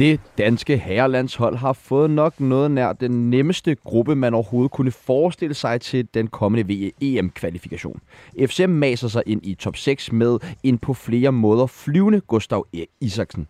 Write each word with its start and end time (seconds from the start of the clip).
Det 0.00 0.20
danske 0.40 0.76
herrelandshold 0.76 1.56
har 1.56 1.72
fået 1.72 2.10
nok 2.10 2.40
noget 2.40 2.70
nær 2.70 2.92
den 2.92 3.30
nemmeste 3.30 3.74
gruppe, 3.74 4.14
man 4.14 4.34
overhovedet 4.34 4.70
kunne 4.70 4.90
forestille 4.90 5.54
sig 5.54 5.80
til 5.80 6.08
den 6.14 6.26
kommende 6.26 6.68
VEM-kvalifikation. 6.68 8.00
FCM 8.46 8.70
maser 8.70 9.08
sig 9.08 9.22
ind 9.26 9.46
i 9.46 9.54
top 9.54 9.76
6 9.76 10.12
med 10.12 10.38
en 10.62 10.78
på 10.78 10.94
flere 10.94 11.32
måder 11.32 11.66
flyvende 11.66 12.20
Gustav 12.20 12.66
e- 12.76 12.96
Isaksen. 13.00 13.46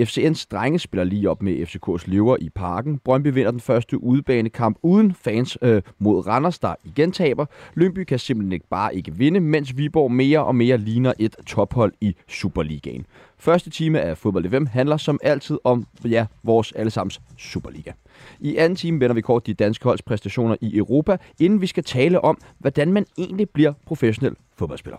FCN's 0.00 0.46
drenge 0.50 0.78
spiller 0.78 1.04
lige 1.04 1.30
op 1.30 1.42
med 1.42 1.54
FCK's 1.54 2.10
løver 2.10 2.36
i 2.40 2.48
parken. 2.48 2.98
Brøndby 2.98 3.28
vinder 3.34 3.50
den 3.50 3.60
første 3.60 4.02
udebanekamp 4.02 4.78
uden 4.82 5.14
fans 5.14 5.58
øh, 5.62 5.82
mod 5.98 6.26
Randers, 6.26 6.58
der 6.58 6.74
igen 6.84 7.12
taber. 7.12 7.46
Lyngby 7.74 8.04
kan 8.04 8.18
simpelthen 8.18 8.52
ikke 8.52 8.68
bare 8.70 8.94
ikke 8.94 9.14
vinde, 9.14 9.40
mens 9.40 9.76
Viborg 9.76 10.12
mere 10.12 10.44
og 10.44 10.54
mere 10.56 10.78
ligner 10.78 11.12
et 11.18 11.36
tophold 11.46 11.92
i 12.00 12.16
Superligaen. 12.28 13.06
Første 13.38 13.70
time 13.70 14.00
af 14.00 14.18
Fodbold 14.18 14.50
FM 14.50 14.66
handler 14.66 14.96
som 14.96 15.18
altid 15.22 15.58
om 15.64 15.86
ja, 16.04 16.26
vores 16.42 16.72
allesammens 16.72 17.20
Superliga. 17.38 17.92
I 18.40 18.56
anden 18.56 18.76
time 18.76 19.00
vender 19.00 19.14
vi 19.14 19.20
kort 19.20 19.46
de 19.46 19.54
danske 19.54 19.84
holds 19.84 20.02
præstationer 20.02 20.56
i 20.60 20.76
Europa, 20.76 21.16
inden 21.40 21.60
vi 21.60 21.66
skal 21.66 21.84
tale 21.84 22.20
om, 22.20 22.38
hvordan 22.58 22.92
man 22.92 23.06
egentlig 23.18 23.50
bliver 23.50 23.72
professionel 23.86 24.36
fodboldspiller. 24.56 24.98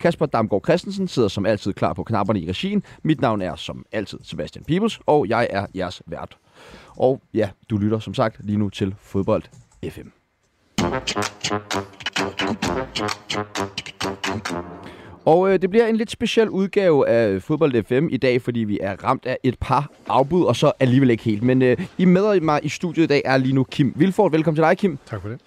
Kasper 0.00 0.26
Damgaard 0.26 0.64
Christensen 0.64 1.08
sidder 1.08 1.28
som 1.28 1.46
altid 1.46 1.72
klar 1.72 1.92
på 1.92 2.04
knapperne 2.04 2.40
i 2.40 2.48
regien. 2.48 2.82
Mit 3.02 3.20
navn 3.20 3.42
er 3.42 3.56
som 3.56 3.86
altid 3.92 4.18
Sebastian 4.22 4.64
Peebles, 4.64 5.00
og 5.06 5.28
jeg 5.28 5.46
er 5.50 5.66
jeres 5.76 6.02
vært. 6.06 6.36
Og 6.96 7.22
ja, 7.34 7.50
du 7.70 7.76
lytter 7.76 7.98
som 7.98 8.14
sagt 8.14 8.40
lige 8.44 8.58
nu 8.58 8.68
til 8.68 8.94
Fodbold 9.00 9.42
FM. 9.90 10.08
Og 15.26 15.52
øh, 15.52 15.62
det 15.62 15.70
bliver 15.70 15.86
en 15.86 15.96
lidt 15.96 16.10
speciel 16.10 16.48
udgave 16.48 17.08
af 17.08 17.42
Fodbold 17.42 17.84
FM 17.84 18.08
i 18.10 18.16
dag, 18.16 18.42
fordi 18.42 18.60
vi 18.60 18.78
er 18.82 19.04
ramt 19.04 19.26
af 19.26 19.38
et 19.42 19.56
par 19.60 19.90
afbud, 20.08 20.44
og 20.44 20.56
så 20.56 20.72
alligevel 20.80 21.10
ikke 21.10 21.24
helt. 21.24 21.42
Men 21.42 21.62
øh, 21.62 21.76
I 21.98 22.04
med 22.04 22.40
mig 22.40 22.60
i 22.62 22.68
studiet 22.68 23.04
i 23.04 23.06
dag 23.06 23.22
er 23.24 23.36
lige 23.36 23.54
nu 23.54 23.64
Kim 23.64 23.92
Vilfort. 23.96 24.32
Velkommen 24.32 24.56
til 24.56 24.62
dig, 24.62 24.78
Kim. 24.78 24.98
Tak 25.06 25.22
for 25.22 25.28
det. 25.28 25.40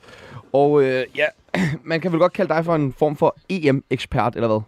Og 0.54 0.84
øh, 0.84 1.04
ja, 1.16 1.26
man 1.84 2.02
kan 2.02 2.12
vel 2.12 2.20
godt 2.20 2.34
kalde 2.34 2.54
dig 2.54 2.66
for 2.66 2.76
en 2.76 2.94
form 2.94 3.16
for 3.16 3.38
EM-ekspert, 3.50 4.36
eller 4.36 4.48
hvad? 4.48 4.62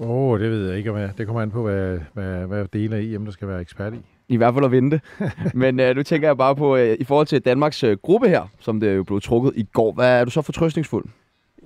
Åh, 0.00 0.10
oh, 0.10 0.40
det 0.40 0.50
ved 0.50 0.68
jeg 0.68 0.78
ikke, 0.78 0.90
om 0.90 0.96
jeg. 0.96 1.10
Det 1.18 1.26
kommer 1.26 1.42
an 1.42 1.50
på, 1.50 1.62
hvad, 1.62 1.98
hvad, 2.12 2.46
hvad 2.46 2.64
dele 2.72 2.96
af 2.96 3.00
EM, 3.00 3.24
der 3.24 3.32
skal 3.32 3.48
være 3.48 3.60
ekspert 3.60 3.94
i. 3.94 3.96
I 4.28 4.36
hvert 4.36 4.54
fald 4.54 4.64
at 4.64 4.72
vinde 4.72 5.00
Men 5.54 5.80
øh, 5.80 5.96
nu 5.96 6.02
tænker 6.02 6.28
jeg 6.28 6.36
bare 6.36 6.56
på, 6.56 6.76
øh, 6.76 6.96
i 7.00 7.04
forhold 7.04 7.26
til 7.26 7.40
Danmarks 7.40 7.84
øh, 7.84 7.96
gruppe 7.96 8.28
her, 8.28 8.42
som 8.60 8.80
det 8.80 8.96
jo 8.96 9.04
blev 9.04 9.20
trukket 9.20 9.52
i 9.56 9.62
går, 9.62 9.92
hvad 9.92 10.20
er 10.20 10.24
du 10.24 10.30
så 10.30 10.42
fortrøstningsfuld? 10.42 11.04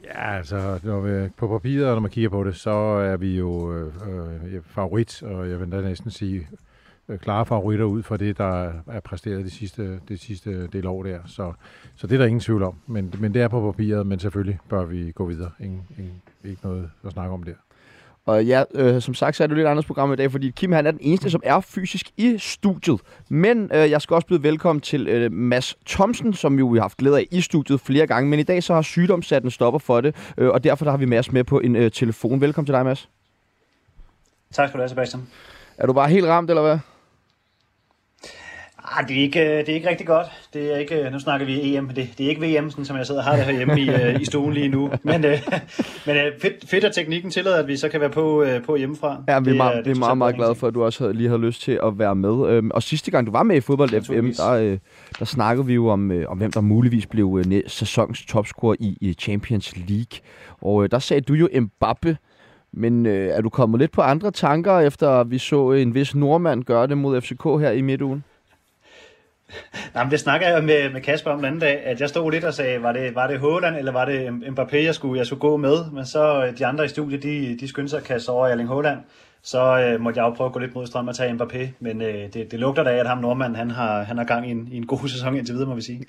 Ja, 0.05 0.37
altså 0.37 0.81
når 0.83 1.01
vi, 1.01 1.29
på 1.37 1.49
papiret, 1.49 1.95
når 1.95 2.01
man 2.01 2.11
kigger 2.11 2.31
på 2.31 2.45
det, 2.45 2.57
så 2.57 2.71
er 2.71 3.17
vi 3.17 3.39
jo 3.39 3.73
øh, 3.73 3.93
øh, 4.09 4.63
favorit, 4.63 5.23
og 5.23 5.51
jeg 5.51 5.61
vil 5.61 5.73
da 5.73 5.81
næsten 5.81 6.11
sige 6.11 6.49
øh, 7.09 7.19
klare 7.19 7.47
favoritter 7.47 7.85
ud 7.85 8.03
fra 8.03 8.17
det, 8.17 8.39
der 8.39 8.73
er 8.87 9.01
præsteret 9.01 9.45
det 9.45 9.53
sidste, 9.53 10.01
det 10.09 10.21
sidste 10.21 10.67
del 10.67 10.87
år 10.87 11.03
der. 11.03 11.19
Så, 11.27 11.53
så 11.95 12.07
det 12.07 12.15
er 12.15 12.19
der 12.19 12.27
ingen 12.27 12.41
tvivl 12.41 12.63
om. 12.63 12.75
Men, 12.87 13.15
men 13.19 13.35
det 13.35 13.43
er 13.43 13.49
på 13.49 13.73
papiret, 13.73 14.07
men 14.07 14.19
selvfølgelig 14.19 14.59
bør 14.69 14.85
vi 14.85 15.13
gå 15.13 15.27
videre. 15.27 15.51
Ingen, 15.61 15.83
ingen, 15.99 16.23
ikke 16.45 16.61
noget 16.65 16.91
at 17.05 17.13
snakke 17.13 17.35
om 17.35 17.43
der. 17.43 17.55
Og 18.27 18.45
ja, 18.45 18.63
øh, 18.75 19.03
som 19.03 19.15
sagt, 19.15 19.37
så 19.37 19.43
er 19.43 19.47
det 19.47 19.57
lidt 19.57 19.69
andet 19.69 19.87
program 19.87 20.13
i 20.13 20.17
dag, 20.17 20.33
fordi 20.33 20.51
Kim 20.51 20.73
han 20.73 20.87
er 20.87 20.91
den 20.91 21.01
eneste, 21.03 21.31
som 21.31 21.41
er 21.45 21.61
fysisk 21.61 22.11
i 22.17 22.39
studiet. 22.39 23.01
Men 23.29 23.71
øh, 23.75 23.91
jeg 23.91 24.03
skal 24.03 24.15
også 24.15 24.27
byde 24.27 24.43
velkommen 24.43 24.81
til 24.81 25.09
øh, 25.09 25.33
Mads 25.33 25.77
Thomsen, 25.87 26.35
som 26.35 26.59
jo 26.59 26.67
vi 26.67 26.79
har 26.79 26.83
haft 26.83 26.97
glæde 26.97 27.19
af 27.19 27.27
i 27.31 27.41
studiet 27.41 27.81
flere 27.81 28.07
gange. 28.07 28.31
Men 28.31 28.39
i 28.39 28.43
dag 28.43 28.63
så 28.63 28.75
har 28.75 28.83
sygdomssatten 28.83 29.51
stopper 29.51 29.79
for 29.79 30.01
det, 30.01 30.15
øh, 30.39 30.49
og 30.49 30.65
derfor 30.65 30.85
der 30.85 30.91
har 30.91 30.99
vi 30.99 31.05
Mads 31.05 31.33
med 31.33 31.45
på 31.45 31.61
en 31.61 31.77
øh, 31.77 31.91
telefon. 31.91 32.41
Velkommen 32.41 32.67
til 32.67 32.75
dig, 32.75 32.85
Mads. 32.85 33.09
Tak 34.53 34.69
skal 34.69 34.79
du 34.79 34.83
have, 34.83 34.89
Sebastian. 34.89 35.23
Er 35.79 35.87
du 35.87 35.93
bare 35.93 36.09
helt 36.09 36.27
ramt, 36.27 36.51
eller 36.51 36.63
hvad? 36.63 36.79
Ah, 38.85 39.09
det, 39.09 39.19
er 39.19 39.21
ikke, 39.21 39.41
øh, 39.41 39.59
det 39.59 39.69
er 39.69 39.75
ikke 39.75 39.89
rigtig 39.89 40.07
godt. 40.07 40.27
Det 40.55 40.75
er 40.75 40.77
ikke, 40.77 40.95
øh, 40.95 41.13
nu 41.13 41.19
snakker 41.19 41.47
vi 41.47 41.77
EM, 41.77 41.89
det, 41.89 42.09
det 42.19 42.27
er 42.27 42.31
ikke 42.31 42.61
VM, 42.61 42.71
sådan, 42.71 42.85
som 42.85 42.97
jeg 42.97 43.07
sidder 43.07 43.21
og 43.21 43.25
har 43.25 43.37
det 43.37 43.45
herhjemme 43.45 43.81
i, 43.81 43.91
øh, 43.91 44.21
i 44.21 44.25
stuen 44.25 44.53
lige 44.53 44.69
nu. 44.69 44.91
Men, 45.03 45.25
øh, 45.25 45.39
men 46.07 46.17
fedt, 46.43 46.69
fedt, 46.69 46.85
at 46.85 46.95
teknikken 46.95 47.31
tillader, 47.31 47.57
at 47.57 47.69
vi 47.69 47.77
så 47.77 47.89
kan 47.89 48.01
være 48.01 48.11
på, 48.11 48.47
på 48.67 48.77
hjemmefra. 48.77 49.23
Ja, 49.29 49.41
vi 49.41 49.51
er, 49.51 49.55
meget, 49.55 49.77
det, 49.77 49.85
det 49.85 49.91
er 49.91 49.99
meget, 49.99 50.19
meget 50.19 50.35
glade 50.35 50.55
for, 50.55 50.67
at 50.67 50.75
du 50.75 50.85
også 50.85 51.05
havde, 51.05 51.15
lige 51.15 51.29
har 51.29 51.37
lyst 51.37 51.63
til 51.63 51.81
at 51.83 51.99
være 51.99 52.15
med. 52.15 52.49
Øhm, 52.49 52.71
og 52.71 52.83
sidste 52.83 53.11
gang, 53.11 53.27
du 53.27 53.33
var 53.33 53.43
med 53.43 53.57
i 53.57 53.61
Fodbold 53.61 54.03
FM, 54.03 54.27
der, 54.27 54.79
der 55.19 55.25
snakkede 55.25 55.67
vi 55.67 55.75
jo 55.75 55.89
om, 55.89 56.13
om, 56.29 56.39
hvem 56.39 56.53
der 56.53 56.61
muligvis 56.61 57.07
blev 57.07 57.43
sæsons 57.67 58.27
topscorer 58.27 58.77
i, 58.81 58.99
i 59.01 59.13
Champions 59.13 59.77
League. 59.77 60.19
Og 60.63 60.91
der 60.91 60.99
sagde 60.99 61.21
du 61.21 61.35
jo 61.35 61.49
Mbappe, 61.61 62.17
men 62.73 63.07
øh, 63.07 63.29
er 63.29 63.41
du 63.41 63.49
kommet 63.49 63.81
lidt 63.81 63.93
på 63.93 64.01
andre 64.01 64.31
tanker, 64.31 64.79
efter 64.79 65.25
vi 65.25 65.39
så 65.39 65.73
en 65.73 65.95
vis 65.95 66.15
nordmand 66.15 66.65
gøre 66.65 66.87
det 66.87 66.99
mod 66.99 67.21
FCK 67.21 67.43
her 67.43 67.71
i 67.71 67.81
midtugen? 67.81 68.25
Nej, 69.95 70.05
men 70.05 70.11
det 70.11 70.21
snakker 70.21 70.49
jeg 70.49 70.65
med, 70.65 70.91
med 70.91 71.01
Kasper 71.01 71.31
om 71.31 71.39
den 71.39 71.45
anden 71.45 71.61
dag, 71.61 71.85
at 71.85 72.01
jeg 72.01 72.09
stod 72.09 72.33
lidt 72.33 72.45
og 72.45 72.55
sagde, 72.55 72.83
var 72.83 72.93
det, 72.93 73.15
var 73.15 73.27
det 73.27 73.39
Håland, 73.39 73.77
eller 73.77 73.93
var 73.93 74.05
det 74.05 74.29
Mbappé, 74.29 74.77
jeg 74.77 74.95
skulle, 74.95 75.19
jeg 75.19 75.27
skulle 75.27 75.41
gå 75.41 75.57
med? 75.57 75.91
Men 75.93 76.07
så 76.07 76.45
øh, 76.45 76.59
de 76.59 76.67
andre 76.67 76.85
i 76.85 76.89
studiet, 76.89 77.23
de, 77.23 77.57
de 77.61 77.69
skyndte 77.69 77.91
sig 77.91 77.99
at 77.99 78.05
kaste 78.05 78.31
over 78.31 78.49
Erling 78.49 78.69
Håland 78.69 78.99
så 79.45 79.81
øh, 79.81 80.01
måtte 80.01 80.21
jeg 80.21 80.27
jo 80.29 80.35
prøve 80.35 80.47
at 80.47 80.53
gå 80.53 80.59
lidt 80.59 80.75
mod 80.75 80.87
strøm 80.87 81.09
og 81.09 81.15
tage 81.15 81.33
Mbappé. 81.33 81.69
Men 81.81 82.03
øh, 82.03 82.15
det, 82.15 82.51
det 82.51 82.61
lugter 82.61 82.83
da 82.83 82.91
af, 82.91 82.97
at 82.97 83.09
ham 83.09 83.19
nordmand, 83.19 83.57
han 83.57 83.71
har, 83.71 84.03
han 84.03 84.19
har 84.19 84.25
gang 84.25 84.49
i 84.49 84.51
en, 84.51 84.69
i 84.73 84.77
en 84.77 84.87
god 84.87 85.09
sæson 85.09 85.37
indtil 85.37 85.55
videre, 85.55 85.69
må 85.69 85.75
vi 85.75 85.83
sige. 85.83 86.05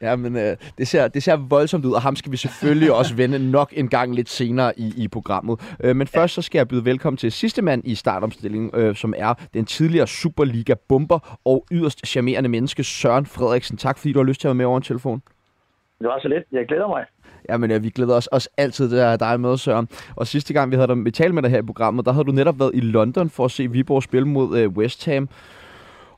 Ja, 0.00 0.16
men 0.16 0.36
øh, 0.36 0.56
det, 0.78 0.88
ser, 0.88 1.08
det 1.08 1.22
ser 1.22 1.36
voldsomt 1.36 1.84
ud, 1.84 1.92
og 1.92 2.02
ham 2.02 2.16
skal 2.16 2.32
vi 2.32 2.36
selvfølgelig 2.36 2.92
også 2.98 3.14
vende 3.16 3.50
nok 3.50 3.72
en 3.76 3.88
gang 3.88 4.14
lidt 4.14 4.28
senere 4.28 4.78
i, 4.78 4.92
i 4.96 5.08
programmet. 5.08 5.76
Øh, 5.84 5.96
men 5.96 6.06
først 6.06 6.34
så 6.34 6.42
skal 6.42 6.58
jeg 6.58 6.68
byde 6.68 6.84
velkommen 6.84 7.16
til 7.16 7.32
sidste 7.32 7.62
mand 7.62 7.82
i 7.84 7.94
startomstillingen, 7.94 8.70
øh, 8.74 8.96
som 8.96 9.14
er 9.16 9.34
den 9.54 9.64
tidligere 9.64 10.06
Superliga-bomber 10.06 11.38
og 11.44 11.66
yderst 11.72 12.06
charmerende 12.06 12.48
menneske, 12.48 12.84
Søren 12.84 13.26
Frederiksen. 13.26 13.76
Tak 13.76 13.98
fordi 13.98 14.12
du 14.12 14.18
har 14.18 14.24
lyst 14.24 14.40
til 14.40 14.48
at 14.48 14.50
være 14.50 14.54
med 14.54 14.64
over 14.64 14.76
en 14.76 14.82
telefon. 14.82 15.22
Det 15.98 16.08
var 16.08 16.18
så 16.22 16.28
lidt. 16.28 16.44
Jeg 16.52 16.66
glæder 16.66 16.88
mig. 16.88 17.04
Jamen 17.48 17.70
ja, 17.70 17.78
vi 17.78 17.90
glæder 17.90 18.14
os 18.14 18.26
også 18.26 18.48
altid 18.56 18.90
til 18.90 18.96
at 18.96 19.20
dig 19.20 19.40
med, 19.40 19.56
Søren. 19.56 19.88
Og 20.16 20.26
sidste 20.26 20.52
gang, 20.52 20.70
vi 20.70 20.76
havde 20.76 20.88
dig, 20.88 21.04
vi 21.04 21.10
talt 21.10 21.34
med 21.34 21.42
dig 21.42 21.50
her 21.50 21.58
i 21.58 21.62
programmet, 21.62 22.06
der 22.06 22.12
havde 22.12 22.24
du 22.24 22.32
netop 22.32 22.58
været 22.58 22.70
i 22.74 22.80
London 22.80 23.30
for 23.30 23.44
at 23.44 23.50
se 23.50 23.70
Viborg 23.70 24.02
spille 24.02 24.28
mod 24.28 24.58
øh, 24.58 24.68
West 24.68 25.06
Ham. 25.06 25.28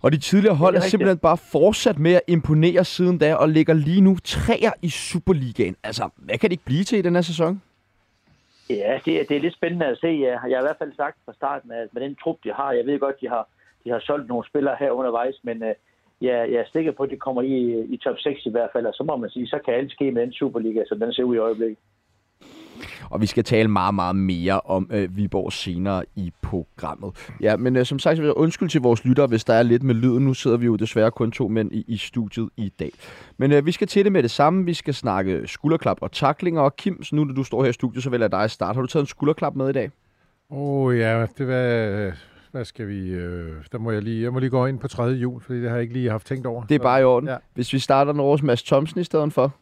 Og 0.03 0.13
de 0.13 0.19
tidligere 0.19 0.55
hold 0.57 0.75
er, 0.75 0.79
er 0.79 0.83
simpelthen 0.83 1.19
bare 1.19 1.37
fortsat 1.37 1.99
med 1.99 2.13
at 2.13 2.21
imponere 2.27 2.85
siden 2.85 3.19
da, 3.19 3.35
og 3.35 3.49
ligger 3.49 3.75
lige 3.75 4.01
nu 4.01 4.17
træer 4.25 4.73
i 4.83 4.89
Superligaen. 4.89 5.77
Altså, 5.85 6.09
hvad 6.17 6.39
kan 6.39 6.51
det 6.51 6.53
ikke 6.53 6.65
blive 6.65 6.85
til 6.85 6.99
i 6.99 7.03
den 7.03 7.15
her 7.15 7.23
sæson? 7.23 7.63
Ja, 8.71 8.99
det, 9.05 9.21
er, 9.21 9.25
det 9.25 9.37
er 9.37 9.41
lidt 9.41 9.55
spændende 9.55 9.87
at 9.87 9.99
se. 9.99 10.07
Jeg 10.07 10.41
har 10.41 10.49
i 10.49 10.67
hvert 10.67 10.77
fald 10.79 10.93
sagt 10.97 11.17
fra 11.25 11.33
starten, 11.33 11.73
at 11.73 11.89
med 11.93 12.03
den 12.03 12.17
trup, 12.23 12.37
de 12.45 12.53
har, 12.53 12.73
jeg 12.73 12.87
ved 12.87 12.99
godt, 12.99 13.21
de 13.21 13.29
har, 13.29 13.49
de 13.85 13.91
har 13.91 14.01
solgt 14.01 14.29
nogle 14.29 14.47
spillere 14.47 14.77
her 14.79 14.91
undervejs, 14.91 15.35
men 15.43 15.63
uh, 15.63 15.69
jeg, 16.21 16.49
jeg 16.53 16.61
er 16.61 16.65
sikker 16.73 16.93
på, 16.93 17.03
at 17.03 17.11
det 17.11 17.21
kommer 17.21 17.43
i, 17.43 17.85
i 17.95 17.97
top 17.97 18.19
6 18.19 18.47
i 18.47 18.51
hvert 18.51 18.71
fald, 18.73 18.87
og 18.87 18.95
så 18.95 19.03
må 19.03 19.17
man 19.17 19.31
sige, 19.31 19.47
så 19.47 19.59
kan 19.65 19.75
alt 19.75 19.93
ske 19.93 20.11
med 20.11 20.23
den 20.23 20.33
Superliga, 20.33 20.85
så 20.87 20.95
den 20.95 21.13
ser 21.13 21.23
ud 21.23 21.35
i 21.35 21.39
øjeblikket. 21.39 21.79
Og 23.11 23.21
vi 23.21 23.27
skal 23.27 23.45
tale 23.45 23.69
meget, 23.69 23.95
meget 23.95 24.17
mere 24.17 24.61
om 24.61 24.91
øh, 24.93 25.17
Viborg 25.17 25.53
senere 25.53 26.05
i 26.17 26.33
programmet. 26.43 27.33
Ja, 27.41 27.57
men 27.57 27.77
øh, 27.77 27.85
som 27.87 27.99
sagt, 27.99 28.21
undskyld 28.21 28.69
til 28.69 28.81
vores 28.81 29.05
lyttere, 29.05 29.27
hvis 29.27 29.45
der 29.45 29.55
er 29.55 29.63
lidt 29.63 29.83
med 29.83 29.95
lyden. 29.95 30.25
Nu 30.25 30.35
sidder 30.35 30.57
vi 30.57 30.67
jo 30.67 30.77
desværre 30.77 31.11
kun 31.11 31.33
to 31.33 31.49
mænd 31.49 31.73
i, 31.73 31.85
i 31.89 31.97
studiet 31.97 32.49
i 32.57 32.69
dag. 32.69 32.91
Men 33.37 33.53
øh, 33.53 33.67
vi 33.67 33.73
skal 33.73 33.87
til 33.87 34.05
det 34.05 34.13
med 34.13 34.23
det 34.23 34.31
samme. 34.31 34.65
Vi 34.65 34.75
skal 34.75 34.95
snakke 34.95 35.43
skulderklap 35.47 35.99
og 36.01 36.13
taklinger. 36.13 36.61
Og 36.61 36.77
Kim, 36.77 37.03
så 37.03 37.17
nu 37.17 37.25
når 37.25 37.35
du 37.35 37.45
står 37.45 37.63
her 37.63 37.71
i 37.71 37.73
studiet, 37.73 38.03
så 38.03 38.11
vil 38.11 38.21
jeg 38.21 38.33
dig 38.33 38.51
starte. 38.51 38.75
Har 38.75 38.81
du 38.81 38.87
taget 38.87 39.03
en 39.03 39.07
skulderklap 39.07 39.55
med 39.55 39.69
i 39.69 39.73
dag? 39.73 39.91
Åh 40.51 40.59
oh, 40.59 40.99
ja, 40.99 41.27
det 41.39 41.49
var 41.49 42.13
hvad 42.55 42.65
skal 42.65 42.89
vi... 42.89 43.09
Øh, 43.09 43.53
der 43.73 43.79
må 43.79 43.91
jeg 43.91 44.03
lige... 44.03 44.23
Jeg 44.23 44.33
må 44.33 44.39
lige 44.39 44.51
gå 44.51 44.67
ind 44.67 44.79
på 44.79 44.89
tredje 44.89 45.17
jul, 45.17 45.43
fordi 45.43 45.61
det 45.61 45.69
har 45.69 45.77
jeg 45.77 45.83
ikke 45.83 45.95
lige 45.95 46.11
haft 46.11 46.27
tænkt 46.27 46.47
over. 46.47 46.65
Det 46.65 46.75
er 46.75 46.79
bare 46.79 47.01
i 47.01 47.05
orden. 47.05 47.29
Ja. 47.29 47.37
Hvis 47.55 47.73
vi 47.73 47.79
starter 47.79 48.13
den 48.13 48.21
over 48.21 48.39
Mads 48.43 48.63
Thomsen 48.63 49.01
i 49.01 49.05
stedet 49.05 49.33
for. 49.33 49.55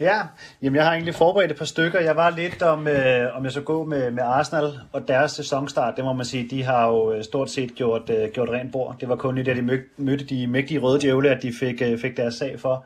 Ja, 0.00 0.20
jamen 0.62 0.76
jeg 0.76 0.84
har 0.84 0.92
egentlig 0.92 1.14
forberedt 1.14 1.50
et 1.50 1.58
par 1.58 1.64
stykker. 1.64 2.00
Jeg 2.00 2.16
var 2.16 2.30
lidt 2.30 2.62
om, 2.62 2.88
øh, 2.88 3.36
om 3.36 3.44
jeg 3.44 3.52
så 3.52 3.60
gå 3.60 3.84
med, 3.84 4.10
med 4.10 4.22
Arsenal 4.22 4.72
og 4.92 5.08
deres 5.08 5.32
sæsonstart. 5.32 5.96
Det 5.96 6.04
må 6.04 6.12
man 6.12 6.26
sige, 6.26 6.48
de 6.50 6.62
har 6.62 6.86
jo 6.86 7.12
øh, 7.12 7.24
stort 7.24 7.50
set 7.50 7.74
gjort, 7.74 8.10
øh, 8.10 8.30
gjort 8.32 8.48
rent 8.48 8.72
bord. 8.72 8.96
Det 9.00 9.08
var 9.08 9.16
kun 9.16 9.34
lige 9.34 9.44
da 9.44 9.54
de 9.54 9.82
mødte 9.96 10.24
de 10.24 10.46
mægtige 10.46 10.80
røde 10.80 11.00
djævle, 11.00 11.30
at 11.30 11.42
de 11.42 11.52
fik, 11.60 11.82
øh, 11.82 11.98
fik 11.98 12.16
deres 12.16 12.34
sag 12.34 12.60
for. 12.60 12.84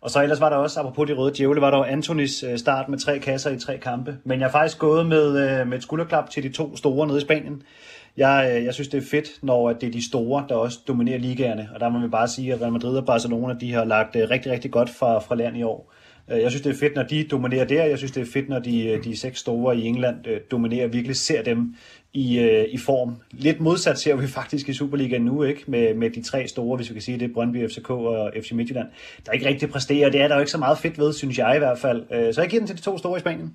Og 0.00 0.10
så 0.10 0.22
ellers 0.22 0.40
var 0.40 0.48
der 0.48 0.56
også, 0.56 0.80
apropos 0.80 1.08
de 1.08 1.12
røde 1.12 1.34
djævle, 1.36 1.60
var 1.60 1.70
der 1.70 1.78
jo 1.78 1.84
Antonis 1.84 2.42
øh, 2.42 2.58
start 2.58 2.88
med 2.88 2.98
tre 2.98 3.18
kasser 3.18 3.50
i 3.50 3.58
tre 3.58 3.78
kampe. 3.78 4.16
Men 4.24 4.40
jeg 4.40 4.46
har 4.48 4.52
faktisk 4.52 4.78
gået 4.78 5.06
med, 5.06 5.60
øh, 5.60 5.66
med 5.66 5.76
et 5.76 5.82
skulderklap 5.82 6.30
til 6.30 6.42
de 6.42 6.48
to 6.48 6.76
store 6.76 7.06
nede 7.06 7.18
i 7.18 7.20
Spanien. 7.20 7.62
Jeg, 8.16 8.56
øh, 8.56 8.64
jeg 8.64 8.74
synes, 8.74 8.88
det 8.88 8.98
er 8.98 9.06
fedt, 9.10 9.28
når 9.42 9.72
det 9.72 9.86
er 9.86 9.92
de 9.92 10.08
store, 10.08 10.44
der 10.48 10.54
også 10.54 10.78
dominerer 10.88 11.18
ligaerne. 11.18 11.68
Og 11.74 11.80
der 11.80 11.88
må 11.88 12.00
vi 12.00 12.08
bare 12.08 12.28
sige, 12.28 12.52
at 12.52 12.60
Real 12.60 12.72
Madrid 12.72 12.96
og 12.96 13.06
Barcelona, 13.06 13.54
de 13.60 13.72
har 13.72 13.84
lagt 13.84 14.16
øh, 14.16 14.30
rigtig, 14.30 14.52
rigtig 14.52 14.70
godt 14.70 14.90
fra, 14.90 15.18
fra 15.18 15.34
land 15.34 15.56
i 15.56 15.62
år. 15.62 15.92
Øh, 16.30 16.40
jeg 16.40 16.50
synes, 16.50 16.62
det 16.62 16.70
er 16.70 16.78
fedt, 16.78 16.94
når 16.94 17.02
de 17.02 17.24
dominerer 17.24 17.64
der. 17.64 17.84
Jeg 17.84 17.98
synes, 17.98 18.12
det 18.12 18.20
er 18.20 18.32
fedt, 18.32 18.48
når 18.48 18.58
de, 18.58 19.00
de 19.04 19.16
seks 19.16 19.38
store 19.38 19.76
i 19.76 19.86
England 19.86 20.26
øh, 20.26 20.40
dominerer. 20.50 20.86
Virkelig 20.86 21.16
ser 21.16 21.42
dem 21.42 21.74
i, 22.12 22.38
i 22.70 22.78
form. 22.78 23.16
Lidt 23.32 23.60
modsat 23.60 23.98
ser 23.98 24.16
vi 24.16 24.26
faktisk 24.26 24.68
i 24.68 24.72
Superligaen 24.72 25.22
nu, 25.22 25.42
ikke? 25.42 25.64
Med, 25.66 25.94
med 25.94 26.10
de 26.10 26.22
tre 26.22 26.48
store, 26.48 26.76
hvis 26.76 26.88
vi 26.88 26.94
kan 26.94 27.02
sige 27.02 27.18
det, 27.18 27.32
Brøndby, 27.32 27.68
FCK 27.68 27.90
og 27.90 28.32
FC 28.42 28.52
Midtjylland, 28.52 28.88
der 29.26 29.32
ikke 29.32 29.48
rigtig 29.48 29.70
præsterer. 29.70 30.10
Det 30.10 30.20
er 30.20 30.28
der 30.28 30.34
jo 30.34 30.40
ikke 30.40 30.50
så 30.50 30.58
meget 30.58 30.78
fedt 30.78 30.98
ved, 30.98 31.12
synes 31.12 31.38
jeg 31.38 31.56
i 31.56 31.58
hvert 31.58 31.78
fald. 31.78 32.32
Så 32.32 32.40
jeg 32.40 32.50
giver 32.50 32.60
den 32.60 32.66
til 32.66 32.76
de 32.76 32.82
to 32.82 32.98
store 32.98 33.16
i 33.16 33.20
Spanien. 33.20 33.54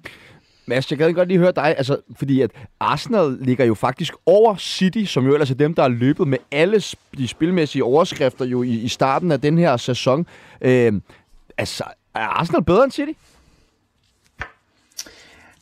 Mads, 0.69 0.91
jeg 0.91 0.97
gad 0.97 1.13
godt 1.13 1.27
lige 1.27 1.37
høre 1.37 1.51
dig, 1.51 1.75
altså, 1.77 1.97
fordi 2.17 2.41
at 2.41 2.51
Arsenal 2.79 3.37
ligger 3.41 3.65
jo 3.65 3.73
faktisk 3.73 4.13
over 4.25 4.55
City, 4.55 5.03
som 5.05 5.25
jo 5.25 5.33
ellers 5.33 5.51
er 5.51 5.55
dem, 5.55 5.73
der 5.73 5.81
har 5.81 5.89
løbet 5.89 6.27
med 6.27 6.37
alle 6.51 6.81
de 7.17 7.27
spilmæssige 7.27 7.83
overskrifter 7.83 8.45
jo 8.45 8.63
i, 8.63 8.69
i 8.69 8.87
starten 8.87 9.31
af 9.31 9.41
den 9.41 9.57
her 9.57 9.77
sæson. 9.77 10.25
Øh, 10.61 10.93
altså, 11.57 11.83
er 12.15 12.19
Arsenal 12.19 12.63
bedre 12.63 12.83
end 12.83 12.91
City? 12.91 13.11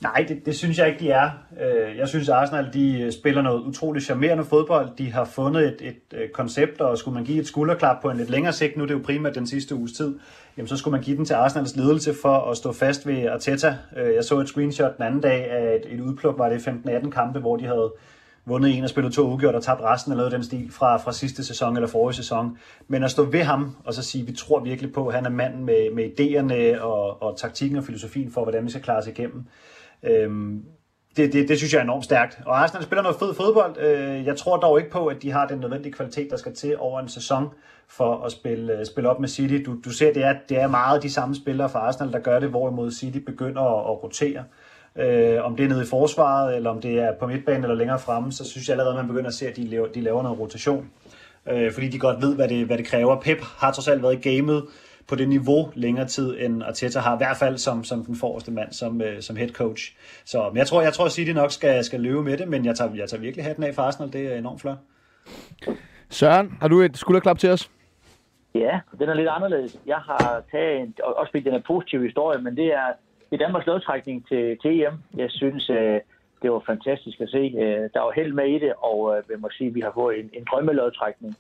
Nej, 0.02 0.26
det, 0.28 0.46
det 0.46 0.56
synes 0.56 0.78
jeg 0.78 0.88
ikke, 0.88 1.00
de 1.00 1.12
er. 1.12 1.30
Øh, 1.62 1.98
jeg 1.98 2.08
synes, 2.08 2.30
Arsenal 2.30 2.74
de 2.74 3.02
øh, 3.02 3.12
spiller 3.12 3.42
noget 3.42 3.62
utroligt 3.62 4.06
charmerende 4.06 4.46
fodbold. 4.46 4.90
De 4.98 5.12
har 5.12 5.26
fundet 5.26 5.68
et, 5.68 5.78
et, 5.82 6.20
øh, 6.20 6.30
koncept, 6.30 6.82
og 6.82 6.98
skulle 6.98 7.16
man 7.16 7.24
give 7.24 7.40
et 7.40 7.48
skulderklap 7.48 8.02
på 8.02 8.10
en 8.10 8.18
lidt 8.18 8.30
længere 8.30 8.54
sigt, 8.54 8.78
nu 8.78 8.84
er 8.84 8.88
det 8.88 8.94
jo 8.94 9.02
primært 9.04 9.36
den 9.36 9.48
sidste 9.48 9.76
uges 9.76 9.94
tid, 9.94 10.20
jamen 10.58 10.68
så 10.68 10.78
skulle 10.78 10.92
man 10.92 11.04
give 11.04 11.18
den 11.18 11.26
til 11.26 11.34
Arsenals 11.34 11.76
ledelse 11.76 12.14
for 12.22 12.52
at 12.52 12.58
stå 12.58 12.74
fast 12.74 13.08
ved 13.08 13.28
Arteta. 13.28 13.78
Jeg 13.96 14.24
så 14.24 14.40
et 14.40 14.48
screenshot 14.48 14.98
den 14.98 15.06
anden 15.06 15.22
dag 15.22 15.52
af 15.52 15.76
et, 15.76 15.94
et 15.94 16.00
udpluk, 16.00 16.38
var 16.38 16.50
det 16.50 16.68
15-18 16.68 17.10
kampe, 17.10 17.40
hvor 17.40 17.58
de 17.58 17.66
havde 17.66 17.94
vundet 18.46 18.78
en 18.78 18.84
og 18.84 18.90
spillet 18.90 19.14
to 19.14 19.22
udgjort 19.22 19.56
og 19.56 19.64
tabt 19.64 19.82
resten 19.82 20.12
eller 20.12 20.24
noget 20.24 20.32
den 20.32 20.44
stil 20.44 20.72
fra, 20.72 20.98
fra 20.98 21.14
sidste 21.14 21.46
sæson 21.46 21.76
eller 21.78 21.88
forrige 21.88 22.16
sæson. 22.16 22.58
Men 22.88 23.04
at 23.04 23.12
stå 23.12 23.24
ved 23.24 23.44
ham 23.44 23.76
og 23.86 23.94
så 23.94 24.04
sige, 24.04 24.22
at 24.22 24.28
vi 24.28 24.34
tror 24.34 24.60
virkelig 24.60 24.94
på, 24.94 25.08
at 25.08 25.16
han 25.16 25.26
er 25.26 25.30
manden 25.30 25.66
med, 25.66 25.94
med 25.94 26.10
idéerne 26.20 26.82
og, 26.82 27.22
og 27.22 27.38
taktikken 27.38 27.78
og 27.78 27.84
filosofien 27.84 28.32
for, 28.32 28.44
hvordan 28.44 28.66
vi 28.66 28.70
skal 28.70 28.82
klare 28.82 28.98
os 28.98 29.08
igennem. 29.08 29.46
Øhm, 30.04 30.64
det, 31.18 31.34
det, 31.34 31.50
det 31.50 31.58
synes 31.58 31.74
jeg 31.74 31.80
er 31.80 31.84
enormt 31.84 32.04
stærkt. 32.04 32.40
Og 32.46 32.64
Arsenal 32.64 32.84
spiller 32.84 33.04
noget 33.04 33.20
fed 33.20 33.34
fodbold. 33.34 33.78
Øh, 33.80 34.26
jeg 34.26 34.38
tror 34.38 34.58
dog 34.58 34.80
ikke 34.80 34.92
på, 34.92 35.08
at 35.08 35.22
de 35.22 35.32
har 35.32 35.48
den 35.48 35.60
nødvendige 35.60 35.94
kvalitet, 35.94 36.28
der 36.32 36.38
skal 36.38 36.54
til 36.56 36.76
over 36.80 37.00
en 37.00 37.10
sæson 37.10 37.48
for 37.88 38.24
at 38.26 38.32
spille, 38.32 38.80
øh, 38.80 38.86
spille 38.86 39.10
op 39.10 39.20
med 39.20 39.30
City. 39.30 39.64
Du, 39.66 39.76
du 39.86 39.90
ser, 39.90 40.14
det 40.14 40.24
er, 40.24 40.36
det 40.50 40.58
er 40.58 40.68
meget 40.68 41.04
de 41.04 41.10
samme 41.10 41.36
spillere 41.36 41.70
fra 41.70 41.80
Arsenal, 41.80 42.14
der 42.14 42.20
gør 42.20 42.40
det, 42.40 42.50
hvorimod 42.50 42.92
City 42.92 43.18
begynder 43.18 43.62
at, 43.62 43.92
at 43.92 44.04
rotere. 44.04 44.44
Øh, 44.96 45.46
om 45.46 45.56
det 45.56 45.66
er 45.66 45.70
nede 45.70 45.84
i 45.84 45.86
forsvaret, 45.86 46.56
eller 46.56 46.70
om 46.70 46.82
det 46.82 47.00
er 47.00 47.12
på 47.20 47.28
midtbanen 47.28 47.64
eller 47.64 47.76
længere 47.76 48.00
fremme, 48.00 48.32
så 48.32 48.46
synes 48.50 48.68
jeg 48.68 48.74
allerede, 48.74 48.94
at 48.94 48.98
man 48.98 49.08
begynder 49.08 49.28
at 49.28 49.34
se, 49.34 49.48
at 49.48 49.56
de 49.56 49.68
laver, 49.68 49.88
de 49.88 50.02
laver 50.02 50.24
noget 50.24 50.40
rotation. 50.40 50.90
Øh, 51.50 51.72
fordi 51.72 51.88
de 51.88 52.00
godt 52.00 52.22
ved, 52.22 52.36
hvad 52.36 52.48
det, 52.48 52.66
hvad 52.66 52.78
det 52.78 52.86
kræver. 52.86 53.22
Pep 53.22 53.42
har 53.42 53.72
trods 53.72 53.88
alt 53.88 54.04
været 54.04 54.26
i 54.26 54.30
gamet 54.30 54.64
på 55.10 55.16
det 55.16 55.30
niveau 55.30 55.72
længere 55.74 56.08
tid, 56.08 56.38
end 56.40 56.64
Arteta 56.64 57.00
har, 57.00 57.16
i 57.16 57.18
hvert 57.18 57.38
fald 57.38 57.58
som, 57.58 57.84
som 57.84 58.06
den 58.06 58.16
forreste 58.16 58.52
mand, 58.52 58.72
som, 58.72 59.02
øh, 59.02 59.22
som 59.22 59.36
head 59.36 59.50
coach. 59.50 59.96
Så 60.26 60.50
men 60.50 60.58
jeg 60.58 60.68
tror, 60.68 60.82
jeg 60.82 60.94
tror 60.94 61.06
at 61.06 61.12
City 61.12 61.32
nok 61.32 61.52
skal, 61.52 61.84
skal 61.84 62.00
løbe 62.00 62.24
med 62.24 62.38
det, 62.38 62.48
men 62.48 62.66
jeg 62.66 62.76
tager, 62.76 62.96
jeg 62.96 63.10
tager 63.10 63.22
virkelig 63.22 63.46
hatten 63.46 63.64
af 63.64 63.76
for 63.76 63.82
Arsenal, 63.82 64.14
det 64.14 64.34
er 64.34 64.38
enormt 64.38 64.62
flot. 64.62 64.78
Søren, 66.10 66.58
har 66.62 66.68
du 66.68 66.82
et 66.82 66.98
skulderklap 66.98 67.40
til 67.40 67.50
os? 67.50 67.72
Ja, 68.56 68.80
den 69.00 69.10
er 69.10 69.14
lidt 69.14 69.28
anderledes. 69.28 69.80
Jeg 69.86 69.98
har 69.98 70.44
taget, 70.52 70.82
en, 70.82 70.96
også 71.04 71.32
fordi 71.32 71.44
den 71.44 71.54
er 71.54 71.62
positiv 71.68 72.04
historie, 72.04 72.42
men 72.42 72.56
det 72.56 72.66
er 72.66 72.88
i 73.32 73.38
Danmarks 73.38 73.66
lodtrækning 73.66 74.28
til, 74.28 74.58
til 74.62 74.82
EM. 74.82 74.94
Jeg 75.18 75.32
synes, 75.32 75.70
øh, 75.70 76.00
det 76.42 76.52
var 76.52 76.64
fantastisk 76.68 77.22
at 77.22 77.30
se. 77.30 77.38
Øh, 77.38 77.90
der 77.94 78.02
var 78.02 78.12
held 78.12 78.34
med 78.34 78.48
i 78.56 78.60
det, 78.60 78.74
og 78.78 79.18
øh, 79.18 79.24
jeg 79.30 79.40
må 79.40 79.50
sige, 79.52 79.68
at 79.68 79.76
vi 79.76 79.82
har 79.82 79.92
fået 79.94 80.20
en, 80.20 80.30
en 80.34 80.46
drømmelodtrækning 80.52 81.36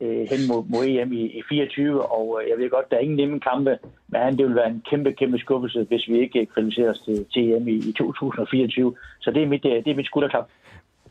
hen 0.00 0.40
mod, 0.48 0.64
mod 0.68 0.84
EM 0.86 1.12
i, 1.12 1.22
i 1.38 1.42
24, 1.48 2.02
og 2.02 2.42
jeg 2.48 2.58
ved 2.58 2.70
godt, 2.70 2.90
der 2.90 2.96
er 2.96 3.00
ingen 3.00 3.16
nemme 3.16 3.40
kampe, 3.40 3.78
men 4.08 4.38
det 4.38 4.46
vil 4.46 4.54
være 4.54 4.68
en 4.68 4.82
kæmpe, 4.90 5.12
kæmpe 5.12 5.38
skuffelse, 5.38 5.86
hvis 5.88 6.08
vi 6.08 6.20
ikke 6.20 6.46
kvalificerer 6.46 6.90
os 6.90 7.00
til, 7.00 7.26
til 7.32 7.52
EM 7.52 7.68
i, 7.68 7.72
i 7.72 7.92
2024. 7.92 8.94
Så 9.20 9.30
det 9.30 9.42
er 9.42 9.46
mit, 9.46 9.62
det 9.62 9.88
er 9.88 9.94
mit 9.94 10.06
skulderklap. 10.06 10.48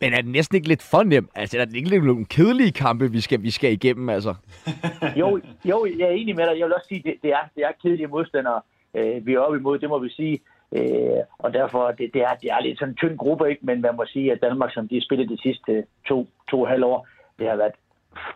Men 0.02 0.14
er 0.14 0.22
det 0.22 0.32
næsten 0.32 0.56
ikke 0.56 0.68
lidt 0.68 0.84
for 0.92 1.04
nemt? 1.04 1.30
Altså, 1.36 1.60
er 1.60 1.66
det 1.66 1.76
ikke 1.76 1.90
lidt 1.90 2.06
nogle 2.06 2.26
kedelige 2.26 2.72
kampe, 2.72 3.12
vi 3.12 3.22
skal, 3.22 3.44
vi 3.44 3.52
skal 3.52 3.72
igennem, 3.72 4.10
altså? 4.10 4.34
jo, 5.22 5.42
jo, 5.66 5.88
jeg 6.00 6.08
er 6.08 6.12
enig 6.12 6.36
med 6.36 6.48
dig. 6.48 6.60
Jeg 6.60 6.66
vil 6.66 6.76
også 6.76 6.88
sige, 6.88 7.04
det, 7.06 7.16
det, 7.24 7.32
er, 7.32 7.44
det 7.56 7.64
er 7.64 7.72
kedelige 7.82 8.08
modstandere, 8.08 8.62
øh, 8.94 9.26
vi 9.26 9.34
er 9.34 9.40
oppe 9.40 9.58
imod, 9.58 9.80
det 9.80 9.90
må 9.90 10.00
vi 10.00 10.10
sige. 10.10 10.40
Øh, 10.76 11.22
og 11.38 11.54
derfor, 11.54 11.92
det, 11.92 12.14
det, 12.14 12.22
er, 12.22 12.34
det 12.42 12.52
er 12.52 12.62
lidt 12.62 12.80
sådan 12.80 12.92
en 12.92 12.96
tynd 12.96 13.18
gruppe, 13.18 13.50
ikke? 13.50 13.66
men 13.66 13.82
man 13.82 13.96
må 13.96 14.06
sige, 14.06 14.32
at 14.32 14.42
Danmark, 14.42 14.74
som 14.74 14.88
de 14.88 14.96
har 14.96 15.02
spillet 15.02 15.30
de 15.30 15.42
sidste 15.42 15.86
to, 16.08 16.28
to 16.52 16.62
og 16.62 16.68
halv 16.68 16.84
år, 16.84 17.08
det 17.40 17.50
har 17.50 17.56
været 17.56 17.72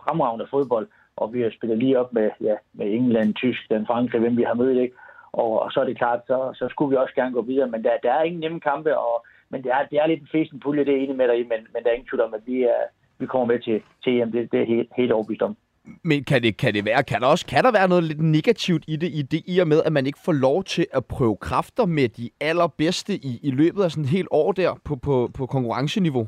fremragende 0.03 0.47
fodbold, 0.49 0.87
og 1.15 1.33
vi 1.33 1.41
har 1.41 1.51
spillet 1.57 1.77
lige 1.77 1.99
op 1.99 2.13
med, 2.13 2.29
ja, 2.41 2.55
med 2.73 2.87
England, 2.87 3.33
Tyskland, 3.33 3.85
Frankrig, 3.85 4.21
hvem 4.21 4.37
vi 4.37 4.43
har 4.43 4.53
mødt, 4.53 4.77
ikke? 4.77 4.95
Og, 5.31 5.61
og 5.61 5.71
så 5.71 5.79
er 5.81 5.85
det 5.85 5.97
klart, 5.97 6.19
så, 6.27 6.51
så 6.55 6.67
skulle 6.69 6.89
vi 6.89 6.95
også 6.95 7.15
gerne 7.15 7.33
gå 7.33 7.41
videre, 7.41 7.67
men 7.67 7.83
der, 7.83 7.91
der 8.03 8.13
er 8.13 8.23
ingen 8.23 8.39
nemme 8.39 8.59
kampe, 8.59 8.97
og, 8.97 9.25
men 9.49 9.63
det 9.63 9.71
er, 9.71 9.85
det 9.91 9.97
er 9.99 10.07
lidt 10.07 10.21
en 10.21 10.29
festen 10.31 10.59
pulje, 10.59 10.85
det 10.85 10.93
er 10.93 11.03
enig 11.03 11.15
med 11.15 11.27
dig 11.27 11.39
i, 11.39 11.43
men, 11.43 11.59
men 11.73 11.83
der 11.83 11.89
er 11.89 11.93
ingen 11.93 12.09
tvivl 12.09 12.21
om, 12.21 12.33
at 12.33 12.41
vi, 12.45 12.63
er, 12.63 12.83
vi 13.19 13.25
kommer 13.25 13.47
med 13.53 13.59
til, 13.59 13.81
til 14.03 14.21
EM, 14.21 14.31
det, 14.31 14.51
det 14.51 14.61
er 14.61 14.65
helt, 14.65 14.89
helt 14.97 15.11
overbevist 15.11 15.41
om. 15.41 15.57
Men 16.03 16.23
kan 16.23 16.43
det, 16.43 16.57
kan 16.57 16.73
det 16.73 16.85
være, 16.85 17.03
kan 17.03 17.21
der 17.21 17.27
også 17.27 17.45
kan 17.45 17.63
der 17.63 17.71
være 17.71 17.87
noget 17.87 18.03
lidt 18.03 18.21
negativt 18.21 18.83
i 18.87 18.95
det, 18.95 19.09
i 19.13 19.21
det 19.21 19.43
i 19.45 19.59
og 19.59 19.67
med, 19.67 19.83
at 19.85 19.93
man 19.93 20.05
ikke 20.05 20.19
får 20.25 20.31
lov 20.31 20.63
til 20.63 20.85
at 20.93 21.05
prøve 21.05 21.37
kræfter 21.37 21.85
med 21.85 22.09
de 22.09 22.29
allerbedste 22.41 23.13
i, 23.13 23.39
i 23.43 23.51
løbet 23.51 23.83
af 23.83 23.91
sådan 23.91 24.03
et 24.03 24.09
helt 24.09 24.27
år 24.31 24.51
der 24.51 24.79
på, 24.85 24.95
på, 24.95 25.29
på 25.33 25.45
konkurrenceniveau? 25.45 26.27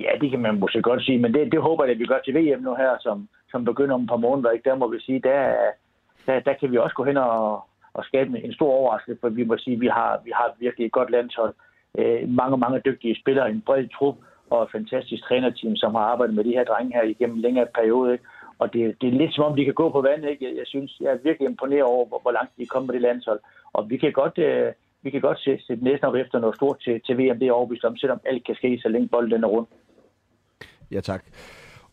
Ja, 0.00 0.10
det 0.20 0.30
kan 0.30 0.40
man 0.40 0.60
måske 0.60 0.82
godt 0.82 1.04
sige, 1.04 1.18
men 1.18 1.34
det, 1.34 1.52
det 1.52 1.60
håber 1.60 1.84
jeg, 1.84 1.92
at 1.92 1.98
vi 1.98 2.06
gør 2.06 2.20
til 2.24 2.34
VM 2.34 2.62
nu 2.62 2.74
her, 2.74 2.96
som, 3.00 3.28
som 3.50 3.64
begynder 3.64 3.94
om 3.94 4.02
et 4.02 4.08
par 4.08 4.16
måneder. 4.26 4.50
Ikke? 4.50 4.70
Der 4.70 4.76
må 4.76 4.88
vi 4.88 5.00
sige, 5.00 5.20
der, 5.20 5.54
der, 6.26 6.40
der 6.40 6.54
kan 6.60 6.72
vi 6.72 6.76
også 6.78 6.94
gå 6.94 7.04
hen 7.04 7.16
og, 7.16 7.64
og 7.94 8.04
skabe 8.04 8.44
en 8.44 8.52
stor 8.52 8.72
overraskelse, 8.72 9.20
for 9.20 9.28
vi 9.28 9.44
må 9.44 9.56
sige, 9.58 9.74
at 9.74 9.80
vi 9.80 9.86
har, 9.86 10.20
vi 10.24 10.32
har 10.34 10.56
virkelig 10.58 10.86
et 10.86 10.92
godt 10.92 11.10
landshold. 11.10 11.54
Øh, 11.98 12.28
mange, 12.28 12.56
mange 12.58 12.82
dygtige 12.84 13.20
spillere, 13.20 13.50
en 13.50 13.62
bred 13.66 13.88
trup 13.98 14.16
og 14.50 14.62
et 14.62 14.72
fantastisk 14.72 15.22
trænerteam, 15.24 15.76
som 15.76 15.94
har 15.94 16.02
arbejdet 16.02 16.34
med 16.34 16.44
de 16.44 16.56
her 16.56 16.64
drenge 16.64 16.94
her 16.94 17.02
igennem 17.02 17.36
en 17.36 17.42
længere 17.42 17.66
periode. 17.74 18.12
Ikke? 18.12 18.24
Og 18.58 18.72
det, 18.72 18.96
det 19.00 19.08
er 19.08 19.18
lidt 19.18 19.34
som 19.34 19.44
om, 19.44 19.56
de 19.56 19.64
kan 19.64 19.74
gå 19.74 19.90
på 19.90 20.00
vandet. 20.00 20.30
Ikke? 20.30 20.44
Jeg, 20.44 20.56
jeg 20.56 20.66
synes, 20.66 21.00
jeg 21.00 21.12
er 21.12 21.24
virkelig 21.24 21.48
imponeret 21.48 21.82
over, 21.82 22.06
hvor, 22.06 22.20
hvor 22.22 22.32
langt 22.32 22.56
de 22.56 22.62
er 22.62 22.72
kommet 22.72 22.86
med 22.86 22.94
det 22.94 23.02
landshold. 23.02 23.40
Og 23.72 23.90
vi 23.90 23.96
kan 23.96 24.12
godt, 24.12 24.38
øh, 24.38 24.72
vi 25.02 25.10
kan 25.10 25.20
godt 25.20 25.40
sætte 25.40 25.84
næsten 25.84 26.08
op 26.08 26.14
efter 26.14 26.38
noget 26.38 26.56
stort 26.56 26.78
til, 26.84 27.00
til 27.06 27.18
VM. 27.18 27.38
Det 27.38 27.48
er 27.48 27.52
overbevist 27.52 27.84
om, 27.84 27.96
selvom 27.96 28.20
alt 28.24 28.44
kan 28.46 28.54
ske, 28.54 28.78
så 28.82 28.88
længe 28.88 29.08
bolden 29.08 29.44
er 29.44 29.48
rundt. 29.48 29.68
Ja, 30.90 31.00
tak. 31.00 31.24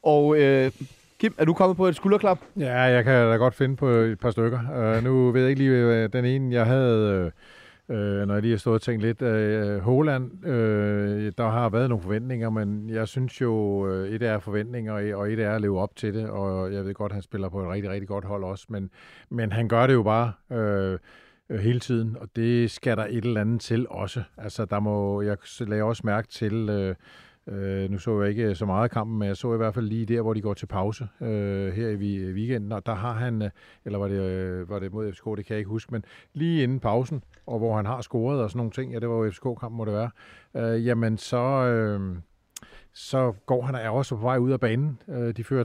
Og 0.04 0.40
øh, 0.40 0.72
Kim, 1.20 1.34
er 1.38 1.46
du 1.46 1.54
kommet 1.54 1.78
på 1.78 1.88
et 1.88 1.96
skulderklap? 1.96 2.40
Ja, 2.60 2.82
jeg 2.82 3.04
kan 3.04 3.14
da 3.30 3.36
godt 3.36 3.56
finde 3.56 3.76
på 3.76 3.88
et 3.88 4.20
par 4.20 4.32
stykker. 4.32 4.60
Uh, 4.98 5.04
nu 5.04 5.32
ved 5.32 5.42
jeg 5.42 5.50
ikke 5.50 5.62
lige, 5.62 5.72
øh, 5.72 6.14
den 6.14 6.26
ene, 6.26 6.56
jeg 6.56 6.66
havde... 6.66 7.32
Uh, 7.90 7.96
når 7.98 8.34
jeg 8.34 8.42
lige 8.42 8.52
har 8.52 8.58
stået 8.58 8.74
og 8.74 8.82
tænkt 8.82 9.02
lidt. 9.02 9.22
Uh, 9.22 9.84
Holland, 9.84 10.32
uh, 10.46 11.32
der 11.38 11.50
har 11.50 11.70
været 11.70 11.90
nogle 11.90 12.04
forventninger, 12.04 12.50
men 12.50 12.90
jeg 12.90 13.08
synes 13.08 13.42
jo, 13.42 13.54
uh, 13.88 14.08
et 14.08 14.24
er 14.24 14.40
forventninger, 14.40 15.16
og 15.16 15.32
et 15.32 15.40
er 15.40 15.52
at 15.52 15.62
leve 15.62 15.80
op 15.80 15.96
til 15.96 16.14
det, 16.14 16.30
og 16.30 16.74
jeg 16.74 16.86
ved 16.86 16.94
godt, 16.94 17.12
at 17.12 17.14
han 17.14 17.22
spiller 17.22 17.50
på 17.50 17.62
et 17.62 17.70
rigtig, 17.70 17.92
rigtig 17.92 18.08
godt 18.08 18.26
hold 18.26 18.44
også, 18.44 18.66
men, 18.70 18.90
men 19.30 19.52
han 19.52 19.68
gør 19.68 19.88
det 19.88 19.94
jo 19.94 20.04
bare 20.04 20.32
uh, 20.50 21.60
hele 21.60 21.80
tiden, 21.80 22.18
og 22.22 22.28
det 22.36 22.72
skal 22.72 22.98
der 22.98 23.06
et 23.10 23.26
eller 23.26 23.42
andet 23.42 23.62
til 23.62 23.86
også. 23.90 24.24
Altså, 24.38 24.66
der 24.66 24.80
må, 24.80 25.22
jeg 25.22 25.38
lagde 25.60 25.84
også 25.84 26.02
mærke 26.06 26.28
til... 26.28 26.70
øh, 26.70 26.96
Øh, 27.48 27.92
nu 27.92 27.98
så 27.98 28.22
jeg 28.22 28.30
ikke 28.30 28.56
så 28.56 28.66
meget 28.66 28.92
kampen, 28.92 29.20
men 29.20 29.28
jeg 29.28 29.38
så 29.38 29.54
i 29.54 29.58
hvert 29.58 29.74
fald 29.74 29.88
lige 29.88 30.06
der, 30.06 30.22
hvor 30.22 30.34
de 30.34 30.42
går 30.42 30.54
til 30.54 30.66
pause 30.66 31.08
øh, 31.22 31.74
her 31.74 31.88
i 31.90 32.16
øh, 32.16 32.36
weekenden, 32.36 32.72
og 32.72 32.86
der 32.86 32.96
har 32.96 33.14
han, 33.14 33.42
øh, 33.42 33.50
eller 33.86 34.00
var 34.00 34.08
det, 34.08 34.22
øh, 34.22 34.70
var 34.70 34.80
det 34.80 34.94
mod 34.94 35.12
FCK, 35.12 35.26
det 35.26 35.46
kan 35.46 35.54
jeg 35.54 35.58
ikke 35.58 35.70
huske, 35.70 35.92
men 35.92 36.04
lige 36.34 36.64
inden 36.64 36.80
pausen, 36.80 37.24
og 37.46 37.60
hvor 37.60 37.76
han 37.76 37.86
har 37.86 38.02
scoret 38.02 38.42
og 38.42 38.50
sådan 38.50 38.58
nogle 38.58 38.72
ting, 38.72 38.94
ja, 38.94 39.00
det 39.00 39.10
var 39.10 39.16
jo 39.16 39.32
FCK-kampen, 39.32 39.78
må 39.78 39.86
det 39.86 39.94
være, 39.94 40.10
øh, 40.56 40.86
jamen 40.86 41.18
så... 41.18 41.38
Øh, 41.38 42.18
så 42.94 43.34
går 43.46 43.62
han 43.62 43.76
er 43.76 43.90
også 43.90 44.16
på 44.16 44.22
vej 44.22 44.38
ud 44.38 44.52
af 44.52 44.60
banen. 44.60 45.00
Øh, 45.10 45.38
de 45.38 45.44
fører 45.44 45.64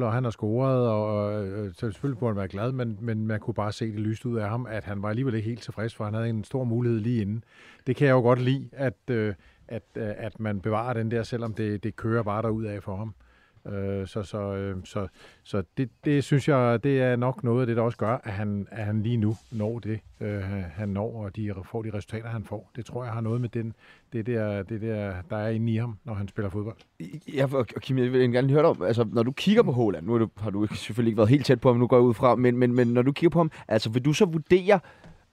3-0, 0.00 0.04
og 0.04 0.12
han 0.12 0.24
har 0.24 0.30
scoret, 0.30 0.88
og 0.88 1.44
så 1.74 1.90
selvfølgelig 1.90 2.18
burde 2.18 2.30
han 2.30 2.36
være 2.36 2.48
glad, 2.48 2.72
men, 2.72 2.98
men 3.00 3.26
man 3.26 3.40
kunne 3.40 3.54
bare 3.54 3.72
se 3.72 3.86
det 3.92 4.00
lyst 4.00 4.26
ud 4.26 4.38
af 4.38 4.48
ham, 4.48 4.66
at 4.70 4.84
han 4.84 5.02
var 5.02 5.08
alligevel 5.08 5.34
ikke 5.34 5.48
helt 5.48 5.62
tilfreds, 5.62 5.94
for 5.94 6.04
han 6.04 6.14
havde 6.14 6.28
en 6.28 6.44
stor 6.44 6.64
mulighed 6.64 7.00
lige 7.00 7.20
inden. 7.20 7.44
Det 7.86 7.96
kan 7.96 8.06
jeg 8.06 8.12
jo 8.12 8.20
godt 8.20 8.40
lide, 8.40 8.68
at, 8.72 9.10
at, 9.68 9.82
øh, 9.96 10.12
at 10.16 10.40
man 10.40 10.60
bevarer 10.60 10.92
den 10.92 11.10
der, 11.10 11.22
selvom 11.22 11.54
det, 11.54 11.84
det 11.84 11.96
kører 11.96 12.22
bare 12.22 12.42
derud 12.42 12.64
af 12.64 12.82
for 12.82 12.96
ham. 12.96 13.14
Øh, 13.72 14.06
så 14.06 14.22
så, 14.22 14.38
øh, 14.38 14.76
så, 14.84 15.06
så 15.42 15.62
det, 15.76 15.90
det 16.04 16.24
synes 16.24 16.48
jeg, 16.48 16.84
det 16.84 17.02
er 17.02 17.16
nok 17.16 17.44
noget 17.44 17.60
af 17.60 17.66
det, 17.66 17.76
der 17.76 17.82
også 17.82 17.98
gør, 17.98 18.20
at 18.24 18.32
han, 18.32 18.66
at 18.70 18.84
han 18.84 19.02
lige 19.02 19.16
nu 19.16 19.36
når 19.52 19.78
det, 19.78 20.00
øh, 20.20 20.40
han 20.74 20.88
når, 20.88 21.24
og 21.24 21.36
de 21.36 21.54
får 21.64 21.82
de 21.82 21.90
resultater, 21.94 22.28
han 22.28 22.44
får. 22.44 22.70
Det 22.76 22.86
tror 22.86 23.04
jeg 23.04 23.12
har 23.12 23.20
noget 23.20 23.40
med 23.40 23.48
den, 23.48 23.72
det, 24.12 24.26
der, 24.26 24.62
det 24.62 24.80
der, 24.80 25.14
der 25.30 25.36
er 25.36 25.48
inde 25.48 25.72
i 25.72 25.76
ham, 25.76 25.98
når 26.04 26.14
han 26.14 26.28
spiller 26.28 26.50
fodbold. 26.50 26.76
Ja, 27.34 27.46
og 27.52 27.66
Kim, 27.66 27.98
jeg 27.98 28.12
vil 28.12 28.32
gerne 28.32 28.50
høre 28.50 28.62
dig 28.62 28.70
om, 28.70 28.82
altså, 28.82 29.06
når 29.12 29.22
du 29.22 29.32
kigger 29.32 29.62
på 29.62 29.72
Håland, 29.72 30.06
nu 30.06 30.28
har 30.36 30.50
du 30.50 30.66
selvfølgelig 30.66 31.10
ikke 31.10 31.18
været 31.18 31.30
helt 31.30 31.46
tæt 31.46 31.60
på 31.60 31.68
ham, 31.68 31.76
nu 31.80 31.86
går 31.86 31.96
jeg 31.96 32.02
ud 32.02 32.14
fra, 32.14 32.34
men, 32.34 32.56
men, 32.56 32.74
men 32.74 32.86
når 32.86 33.02
du 33.02 33.12
kigger 33.12 33.30
på 33.30 33.38
ham, 33.38 33.50
altså 33.68 33.90
vil 33.90 34.04
du 34.04 34.12
så 34.12 34.24
vurdere, 34.24 34.80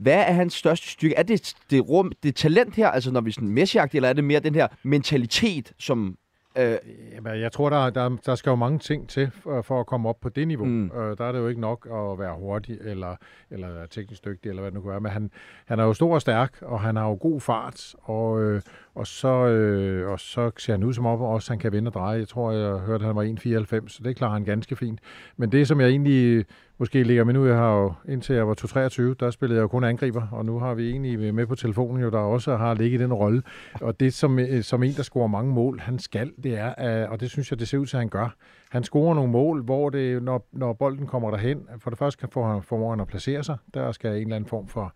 hvad 0.02 0.14
er 0.14 0.32
hans 0.32 0.54
største 0.54 0.88
styrke? 0.90 1.16
Er 1.16 1.24
det 1.24 1.54
det, 1.70 1.90
rum, 1.90 2.12
det 2.24 2.36
talent 2.36 2.76
her, 2.76 2.90
altså 2.90 3.12
når 3.12 3.22
vi 3.22 3.30
er 3.30 3.34
sådan 3.34 3.50
messi 3.50 3.78
eller 3.94 4.10
er 4.10 4.14
det 4.14 4.24
mere 4.24 4.40
den 4.40 4.56
her 4.56 4.68
mentalitet, 4.84 5.74
som 5.80 6.18
Øh, 6.58 6.78
Jamen, 7.16 7.42
jeg 7.42 7.52
tror, 7.52 7.70
der, 7.70 7.90
der, 7.90 8.18
der 8.26 8.36
skal 8.36 8.50
jo 8.50 8.56
mange 8.56 8.80
ting 8.80 9.10
til 9.10 9.32
for, 9.32 9.62
for 9.62 9.80
at 9.80 9.86
komme 9.86 10.10
op 10.10 10.20
på 10.22 10.30
det 10.30 10.48
niveau. 10.48 10.66
Mm. 10.66 10.86
Øh, 10.86 11.18
der 11.18 11.26
er 11.26 11.32
det 11.32 11.40
jo 11.40 11.48
ikke 11.48 11.62
nok 11.62 11.88
at 11.92 12.20
være 12.20 12.36
hurtig 12.36 12.78
eller, 12.82 13.16
eller 13.52 13.86
teknisk 13.86 14.26
dygtig, 14.26 14.50
eller 14.50 14.62
hvad 14.62 14.72
det 14.72 14.76
nu 14.76 14.82
kan 14.82 14.90
være. 14.90 15.00
Men 15.00 15.12
han, 15.12 15.32
han 15.66 15.80
er 15.80 15.84
jo 15.84 15.94
stor 15.94 16.14
og 16.14 16.22
stærk, 16.22 16.58
og 16.62 16.82
han 16.82 16.96
har 16.96 17.08
jo 17.08 17.18
god 17.22 17.42
fart, 17.42 17.96
og, 18.02 18.42
øh, 18.42 18.62
og, 18.96 19.08
så, 19.08 19.48
øh, 19.48 20.12
og 20.12 20.20
så 20.20 20.52
ser 20.58 20.74
han 20.74 20.84
ud 20.84 20.94
som 20.94 21.06
om, 21.06 21.22
også 21.22 21.52
han 21.52 21.60
kan 21.60 21.72
vende 21.72 21.90
og 21.90 21.94
dreje. 21.94 22.20
Jeg 22.20 22.28
tror, 22.28 22.52
jeg 22.52 22.80
hørte, 22.80 23.06
at 23.06 23.08
han 23.08 23.16
var 23.16 23.24
1,94, 23.24 23.88
så 23.88 24.00
det 24.04 24.16
klarer 24.16 24.34
han 24.34 24.44
ganske 24.44 24.76
fint. 24.76 25.00
Men 25.38 25.52
det, 25.52 25.68
som 25.68 25.82
jeg 25.82 25.90
egentlig 25.90 26.46
måske 26.78 27.04
ligger 27.04 27.24
med 27.24 27.34
nu, 27.34 27.46
jeg 27.46 27.56
har 27.56 27.78
jo, 27.78 27.94
indtil 28.10 28.36
jeg 28.36 28.48
var 28.48 28.54
23, 28.54 29.16
der 29.20 29.32
spillede 29.32 29.58
jeg 29.58 29.62
jo 29.62 29.68
kun 29.68 29.84
angriber, 29.84 30.28
og 30.32 30.46
nu 30.46 30.60
har 30.60 30.74
vi 30.74 30.90
egentlig 30.90 31.34
med 31.34 31.46
på 31.46 31.56
telefonen 31.56 32.04
jo, 32.04 32.10
der 32.10 32.18
også 32.18 32.58
har 32.58 32.74
ligget 32.74 33.00
i 33.00 33.04
den 33.04 33.14
rolle. 33.14 33.44
Og 33.82 34.00
det, 34.00 34.14
som, 34.14 34.40
øh, 34.40 34.64
som 34.64 34.84
en, 34.84 34.94
der 34.94 35.04
scorer 35.04 35.28
mange 35.28 35.54
mål, 35.54 35.80
han 35.80 36.00
skal, 36.00 36.32
det 36.44 36.58
er, 36.58 37.08
og 37.08 37.20
det 37.20 37.30
synes 37.30 37.52
jeg, 37.52 37.60
det 37.60 37.68
ser 37.68 37.78
ud 37.78 37.86
til, 37.86 37.98
at 37.98 38.02
han 38.02 38.10
gør. 38.10 38.36
Han 38.70 38.84
scorer 38.84 39.16
nogle 39.16 39.32
mål, 39.32 39.64
hvor 39.64 39.90
det, 39.90 40.24
når, 40.24 40.48
når 40.52 40.74
bolden 40.74 41.08
kommer 41.08 41.32
derhen, 41.32 41.68
for 41.80 41.90
det 41.90 42.00
første 42.00 42.20
kan 42.20 42.30
få, 42.30 42.62
formår 42.62 42.90
han 42.90 43.00
at 43.00 43.08
placere 43.08 43.44
sig. 43.44 43.58
Der 43.74 43.92
skal 43.92 44.12
en 44.12 44.22
eller 44.22 44.36
anden 44.36 44.50
form 44.50 44.68
for 44.68 44.94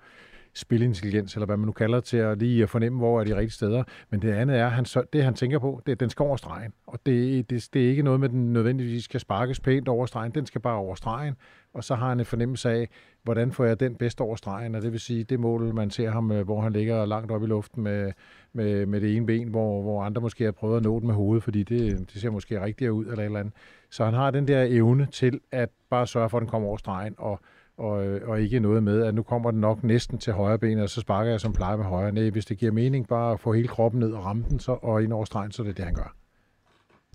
spilintelligens, 0.56 1.34
eller 1.34 1.46
hvad 1.46 1.58
man 1.58 1.66
nu 1.66 1.72
kalder 1.72 1.98
det, 1.98 2.04
til 2.04 2.18
at 2.18 2.38
lige 2.38 2.62
øh, 2.62 2.68
fornemme, 2.68 2.98
hvor 2.98 3.20
er 3.20 3.24
de 3.24 3.36
rigtige 3.36 3.52
steder. 3.52 3.84
Men 4.10 4.22
det 4.22 4.32
andet 4.32 4.58
er, 4.58 4.68
han, 4.68 4.86
det 5.14 5.24
han 5.24 5.34
tænker 5.34 5.60
på, 5.60 5.82
det, 5.86 6.00
den 6.00 6.10
skal 6.10 6.24
over 6.24 6.36
stregen. 6.36 6.74
Og 6.88 7.00
det, 7.06 7.50
det, 7.50 7.70
det 7.74 7.86
er 7.86 7.90
ikke 7.90 8.04
noget 8.04 8.20
med, 8.20 8.30
at 8.30 8.34
den 8.34 8.54
nødvendigvis 8.54 9.04
skal 9.04 9.20
sparkes 9.20 9.60
pænt 9.60 9.88
over 9.88 10.06
stregen. 10.06 10.32
Den 10.32 10.46
skal 10.46 10.62
bare 10.62 10.76
over 10.76 10.96
stregen. 10.96 11.36
Og 11.74 11.84
så 11.84 11.96
har 11.96 12.10
han 12.10 12.20
en 12.20 12.26
fornemmelse 12.26 12.70
af, 12.70 12.90
hvordan 13.24 13.52
får 13.52 13.66
jeg 13.66 13.80
den 13.80 13.96
bedst 13.96 14.22
over 14.22 14.36
stregen. 14.36 14.76
Og 14.76 14.82
det 14.82 14.92
vil 14.92 15.00
sige, 15.00 15.24
det 15.24 15.40
mål, 15.40 15.74
man 15.74 15.90
ser 15.90 16.12
ham, 16.12 16.32
øh, 16.32 16.46
hvor 16.46 16.62
han 16.62 16.74
ligger 16.74 17.06
langt 17.06 17.32
op 17.32 17.44
i 17.44 17.46
luften 17.46 17.84
med, 17.84 18.12
med, 18.54 18.86
med 18.86 19.02
det 19.02 19.16
ene 19.16 19.26
ben, 19.26 19.48
hvor, 19.48 19.82
hvor 19.82 20.04
andre 20.04 20.22
måske 20.22 20.44
har 20.44 20.52
prøvet 20.52 20.78
at 20.78 20.84
nå 20.84 21.00
den 21.00 21.08
med 21.08 21.16
hovedet, 21.16 21.44
fordi 21.44 21.64
det, 21.64 22.12
det 22.14 22.22
ser 22.22 22.30
måske 22.30 22.62
rigtigere 22.62 22.94
ud 22.94 23.06
eller 23.06 23.20
et 23.20 23.26
eller 23.26 23.40
andet. 23.40 23.54
Så 23.90 24.06
han 24.06 24.14
har 24.14 24.32
den 24.32 24.48
der 24.48 24.66
evne 24.70 25.08
til 25.12 25.40
at 25.52 25.70
bare 25.90 26.08
sørge 26.08 26.30
for, 26.30 26.38
at 26.38 26.42
den 26.42 26.50
kommer 26.50 26.68
over 26.68 26.78
stregen, 26.78 27.16
og 27.18 27.40
og, 27.78 28.20
og 28.26 28.42
ikke 28.42 28.60
noget 28.60 28.84
med, 28.84 29.04
at 29.04 29.16
nu 29.16 29.24
kommer 29.24 29.52
den 29.52 29.60
nok 29.60 29.84
næsten 29.84 30.18
til 30.18 30.34
højre 30.34 30.60
ben, 30.60 30.80
og 30.80 30.90
så 30.90 31.02
sparker 31.02 31.32
jeg 31.32 31.40
som 31.40 31.54
plejer 31.54 31.78
med 31.78 31.86
højre. 31.86 32.12
Nej, 32.12 32.30
hvis 32.30 32.46
det 32.46 32.58
giver 32.58 32.72
mening 32.72 33.08
bare 33.08 33.34
at 33.34 33.40
få 33.40 33.54
hele 33.54 33.68
kroppen 33.68 34.00
ned 34.00 34.12
og 34.12 34.26
ramme 34.26 34.46
den 34.50 34.60
så, 34.60 34.72
og 34.72 35.04
ind 35.04 35.14
over 35.14 35.26
stregen, 35.26 35.52
så 35.52 35.62
er 35.62 35.68
det 35.68 35.78
det, 35.78 35.86
han 35.86 35.94
gør. 35.94 36.16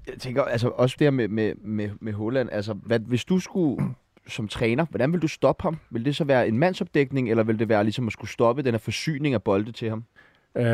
Jeg 0.07 0.15
tænker 0.19 0.43
altså 0.43 0.69
også 0.69 0.97
det 0.99 1.05
her 1.05 1.11
med, 1.11 1.29
med, 1.29 1.55
med, 1.55 1.91
med 2.01 2.13
Holland. 2.13 2.49
Altså, 2.53 2.73
hvad, 2.73 2.99
hvis 2.99 3.25
du 3.25 3.39
skulle 3.39 3.95
som 4.29 4.49
træner, 4.49 4.87
hvordan 4.91 5.13
vil 5.13 5.23
du 5.23 5.29
stoppe 5.29 5.63
ham? 5.63 5.77
Vil 5.91 6.05
det 6.05 6.17
så 6.17 6.25
være 6.25 6.49
en 6.49 6.59
mandsopdækning, 6.59 7.31
eller 7.31 7.43
vil 7.43 7.59
det 7.59 7.69
være 7.69 7.85
ligesom 7.85 8.07
at 8.07 8.13
skulle 8.13 8.31
stoppe 8.31 8.63
den 8.63 8.75
her 8.75 8.79
forsyning 8.79 9.35
af 9.35 9.43
bolde 9.43 9.73
til 9.73 9.89
ham? 9.89 10.05
Øh, 10.57 10.65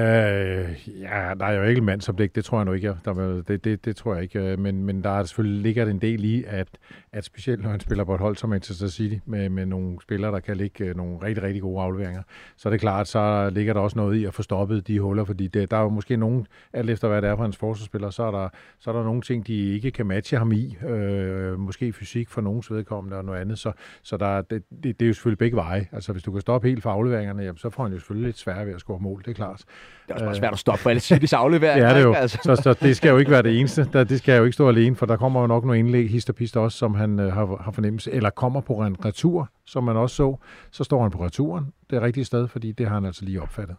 ja, 1.00 1.35
der 1.38 1.47
er 1.47 1.52
jo 1.52 1.62
ikke 1.62 1.81
mandsopdæk, 1.81 2.35
det 2.35 2.45
tror 2.45 2.59
jeg 2.59 2.64
nu 2.64 2.73
ikke. 2.73 2.97
Der, 3.05 3.43
det, 3.49 3.64
det, 3.64 3.85
det 3.85 3.97
tror 3.97 4.14
jeg 4.14 4.23
ikke. 4.23 4.40
Øh, 4.40 4.59
men, 4.59 4.85
men 4.85 5.05
der 5.05 5.11
er 5.11 5.25
selvfølgelig 5.25 5.62
ligger 5.62 5.87
en 5.87 5.99
del 5.99 6.25
i, 6.25 6.45
at, 6.47 6.69
at 7.16 7.25
specielt 7.25 7.62
når 7.62 7.70
han 7.70 7.80
spiller 7.80 8.04
på 8.04 8.14
et 8.14 8.20
hold 8.20 8.37
som 8.37 8.50
Manchester 8.50 8.88
City, 8.88 9.16
med, 9.26 9.49
med 9.49 9.66
nogle 9.66 9.96
spillere, 10.02 10.32
der 10.32 10.40
kan 10.40 10.56
ligge 10.56 10.85
øh, 10.85 10.96
nogle 10.96 11.18
rigtig, 11.23 11.44
rigtig 11.44 11.62
gode 11.62 11.82
afleveringer, 11.82 12.23
så 12.56 12.68
er 12.68 12.70
det 12.70 12.80
klart, 12.80 13.08
så 13.08 13.50
ligger 13.50 13.73
der 13.73 13.80
også 13.80 13.99
noget 13.99 14.16
i 14.16 14.25
at 14.25 14.35
få 14.35 14.42
stoppet 14.42 14.87
de 14.87 15.00
huller, 15.00 15.25
fordi 15.25 15.49
det, 15.49 15.70
der 15.70 15.76
er 15.76 15.82
jo 15.82 15.88
måske 15.88 16.16
nogen, 16.16 16.46
alt 16.73 16.90
efter 16.90 17.08
hvad 17.08 17.23
det 17.23 17.30
er 17.30 17.37
for 17.37 17.42
hans 17.42 17.56
forsvarsspiller, 17.56 18.11
så 18.11 18.23
er 18.23 18.30
der, 18.30 18.49
så 18.78 18.90
er 18.90 18.94
der 18.94 19.04
nogle 19.04 19.23
ting, 19.23 19.46
de 19.46 19.75
ikke 19.75 19.90
kan 19.90 20.06
matche 20.06 20.38
ham 20.38 20.52
i. 20.52 20.76
Øh, 20.88 21.58
måske 21.58 21.92
fysik 21.92 22.30
for 22.30 22.40
nogens 22.40 22.70
vedkommende 22.70 23.16
og 23.16 23.25
noget 23.25 23.40
andet. 23.40 23.58
Så, 23.58 23.73
så 24.02 24.16
der, 24.16 24.42
det, 24.42 24.62
det, 24.70 25.00
det 25.00 25.02
er 25.02 25.06
jo 25.06 25.14
selvfølgelig 25.14 25.38
begge 25.38 25.56
veje. 25.56 25.88
Altså 25.92 26.12
hvis 26.12 26.23
du 26.23 26.32
kan 26.32 26.40
stoppe 26.40 26.68
helt 26.68 26.82
for 26.82 26.90
afleveringerne, 26.90 27.42
jamen, 27.42 27.58
så 27.58 27.70
får 27.70 27.82
han 27.82 27.92
jo 27.92 27.99
selvfølgelig 27.99 28.26
lidt 28.26 28.38
svært 28.38 28.66
ved 28.66 28.75
at 28.75 28.80
score 28.80 28.99
mål, 29.00 29.23
det 29.25 29.30
er 29.30 29.35
klart. 29.35 29.58
Det 29.58 30.11
er 30.11 30.14
også 30.14 30.25
meget 30.25 30.37
svært 30.37 30.52
at 30.52 30.58
stoppe 30.58 30.82
for 30.82 30.90
alle 30.90 31.00
Citys 31.00 31.32
afleveringer. 31.42 31.88
det 31.88 31.90
er 31.90 31.99
det 31.99 32.04
jo. 32.04 32.14
Altså. 32.14 32.38
Så, 32.42 32.56
så, 32.56 32.73
det 32.73 32.96
skal 32.96 33.11
jo 33.11 33.16
ikke 33.16 33.30
være 33.30 33.42
det 33.42 33.58
eneste. 33.58 33.88
Der, 33.92 34.04
det 34.04 34.18
skal 34.18 34.38
jo 34.38 34.44
ikke 34.44 34.54
stå 34.54 34.68
alene, 34.68 34.96
for 34.96 35.06
der 35.06 35.16
kommer 35.16 35.40
jo 35.40 35.46
nok 35.46 35.64
nogle 35.64 35.78
indlæg, 35.78 36.11
hist 36.11 36.56
og 36.56 36.62
også, 36.62 36.78
som 36.78 36.94
han 36.94 37.05
øh, 37.20 37.32
har, 37.32 37.62
har 37.62 37.72
fornemmelse. 37.72 38.12
Eller 38.12 38.30
kommer 38.30 38.60
på 38.60 38.72
en 38.72 39.04
retur, 39.04 39.50
som 39.64 39.84
man 39.84 39.96
også 39.96 40.16
så. 40.16 40.36
Så 40.70 40.84
står 40.84 41.02
han 41.02 41.10
på 41.10 41.25
returen 41.25 41.72
det 41.90 42.02
rigtige 42.02 42.25
sted, 42.25 42.48
fordi 42.48 42.72
det 42.72 42.86
har 42.86 42.94
han 42.94 43.04
altså 43.04 43.25
lige 43.25 43.42
opfattet. 43.42 43.76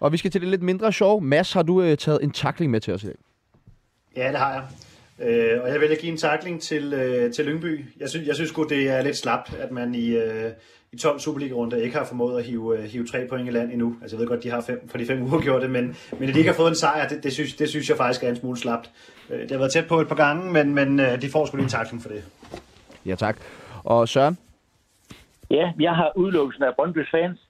Og 0.00 0.12
vi 0.12 0.16
skal 0.16 0.30
til 0.30 0.40
det 0.40 0.48
lidt 0.48 0.62
mindre 0.62 0.92
sjov. 0.92 1.22
Mads, 1.22 1.52
har 1.52 1.62
du 1.62 1.82
øh, 1.82 1.96
taget 1.96 2.18
en 2.22 2.30
takling 2.30 2.70
med 2.70 2.80
til 2.80 2.94
os 2.94 3.04
i 3.04 3.06
dag? 3.06 3.16
Ja, 4.16 4.28
det 4.28 4.38
har 4.38 4.52
jeg. 4.52 4.62
Øh, 5.28 5.62
og 5.62 5.68
jeg 5.68 5.80
vil 5.80 5.98
give 6.00 6.12
en 6.12 6.18
takling 6.18 6.62
til, 6.62 6.92
øh, 6.92 7.32
til 7.32 7.44
Lyngby. 7.44 7.84
Jeg 8.00 8.08
synes, 8.08 8.26
jeg 8.26 8.34
synes 8.34 8.52
godt 8.52 8.70
det 8.70 8.90
er 8.90 9.02
lidt 9.02 9.16
slapt, 9.16 9.54
at 9.54 9.70
man 9.70 9.94
i, 9.94 10.08
øh, 10.08 10.50
i 10.92 10.96
12 10.96 11.18
Superliga-runder 11.18 11.76
ikke 11.76 11.96
har 11.96 12.04
formået 12.04 12.38
at 12.38 12.44
hive, 12.44 12.78
øh, 12.78 12.84
hive 12.84 13.06
tre 13.06 13.26
point 13.28 13.48
i 13.48 13.50
land 13.50 13.72
endnu. 13.72 13.96
Altså 14.02 14.16
jeg 14.16 14.20
ved 14.20 14.28
godt, 14.28 14.42
de 14.42 14.50
har 14.50 14.60
fem, 14.60 14.88
for 14.88 14.98
de 14.98 15.06
fem 15.06 15.22
uger 15.22 15.40
gjort 15.40 15.62
det, 15.62 15.70
men, 15.70 15.96
men 16.18 16.28
at 16.28 16.34
de 16.34 16.38
ikke 16.38 16.50
har 16.50 16.56
fået 16.56 16.68
en 16.68 16.74
sejr, 16.74 17.08
det, 17.08 17.22
det, 17.22 17.32
synes, 17.32 17.54
det 17.54 17.68
synes 17.68 17.88
jeg 17.88 17.96
faktisk 17.96 18.24
er 18.24 18.28
en 18.28 18.36
smule 18.36 18.58
slapt. 18.58 18.90
Øh, 19.30 19.40
det 19.40 19.50
har 19.50 19.58
været 19.58 19.72
tæt 19.72 19.88
på 19.88 20.00
et 20.00 20.08
par 20.08 20.14
gange, 20.14 20.52
men, 20.52 20.74
men 20.74 21.00
øh, 21.00 21.22
de 21.22 21.30
får 21.30 21.46
sgu 21.46 21.56
lige 21.56 21.64
en 21.64 21.70
takling 21.70 22.02
for 22.02 22.08
det. 22.08 22.24
Ja, 23.06 23.14
tak. 23.14 23.36
Og 23.84 24.08
Søren? 24.08 24.38
Ja, 25.50 25.72
jeg 25.80 25.94
har 25.94 26.12
udelukkelsen 26.16 26.64
af 26.64 26.70
Brøndby's 26.70 27.10
fans. 27.10 27.40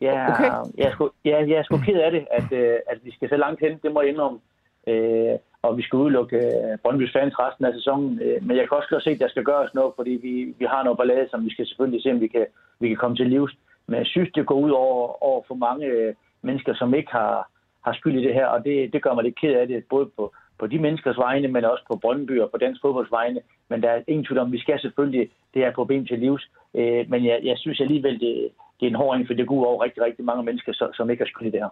Jeg, 0.00 0.26
okay. 0.30 0.50
jeg, 0.78 0.86
er 0.86 0.92
sgu, 0.92 1.10
jeg, 1.24 1.48
jeg 1.48 1.56
er 1.58 1.62
sgu 1.62 1.78
ked 1.78 2.00
af 2.00 2.10
det, 2.10 2.26
at, 2.30 2.52
at 2.90 2.98
vi 3.02 3.12
skal 3.12 3.28
så 3.28 3.36
langt 3.36 3.60
hen, 3.60 3.78
det 3.82 3.92
må 3.92 4.00
jeg 4.00 4.10
indrømme. 4.10 4.38
Øh, 4.86 5.38
og 5.66 5.76
vi 5.78 5.82
skal 5.82 5.96
udelukke 5.96 6.36
øh, 6.36 6.72
Brøndby's 6.82 7.14
fans 7.16 7.38
resten 7.38 7.64
af 7.64 7.72
sæsonen. 7.74 8.20
Øh, 8.22 8.46
men 8.46 8.56
jeg 8.56 8.64
kan 8.68 8.76
også 8.76 8.88
godt 8.90 9.04
se, 9.04 9.10
at 9.10 9.20
der 9.24 9.28
skal 9.28 9.44
gøres 9.44 9.74
noget, 9.74 9.92
fordi 9.96 10.10
vi, 10.10 10.54
vi 10.58 10.64
har 10.72 10.82
noget 10.84 10.98
ballade, 10.98 11.28
som 11.30 11.44
vi 11.44 11.50
skal 11.50 11.66
selvfølgelig 11.66 12.02
se, 12.02 12.10
om 12.10 12.20
vi 12.20 12.26
kan, 12.26 12.46
vi 12.80 12.88
kan 12.88 12.96
komme 12.96 13.16
til 13.16 13.26
livs. 13.26 13.52
Men 13.86 13.98
jeg 13.98 14.06
synes, 14.06 14.30
det 14.34 14.46
går 14.46 14.54
ud 14.66 14.70
over, 14.70 15.24
over 15.28 15.42
for 15.48 15.54
mange 15.54 15.86
øh, 15.86 16.14
mennesker, 16.42 16.74
som 16.74 16.94
ikke 16.94 17.12
har, 17.12 17.50
har 17.86 17.92
skyld 17.92 18.18
i 18.20 18.24
det 18.26 18.34
her, 18.34 18.46
og 18.46 18.64
det, 18.64 18.92
det 18.92 19.02
gør 19.02 19.14
mig 19.14 19.24
lidt 19.24 19.40
ked 19.40 19.54
af 19.54 19.66
det, 19.68 19.84
både 19.90 20.06
på, 20.16 20.34
på 20.58 20.66
de 20.66 20.78
menneskers 20.78 21.18
vegne, 21.18 21.48
men 21.48 21.64
også 21.64 21.84
på 21.90 21.96
Brøndby 21.96 22.40
og 22.40 22.50
på 22.50 22.58
dansk 22.58 22.80
fodbolds 22.82 23.10
vegne. 23.10 23.40
Men 23.68 23.82
der 23.82 23.90
er 23.90 24.02
ingen 24.06 24.24
tvivl 24.24 24.38
om, 24.38 24.52
vi 24.52 24.58
skal 24.58 24.80
selvfølgelig 24.80 25.30
det 25.54 25.62
her 25.64 25.72
problem 25.72 26.06
til 26.06 26.18
livs. 26.18 26.50
Øh, 26.74 27.10
men 27.10 27.24
jeg, 27.24 27.40
jeg 27.42 27.58
synes 27.58 27.80
alligevel, 27.80 28.20
det, 28.20 28.50
det 28.80 28.86
er 28.86 28.90
en 28.90 29.02
hård 29.02 29.26
for 29.26 29.34
det 29.34 29.46
går 29.46 29.54
ud 29.54 29.66
over 29.66 29.84
rigtig, 29.84 30.02
rigtig 30.02 30.24
mange 30.24 30.42
mennesker, 30.42 30.90
som 30.94 31.10
ikke 31.10 31.22
har 31.24 31.28
skyld 31.28 31.48
i 31.48 31.50
det 31.50 31.60
her. 31.60 31.68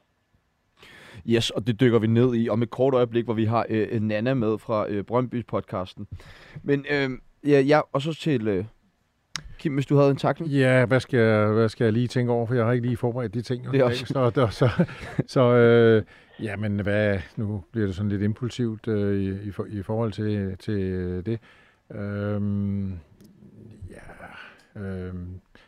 Yes, 1.27 1.51
og 1.51 1.67
det 1.67 1.81
dykker 1.81 1.99
vi 1.99 2.07
ned 2.07 2.35
i 2.35 2.49
om 2.49 2.63
et 2.63 2.71
kort 2.71 2.95
øjeblik, 2.95 3.25
hvor 3.25 3.35
vi 3.35 3.45
har 3.45 3.67
øh, 3.69 4.01
Nana 4.01 4.35
med 4.35 4.59
fra 4.59 4.89
øh, 4.89 5.05
Brøndby-podcasten. 5.05 6.07
Men 6.63 6.87
øh, 6.91 7.11
ja, 7.47 7.61
ja, 7.61 7.81
og 7.93 8.03
så 8.03 8.15
til... 8.15 8.49
Øh, 8.49 8.65
Kim, 9.59 9.75
hvis 9.75 9.87
du 9.87 9.97
havde 9.97 10.11
en 10.11 10.17
takling? 10.17 10.51
Ja, 10.53 10.85
hvad 10.87 11.01
skal, 11.01 11.19
jeg, 11.19 11.47
hvad 11.47 11.69
skal 11.69 11.85
jeg 11.85 11.93
lige 11.93 12.09
tænke 12.09 12.33
over, 12.33 12.47
for 12.47 12.55
jeg 12.55 12.65
har 12.65 12.73
ikke 12.73 12.87
lige 12.87 12.97
forberedt 12.97 13.35
de 13.35 13.43
ting. 13.43 13.73
Det 13.73 13.81
er 13.81 13.85
også. 13.85 14.07
Så, 14.07 14.31
så, 14.35 14.47
så, 14.51 14.85
så 15.27 15.41
øh, 15.41 16.03
ja, 16.43 16.57
men 16.57 16.81
hvad, 16.81 17.19
nu 17.37 17.65
bliver 17.73 17.87
det 17.87 17.97
sådan 17.97 18.09
lidt 18.09 18.23
impulsivt 18.23 18.89
øh, 18.89 19.21
i, 19.21 19.49
i, 19.49 19.51
for, 19.51 19.67
i 19.69 19.83
forhold 19.83 20.13
til, 20.13 20.57
til 20.59 20.77
det. 21.27 21.41
Øh, 21.95 22.41
ja, 23.91 24.81
øh, 24.81 25.15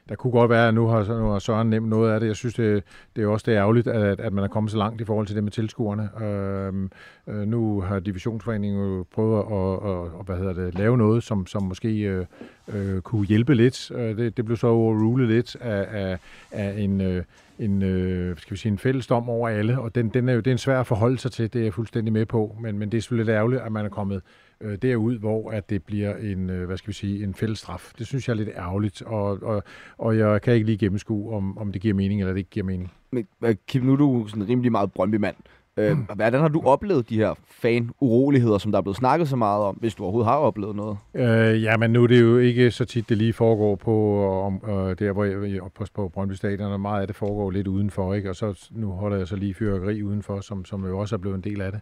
der 0.08 0.14
kunne 0.14 0.30
godt 0.30 0.50
være, 0.50 0.68
at 0.68 0.74
nu 0.74 0.86
har, 0.86 1.20
nu 1.20 1.30
har 1.30 1.38
Søren 1.38 1.70
nemt 1.70 1.88
noget 1.88 2.12
af 2.12 2.20
det. 2.20 2.26
Jeg 2.26 2.36
synes, 2.36 2.54
det, 2.54 2.84
det 3.16 3.24
er 3.24 3.28
også 3.28 3.44
det 3.46 3.54
er 3.54 3.60
ærgerligt, 3.60 3.86
at, 3.88 4.20
at 4.20 4.32
man 4.32 4.44
er 4.44 4.48
kommet 4.48 4.72
så 4.72 4.78
langt 4.78 5.00
i 5.00 5.04
forhold 5.04 5.26
til 5.26 5.36
det 5.36 5.44
med 5.44 5.52
tilskuerne. 5.52 6.10
Øhm, 6.26 6.90
øh, 7.26 7.48
nu 7.48 7.80
har 7.80 8.00
divisionsforeningen 8.00 8.80
jo 8.80 9.04
prøvet 9.14 9.38
at, 9.38 9.90
at, 9.90 10.20
at 10.20 10.26
hvad 10.26 10.36
hedder 10.36 10.52
det, 10.52 10.74
lave 10.74 10.98
noget, 10.98 11.22
som, 11.22 11.46
som 11.46 11.62
måske 11.62 12.00
øh, 12.00 12.26
øh, 12.68 13.00
kunne 13.00 13.26
hjælpe 13.26 13.54
lidt. 13.54 13.90
Øh, 13.90 14.16
det, 14.16 14.36
det 14.36 14.44
blev 14.44 14.56
så 14.56 14.66
overrulet 14.66 15.28
lidt 15.28 15.56
af, 15.60 15.86
af, 15.90 16.18
af 16.50 16.74
en... 16.78 17.00
Øh, 17.00 17.22
en, 17.58 17.82
øh, 17.82 18.38
skal 18.38 18.54
vi 18.54 18.56
sige, 18.56 18.72
en 18.72 18.78
fællesdom 18.78 19.28
over 19.28 19.48
alle, 19.48 19.80
og 19.80 19.94
den, 19.94 20.08
den 20.08 20.28
er 20.28 20.32
jo 20.32 20.40
det 20.40 20.46
er 20.46 20.52
en 20.52 20.58
svær 20.58 20.80
at 20.80 20.86
forholde 20.86 21.18
sig 21.18 21.32
til, 21.32 21.52
det 21.52 21.58
er 21.58 21.64
jeg 21.64 21.74
fuldstændig 21.74 22.12
med 22.12 22.26
på, 22.26 22.56
men, 22.60 22.78
men 22.78 22.92
det 22.92 22.98
er 22.98 23.02
selvfølgelig 23.02 23.26
lidt 23.26 23.36
ærgerligt, 23.36 23.62
at 23.62 23.72
man 23.72 23.84
er 23.84 23.88
kommet 23.88 24.22
øh, 24.60 24.78
derud, 24.82 25.18
hvor 25.18 25.50
at 25.50 25.70
det 25.70 25.82
bliver 25.84 26.16
en, 26.16 26.50
øh, 26.50 26.66
hvad 26.66 26.76
skal 26.76 26.88
vi 26.88 26.94
sige, 26.94 27.24
en 27.24 27.34
fælles 27.34 27.58
straf. 27.58 27.92
Det 27.98 28.06
synes 28.06 28.28
jeg 28.28 28.32
er 28.34 28.36
lidt 28.36 28.50
ærgerligt, 28.56 29.02
og, 29.02 29.42
og, 29.42 29.62
og 29.98 30.18
jeg 30.18 30.42
kan 30.42 30.54
ikke 30.54 30.66
lige 30.66 30.78
gennemskue, 30.78 31.36
om, 31.36 31.58
om 31.58 31.72
det 31.72 31.82
giver 31.82 31.94
mening 31.94 32.20
eller 32.20 32.32
det 32.32 32.38
ikke 32.38 32.50
giver 32.50 32.66
mening. 32.66 32.92
Men 33.10 33.26
Kim, 33.66 33.82
nu 33.82 33.92
er 33.92 33.96
du 33.96 34.26
sådan 34.28 34.48
rimelig 34.48 34.72
meget 34.72 34.92
Brøndby-mand. 34.92 35.36
Øh, 35.78 35.96
mm. 35.96 36.02
Hvordan 36.14 36.40
har 36.40 36.48
du 36.48 36.62
oplevet 36.64 37.08
de 37.08 37.16
her 37.16 37.34
fan-uroligheder, 37.48 38.58
som 38.58 38.72
der 38.72 38.78
er 38.78 38.82
blevet 38.82 38.96
snakket 38.96 39.28
så 39.28 39.36
meget 39.36 39.62
om, 39.62 39.74
hvis 39.74 39.94
du 39.94 40.02
overhovedet 40.02 40.30
har 40.30 40.36
oplevet 40.36 40.76
noget? 40.76 40.98
Øh, 41.14 41.62
ja, 41.62 41.76
men 41.76 41.90
nu 41.90 42.02
er 42.02 42.06
det 42.06 42.20
jo 42.20 42.38
ikke 42.38 42.70
så 42.70 42.84
tit, 42.84 43.08
det 43.08 43.16
lige 43.16 43.32
foregår 43.32 43.76
på 43.76 44.26
om, 44.42 44.60
øh, 44.68 44.98
der, 44.98 45.12
hvor 45.12 45.24
jeg 45.24 45.60
på, 45.74 45.84
på 45.94 46.08
Brøndby 46.08 46.32
Stadion, 46.32 46.72
og 46.72 46.80
meget 46.80 47.00
af 47.00 47.06
det 47.06 47.16
foregår 47.16 47.50
lidt 47.50 47.66
udenfor, 47.66 48.14
ikke? 48.14 48.30
og 48.30 48.36
så 48.36 48.68
nu 48.70 48.90
holder 48.90 49.16
jeg 49.16 49.28
så 49.28 49.36
lige 49.36 49.54
fyrkeri 49.54 50.02
udenfor, 50.02 50.40
som, 50.40 50.64
som 50.64 50.86
jo 50.86 50.98
også 50.98 51.16
er 51.16 51.18
blevet 51.18 51.36
en 51.36 51.44
del 51.44 51.60
af 51.60 51.72
det 51.72 51.80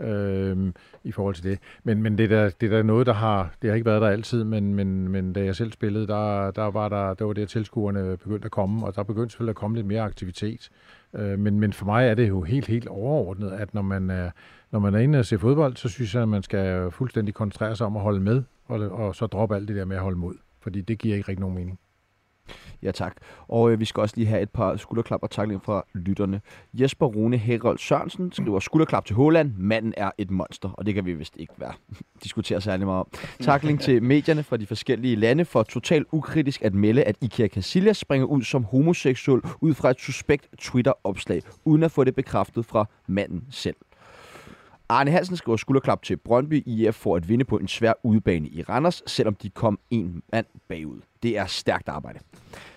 øh, 0.00 0.72
i 1.04 1.12
forhold 1.12 1.34
til 1.34 1.44
det. 1.44 1.58
Men, 1.84 2.02
men 2.02 2.18
det, 2.18 2.32
er 2.32 2.50
det 2.60 2.72
er 2.72 2.82
noget, 2.82 3.06
der 3.06 3.12
har, 3.12 3.54
det 3.62 3.70
har 3.70 3.74
ikke 3.74 3.86
været 3.86 4.02
der 4.02 4.08
altid, 4.08 4.44
men, 4.44 4.74
men, 4.74 5.08
men 5.08 5.32
da 5.32 5.44
jeg 5.44 5.56
selv 5.56 5.72
spillede, 5.72 6.06
der, 6.06 6.50
der 6.50 6.70
var 6.70 6.88
der, 6.88 7.14
der 7.14 7.24
var 7.24 7.32
det, 7.32 7.42
at 7.42 7.48
tilskuerne 7.48 8.16
begyndte 8.16 8.44
at 8.44 8.50
komme, 8.50 8.86
og 8.86 8.96
der 8.96 9.02
begyndte 9.02 9.30
selvfølgelig 9.30 9.52
at 9.52 9.56
komme 9.56 9.76
lidt 9.76 9.86
mere 9.86 10.02
aktivitet. 10.02 10.70
Øh, 11.14 11.38
men, 11.38 11.60
men 11.60 11.72
for 11.72 11.84
mig 11.84 12.08
er 12.08 12.14
det 12.14 12.28
jo 12.28 12.42
helt, 12.42 12.66
helt 12.66 12.88
overordnet, 12.88 13.50
at 13.50 13.74
når 13.74 13.82
man 13.82 14.10
er, 14.10 14.30
når 14.70 14.78
man 14.78 14.94
er 14.94 14.98
inde 14.98 15.18
og 15.18 15.24
ser 15.24 15.38
fodbold, 15.38 15.76
så 15.76 15.88
synes 15.88 16.14
jeg, 16.14 16.22
at 16.22 16.28
man 16.28 16.42
skal 16.42 16.90
fuldstændig 16.90 17.34
koncentrere 17.34 17.76
sig 17.76 17.86
om 17.86 17.96
at 17.96 18.02
holde 18.02 18.20
med, 18.20 18.42
og, 18.66 18.80
og 18.80 19.16
så 19.16 19.26
droppe 19.26 19.56
alt 19.56 19.68
det 19.68 19.76
der 19.76 19.84
med 19.84 19.96
at 19.96 20.02
holde 20.02 20.18
mod, 20.18 20.34
fordi 20.60 20.80
det 20.80 20.98
giver 20.98 21.16
ikke 21.16 21.28
rigtig 21.28 21.40
nogen 21.40 21.56
mening. 21.56 21.78
Ja, 22.82 22.90
tak. 22.90 23.16
Og 23.48 23.70
øh, 23.70 23.80
vi 23.80 23.84
skal 23.84 24.00
også 24.00 24.14
lige 24.16 24.26
have 24.26 24.42
et 24.42 24.50
par 24.50 24.76
skulderklap 24.76 25.22
og 25.22 25.30
takling 25.30 25.64
fra 25.64 25.84
lytterne. 25.94 26.40
Jesper 26.74 27.06
Rune 27.06 27.36
Herold 27.36 27.78
Sørensen 27.78 28.32
skriver 28.32 28.60
skulderklap 28.60 29.04
til 29.04 29.16
Håland. 29.16 29.52
Manden 29.56 29.94
er 29.96 30.10
et 30.18 30.30
monster, 30.30 30.68
og 30.68 30.86
det 30.86 30.94
kan 30.94 31.04
vi 31.04 31.12
vist 31.12 31.36
ikke 31.36 31.54
være 31.58 31.72
diskutere 32.24 32.60
særlig 32.60 32.86
meget 32.86 33.00
om. 33.00 33.06
Takling 33.40 33.80
til 33.80 34.02
medierne 34.02 34.42
fra 34.42 34.56
de 34.56 34.66
forskellige 34.66 35.16
lande 35.16 35.44
for 35.44 35.62
totalt 35.62 36.06
ukritisk 36.12 36.62
at 36.62 36.74
melde, 36.74 37.04
at 37.04 37.16
Ikea 37.20 37.48
Casillas 37.48 37.96
springer 37.96 38.26
ud 38.26 38.42
som 38.42 38.64
homoseksuel 38.64 39.40
ud 39.60 39.74
fra 39.74 39.90
et 39.90 40.00
suspekt 40.00 40.48
Twitter-opslag, 40.58 41.42
uden 41.64 41.82
at 41.82 41.90
få 41.90 42.04
det 42.04 42.14
bekræftet 42.14 42.66
fra 42.66 42.86
manden 43.06 43.44
selv. 43.50 43.76
Arne 44.90 45.10
Hansen 45.10 45.36
skriver 45.36 45.56
skulderklap 45.56 46.02
til 46.02 46.16
Brøndby 46.16 46.62
IF 46.66 46.94
for 46.94 47.16
at 47.16 47.28
vinde 47.28 47.44
på 47.44 47.56
en 47.58 47.68
svær 47.68 47.92
udbane 48.02 48.48
i 48.48 48.62
Randers, 48.62 49.02
selvom 49.06 49.34
de 49.34 49.50
kom 49.50 49.78
en 49.90 50.22
mand 50.32 50.46
bagud. 50.68 51.00
Det 51.22 51.38
er 51.38 51.46
stærkt 51.46 51.88
arbejde. 51.88 52.18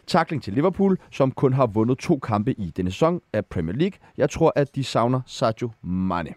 Takling 0.08 0.44
til 0.44 0.54
Liverpool, 0.54 0.98
som 1.12 1.32
kun 1.32 1.54
har 1.54 1.66
vundet 1.66 1.98
to 1.98 2.20
kampe 2.20 2.54
i 2.54 2.70
denne 2.70 2.92
sæson 2.92 3.22
af 3.34 3.46
Premier 3.46 3.76
League. 3.76 4.00
Jeg 4.18 4.30
tror, 4.30 4.54
at 4.56 4.76
de 4.76 4.84
savner 4.84 5.22
Sadio 5.26 5.72
Mane. 5.84 6.34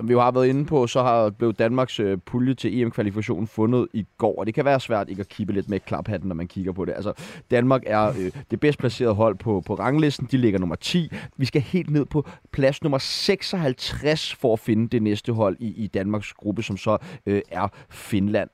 Som 0.00 0.08
vi 0.08 0.12
jo 0.12 0.20
har 0.20 0.30
været 0.30 0.46
inde 0.46 0.64
på, 0.64 0.86
så 0.86 1.02
har 1.02 1.30
blev 1.30 1.52
Danmarks 1.52 2.00
øh, 2.00 2.18
pulje 2.18 2.54
til 2.54 2.80
EM-kvalifikationen 2.80 3.46
fundet 3.46 3.88
i 3.92 4.06
går, 4.18 4.38
og 4.38 4.46
det 4.46 4.54
kan 4.54 4.64
være 4.64 4.80
svært 4.80 5.08
ikke 5.08 5.20
at 5.20 5.28
kippe 5.28 5.52
lidt 5.52 5.68
med 5.68 5.80
klaphatten, 5.80 6.28
når 6.28 6.34
man 6.34 6.48
kigger 6.48 6.72
på 6.72 6.84
det. 6.84 6.92
Altså, 6.92 7.12
Danmark 7.50 7.82
er 7.86 8.08
øh, 8.08 8.32
det 8.50 8.60
bedst 8.60 8.78
placerede 8.78 9.14
hold 9.14 9.36
på, 9.36 9.62
på 9.66 9.74
ranglisten. 9.74 10.28
De 10.30 10.36
ligger 10.36 10.58
nummer 10.58 10.74
10. 10.74 11.10
Vi 11.36 11.44
skal 11.44 11.60
helt 11.62 11.90
ned 11.90 12.04
på 12.04 12.28
plads 12.52 12.82
nummer 12.82 12.98
56 12.98 14.34
for 14.34 14.52
at 14.52 14.58
finde 14.58 14.88
det 14.88 15.02
næste 15.02 15.32
hold 15.32 15.56
i, 15.60 15.84
i 15.84 15.86
Danmarks 15.86 16.32
gruppe, 16.32 16.62
som 16.62 16.76
så 16.76 16.98
øh, 17.26 17.42
er 17.50 17.68
Finland. 17.90 18.50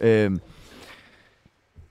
Øh, 0.00 0.30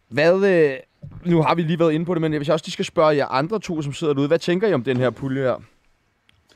hvad, 0.09 0.45
øh, 0.45 0.77
nu 1.25 1.41
har 1.41 1.55
vi 1.55 1.61
lige 1.61 1.79
været 1.79 1.93
inde 1.93 2.05
på 2.05 2.13
det, 2.13 2.21
men 2.21 2.33
hvis 2.33 2.47
jeg 2.47 2.53
også 2.53 2.65
lige 2.65 2.73
skal 2.73 2.85
spørge 2.85 3.15
jer 3.15 3.25
andre 3.25 3.59
to, 3.59 3.81
som 3.81 3.93
sidder 3.93 4.13
derude, 4.13 4.27
hvad 4.27 4.39
tænker 4.39 4.67
I 4.67 4.73
om 4.73 4.83
den 4.83 4.97
her 4.97 5.09
pulje 5.09 5.41
her? 5.41 5.55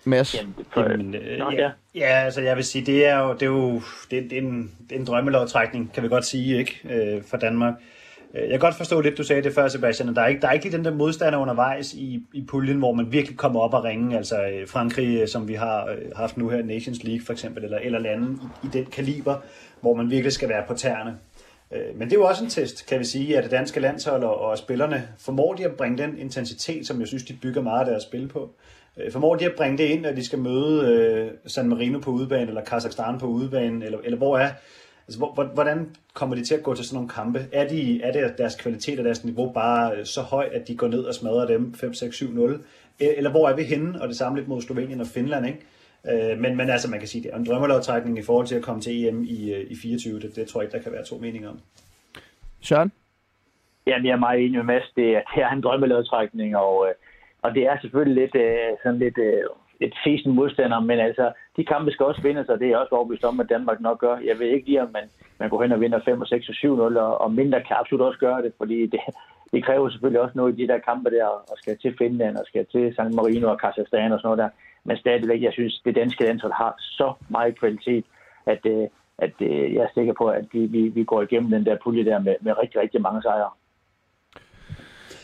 Mads? 0.06 0.36
Jamen, 0.36 0.56
for, 0.74 0.82
Jamen, 0.82 1.16
øh, 1.16 1.40
Nå, 1.40 1.52
ja, 1.52 1.72
ja. 1.96 2.06
altså 2.26 2.42
jeg 2.42 2.56
vil 2.56 2.64
sige, 2.64 2.86
det 2.86 3.06
er 3.06 3.20
jo, 3.20 3.34
det 3.34 3.42
er 3.42 3.46
jo 3.46 3.82
det, 4.12 4.24
det 4.30 4.34
er 4.34 4.42
en, 4.42 4.72
det 4.90 4.96
er 4.96 5.00
en 5.00 5.06
drømmelodtrækning, 5.06 5.94
kan 5.94 6.04
vi 6.04 6.08
godt 6.08 6.26
sige, 6.26 6.58
ikke, 6.58 6.80
øh, 6.90 7.24
for 7.24 7.38
Danmark. 7.38 7.74
Øh, 8.34 8.42
Jeg 8.42 8.50
kan 8.50 8.60
godt 8.60 8.76
forstå 8.76 9.02
lidt, 9.02 9.18
du 9.18 9.24
sagde 9.24 9.42
det 9.42 9.54
før, 9.54 9.68
Sebastian, 9.68 10.10
at 10.10 10.16
der 10.16 10.22
er 10.22 10.28
ikke, 10.28 10.42
der 10.42 10.48
er 10.48 10.52
ikke 10.52 10.66
lige 10.66 10.78
den 10.78 10.86
der 10.86 10.94
modstander 10.94 11.40
undervejs 11.40 11.94
i, 11.94 12.24
i 12.34 12.46
puljen, 12.48 12.78
hvor 12.78 12.94
man 12.94 13.12
virkelig 13.12 13.38
kommer 13.38 13.60
op 13.60 13.74
og 13.74 13.84
ringe. 13.84 14.18
Altså 14.18 14.44
øh, 14.44 14.68
Frankrig, 14.68 15.22
øh, 15.22 15.28
som 15.28 15.48
vi 15.48 15.54
har 15.54 15.96
haft 16.16 16.38
nu 16.38 16.50
her, 16.50 16.64
Nations 16.64 17.04
League 17.04 17.26
for 17.26 17.34
eksempel, 17.34 17.64
eller, 17.64 17.78
eller 17.78 18.00
lande 18.00 18.38
i, 18.64 18.68
i 18.68 18.70
den 18.74 18.86
kaliber, 18.86 19.36
hvor 19.82 19.94
man 19.96 20.10
virkelig 20.10 20.34
skal 20.34 20.50
være 20.50 20.64
på 20.68 20.74
tæerne. 20.74 21.18
Men 21.96 22.02
det 22.10 22.16
er 22.16 22.20
jo 22.20 22.26
også 22.26 22.44
en 22.44 22.50
test, 22.50 22.86
kan 22.88 23.00
vi 23.00 23.04
sige, 23.04 23.38
at 23.38 23.44
det 23.44 23.52
danske 23.52 23.80
landshold 23.80 24.24
og, 24.24 24.42
og 24.42 24.58
spillerne, 24.58 25.08
formår 25.20 25.54
de 25.54 25.66
at 25.66 25.72
bringe 25.72 25.98
den 25.98 26.18
intensitet, 26.18 26.88
som 26.88 27.00
jeg 27.00 27.08
synes, 27.08 27.24
de 27.24 27.34
bygger 27.34 27.62
meget 27.62 27.80
af 27.80 27.86
deres 27.86 28.04
spil 28.04 28.28
på. 28.28 28.56
Øh, 28.98 29.12
Formår 29.12 29.36
de 29.36 29.46
at 29.46 29.56
bringe 29.58 29.78
det 29.78 29.84
ind, 29.84 30.02
når 30.02 30.12
de 30.12 30.26
skal 30.26 30.40
møde 30.40 30.94
øh, 30.94 31.32
San 31.52 31.70
Marino 31.70 32.00
på 32.00 32.12
udebane, 32.12 32.48
eller 32.48 32.64
Kazakhstan 32.64 33.20
på 33.20 33.26
udebane, 33.26 33.86
eller, 33.86 34.00
eller 34.04 34.18
hvor 34.18 34.38
er, 34.38 34.50
altså, 35.08 35.18
hvor, 35.20 35.34
hvor- 35.34 35.44
hvordan 35.54 35.96
kommer 36.14 36.36
de 36.36 36.44
til 36.46 36.56
at 36.56 36.64
gå 36.64 36.76
til 36.76 36.86
sådan 36.86 36.96
nogle 36.96 37.10
kampe? 37.10 37.46
Er, 37.52 37.68
de, 37.68 38.02
er 38.04 38.12
det 38.12 38.38
deres 38.38 38.56
kvalitet 38.56 39.00
og 39.00 39.06
deres 39.06 39.24
niveau 39.26 39.52
bare 39.52 39.96
øh, 39.98 40.06
så 40.06 40.22
højt, 40.22 40.52
at 40.52 40.68
de 40.68 40.76
går 40.78 40.88
ned 40.88 41.04
og 41.04 41.14
smadrer 41.14 41.48
dem 41.48 41.74
5-6-7-0? 41.78 42.52
E- 43.02 43.18
Eller 43.18 43.30
hvor 43.32 43.50
er 43.50 43.56
vi 43.56 43.64
henne? 43.64 44.02
Og 44.02 44.08
det 44.08 44.18
samme 44.18 44.38
lidt 44.38 44.48
mod 44.48 44.62
Slovenien 44.62 45.02
og 45.02 45.08
Finland, 45.08 45.46
ikke? 45.48 45.60
Øh, 46.32 46.40
Men, 46.40 46.58
men 46.58 46.70
altså, 46.70 46.90
man 46.90 47.00
kan 47.00 47.08
sige, 47.08 47.24
det 47.24 47.32
er 47.34 47.38
en 47.38 47.46
drømmelodtrækning 47.46 48.18
i 48.20 48.22
forhold 48.22 48.48
til 48.48 48.56
at 48.56 48.62
komme 48.62 48.82
til 48.82 49.08
EM 49.08 49.24
i, 49.24 49.54
i 49.70 49.76
24. 49.76 50.20
Det, 50.20 50.36
det 50.36 50.48
tror 50.48 50.62
jeg 50.62 50.68
ikke, 50.68 50.78
der 50.78 50.84
kan 50.84 50.92
være 50.92 51.06
to 51.06 51.18
meninger 51.18 51.50
om. 51.50 51.60
Søren? 52.62 52.92
Jamen, 53.88 54.06
jeg 54.06 54.12
er 54.12 54.18
meget 54.20 54.40
enig 54.40 54.52
med 54.58 54.64
Mads. 54.64 54.92
Det 54.96 55.10
er, 55.16 55.22
det 55.36 55.44
er 55.44 55.50
en 55.52 55.62
drømmelodtrækning, 55.62 56.56
og, 56.58 56.88
øh, 56.88 56.94
og 57.44 57.56
det 57.56 57.64
er 57.64 57.78
selvfølgelig 57.82 58.18
lidt, 58.22 58.36
øh, 58.46 58.72
sådan 58.84 59.00
lidt 59.00 59.18
øh, 59.18 59.44
et 59.80 59.94
fesen 60.04 60.32
modstander, 60.36 60.80
men 60.80 61.00
altså, 61.00 61.32
de 61.58 61.66
kampe 61.66 61.92
skal 61.92 62.06
også 62.06 62.22
vindes, 62.22 62.50
og 62.50 62.60
det 62.60 62.66
er 62.66 62.70
jeg 62.70 62.78
også 62.80 62.96
overbevist 62.96 63.26
om, 63.26 63.40
at 63.40 63.50
Danmark 63.50 63.80
nok 63.82 64.00
gør. 64.00 64.16
Jeg 64.30 64.40
ved 64.40 64.48
ikke 64.48 64.68
lige, 64.68 64.82
om 64.82 64.92
man, 64.94 65.06
man 65.40 65.50
går 65.50 65.62
hen 65.62 65.72
og 65.72 65.82
vinder 65.82 66.00
5 66.06 66.22
og 66.22 66.28
6 66.28 66.50
og 66.50 66.56
7-0, 66.56 67.00
og, 67.00 67.22
og 67.22 67.32
mindre 67.32 67.62
kan 67.68 67.76
absolut 67.80 68.08
også 68.08 68.20
gøre 68.20 68.42
det, 68.42 68.54
fordi 68.58 68.86
det, 68.86 69.00
det 69.54 69.66
kræver 69.66 69.90
selvfølgelig 69.90 70.22
også 70.22 70.38
noget 70.38 70.54
i 70.54 70.62
de 70.62 70.68
der 70.68 70.80
kampe 70.80 71.10
der, 71.10 71.26
og 71.26 71.58
skal 71.58 71.78
til 71.78 71.96
Finland, 71.98 72.38
og 72.38 72.46
skal 72.46 72.66
til 72.66 72.96
San 72.96 73.16
Marino 73.16 73.50
og 73.52 73.60
Kazakhstan 73.60 74.12
og 74.12 74.20
sådan 74.20 74.28
noget 74.28 74.44
der. 74.44 74.50
Men 74.84 74.98
stadigvæk, 74.98 75.42
jeg 75.42 75.54
synes, 75.54 75.82
det 75.86 75.96
danske 75.96 76.24
landshold 76.24 76.54
har 76.54 76.76
så 76.80 77.14
meget 77.30 77.60
kvalitet, 77.60 78.06
at, 78.46 78.66
øh, 78.66 78.88
at 79.18 79.34
øh, 79.42 79.74
jeg 79.74 79.82
er 79.84 79.94
sikker 79.94 80.14
på, 80.14 80.26
at 80.28 80.46
vi, 80.54 80.66
vi, 80.66 80.82
vi 80.88 81.04
går 81.04 81.22
igennem 81.22 81.52
den 81.52 81.66
der 81.66 81.78
pulje 81.84 82.06
der 82.06 82.20
med, 82.20 82.36
med 82.42 82.58
rigtig, 82.62 82.82
rigtig 82.82 83.02
mange 83.02 83.22
sejre. 83.22 83.50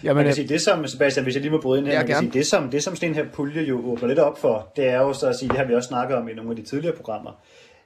Jamen, 0.04 0.16
Man 0.16 0.24
kan 0.24 0.30
øh, 0.30 0.36
sige, 0.36 0.48
det 0.48 0.62
som, 0.62 0.88
Sebastian, 0.88 1.24
hvis 1.24 1.36
jeg 1.36 1.42
lige 1.42 1.52
må 1.52 1.62
bryde 1.62 1.80
ind 1.80 1.88
her, 1.88 1.94
Ja, 1.94 2.00
man 2.00 2.08
kan 2.08 2.16
gerne. 2.16 2.32
sige, 2.32 2.40
det 2.40 2.48
som, 2.48 2.70
det 2.70 2.84
som 2.84 2.96
sådan 2.96 3.10
en 3.10 3.16
her 3.16 3.26
pulje 3.34 3.62
jo 3.64 3.92
åbner 3.92 4.08
lidt 4.08 4.20
op 4.20 4.38
for, 4.40 4.72
det 4.76 4.88
er 4.88 4.98
jo 4.98 5.14
så 5.14 5.28
at 5.28 5.36
sige, 5.36 5.50
det 5.50 5.58
har 5.58 5.66
vi 5.66 5.74
også 5.74 5.88
snakket 5.88 6.18
om 6.18 6.30
i 6.30 6.34
nogle 6.34 6.50
af 6.50 6.56
de 6.56 6.62
tidligere 6.62 6.96
programmer, 6.96 7.32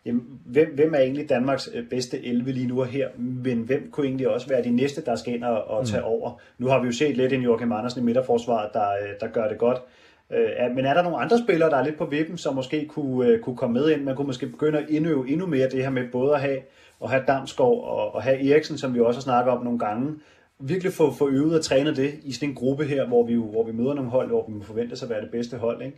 Jamen, 0.06 0.24
hvem, 0.46 0.76
hvem 0.76 0.94
er 0.94 1.00
egentlig 1.00 1.30
Danmarks 1.30 1.70
øh, 1.74 1.84
bedste 1.90 2.26
11 2.26 2.52
lige 2.52 2.68
nu 2.68 2.80
og 2.82 2.88
her, 2.88 3.08
men 3.18 3.58
hvem 3.58 3.90
kunne 3.92 4.06
egentlig 4.06 4.28
også 4.30 4.48
være 4.48 4.64
de 4.64 4.70
næste, 4.70 5.06
der 5.06 5.16
skal 5.16 5.34
ind 5.34 5.44
og, 5.44 5.64
og 5.68 5.88
tage 5.88 6.04
over? 6.04 6.32
Nu 6.58 6.68
har 6.68 6.80
vi 6.82 6.86
jo 6.86 6.92
set 6.94 7.18
lidt 7.18 7.34
en 7.34 7.42
Joachim 7.42 7.72
Andersen 7.72 8.02
i 8.02 8.06
midterforsvaret, 8.06 8.70
der, 8.74 8.90
øh, 8.90 9.10
der 9.20 9.28
gør 9.28 9.48
det 9.48 9.58
godt. 9.58 9.78
Øh, 10.32 10.76
Men 10.76 10.86
er 10.86 10.94
der 10.94 11.04
nogle 11.04 11.18
andre 11.18 11.38
spillere, 11.38 11.70
der 11.70 11.78
er 11.78 11.84
lidt 11.84 11.98
på 11.98 12.06
vippen, 12.06 12.38
som 12.38 12.56
måske 12.56 12.86
kunne, 12.88 13.40
kunne 13.40 13.58
komme 13.58 13.74
med 13.74 13.90
ind? 13.92 14.04
Man 14.04 14.16
kunne 14.16 14.28
måske 14.28 14.48
begynde 14.48 14.80
at 14.80 14.86
indøve 14.90 15.30
endnu 15.30 15.46
mere 15.46 15.70
det 15.70 15.84
her 15.84 15.90
med 15.90 16.04
både 16.12 16.34
at 16.34 16.42
have, 16.42 16.60
at 17.04 17.10
have 17.10 17.24
Damskov 17.28 17.84
og, 17.84 18.16
og 18.16 18.24
have 18.24 18.52
Eriksen, 18.52 18.78
som 18.78 18.96
vi 18.96 19.00
også 19.00 19.18
har 19.20 19.22
snakket 19.24 19.54
om 19.54 19.64
nogle 19.64 19.80
gange. 19.80 20.16
Virkelig 20.66 20.94
få, 20.94 21.14
få 21.14 21.30
øvet 21.30 21.58
og 21.58 21.66
trænet 21.66 21.98
det 21.98 22.14
i 22.24 22.32
sådan 22.32 22.50
en 22.50 22.56
gruppe 22.56 22.86
her, 22.86 23.08
hvor 23.08 23.26
vi, 23.26 23.34
jo, 23.34 23.44
hvor 23.44 23.64
vi 23.64 23.72
møder 23.72 23.94
nogle 23.94 24.10
hold, 24.10 24.28
hvor 24.28 24.46
vi 24.48 24.54
må 24.54 24.64
forvente 24.64 24.96
sig 24.96 25.06
at 25.06 25.10
være 25.10 25.22
det 25.22 25.32
bedste 25.32 25.58
hold. 25.58 25.82
Ikke? 25.82 25.98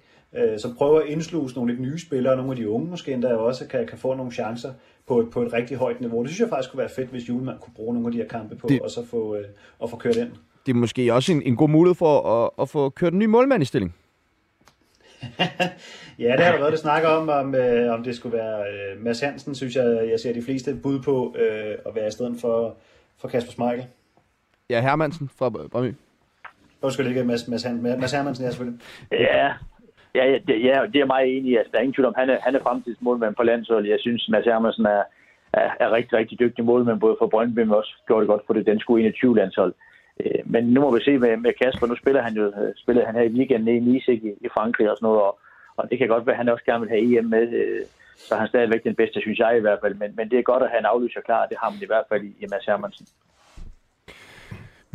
Øh, 0.54 0.60
Så 0.60 0.74
prøve 0.78 1.04
at 1.04 1.10
indsluse 1.10 1.56
nogle 1.56 1.72
lidt 1.72 1.82
nye 1.82 2.00
spillere, 2.00 2.36
nogle 2.36 2.52
af 2.52 2.58
de 2.58 2.70
unge 2.70 2.90
måske 2.90 3.12
endda 3.14 3.34
også 3.34 3.68
kan, 3.68 3.88
kan 3.88 3.98
få 3.98 4.14
nogle 4.14 4.32
chancer 4.32 4.70
på 5.08 5.20
et, 5.20 5.30
på 5.30 5.42
et 5.42 5.54
rigtig 5.54 5.78
højt 5.78 6.02
niveau. 6.02 6.22
Det 6.22 6.30
synes 6.30 6.40
jeg 6.40 6.50
faktisk 6.50 6.72
kunne 6.72 6.80
være 6.80 6.90
fedt, 6.96 7.10
hvis 7.10 7.30
Julemand 7.30 7.60
kunne 7.60 7.74
bruge 7.76 7.94
nogle 7.94 8.08
af 8.08 8.12
de 8.12 8.18
her 8.18 8.28
kampe 8.28 8.56
på, 8.56 8.68
det... 8.68 8.82
og 8.82 8.90
så 8.90 9.06
få, 9.06 9.36
øh, 9.36 9.46
og 9.80 9.90
få 9.90 9.98
kørt 9.98 10.16
ind. 10.16 10.30
det 10.66 10.72
er 10.72 10.76
måske 10.76 11.14
også 11.14 11.32
en, 11.32 11.42
en 11.42 11.56
god 11.56 11.70
mulighed 11.70 11.96
for 11.96 12.44
at, 12.44 12.50
at 12.62 12.70
få 12.70 12.90
kørt 12.90 13.14
en 13.14 13.20
ny 13.20 13.26
målmand 13.26 13.64
i 13.64 13.66
stilling. 13.66 13.96
Ja, 16.20 16.32
det 16.32 16.40
har 16.40 16.52
der 16.52 16.60
været 16.60 16.72
det 16.72 16.80
snakker 16.80 17.10
om, 17.10 17.30
om, 17.30 17.56
øh, 17.56 17.94
om 17.94 18.04
det 18.04 18.16
skulle 18.16 18.38
være 18.38 18.60
øh, 18.60 19.04
Mads 19.04 19.20
Hansen, 19.20 19.56
synes 19.56 19.76
jeg, 19.76 20.08
jeg 20.12 20.20
ser 20.20 20.34
de 20.34 20.42
fleste 20.42 20.76
bud 20.84 21.00
på 21.00 21.36
øh, 21.40 21.76
at 21.86 21.96
være 21.96 22.08
i 22.08 22.12
stedet 22.12 22.38
for, 22.42 22.78
for 23.18 23.28
Kasper 23.28 23.52
Schmeichel. 23.52 23.86
Ja, 24.70 24.82
Hermansen 24.82 25.30
fra 25.38 25.50
Brøndby. 25.50 25.96
Undskyld 26.82 27.08
ikke 27.08 27.24
Mads, 27.24 27.48
Mads, 27.48 27.64
Han- 27.64 27.82
Mads 27.82 28.12
Hermansen, 28.12 28.46
ja 28.46 28.52
selvfølgelig. 28.52 28.80
Ja, 29.12 29.46
ja, 30.16 30.26
ja, 30.32 30.38
det, 30.48 30.64
ja, 30.64 30.74
det 30.86 30.96
er 30.96 31.00
jeg 31.00 31.08
meget 31.08 31.38
enig 31.38 31.52
i. 31.52 31.56
Altså, 31.56 31.72
der 31.72 31.78
er 31.78 31.82
ingen 31.82 31.94
tvivl 31.94 32.08
om, 32.08 32.14
han 32.18 32.30
er, 32.30 32.38
han 32.42 32.56
er 32.56 32.60
fremtidsmålmand 32.64 33.36
på 33.36 33.44
landsholdet. 33.44 33.90
Jeg 33.90 34.00
synes, 34.00 34.30
Mads 34.30 34.46
Hermansen 34.46 34.86
er, 34.86 35.04
er, 35.54 35.70
er 35.80 35.92
rigtig, 35.92 36.14
rigtig 36.18 36.40
dygtig 36.40 36.66
målmand, 36.66 37.00
både 37.00 37.16
for 37.20 37.28
Brøndby, 37.28 37.60
men 37.60 37.72
også 37.72 37.94
gjorde 38.08 38.22
det 38.22 38.28
godt 38.28 38.48
på 38.48 38.54
det 38.54 38.66
danske 38.66 38.92
U21-landshold. 38.94 39.74
Øh, 40.20 40.40
Men 40.46 40.64
nu 40.66 40.82
må 40.82 40.96
vi 40.96 41.04
se 41.04 41.18
med, 41.18 41.38
med 41.38 41.54
Kasper. 41.64 41.88
Nu 41.88 41.96
spiller 41.96 42.22
han 42.22 42.34
jo 42.34 42.54
spillede 42.76 43.06
han 43.06 43.16
her 43.16 43.22
i 43.24 43.34
weekenden 43.38 43.76
i 43.76 43.80
Nice 43.80 44.14
i, 44.14 44.20
i 44.42 44.48
Frankrig 44.54 44.92
og 44.92 44.98
sådan 44.98 45.06
noget, 45.08 45.22
og, 45.22 45.40
og 45.78 45.90
det 45.90 45.98
kan 45.98 46.08
godt 46.08 46.26
være, 46.26 46.34
at 46.34 46.38
han 46.38 46.50
også 46.50 46.66
gerne 46.66 46.82
vil 46.82 46.90
have 46.90 47.18
EM 47.20 47.26
med. 47.26 47.54
øh, 47.54 47.82
Så 48.18 48.36
er 48.36 48.40
han 48.40 48.48
stadigvæk 48.48 48.84
den 48.84 48.96
bedste, 48.96 49.22
synes 49.22 49.40
jeg 49.40 49.58
i 49.58 49.62
hvert 49.62 49.80
fald. 49.84 49.96
Men, 49.96 50.14
men 50.18 50.30
det 50.30 50.40
er 50.40 50.44
godt 50.52 50.64
at 50.64 50.70
have 50.70 50.80
en 50.80 50.86
aflyser 50.86 51.22
klar, 51.22 51.46
det 51.46 51.58
har 51.62 51.70
man 51.70 51.80
i 51.82 51.86
hvert 51.86 52.06
fald 52.10 52.24
i, 52.24 52.28
i 52.40 52.46
Mads 52.52 52.66
Hermansen. 52.66 53.08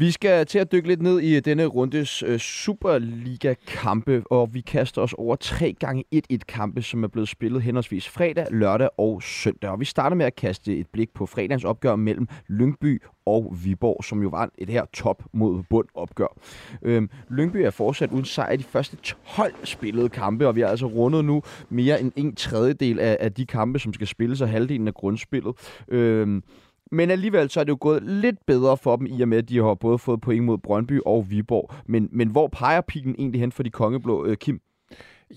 Vi 0.01 0.11
skal 0.11 0.47
til 0.47 0.59
at 0.59 0.73
dykke 0.73 0.89
lidt 0.89 1.03
ned 1.03 1.21
i 1.21 1.41
denne 1.41 1.67
rundes 1.67 2.23
øh, 2.23 2.39
Superliga-kampe, 2.39 4.23
og 4.31 4.55
vi 4.55 4.61
kaster 4.61 5.03
os 5.03 5.13
over 5.13 5.37
3 5.37 5.73
gange 5.73 6.05
1-1 6.33 6.37
kampe, 6.49 6.83
som 6.83 7.05
er 7.05 7.09
blevet 7.09 7.29
spillet 7.29 7.63
henholdsvis 7.63 8.09
fredag, 8.09 8.47
lørdag 8.51 8.89
og 8.99 9.23
søndag. 9.23 9.71
Og 9.71 9.81
vi 9.81 9.85
starter 9.85 10.17
med 10.17 10.27
at 10.27 10.37
kaste 10.37 10.77
et 10.77 10.87
blik 10.93 11.11
på 11.15 11.27
fredagens 11.27 11.65
opgør 11.65 11.97
mellem 11.97 12.29
Lyngby 12.49 13.03
og 13.27 13.57
Viborg, 13.65 14.05
som 14.05 14.23
jo 14.23 14.29
var 14.29 14.51
et 14.59 14.69
her 14.69 14.85
top 14.93 15.23
mod 15.33 15.63
bund 15.71 15.89
opgør. 15.95 16.39
Øhm, 16.83 17.11
Lyngby 17.31 17.57
er 17.57 17.71
fortsat 17.71 18.11
uden 18.11 18.25
sejr 18.25 18.53
i 18.53 18.57
de 18.57 18.65
første 18.65 18.97
12 19.37 19.55
spillede 19.65 20.09
kampe, 20.09 20.49
og 20.49 20.57
vi 20.57 20.61
har 20.61 20.69
altså 20.69 20.87
rundet 20.87 21.25
nu 21.25 21.43
mere 21.69 22.01
end 22.01 22.13
en 22.17 22.35
tredjedel 22.35 23.01
af, 23.01 23.17
af 23.21 23.33
de 23.33 23.47
kampe, 23.47 23.79
som 23.79 23.95
skal 23.95 24.07
spilles, 24.07 24.41
og 24.41 24.49
halvdelen 24.49 24.89
af 24.89 24.95
grundspillet. 24.95 25.55
Øhm, 25.89 26.43
men 26.90 27.11
alligevel 27.11 27.50
så 27.50 27.61
er 27.61 27.64
det 27.64 27.70
jo 27.70 27.79
gået 27.81 28.03
lidt 28.03 28.46
bedre 28.46 28.76
for 28.76 28.96
dem, 28.96 29.07
i 29.07 29.20
og 29.20 29.29
med, 29.29 29.38
at 29.38 29.48
de 29.48 29.57
har 29.57 29.74
både 29.74 29.98
fået 29.98 30.20
point 30.20 30.44
mod 30.44 30.59
Brøndby 30.59 31.00
og 31.07 31.31
Viborg. 31.31 31.74
Men, 31.87 32.09
men 32.12 32.29
hvor 32.29 32.48
peger 32.48 32.81
pilen 32.81 33.14
egentlig 33.18 33.40
hen 33.40 33.53
for 33.53 33.62
de 33.62 33.70
kongeblå, 33.70 34.26
øh, 34.26 34.37
Kim? 34.37 34.61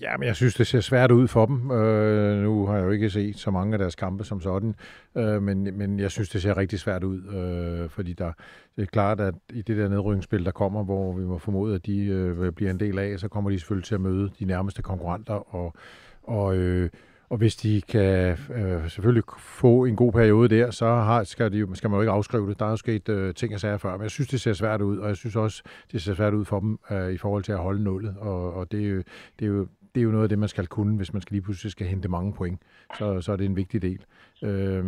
Ja, 0.00 0.16
men 0.16 0.26
jeg 0.26 0.36
synes, 0.36 0.54
det 0.54 0.66
ser 0.66 0.80
svært 0.80 1.10
ud 1.10 1.28
for 1.28 1.46
dem. 1.46 1.70
Øh, 1.70 2.42
nu 2.42 2.66
har 2.66 2.76
jeg 2.76 2.84
jo 2.84 2.90
ikke 2.90 3.10
set 3.10 3.38
så 3.38 3.50
mange 3.50 3.72
af 3.72 3.78
deres 3.78 3.94
kampe 3.94 4.24
som 4.24 4.40
sådan, 4.40 4.74
øh, 5.16 5.42
men, 5.42 5.78
men 5.78 6.00
jeg 6.00 6.10
synes, 6.10 6.28
det 6.28 6.42
ser 6.42 6.56
rigtig 6.56 6.78
svært 6.78 7.04
ud, 7.04 7.22
øh, 7.22 7.90
fordi 7.90 8.12
der, 8.12 8.32
det 8.76 8.82
er 8.82 8.86
klart, 8.86 9.20
at 9.20 9.34
i 9.52 9.62
det 9.62 9.76
der 9.76 9.88
nedrykningsspil, 9.88 10.44
der 10.44 10.50
kommer, 10.50 10.84
hvor 10.84 11.12
vi 11.12 11.24
må 11.24 11.38
formode, 11.38 11.74
at 11.74 11.86
de 11.86 12.04
øh, 12.04 12.52
bliver 12.52 12.70
en 12.70 12.80
del 12.80 12.98
af, 12.98 13.18
så 13.18 13.28
kommer 13.28 13.50
de 13.50 13.58
selvfølgelig 13.58 13.86
til 13.86 13.94
at 13.94 14.00
møde 14.00 14.30
de 14.38 14.44
nærmeste 14.44 14.82
konkurrenter, 14.82 15.54
og, 15.54 15.74
og, 16.22 16.56
øh, 16.56 16.90
og 17.34 17.38
hvis 17.38 17.56
de 17.56 17.82
kan 17.88 18.38
øh, 18.54 18.90
selvfølgelig 18.90 19.22
få 19.38 19.84
en 19.84 19.96
god 19.96 20.12
periode 20.12 20.48
der, 20.56 20.70
så 20.70 20.86
har, 20.86 21.24
skal, 21.24 21.52
de, 21.52 21.76
skal 21.76 21.90
man 21.90 21.96
jo 21.96 22.00
ikke 22.00 22.12
afskrive 22.12 22.48
det. 22.48 22.58
Der 22.58 22.66
er 22.66 22.70
jo 22.70 22.76
sket 22.76 23.08
øh, 23.08 23.34
ting 23.34 23.54
og 23.54 23.60
sager 23.60 23.76
før, 23.76 23.92
men 23.92 24.02
jeg 24.02 24.10
synes, 24.10 24.28
det 24.28 24.40
ser 24.40 24.52
svært 24.52 24.80
ud, 24.80 24.98
og 24.98 25.08
jeg 25.08 25.16
synes 25.16 25.36
også, 25.36 25.62
det 25.92 26.02
ser 26.02 26.14
svært 26.14 26.34
ud 26.34 26.44
for 26.44 26.60
dem 26.60 26.78
øh, 26.90 27.12
i 27.12 27.16
forhold 27.16 27.42
til 27.42 27.52
at 27.52 27.58
holde 27.58 27.82
nullet, 27.82 28.16
og, 28.18 28.54
og 28.54 28.72
det, 28.72 28.84
er 28.84 28.88
jo, 28.88 29.02
det, 29.38 29.44
er 29.44 29.46
jo, 29.46 29.66
det 29.94 30.00
er 30.00 30.04
jo 30.04 30.10
noget 30.10 30.22
af 30.22 30.28
det, 30.28 30.38
man 30.38 30.48
skal 30.48 30.66
kunne, 30.66 30.96
hvis 30.96 31.12
man 31.12 31.22
skal 31.22 31.34
lige 31.34 31.42
pludselig 31.42 31.72
skal 31.72 31.86
hente 31.86 32.08
mange 32.08 32.32
point. 32.32 32.60
Så, 32.98 33.20
så 33.20 33.32
er 33.32 33.36
det 33.36 33.44
en 33.44 33.56
vigtig 33.56 33.82
del. 33.82 34.04
Øh, 34.42 34.84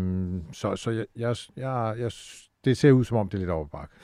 så 0.53 0.77
så 0.77 0.91
jeg, 0.91 1.07
jeg, 1.17 1.37
jeg, 1.57 1.95
jeg, 1.99 2.11
det 2.65 2.77
ser 2.77 2.93
ud, 2.93 3.05
som 3.05 3.17
om 3.17 3.29
det 3.29 3.35
er 3.35 3.39
lidt 3.39 3.51
overbakke. 3.51 3.95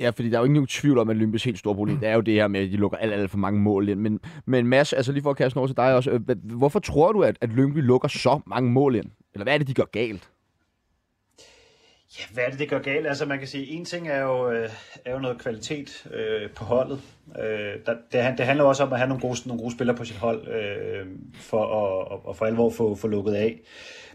Ja, 0.00 0.10
fordi 0.10 0.30
der 0.30 0.36
er 0.36 0.40
jo 0.40 0.44
ingen 0.44 0.66
tvivl 0.66 0.98
om, 0.98 1.10
at 1.10 1.16
Lyngby's 1.16 1.44
helt 1.44 1.58
store 1.58 1.74
problem, 1.74 1.96
det 1.98 2.08
er 2.08 2.14
jo 2.14 2.20
det 2.20 2.34
her 2.34 2.48
med, 2.48 2.60
at 2.60 2.70
de 2.70 2.76
lukker 2.76 2.98
alt, 2.98 3.12
alt 3.12 3.30
for 3.30 3.38
mange 3.38 3.60
mål 3.60 3.88
ind. 3.88 4.00
Men, 4.00 4.20
men 4.46 4.66
Mads, 4.66 4.92
altså 4.92 5.12
lige 5.12 5.22
for 5.22 5.30
at 5.30 5.36
kaste 5.36 5.56
over 5.56 5.66
til 5.66 5.76
dig 5.76 5.94
også, 5.94 6.10
øh, 6.10 6.20
hvorfor 6.44 6.78
tror 6.78 7.12
du, 7.12 7.22
at, 7.22 7.38
at 7.40 7.48
Lyngby 7.48 7.78
lukker 7.78 8.08
så 8.08 8.40
mange 8.46 8.70
mål 8.70 8.94
ind? 8.94 9.10
Eller 9.34 9.44
hvad 9.44 9.54
er 9.54 9.58
det, 9.58 9.68
de 9.68 9.74
gør 9.74 9.84
galt? 9.84 10.28
Ja, 12.18 12.24
hvad 12.34 12.44
er 12.44 12.50
det, 12.50 12.58
det 12.58 12.68
gør 12.68 12.78
galt? 12.78 13.06
Altså 13.06 13.26
man 13.26 13.38
kan 13.38 13.48
sige, 13.48 13.66
en 13.66 13.84
ting 13.84 14.08
er 14.08 14.20
jo, 14.20 14.50
øh, 14.50 14.68
er 15.04 15.12
jo 15.12 15.18
noget 15.18 15.38
kvalitet 15.38 16.06
øh, 16.14 16.50
på 16.50 16.64
holdet. 16.64 17.00
Øh, 17.38 17.86
der, 17.86 17.94
det, 18.12 18.38
det 18.38 18.46
handler 18.46 18.64
også 18.64 18.82
om 18.82 18.92
at 18.92 18.98
have 18.98 19.08
nogle 19.08 19.20
gode, 19.20 19.36
nogle 19.46 19.62
gode 19.62 19.74
spillere 19.74 19.96
på 19.96 20.04
sit 20.04 20.16
hold, 20.16 20.48
øh, 20.48 21.06
for 21.34 21.64
at 21.64 22.20
og 22.24 22.36
for 22.36 22.44
alvor 22.44 22.70
få, 22.70 22.94
få 22.94 23.08
lukket 23.08 23.32
af. 23.32 23.60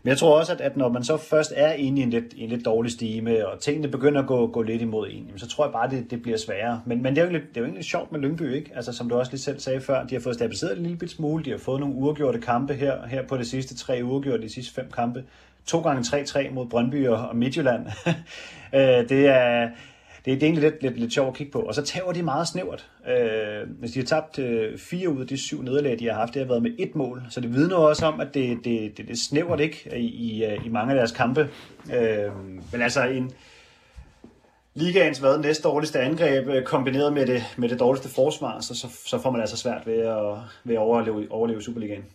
Men 0.08 0.10
jeg 0.10 0.17
tror 0.17 0.39
også, 0.39 0.54
at, 0.54 0.62
at 0.62 0.78
når 0.78 0.89
man 0.89 1.04
så 1.04 1.17
først 1.17 1.54
er 1.56 1.72
inde 1.72 2.02
i 2.02 2.04
en 2.04 2.10
lidt, 2.10 2.26
en 2.38 2.50
lidt 2.50 2.65
dårlig 2.65 2.91
stime, 2.91 3.48
og 3.48 3.60
tingene 3.60 3.88
begynder 3.88 4.22
at 4.22 4.28
gå, 4.28 4.48
gå 4.48 4.62
lidt 4.62 4.82
imod 4.82 5.08
en, 5.12 5.32
så 5.38 5.48
tror 5.48 5.65
jeg 5.65 5.72
bare, 5.72 5.89
det, 5.89 6.12
det 6.12 6.22
bliver 6.22 6.38
sværere. 6.38 6.82
Men, 6.86 7.04
men 7.04 7.15
det, 7.15 7.22
er 7.22 7.26
jo 7.26 7.32
lidt, 7.32 7.43
det 7.50 7.58
er 7.58 7.62
jo 7.62 7.65
egentlig 7.65 7.86
sjovt 7.86 8.12
med 8.12 8.20
Lyngby, 8.20 8.54
ikke? 8.54 8.72
Altså, 8.76 8.93
som 8.93 9.10
du 9.10 9.15
også 9.15 9.32
lige 9.32 9.41
selv 9.41 9.60
sagde 9.60 9.82
før, 9.82 10.06
de 10.06 10.15
har 10.15 10.20
fået 10.22 10.36
stabiliseret 10.36 10.78
en 10.78 10.84
lille 10.84 10.98
bit 10.98 11.12
smule, 11.12 11.43
de 11.43 11.52
har 11.52 11.58
fået 11.58 11.80
nogle 11.80 11.96
uregjorte 11.96 12.39
kampe 12.39 12.74
her, 12.74 13.08
her 13.08 13.24
på 13.28 13.38
de 13.38 13.46
sidste 13.46 13.76
tre 13.76 14.00
uregjorte, 14.04 14.43
de 14.43 14.50
sidste 14.50 14.74
fem 14.74 14.91
kampe. 14.91 15.24
To 15.65 15.82
gange 15.82 16.02
3-3 16.02 16.54
mod 16.54 16.65
Brøndby 16.65 17.08
og, 17.08 17.28
og 17.30 17.36
Midtjylland. 17.36 17.86
Øh, 18.74 19.10
det 19.10 19.28
er 19.28 19.70
det, 20.28 20.42
det 20.42 20.44
er 20.44 20.48
egentlig 20.48 20.72
lidt, 20.72 20.84
lidt, 20.84 21.00
lidt 21.00 21.13
sjovt 21.13 21.28
at 21.28 21.34
kigge 21.34 21.52
på. 21.52 21.60
Og 21.60 21.76
så 21.76 21.82
tager 21.82 22.12
de 22.12 22.24
meget 22.24 22.48
snævert. 22.48 22.90
Øh, 23.10 23.70
hvis 23.80 23.92
de 23.92 24.00
har 24.00 24.06
tabt 24.06 24.40
øh, 24.40 24.78
fire 24.78 25.10
ud 25.10 25.22
af 25.22 25.28
de 25.28 25.38
syv 25.38 25.62
nederlag, 25.62 26.00
de 26.00 26.06
har 26.06 26.13
haft, 26.13 26.34
det 26.34 26.42
har 26.42 26.48
været 26.48 26.63
med 26.63 26.72
et 26.80 26.96
mål. 26.96 27.24
Så 27.30 27.42
det 27.42 27.54
vidner 27.54 27.76
også 27.76 28.06
om, 28.06 28.20
at 28.20 28.34
det, 28.34 28.58
det, 28.63 28.98
det, 28.98 29.08
det 29.08 29.20
snævert 29.20 29.60
ikke 29.60 29.98
i, 29.98 30.06
i, 30.06 30.46
øh, 30.46 30.66
i 30.66 30.70
mange 30.70 30.92
af 30.92 30.98
deres 30.98 31.12
kampe. 31.12 31.50
Øh, 31.94 32.32
men 32.72 32.82
altså 32.82 33.04
en 33.04 33.32
ligaens 34.74 35.20
hvad, 35.20 35.38
næste 35.38 35.63
dårligste 35.63 36.00
angreb, 36.00 36.48
øh, 36.48 36.63
kombineret 36.63 37.13
med 37.13 37.26
det, 37.26 37.44
med 37.58 37.70
det 37.70 37.80
dårligste 37.80 38.10
forsvar, 38.10 38.60
så, 38.60 38.76
så, 38.76 38.88
så 39.06 39.20
får 39.22 39.32
man 39.32 39.42
altså 39.42 39.58
svært 39.58 39.88
ved 39.88 40.00
at, 40.00 40.38
ved 40.63 40.76
at 40.76 40.82
overleve, 40.82 41.32
overleve 41.32 41.62
Superligaen. 41.62 42.06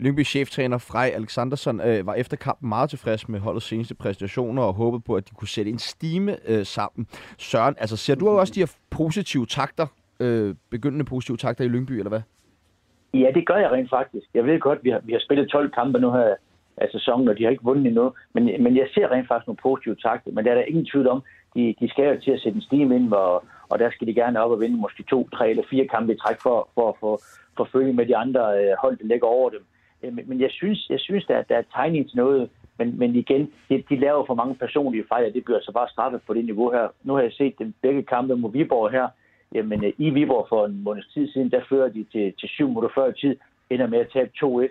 Lyngby 0.00 0.24
cheftræner 0.24 0.78
Frej 0.78 1.12
Alexandersson 1.14 1.80
øh, 1.80 2.06
var 2.06 2.14
efter 2.14 2.36
kampen 2.36 2.68
meget 2.68 2.90
tilfreds 2.90 3.28
med 3.28 3.40
holdets 3.40 3.66
seneste 3.66 3.94
præstationer 3.94 4.62
og 4.62 4.74
håbede 4.74 5.02
på, 5.06 5.14
at 5.14 5.28
de 5.28 5.34
kunne 5.34 5.48
sætte 5.48 5.70
en 5.70 5.78
stime 5.78 6.36
øh, 6.48 6.64
sammen. 6.64 7.06
Søren, 7.38 7.74
altså 7.78 7.96
ser 7.96 8.14
du 8.14 8.28
også 8.28 8.52
de 8.54 8.60
her 8.60 8.76
positive 8.90 9.46
takter, 9.46 9.86
øh, 10.20 10.54
begyndende 10.70 11.04
positive 11.04 11.36
takter 11.36 11.64
i 11.64 11.68
Lyngby, 11.68 11.92
eller 11.92 12.08
hvad? 12.08 12.20
Ja, 13.14 13.28
det 13.34 13.46
gør 13.46 13.56
jeg 13.56 13.70
rent 13.70 13.90
faktisk. 13.90 14.26
Jeg 14.34 14.44
ved 14.44 14.60
godt, 14.60 14.78
vi 14.82 14.90
har, 14.90 15.00
vi 15.04 15.12
har 15.12 15.20
spillet 15.20 15.48
12 15.48 15.70
kampe 15.70 15.98
nu 15.98 16.12
her 16.12 16.34
af 16.76 16.88
sæsonen, 16.92 17.28
og 17.28 17.38
de 17.38 17.44
har 17.44 17.50
ikke 17.50 17.64
vundet 17.64 17.86
endnu. 17.86 18.12
Men, 18.34 18.62
men 18.62 18.76
jeg 18.76 18.86
ser 18.94 19.08
rent 19.08 19.28
faktisk 19.28 19.46
nogle 19.46 19.62
positive 19.62 19.96
takter. 19.96 20.32
Men 20.32 20.44
der 20.44 20.50
er 20.50 20.54
der 20.54 20.62
ingen 20.62 20.86
tvivl 20.86 21.08
om, 21.08 21.22
de, 21.54 21.74
de 21.80 21.88
skal 21.88 22.04
jo 22.14 22.20
til 22.20 22.30
at 22.30 22.40
sætte 22.40 22.56
en 22.56 22.62
stime 22.62 22.96
ind, 22.96 23.12
og, 23.12 23.44
og 23.68 23.78
der 23.78 23.90
skal 23.90 24.06
de 24.06 24.14
gerne 24.14 24.42
op 24.42 24.50
og 24.50 24.60
vinde 24.60 24.76
måske 24.76 25.02
to, 25.02 25.28
tre 25.28 25.50
eller 25.50 25.62
fire 25.70 25.86
kampe 25.88 26.12
i 26.12 26.16
træk 26.16 26.40
for, 26.40 26.68
for 26.74 26.88
at 26.88 26.94
få 27.00 27.20
for, 27.56 27.92
med 27.92 28.06
de 28.06 28.16
andre 28.16 28.40
øh, 28.40 28.72
hold, 28.82 28.98
der 28.98 29.04
ligger 29.04 29.26
over 29.26 29.50
dem. 29.50 29.64
Øh, 30.02 30.12
men, 30.12 30.28
men 30.28 30.40
jeg 30.40 30.50
synes, 30.50 30.90
jeg 30.90 31.00
synes 31.00 31.24
der, 31.24 31.42
der 31.42 31.56
er 31.56 31.62
tegning 31.74 32.08
til 32.08 32.16
noget, 32.16 32.50
men, 32.78 32.98
men 32.98 33.14
igen, 33.14 33.52
de, 33.68 33.84
de 33.88 33.96
laver 33.96 34.26
for 34.26 34.34
mange 34.34 34.54
personlige 34.54 35.04
fejl, 35.08 35.26
og 35.26 35.34
det 35.34 35.44
bliver 35.44 35.60
så 35.62 35.72
bare 35.72 35.88
straffet 35.88 36.20
på 36.26 36.34
det 36.34 36.44
niveau 36.44 36.70
her. 36.72 36.88
Nu 37.02 37.14
har 37.14 37.22
jeg 37.22 37.32
set 37.32 37.58
den 37.58 37.74
begge 37.82 38.02
kampe 38.02 38.36
mod 38.36 38.52
Viborg 38.52 38.90
her. 38.90 39.08
Jamen, 39.54 39.84
øh, 39.84 39.92
i 39.98 40.10
Viborg 40.10 40.46
for 40.48 40.66
en 40.66 40.84
måneds 40.84 41.06
tid 41.06 41.32
siden, 41.32 41.50
der 41.50 41.60
fører 41.68 41.88
de 41.88 42.06
til, 42.12 42.34
til 42.40 42.48
syv 42.48 42.68
minutter 42.68 42.90
før 42.94 43.10
tid, 43.10 43.36
ender 43.70 43.86
med 43.86 43.98
at 43.98 44.10
tabe 44.12 44.30
2-1 44.44 44.68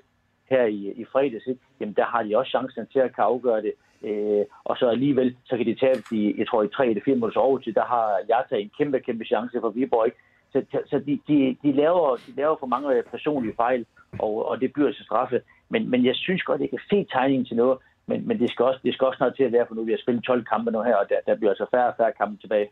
her 0.50 0.66
i, 0.66 0.94
i 1.02 1.06
fredags. 1.12 1.48
Ikke? 1.48 1.62
Jamen, 1.80 1.96
der 1.96 2.06
har 2.06 2.24
de 2.24 2.38
også 2.38 2.50
chancen 2.50 2.86
til 2.92 3.00
at 3.00 3.16
kan 3.16 3.24
afgøre 3.24 3.62
det. 3.62 3.74
Øh, 4.04 4.46
og 4.64 4.78
så 4.78 4.90
alligevel, 4.90 5.36
så 5.46 5.58
kan 5.58 5.66
de 5.66 5.76
tabe 5.76 6.02
de, 6.12 6.36
jeg 6.38 6.48
tror, 6.48 6.64
i 6.64 6.68
3 6.68 6.88
eller 6.88 7.02
4 7.06 7.16
minutters 7.16 7.44
overtid, 7.48 7.74
der 7.74 7.86
har 7.86 8.20
Jata 8.30 8.56
en 8.56 8.72
kæmpe, 8.78 9.00
kæmpe 9.00 9.26
chance 9.26 9.62
for 9.62 9.70
Viborg. 9.70 10.06
Ikke? 10.06 10.18
Så, 10.52 10.62
så 10.86 11.00
de, 11.00 11.20
de, 11.28 11.58
de, 11.64 11.72
laver, 11.72 12.16
de 12.28 12.32
laver 12.36 12.56
for 12.60 12.68
mange 12.68 13.04
personlige 13.12 13.56
fejl, 13.56 13.86
og, 14.20 14.46
og 14.50 14.62
det 14.62 14.74
bliver 14.74 14.92
til 14.92 15.06
straffe. 15.06 15.42
Men, 15.70 15.90
men 15.90 16.06
jeg 16.06 16.16
synes 16.16 16.44
godt, 16.44 16.62
jeg 16.62 16.70
kan 16.70 16.80
se 16.90 17.08
tegningen 17.12 17.46
til 17.46 17.56
noget, 17.56 17.78
men, 18.08 18.28
men 18.28 18.40
det, 18.40 18.52
skal 18.52 18.66
også, 18.66 18.80
det 18.84 18.94
skal 18.94 19.08
også 19.08 19.18
snart 19.18 19.36
til 19.36 19.44
at 19.44 19.52
være, 19.52 19.66
for 19.68 19.76
nu 19.76 19.84
vi 19.84 19.92
har 19.92 19.98
spillet 19.98 20.24
12 20.24 20.46
kampe 20.46 20.72
nu 20.72 20.82
her, 20.82 20.96
og 20.96 21.06
der, 21.10 21.16
der 21.26 21.36
bliver 21.36 21.52
altså 21.52 21.66
færre 21.72 21.88
og 21.88 21.94
færre 21.98 22.12
kampe 22.18 22.42
tilbage. 22.42 22.70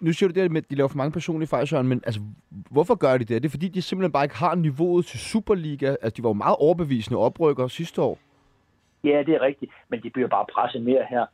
Nu 0.00 0.12
siger 0.12 0.28
du 0.28 0.40
det 0.40 0.50
med, 0.50 0.62
at 0.62 0.70
de 0.70 0.74
laver 0.74 0.88
for 0.88 0.96
mange 0.96 1.12
personlige 1.12 1.48
fejl, 1.48 1.66
Søren, 1.66 1.88
men 1.88 2.02
altså, 2.06 2.20
hvorfor 2.70 2.94
gør 2.94 3.18
de 3.18 3.24
det? 3.24 3.36
Er 3.36 3.40
det 3.40 3.50
fordi, 3.50 3.68
de 3.68 3.82
simpelthen 3.82 4.12
bare 4.12 4.24
ikke 4.24 4.36
har 4.36 4.54
niveauet 4.54 5.06
til 5.06 5.18
Superliga? 5.18 5.88
Altså, 6.02 6.16
de 6.16 6.22
var 6.22 6.28
jo 6.28 6.34
meget 6.34 6.56
overbevisende 6.58 7.18
oprykker 7.18 7.68
sidste 7.68 8.02
år. 8.02 8.18
Ja, 9.04 9.22
det 9.26 9.34
er 9.34 9.40
rigtigt, 9.40 9.72
men 9.88 10.02
de 10.02 10.10
bliver 10.10 10.28
bare 10.28 10.46
presset 10.54 10.82
mere 10.82 11.04
her. 11.10 11.26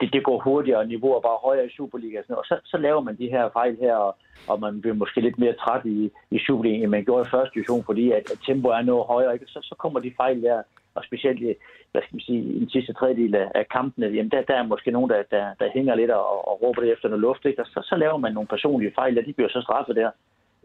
Det, 0.00 0.12
det 0.12 0.24
går 0.24 0.38
hurtigere, 0.40 0.78
og 0.78 0.86
niveauer 0.86 1.20
bare 1.20 1.44
højere 1.44 1.66
i 1.66 1.76
Superliga. 1.76 2.18
Og, 2.18 2.24
sådan 2.24 2.36
og 2.36 2.44
så, 2.44 2.60
så 2.64 2.76
laver 2.76 3.00
man 3.00 3.16
de 3.18 3.30
her 3.34 3.50
fejl 3.52 3.76
her, 3.80 3.94
og, 3.94 4.16
og 4.48 4.60
man 4.60 4.80
bliver 4.80 4.94
måske 4.94 5.20
lidt 5.20 5.38
mere 5.38 5.52
træt 5.52 5.84
i, 5.84 6.10
i 6.30 6.38
Superliga, 6.38 6.76
end 6.76 6.90
man 6.90 7.04
gjorde 7.04 7.26
i 7.26 7.30
første 7.30 7.54
division, 7.54 7.84
fordi 7.84 8.10
at, 8.10 8.30
at 8.32 8.38
tempo 8.46 8.68
er 8.68 8.82
noget 8.82 9.06
højere. 9.06 9.34
Ikke? 9.34 9.46
Så, 9.46 9.58
så 9.62 9.74
kommer 9.78 10.00
de 10.00 10.12
fejl 10.16 10.42
der, 10.42 10.62
og 10.94 11.04
specielt 11.04 11.40
i, 11.40 11.54
hvad 11.92 12.02
skal 12.02 12.14
man 12.16 12.20
sige, 12.20 12.42
i 12.42 12.58
den 12.60 12.70
sidste 12.70 12.92
tredjedel 12.92 13.34
af, 13.34 13.48
af 13.54 13.68
kampene, 13.68 14.06
jamen 14.06 14.30
der, 14.30 14.42
der 14.42 14.54
er 14.54 14.62
måske 14.72 14.90
nogen, 14.90 15.10
der, 15.10 15.22
der, 15.30 15.44
der 15.60 15.74
hænger 15.74 15.94
lidt 15.94 16.10
og, 16.10 16.48
og 16.48 16.62
råber 16.62 16.82
det 16.82 16.92
efter 16.92 17.08
noget 17.08 17.20
luft, 17.20 17.44
ikke? 17.44 17.62
og 17.62 17.66
så, 17.66 17.80
så 17.90 17.96
laver 17.96 18.16
man 18.16 18.32
nogle 18.32 18.52
personlige 18.54 18.92
fejl, 18.94 19.18
og 19.18 19.24
de 19.26 19.32
bliver 19.32 19.48
så 19.48 19.60
straffet 19.60 19.96
der. 19.96 20.10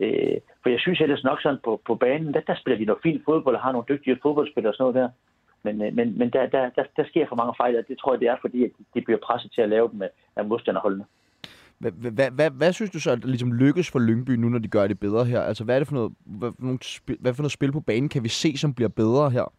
Øh, 0.03 0.37
for 0.61 0.69
jeg 0.69 0.79
synes 0.79 1.01
ellers 1.01 1.23
nok 1.23 1.41
sådan 1.41 1.59
på, 1.63 1.81
på 1.87 1.95
banen, 1.95 2.33
der, 2.33 2.41
der 2.47 2.55
spiller 2.55 2.77
de 2.77 2.85
noget 2.85 3.03
fint 3.03 3.21
fodbold 3.25 3.55
og 3.55 3.61
har 3.61 3.71
nogle 3.71 3.85
dygtige 3.89 4.19
fodboldspillere 4.21 4.71
og 4.71 4.75
sådan 4.75 4.93
noget 4.93 5.01
der. 5.01 5.09
Men, 5.63 5.81
øh, 5.81 5.95
men, 5.95 6.17
men 6.17 6.29
der, 6.29 6.45
der, 6.45 6.69
der, 6.69 6.83
der 6.97 7.03
sker 7.05 7.25
for 7.29 7.35
mange 7.35 7.53
fejl, 7.57 7.77
og 7.77 7.87
det 7.87 7.97
tror 7.97 8.13
jeg, 8.13 8.19
det 8.19 8.27
er, 8.27 8.35
fordi 8.41 8.63
at 8.63 8.71
de 8.93 9.01
bliver 9.01 9.19
presset 9.23 9.51
til 9.51 9.61
at 9.61 9.69
lave 9.69 9.89
dem 9.91 10.01
af 10.35 10.45
modstanderholdene. 10.45 11.05
Hvad, 11.77 11.91
hvad, 11.91 12.31
hvad, 12.31 12.49
hvad 12.51 12.73
synes 12.73 12.91
du 12.91 12.99
så 12.99 13.15
ligesom 13.15 13.53
lykkes 13.53 13.91
for 13.91 13.99
Lyngby 13.99 14.31
nu, 14.31 14.49
når 14.49 14.59
de 14.59 14.67
gør 14.67 14.87
det 14.87 14.99
bedre 14.99 15.25
her? 15.25 15.41
Altså, 15.41 15.63
hvad 15.63 15.75
er 15.75 15.79
det 15.79 15.87
for 15.87 15.95
noget, 15.95 16.13
hvad, 16.25 16.51
for 16.55 16.63
noget 16.65 16.83
spil, 16.83 17.17
hvad 17.19 17.33
for 17.33 17.41
noget 17.41 17.51
spil 17.51 17.71
på 17.71 17.79
banen 17.79 18.09
kan 18.09 18.23
vi 18.23 18.29
se, 18.29 18.57
som 18.57 18.73
bliver 18.73 18.89
bedre 18.89 19.29
her? 19.29 19.51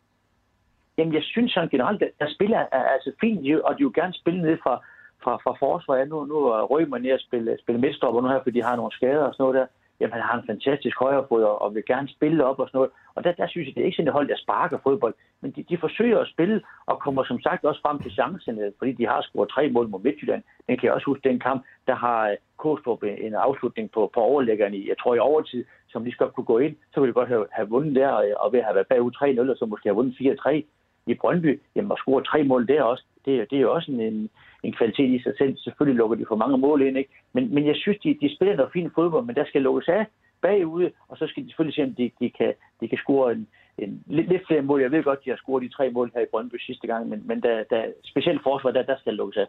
Jamen, 0.99 1.15
jeg 1.15 1.23
synes 1.23 1.53
sådan 1.53 1.69
generelt, 1.69 2.03
at 2.03 2.11
der 2.19 2.29
spiller 2.35 2.59
er 2.59 2.85
altså 2.95 3.13
fint, 3.21 3.61
og 3.65 3.79
de 3.79 3.85
vil 3.85 3.93
gerne 3.93 4.15
spille 4.15 4.43
ned 4.43 4.57
fra, 4.63 4.75
fra, 5.23 5.37
fra 5.37 5.57
forsvaret. 5.59 6.09
Nu, 6.09 6.25
nu 6.25 6.37
er 6.37 6.63
Rømer 6.63 6.99
ned 6.99 7.11
at 7.11 7.21
spille, 7.21 7.59
spille 7.63 7.81
midtstopper 7.81 8.21
nu 8.21 8.29
her, 8.29 8.43
fordi 8.43 8.59
de 8.59 8.65
har 8.65 8.77
nogle 8.77 8.93
skader 8.93 9.25
og 9.25 9.35
sådan 9.35 9.43
noget 9.43 9.61
der 9.61 9.67
jamen 10.01 10.13
han 10.13 10.23
har 10.23 10.39
en 10.39 10.47
fantastisk 10.47 10.97
højrefod 10.99 11.43
og 11.43 11.75
vil 11.75 11.85
gerne 11.87 12.09
spille 12.09 12.45
op 12.45 12.59
og 12.59 12.69
sådan 12.69 12.79
noget. 12.79 12.91
Og 13.15 13.25
der, 13.25 13.33
der 13.33 13.47
synes 13.49 13.67
jeg, 13.67 13.75
det 13.75 13.81
er 13.81 13.85
ikke 13.85 13.97
sådan 13.97 14.09
et 14.09 14.13
hold, 14.19 14.29
der 14.29 14.37
sparker 14.37 14.79
fodbold, 14.83 15.15
men 15.41 15.51
de, 15.51 15.63
de 15.63 15.79
forsøger 15.79 16.19
at 16.21 16.29
spille 16.29 16.63
og 16.87 17.01
kommer 17.01 17.25
som 17.25 17.41
sagt 17.41 17.65
også 17.65 17.81
frem 17.81 17.99
til 18.03 18.13
chancen, 18.13 18.59
øh, 18.59 18.73
fordi 18.79 18.93
de 18.93 19.07
har 19.07 19.23
scoret 19.23 19.49
tre 19.49 19.71
mål 19.71 19.89
mod 19.89 20.01
Midtjylland. 20.01 20.43
Den 20.69 20.77
kan 20.77 20.87
jeg 20.87 20.93
også 20.93 21.07
huske 21.07 21.29
den 21.29 21.41
kamp, 21.41 21.65
der 21.87 21.95
har 21.95 22.29
øh, 22.31 22.37
Kostrup 22.57 23.03
en 23.03 23.35
afslutning 23.35 23.91
på, 23.91 24.11
på 24.15 24.21
overlæggeren 24.21 24.75
i, 24.75 24.89
jeg 24.89 24.99
tror 24.99 25.15
i 25.15 25.19
overtid, 25.19 25.65
som 25.89 26.05
lige 26.05 26.15
skal 26.15 26.29
kunne 26.29 26.53
gå 26.53 26.59
ind, 26.59 26.77
så 26.93 27.01
ville 27.01 27.13
de 27.13 27.21
godt 27.21 27.29
have, 27.29 27.47
have 27.53 27.69
vundet 27.69 27.95
der, 27.95 28.09
og, 28.09 28.25
og 28.41 28.53
ved 28.53 28.59
at 28.59 28.65
have 28.65 28.75
været 28.75 28.87
bagud 28.87 29.13
3-0, 29.47 29.51
og 29.51 29.57
så 29.57 29.67
måske 29.67 29.89
have 29.89 29.97
vundet 29.97 30.39
4-3 30.47 30.63
i 31.07 31.15
Brøndby, 31.15 31.61
jamen 31.77 31.93
at 31.93 31.99
score 31.99 32.23
tre 32.23 32.45
mål 32.45 32.69
der 32.69 32.83
også, 32.83 33.05
det, 33.25 33.51
det 33.51 33.57
er 33.57 33.61
jo 33.61 33.75
også 33.75 33.93
en, 33.93 34.01
en 34.01 34.31
kvalitet 34.73 35.11
i 35.21 35.23
sig 35.23 35.35
selv. 35.39 35.57
Selvfølgelig 35.59 35.99
lukker 35.99 36.17
de 36.17 36.25
for 36.29 36.37
mange 36.37 36.59
mål 36.59 36.83
ind, 36.83 36.99
ikke? 36.99 37.11
Men, 37.33 37.55
men 37.55 37.67
jeg 37.67 37.77
synes, 37.77 37.99
de, 37.99 38.19
de 38.21 38.35
spiller 38.35 38.57
noget 38.57 38.73
fint 38.73 38.95
fodbold, 38.95 39.25
men 39.25 39.37
der 39.37 39.45
skal 39.45 39.63
lukkes 39.63 39.89
af 39.89 40.07
bagude, 40.43 40.91
og 41.09 41.17
så 41.17 41.25
skal 41.27 41.43
de 41.43 41.49
selvfølgelig 41.49 41.77
se, 41.77 41.83
om 41.83 41.95
de, 41.95 42.11
de, 42.21 42.31
kan, 42.39 42.53
de 42.81 42.89
kan 42.89 42.99
score 42.99 43.33
en, 43.33 43.47
en, 43.79 44.03
lidt, 44.07 44.29
lidt 44.29 44.47
flere 44.47 44.63
mål. 44.63 44.81
Jeg 44.81 44.93
ved 44.93 45.03
godt, 45.03 45.25
de 45.25 45.31
har 45.31 45.37
scoret 45.37 45.63
de 45.63 45.69
tre 45.77 45.91
mål 45.91 46.11
her 46.15 46.23
i 46.23 46.31
Brøndby 46.31 46.59
sidste 46.59 46.87
gang, 46.87 47.09
men, 47.09 47.23
men 47.29 47.43
der, 47.43 47.65
der, 47.71 47.83
specielt 48.05 48.43
forsvar, 48.43 48.71
der, 48.71 48.83
der 48.83 48.97
skal 48.99 49.15
lukkes 49.15 49.37
af. 49.37 49.47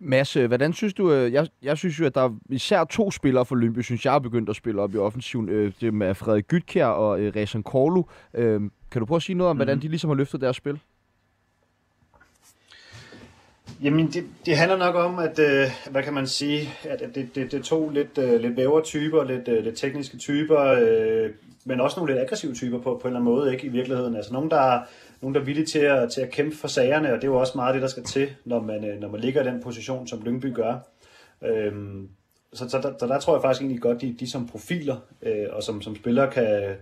Mads, 0.00 0.36
øh, 0.36 0.46
hvordan 0.48 0.72
synes 0.72 0.94
du, 0.94 1.12
øh, 1.12 1.32
jeg, 1.32 1.46
jeg 1.62 1.78
synes 1.78 2.00
jo, 2.00 2.06
at 2.06 2.14
der 2.14 2.20
er 2.20 2.38
især 2.50 2.84
to 2.84 3.10
spillere 3.10 3.44
for 3.44 3.56
Lyngby, 3.56 3.80
synes 3.80 4.04
jeg 4.04 4.14
er 4.14 4.18
begyndt 4.18 4.48
at 4.48 4.56
spille 4.56 4.82
op 4.82 4.94
i 4.94 4.96
offensiven. 4.96 5.48
Øh, 5.48 5.72
det 5.80 5.94
med 5.94 6.14
Frederik 6.14 6.46
Gytkær 6.48 6.86
og 6.86 7.18
Rezan 7.36 7.62
Korlu. 7.62 8.02
Kan 8.90 9.00
du 9.00 9.06
prøve 9.06 9.16
at 9.16 9.22
sige 9.22 9.36
noget 9.36 9.50
om, 9.50 9.56
mm. 9.56 9.58
hvordan 9.58 9.78
de 9.80 9.88
ligesom 9.88 10.10
har 10.10 10.16
løftet 10.16 10.40
deres 10.40 10.56
spil? 10.56 10.80
Jamen, 13.82 14.06
det, 14.06 14.24
det 14.46 14.56
handler 14.56 14.76
nok 14.76 14.94
om, 14.94 15.18
at, 15.18 15.38
øh, 15.38 15.66
hvad 15.90 16.02
kan 16.02 16.14
man 16.14 16.26
sige, 16.26 16.70
at 16.84 17.00
det, 17.00 17.34
det, 17.34 17.52
det 17.52 17.54
er 17.54 17.62
to 17.62 17.88
lidt, 17.88 18.18
øh, 18.18 18.40
lidt 18.40 18.56
vævre 18.56 18.82
typer, 18.82 19.24
lidt, 19.24 19.48
øh, 19.48 19.64
lidt 19.64 19.76
tekniske 19.76 20.16
typer, 20.16 20.60
øh, 20.60 21.30
men 21.64 21.80
også 21.80 22.00
nogle 22.00 22.12
lidt 22.12 22.22
aggressive 22.22 22.54
typer 22.54 22.78
på, 22.78 22.98
på 23.02 23.08
en 23.08 23.14
eller 23.14 23.20
anden 23.20 23.34
måde, 23.34 23.52
ikke 23.52 23.66
i 23.66 23.70
virkeligheden. 23.70 24.16
Altså 24.16 24.32
nogen, 24.32 24.50
der, 24.50 24.80
nogen, 25.20 25.34
der 25.34 25.40
er 25.40 25.44
villige 25.44 25.66
til 25.66 25.78
at, 25.78 26.10
til 26.10 26.20
at 26.20 26.30
kæmpe 26.30 26.56
for 26.56 26.68
sagerne, 26.68 27.12
og 27.12 27.16
det 27.16 27.24
er 27.24 27.28
jo 27.28 27.36
også 27.36 27.52
meget 27.56 27.74
det, 27.74 27.82
der 27.82 27.88
skal 27.88 28.04
til, 28.04 28.28
når 28.44 28.60
man, 28.60 28.84
øh, 28.84 29.00
når 29.00 29.08
man 29.08 29.20
ligger 29.20 29.42
i 29.42 29.46
den 29.46 29.62
position, 29.62 30.06
som 30.06 30.22
Lyngby 30.22 30.54
gør. 30.54 30.78
Øh, 31.44 31.72
så, 32.52 32.68
så 32.68 32.78
der, 32.82 32.92
der, 32.92 33.06
der 33.06 33.20
tror 33.20 33.34
jeg 33.34 33.42
faktisk 33.42 33.62
egentlig 33.62 33.82
godt, 33.82 34.00
de, 34.00 34.16
de 34.20 34.30
som 34.30 34.48
profiler 34.48 34.96
øh, 35.22 35.46
og 35.50 35.62
som, 35.62 35.82
som 35.82 35.96
spillere 35.96 36.30
kan, 36.30 36.74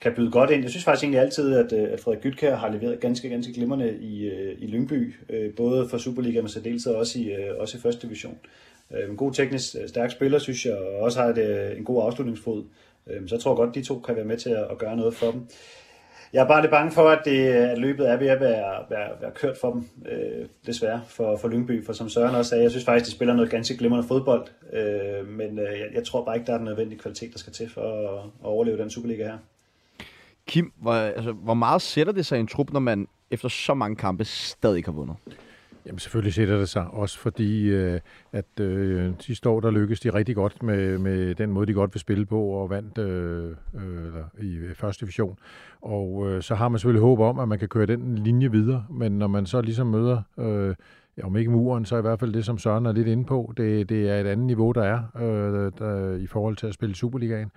kan 0.00 0.14
byde 0.16 0.30
godt 0.30 0.50
ind. 0.50 0.62
Jeg 0.62 0.70
synes 0.70 0.84
faktisk 0.84 1.04
egentlig 1.04 1.20
altid, 1.20 1.56
at, 1.56 1.72
øh, 1.72 1.92
at 1.92 2.00
Frederik 2.00 2.22
Gytkær 2.22 2.56
har 2.56 2.70
leveret 2.70 3.00
ganske, 3.00 3.28
ganske 3.28 3.52
glimrende 3.52 3.98
i, 4.00 4.28
øh, 4.28 4.56
i 4.58 4.66
Lyngby, 4.66 5.14
øh, 5.28 5.54
både 5.54 5.88
for 5.88 5.98
Superligaen 5.98 6.44
men 6.44 6.80
så 6.80 6.90
og 6.92 6.96
også 6.96 7.18
i, 7.18 7.30
også 7.58 7.78
i 7.78 7.80
første 7.80 8.06
division. 8.06 8.38
En 9.10 9.16
god 9.16 9.32
teknisk 9.32 9.76
stærk 9.86 10.10
spiller, 10.10 10.38
synes 10.38 10.66
jeg, 10.66 10.76
og 10.76 10.98
også 10.98 11.20
har 11.22 11.28
et, 11.28 11.78
en 11.78 11.84
god 11.84 12.02
afslutningsfod. 12.02 12.64
Så 13.06 13.34
jeg 13.34 13.40
tror 13.40 13.54
godt, 13.54 13.74
de 13.74 13.82
to 13.82 13.98
kan 13.98 14.16
være 14.16 14.24
med 14.24 14.36
til 14.36 14.50
at, 14.50 14.66
at 14.70 14.78
gøre 14.78 14.96
noget 14.96 15.14
for 15.14 15.30
dem. 15.30 15.46
Jeg 16.32 16.42
er 16.42 16.48
bare 16.48 16.60
lidt 16.60 16.70
bange 16.70 16.92
for, 16.92 17.08
at, 17.08 17.22
det, 17.24 17.46
at 17.46 17.78
løbet 17.78 18.10
er 18.10 18.16
ved 18.16 18.26
at 18.26 18.40
være, 18.40 18.84
være, 18.90 19.10
være 19.20 19.30
kørt 19.34 19.56
for 19.56 19.72
dem, 19.72 19.84
øh, 20.12 20.46
desværre, 20.66 21.02
for, 21.08 21.36
for 21.36 21.48
Lyngby. 21.48 21.86
For 21.86 21.92
som 21.92 22.08
Søren 22.08 22.34
også 22.34 22.48
sagde, 22.48 22.62
jeg 22.62 22.70
synes 22.70 22.84
faktisk, 22.84 23.06
de 23.06 23.16
spiller 23.16 23.34
noget 23.34 23.50
ganske 23.50 23.76
glimrende 23.76 24.08
fodbold, 24.08 24.46
øh, 24.72 25.28
men 25.28 25.58
øh, 25.58 25.78
jeg, 25.78 25.86
jeg 25.94 26.04
tror 26.04 26.24
bare 26.24 26.36
ikke, 26.36 26.46
der 26.46 26.52
er 26.52 26.56
den 26.56 26.64
nødvendige 26.64 26.98
kvalitet, 26.98 27.32
der 27.32 27.38
skal 27.38 27.52
til 27.52 27.70
for 27.70 27.80
at, 27.80 28.24
at 28.24 28.46
overleve 28.46 28.78
den 28.78 28.90
Superliga 28.90 29.24
her. 29.24 29.38
Kim, 30.50 30.72
hvor, 30.76 30.92
altså, 30.92 31.32
hvor 31.32 31.54
meget 31.54 31.82
sætter 31.82 32.12
det 32.12 32.26
sig 32.26 32.36
i 32.36 32.40
en 32.40 32.46
trup, 32.46 32.72
når 32.72 32.80
man 32.80 33.08
efter 33.30 33.48
så 33.48 33.74
mange 33.74 33.96
kampe 33.96 34.24
stadig 34.24 34.76
ikke 34.76 34.88
har 34.88 34.94
vundet? 34.94 35.16
Jamen 35.86 35.98
selvfølgelig 35.98 36.34
sætter 36.34 36.58
det 36.58 36.68
sig, 36.68 36.86
også 36.90 37.18
fordi 37.18 37.68
øh, 37.68 38.00
at 38.32 38.60
øh, 38.60 39.12
sidste 39.20 39.48
år 39.48 39.60
der 39.60 39.70
lykkedes 39.70 40.00
de 40.00 40.10
rigtig 40.10 40.34
godt 40.34 40.62
med, 40.62 40.98
med 40.98 41.34
den 41.34 41.50
måde, 41.52 41.66
de 41.66 41.72
godt 41.72 41.94
vil 41.94 42.00
spille 42.00 42.26
på 42.26 42.42
og 42.42 42.70
vandt 42.70 42.98
øh, 42.98 43.50
øh, 43.74 44.44
i 44.46 44.54
øh, 44.54 44.74
første 44.74 45.00
division. 45.00 45.38
Og 45.80 46.30
øh, 46.30 46.42
så 46.42 46.54
har 46.54 46.68
man 46.68 46.78
selvfølgelig 46.78 47.02
håb 47.02 47.18
om, 47.18 47.38
at 47.38 47.48
man 47.48 47.58
kan 47.58 47.68
køre 47.68 47.86
den 47.86 48.18
linje 48.18 48.50
videre, 48.50 48.84
men 48.90 49.12
når 49.12 49.26
man 49.26 49.46
så 49.46 49.60
ligesom 49.60 49.86
møder, 49.86 50.22
øh, 50.38 50.74
om 51.22 51.36
ikke 51.36 51.50
muren, 51.50 51.84
så 51.84 51.96
i 51.96 52.00
hvert 52.00 52.20
fald 52.20 52.32
det, 52.32 52.44
som 52.44 52.58
Søren 52.58 52.86
er 52.86 52.92
lidt 52.92 53.08
inde 53.08 53.24
på, 53.24 53.52
det, 53.56 53.88
det 53.88 54.08
er 54.08 54.20
et 54.20 54.26
andet 54.26 54.46
niveau, 54.46 54.72
der 54.72 54.82
er 54.82 55.02
øh, 55.16 55.72
der, 55.78 56.16
i 56.16 56.26
forhold 56.26 56.56
til 56.56 56.66
at 56.66 56.74
spille 56.74 56.94
Superligaen. 56.94 57.50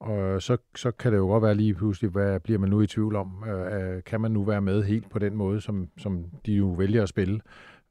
Og 0.00 0.42
så, 0.42 0.56
så 0.76 0.90
kan 0.90 1.12
det 1.12 1.18
jo 1.18 1.26
godt 1.26 1.42
være 1.42 1.54
lige 1.54 1.74
pludselig, 1.74 2.10
hvad 2.10 2.40
bliver 2.40 2.58
man 2.58 2.70
nu 2.70 2.80
i 2.80 2.86
tvivl 2.86 3.16
om? 3.16 3.44
Øh, 3.48 3.96
øh, 3.96 4.02
kan 4.04 4.20
man 4.20 4.30
nu 4.30 4.44
være 4.44 4.60
med 4.60 4.82
helt 4.82 5.10
på 5.10 5.18
den 5.18 5.36
måde, 5.36 5.60
som, 5.60 5.88
som 5.98 6.24
de 6.46 6.52
jo 6.52 6.66
vælger 6.66 7.02
at 7.02 7.08
spille? 7.08 7.40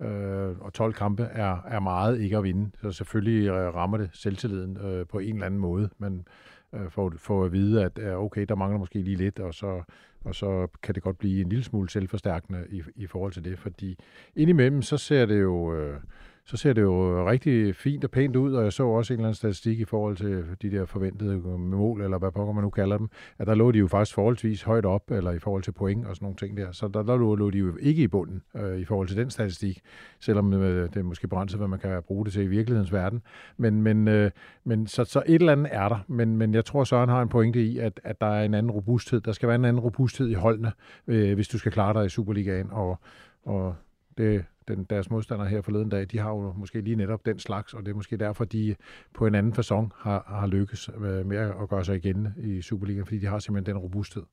Øh, 0.02 0.60
og 0.60 0.74
12 0.74 0.93
kampe 0.93 1.24
er, 1.24 1.62
er 1.67 1.80
meget 1.80 2.20
ikke 2.20 2.38
at 2.38 2.43
vinde. 2.43 2.72
Så 2.82 2.91
selvfølgelig 2.91 3.48
øh, 3.48 3.76
rammer 3.76 3.98
det 3.98 4.10
selvtilliden 4.13 4.78
øh, 4.78 5.06
på 5.08 5.20
en 5.20 5.34
eller 5.34 5.46
anden 5.46 5.60
måde. 5.60 5.89
Men 5.98 6.28
øh, 6.74 6.89
får, 6.89 7.13
får 7.17 7.46
at 7.46 7.52
vide, 7.52 7.84
at 7.84 8.00
øh, 8.00 8.17
okay, 8.17 8.46
der 8.50 8.56
mangler 8.56 8.80
måske 8.80 9.02
lige 9.02 9.17
lidt, 9.17 9.39
og 9.39 9.54
så, 9.54 9.84
og 10.24 10.36
så 10.36 10.67
kan 10.84 10.96
det 10.96 11.04
godt 11.04 11.17
blive 11.17 11.41
en 11.41 11.50
lille 11.50 11.63
smule 11.63 11.89
selvforstærkende 11.89 12.65
i, 12.70 12.84
i 12.96 13.08
forhold 13.08 13.32
til 13.32 13.43
det. 13.43 13.60
Fordi 13.60 13.98
indimellem, 14.36 14.82
så 14.82 14.98
ser 14.98 15.26
det 15.26 15.41
jo... 15.41 15.76
Øh, 15.76 16.00
så 16.48 16.58
ser 16.58 16.74
det 16.74 16.82
jo 16.82 17.20
øh, 17.20 17.26
rigtig 17.26 17.76
fint 17.76 18.04
og 18.04 18.12
pænt 18.12 18.36
ud, 18.36 18.54
og 18.54 18.64
jeg 18.64 18.74
så 18.74 18.84
også 18.84 19.14
en 19.14 19.20
eller 19.20 19.28
anden 19.28 19.36
statistik 19.36 19.80
i 19.80 19.86
forhold 19.86 20.18
til 20.18 20.26
øh, 20.26 20.46
de 20.62 20.72
der 20.72 20.86
forventede 20.86 21.34
øh, 21.34 21.60
mål, 21.60 22.02
eller 22.02 22.18
hvad 22.18 22.32
pokker 22.32 22.54
man 22.54 22.64
nu 22.64 22.70
kalder 22.70 22.98
dem, 22.98 23.10
at 23.38 23.48
der 23.48 23.56
lå 23.56 23.72
de 23.72 23.80
jo 23.80 23.88
faktisk 23.88 24.16
forholdsvis 24.16 24.64
højt 24.64 24.86
op, 24.86 25.12
eller 25.12 25.32
i 25.32 25.40
forhold 25.40 25.64
til 25.64 25.72
point 25.72 26.06
og 26.06 26.16
sådan 26.16 26.26
nogle 26.26 26.36
ting 26.36 26.58
der. 26.58 26.72
Så 26.72 26.88
der, 26.88 27.04
der 27.04 27.18
lå, 27.18 27.36
lå 27.36 27.50
de 27.50 27.58
jo 27.58 27.78
ikke 27.80 28.04
i 28.04 28.08
bunden 28.08 28.42
øh, 28.56 28.80
i 28.80 28.86
forhold 28.86 29.08
til 29.08 29.18
den 29.18 29.30
statistik, 29.30 29.82
selvom 30.20 30.54
øh, 30.54 30.90
det 30.90 30.98
er 30.98 31.04
måske 31.04 31.28
brændt 31.28 31.56
hvad 31.56 31.68
man 31.68 31.80
kan 31.80 32.04
bruge 32.04 32.26
det 32.26 32.34
til 32.34 32.44
i 32.44 32.48
virkelighedens 32.48 32.94
verden. 32.94 33.22
Men, 33.58 33.82
men, 33.82 34.08
øh, 34.08 34.32
men 34.64 34.88
så, 34.88 35.04
så 35.04 35.24
et 35.26 35.36
eller 35.36 35.52
andet 35.52 35.68
er 35.72 35.90
der, 35.90 36.00
men, 36.08 36.38
men 36.38 36.54
jeg 36.54 36.66
tror, 36.66 36.84
Søren 36.84 37.10
har 37.10 37.22
en 37.22 37.30
pointe 37.30 37.64
i, 37.64 37.78
at, 37.78 38.00
at 38.04 38.22
der 38.22 38.28
er 38.28 38.44
en 38.44 38.54
anden 38.54 38.72
robusthed. 38.72 39.22
Der 39.22 39.32
skal 39.32 39.48
være 39.48 39.56
en 39.56 39.66
anden 39.66 39.80
robusthed 39.80 40.30
i 40.30 40.34
holdene, 40.34 40.72
øh, 41.08 41.34
hvis 41.34 41.48
du 41.48 41.58
skal 41.58 41.72
klare 41.72 41.94
dig 41.94 42.06
i 42.06 42.10
Superligaen, 42.10 42.68
og, 42.72 43.00
og 43.46 43.76
det, 44.18 44.46
den, 44.67 44.84
deres 44.84 45.10
modstandere 45.10 45.47
her 45.47 45.62
forleden 45.62 45.89
dag, 45.89 46.08
de 46.12 46.19
har 46.19 46.30
jo 46.30 46.53
måske 46.53 46.82
lige 46.82 46.95
netop 46.95 47.25
den 47.25 47.39
slags, 47.39 47.73
og 47.73 47.86
det 47.86 47.91
er 47.91 47.95
måske 47.95 48.17
derfor, 48.17 48.45
de 48.45 48.75
på 49.13 49.27
en 49.27 49.36
anden 49.36 49.53
façon 49.53 49.89
har, 49.95 50.23
har 50.39 50.47
lykkes 50.47 50.89
øh, 50.97 51.25
med 51.25 51.38
at 51.38 51.69
gøre 51.69 51.86
sig 51.86 51.95
igen 51.95 52.27
i 52.38 52.62
Superligaen, 52.62 53.06
fordi 53.06 53.19
de 53.19 53.25
har 53.25 53.39
simpelthen 53.39 53.75
den 53.75 53.82
robusthed. 53.84 54.23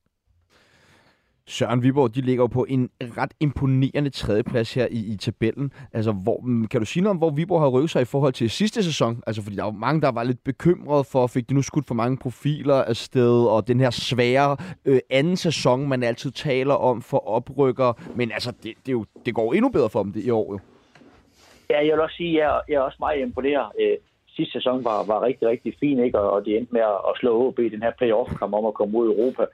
Søren 1.47 1.83
Viborg, 1.83 2.15
de 2.15 2.21
ligger 2.21 2.43
jo 2.43 2.47
på 2.47 2.67
en 2.69 2.91
ret 3.01 3.35
imponerende 3.41 4.11
tredjeplads 4.11 4.75
her 4.75 4.87
i, 4.91 5.13
i 5.13 5.17
tabellen. 5.17 5.73
Altså, 5.93 6.13
hvor, 6.13 6.41
mm, 6.45 6.67
kan 6.67 6.81
du 6.81 6.87
sige 6.87 7.03
noget 7.03 7.11
om, 7.11 7.17
hvor 7.17 7.31
Viborg 7.31 7.61
har 7.61 7.69
rykket 7.69 7.91
sig 7.91 8.03
i 8.03 8.05
forhold 8.05 8.33
til 8.33 8.51
sidste 8.51 8.83
sæson? 8.83 9.23
Altså, 9.27 9.43
fordi 9.43 9.57
der 9.57 9.63
var 9.63 9.71
mange, 9.71 10.01
der 10.01 10.13
var 10.13 10.23
lidt 10.23 10.45
bekymrede 10.45 11.05
for, 11.13 11.27
fik 11.27 11.49
de 11.49 11.55
nu 11.55 11.63
skudt 11.63 11.87
for 11.87 11.95
mange 11.95 12.19
profiler 12.19 12.75
af 12.75 12.97
sted, 12.97 13.47
og 13.47 13.69
den 13.69 13.81
her 13.81 13.91
svære 13.91 14.57
øh, 14.85 15.01
anden 15.11 15.37
sæson, 15.37 15.89
man 15.89 16.03
altid 16.03 16.31
taler 16.31 16.75
om 16.75 17.03
for 17.03 17.29
oprykker. 17.29 17.93
Men 18.17 18.33
altså, 18.33 18.53
det, 18.63 18.75
det, 18.87 18.93
jo, 18.93 19.05
det 19.27 19.35
går 19.35 19.53
endnu 19.53 19.69
bedre 19.69 19.91
for 19.91 20.03
dem 20.03 20.13
det 20.13 20.25
i 20.25 20.31
år 20.31 20.53
jo. 20.53 20.59
Ja, 21.71 21.79
jeg 21.87 21.93
vil 21.93 22.01
også 22.01 22.17
sige, 22.17 22.31
at 22.31 22.37
jeg, 22.37 22.61
jeg 22.69 22.75
er 22.75 22.81
også 22.81 22.97
meget 23.01 23.21
imponeret. 23.21 23.67
Øh, 23.81 23.97
sidste 24.29 24.53
sæson 24.53 24.85
var, 24.85 25.05
var 25.07 25.23
rigtig, 25.23 25.49
rigtig 25.49 25.75
fin, 25.81 25.99
ikke? 25.99 26.19
Og, 26.19 26.31
og 26.31 26.45
de 26.45 26.57
endte 26.57 26.73
med 26.73 26.81
at, 26.81 26.99
at 27.09 27.17
slå 27.17 27.47
OB 27.47 27.59
i 27.59 27.69
den 27.69 27.83
her 27.83 27.93
playoff-kamp 27.99 28.55
om 28.55 28.67
at 28.67 28.75
komme 28.75 28.99
ud 28.99 29.09
i 29.09 29.15
Europa 29.15 29.45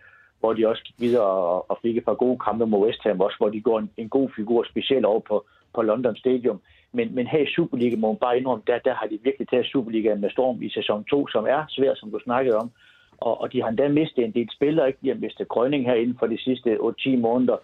hvor 0.40 0.52
de 0.52 0.68
også 0.68 0.82
gik 0.84 0.94
videre 0.98 1.22
og, 1.22 1.70
og 1.70 1.78
fik 1.82 1.96
et 1.96 2.04
par 2.04 2.14
gode 2.14 2.38
kampe 2.38 2.66
mod 2.66 2.86
West 2.86 3.02
Ham 3.02 3.20
også, 3.20 3.36
hvor 3.38 3.48
de 3.48 3.60
går 3.60 3.78
en, 3.78 3.90
en 3.96 4.08
god 4.08 4.28
figur, 4.36 4.64
specielt 4.64 5.04
over 5.04 5.20
på, 5.20 5.44
på 5.74 5.82
London 5.82 6.16
Stadium. 6.16 6.60
Men, 6.92 7.14
men 7.14 7.26
her 7.26 7.38
i 7.38 7.52
Superliga 7.54 7.96
må 7.96 8.06
man 8.06 8.16
bare 8.16 8.38
indrømme, 8.38 8.62
der, 8.66 8.78
der 8.78 8.94
har 8.94 9.06
de 9.06 9.18
virkelig 9.22 9.48
taget 9.48 9.66
Superligaen 9.66 10.20
med 10.20 10.30
storm 10.30 10.62
i 10.62 10.70
sæson 10.70 11.04
2, 11.04 11.28
som 11.28 11.44
er 11.44 11.64
svær, 11.68 11.94
som 11.94 12.10
du 12.10 12.18
snakkede 12.24 12.56
om. 12.56 12.70
Og, 13.18 13.40
og 13.40 13.52
de 13.52 13.62
har 13.62 13.68
endda 13.68 13.88
mistet 13.88 14.24
en 14.24 14.34
del 14.34 14.48
spillere. 14.52 14.86
Ikke? 14.88 14.98
De 15.02 15.08
har 15.08 15.14
mistet 15.14 15.48
Grønning 15.48 15.84
herinde 15.84 16.14
for 16.18 16.26
de 16.26 16.42
sidste 16.42 16.76
8-10 16.76 17.16
måneder. 17.16 17.56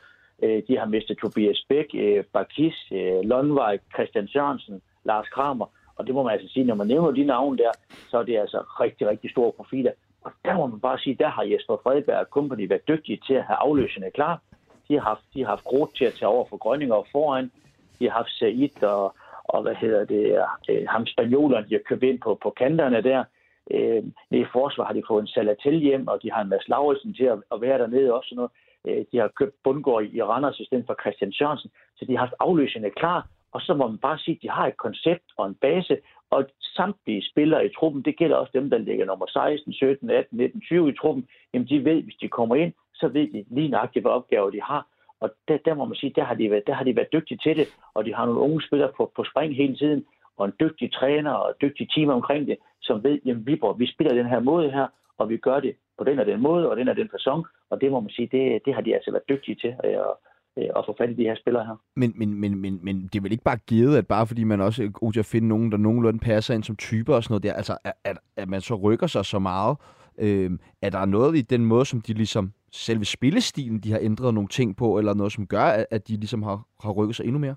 Øh, 0.42 0.62
de 0.68 0.78
har 0.78 0.86
mistet 0.86 1.18
Tobias 1.18 1.64
Bæk, 1.68 1.86
øh, 1.94 2.24
Bakis, 2.32 2.92
øh, 2.92 3.20
Lundvej, 3.24 3.78
Christian 3.94 4.28
Sørensen, 4.28 4.80
Lars 5.04 5.28
Kramer. 5.28 5.66
Og 5.96 6.06
det 6.06 6.14
må 6.14 6.22
man 6.22 6.32
altså 6.32 6.48
sige, 6.48 6.64
når 6.64 6.74
man 6.74 6.86
nævner 6.86 7.10
de 7.10 7.24
navne 7.24 7.58
der, 7.58 7.70
så 8.10 8.18
er 8.18 8.22
det 8.22 8.38
altså 8.38 8.58
rigtig, 8.80 9.06
rigtig 9.06 9.30
store 9.30 9.52
profiler. 9.52 9.90
Og 10.26 10.32
der 10.44 10.54
må 10.54 10.66
man 10.66 10.80
bare 10.80 10.98
sige, 10.98 11.16
der 11.24 11.28
har 11.28 11.42
Jesper 11.42 11.76
Fredberg 11.82 12.18
og 12.18 12.26
company 12.26 12.68
været 12.68 12.88
dygtige 12.88 13.20
til 13.26 13.34
at 13.34 13.44
have 13.44 13.56
afløserne 13.56 14.10
klar. 14.10 14.40
De 14.88 14.94
har 14.94 15.00
haft, 15.00 15.24
de 15.34 15.40
har 15.40 15.48
haft 15.48 15.64
Groth 15.64 15.92
til 15.94 16.04
at 16.04 16.14
tage 16.14 16.28
over 16.28 16.44
for 16.48 16.56
Grønninger 16.56 17.08
foran. 17.12 17.50
De 17.98 18.04
har 18.04 18.16
haft 18.20 18.30
Said 18.38 18.82
og, 18.82 19.14
og 19.44 19.62
hvad 19.62 19.74
hedder 19.74 20.04
det, 20.04 20.24
øh, 20.70 20.86
ham 20.88 21.06
spanjolerne, 21.06 21.68
de 21.68 21.74
har 21.74 21.88
købt 21.88 22.02
ind 22.02 22.20
på, 22.20 22.38
på 22.42 22.50
kanterne 22.50 23.02
der. 23.02 23.24
Øh, 23.70 24.02
nede 24.30 24.42
i 24.42 24.52
forsvar 24.52 24.84
har 24.84 24.92
de 24.92 25.02
fået 25.08 25.22
en 25.22 25.28
Salatel 25.28 25.78
hjem, 25.78 26.08
og 26.08 26.22
de 26.22 26.32
har 26.32 26.42
en 26.42 26.48
Mads 26.48 26.68
Lauritsen 26.68 27.14
til 27.14 27.24
at, 27.24 27.38
at 27.52 27.60
være 27.60 27.78
dernede 27.78 28.14
også. 28.14 28.34
Noget. 28.34 28.50
Øh, 28.86 29.04
de 29.12 29.18
har 29.18 29.28
købt 29.28 29.54
Bundgaard 29.64 30.02
i, 30.04 30.16
i 30.16 30.22
Randers 30.22 30.60
i 30.60 30.64
stedet 30.64 30.86
for 30.86 30.96
Christian 31.02 31.32
Sørensen, 31.32 31.70
så 31.96 32.04
de 32.04 32.12
har 32.12 32.24
haft 32.24 32.34
afløserne 32.40 32.90
klar. 32.90 33.28
Og 33.52 33.60
så 33.60 33.74
må 33.74 33.88
man 33.88 33.98
bare 33.98 34.18
sige, 34.18 34.34
at 34.34 34.42
de 34.42 34.50
har 34.50 34.66
et 34.66 34.76
koncept 34.76 35.26
og 35.38 35.46
en 35.46 35.54
base, 35.54 35.98
og 36.30 36.46
samtlige 36.60 37.26
spillere 37.30 37.66
i 37.66 37.74
truppen, 37.78 38.02
det 38.02 38.16
gælder 38.16 38.36
også 38.36 38.50
dem, 38.54 38.70
der 38.70 38.78
ligger 38.78 39.06
nummer 39.06 39.26
16, 39.26 39.72
17, 39.72 40.10
18, 40.10 40.38
19, 40.38 40.60
20 40.60 40.88
i 40.88 40.96
truppen, 41.00 41.28
jamen 41.52 41.68
de 41.68 41.84
ved, 41.84 42.02
hvis 42.02 42.14
de 42.20 42.28
kommer 42.28 42.54
ind, 42.56 42.72
så 42.94 43.08
ved 43.08 43.32
de 43.32 43.44
lige 43.50 43.68
nøjagtigt, 43.68 44.02
hvad 44.02 44.12
opgaver 44.12 44.50
de 44.50 44.62
har. 44.62 44.86
Og 45.20 45.30
der, 45.48 45.58
der 45.64 45.74
må 45.74 45.84
man 45.84 45.96
sige, 45.96 46.12
der 46.16 46.24
har, 46.24 46.34
de 46.34 46.50
været, 46.50 46.66
der 46.66 46.74
har 46.74 46.84
de 46.84 46.96
været 46.96 47.12
dygtige 47.12 47.38
til 47.42 47.56
det, 47.56 47.68
og 47.94 48.04
de 48.04 48.14
har 48.14 48.26
nogle 48.26 48.40
unge 48.40 48.62
spillere 48.62 48.92
på, 48.96 49.12
på 49.16 49.24
spring 49.24 49.56
hele 49.56 49.76
tiden, 49.76 50.04
og 50.36 50.46
en 50.46 50.52
dygtig 50.60 50.92
træner 50.92 51.32
og 51.32 51.50
et 51.50 51.56
dygtigt 51.60 51.92
team 51.94 52.08
omkring 52.08 52.46
det, 52.46 52.56
som 52.82 53.04
ved, 53.04 53.20
jamen 53.24 53.46
vi, 53.46 53.60
vi 53.78 53.86
spiller 53.92 54.14
den 54.14 54.26
her 54.26 54.40
måde 54.40 54.70
her, 54.70 54.86
og 55.18 55.28
vi 55.28 55.36
gør 55.36 55.60
det 55.60 55.76
på 55.98 56.04
den 56.04 56.18
og 56.18 56.26
den 56.26 56.40
måde, 56.40 56.70
og 56.70 56.76
den 56.76 56.88
og 56.88 56.96
den 56.96 57.08
person, 57.08 57.46
og 57.70 57.80
det 57.80 57.90
må 57.90 58.00
man 58.00 58.10
sige, 58.10 58.28
det, 58.32 58.62
det 58.64 58.74
har 58.74 58.80
de 58.80 58.94
altså 58.94 59.10
været 59.10 59.28
dygtige 59.28 59.54
til. 59.54 59.74
Og, 59.78 60.18
øh, 60.58 60.68
at 60.76 60.84
få 60.86 60.94
fat 60.98 61.10
i 61.10 61.14
de 61.14 61.22
her 61.22 61.36
spillere 61.36 61.66
her. 61.66 61.76
Men, 61.96 62.12
men, 62.16 62.40
men, 62.40 62.58
men, 62.58 62.78
men 62.82 63.02
det 63.12 63.18
er 63.18 63.22
vel 63.22 63.32
ikke 63.32 63.44
bare 63.44 63.58
givet, 63.66 63.96
at 63.96 64.06
bare 64.06 64.26
fordi 64.26 64.44
man 64.44 64.60
også 64.60 64.82
er 64.82 65.10
til 65.10 65.20
at 65.20 65.26
finde 65.26 65.48
nogen, 65.48 65.72
der 65.72 65.78
nogenlunde 65.78 66.18
passer 66.18 66.54
ind 66.54 66.64
som 66.64 66.76
typer 66.76 67.14
og 67.14 67.24
sådan 67.24 67.32
noget 67.32 67.42
der, 67.42 67.52
altså 67.52 67.78
at, 67.84 67.92
at, 68.04 68.18
at 68.36 68.48
man 68.48 68.60
så 68.60 68.74
rykker 68.74 69.06
sig 69.06 69.24
så 69.24 69.38
meget, 69.38 69.76
øh, 70.18 70.50
er 70.82 70.90
der 70.90 71.04
noget 71.04 71.36
i 71.36 71.42
den 71.42 71.64
måde, 71.64 71.84
som 71.84 72.00
de 72.00 72.12
ligesom, 72.12 72.52
selve 72.72 73.04
spillestilen, 73.04 73.78
de 73.80 73.92
har 73.92 73.98
ændret 74.02 74.34
nogle 74.34 74.48
ting 74.48 74.76
på, 74.76 74.98
eller 74.98 75.14
noget, 75.14 75.32
som 75.32 75.46
gør, 75.46 75.64
at, 75.64 75.86
at 75.90 76.08
de 76.08 76.16
ligesom 76.16 76.42
har, 76.42 76.58
har 76.82 76.92
rykket 76.92 77.16
sig 77.16 77.24
endnu 77.24 77.38
mere? 77.38 77.56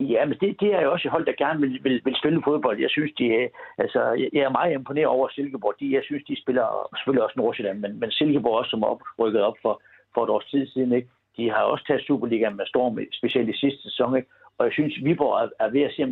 Ja, 0.00 0.24
men 0.24 0.36
det, 0.40 0.60
det 0.60 0.74
er 0.74 0.82
jo 0.82 0.92
også 0.92 1.08
hold, 1.08 1.26
der 1.26 1.44
gerne 1.44 1.60
vil, 1.60 1.84
vil, 1.84 2.00
vil 2.04 2.16
spille 2.16 2.42
fodbold. 2.44 2.80
Jeg 2.80 2.90
synes, 2.90 3.12
de, 3.18 3.48
altså, 3.78 4.00
jeg 4.32 4.42
er 4.42 4.58
meget 4.58 4.74
imponeret 4.74 5.06
over 5.06 5.28
Silkeborg. 5.28 5.74
De, 5.80 5.94
jeg 5.94 6.02
synes, 6.04 6.24
de 6.28 6.42
spiller 6.42 6.66
selvfølgelig 6.96 7.24
også 7.24 7.34
Nordsjælland, 7.36 7.78
men, 7.80 8.00
men 8.00 8.10
Silkeborg 8.10 8.58
også, 8.58 8.70
som 8.70 8.82
er 8.82 9.00
rykket 9.18 9.42
op 9.42 9.56
for, 9.62 9.82
for 10.14 10.24
et 10.24 10.30
års 10.30 10.50
tid 10.50 10.66
siden, 10.66 10.92
ikke? 10.92 11.08
De 11.40 11.50
har 11.50 11.62
også 11.62 11.84
taget 11.86 12.06
Superligaen 12.06 12.56
med 12.56 12.66
storm, 12.66 12.98
specielt 13.18 13.48
i 13.48 13.60
sidste 13.62 13.82
sæson. 13.82 14.16
Ikke? 14.16 14.28
Og 14.58 14.66
jeg 14.66 14.72
synes, 14.72 15.04
Viborg 15.04 15.34
er, 15.42 15.48
er 15.64 15.70
ved 15.70 15.82
at 15.82 15.92
se, 15.96 16.02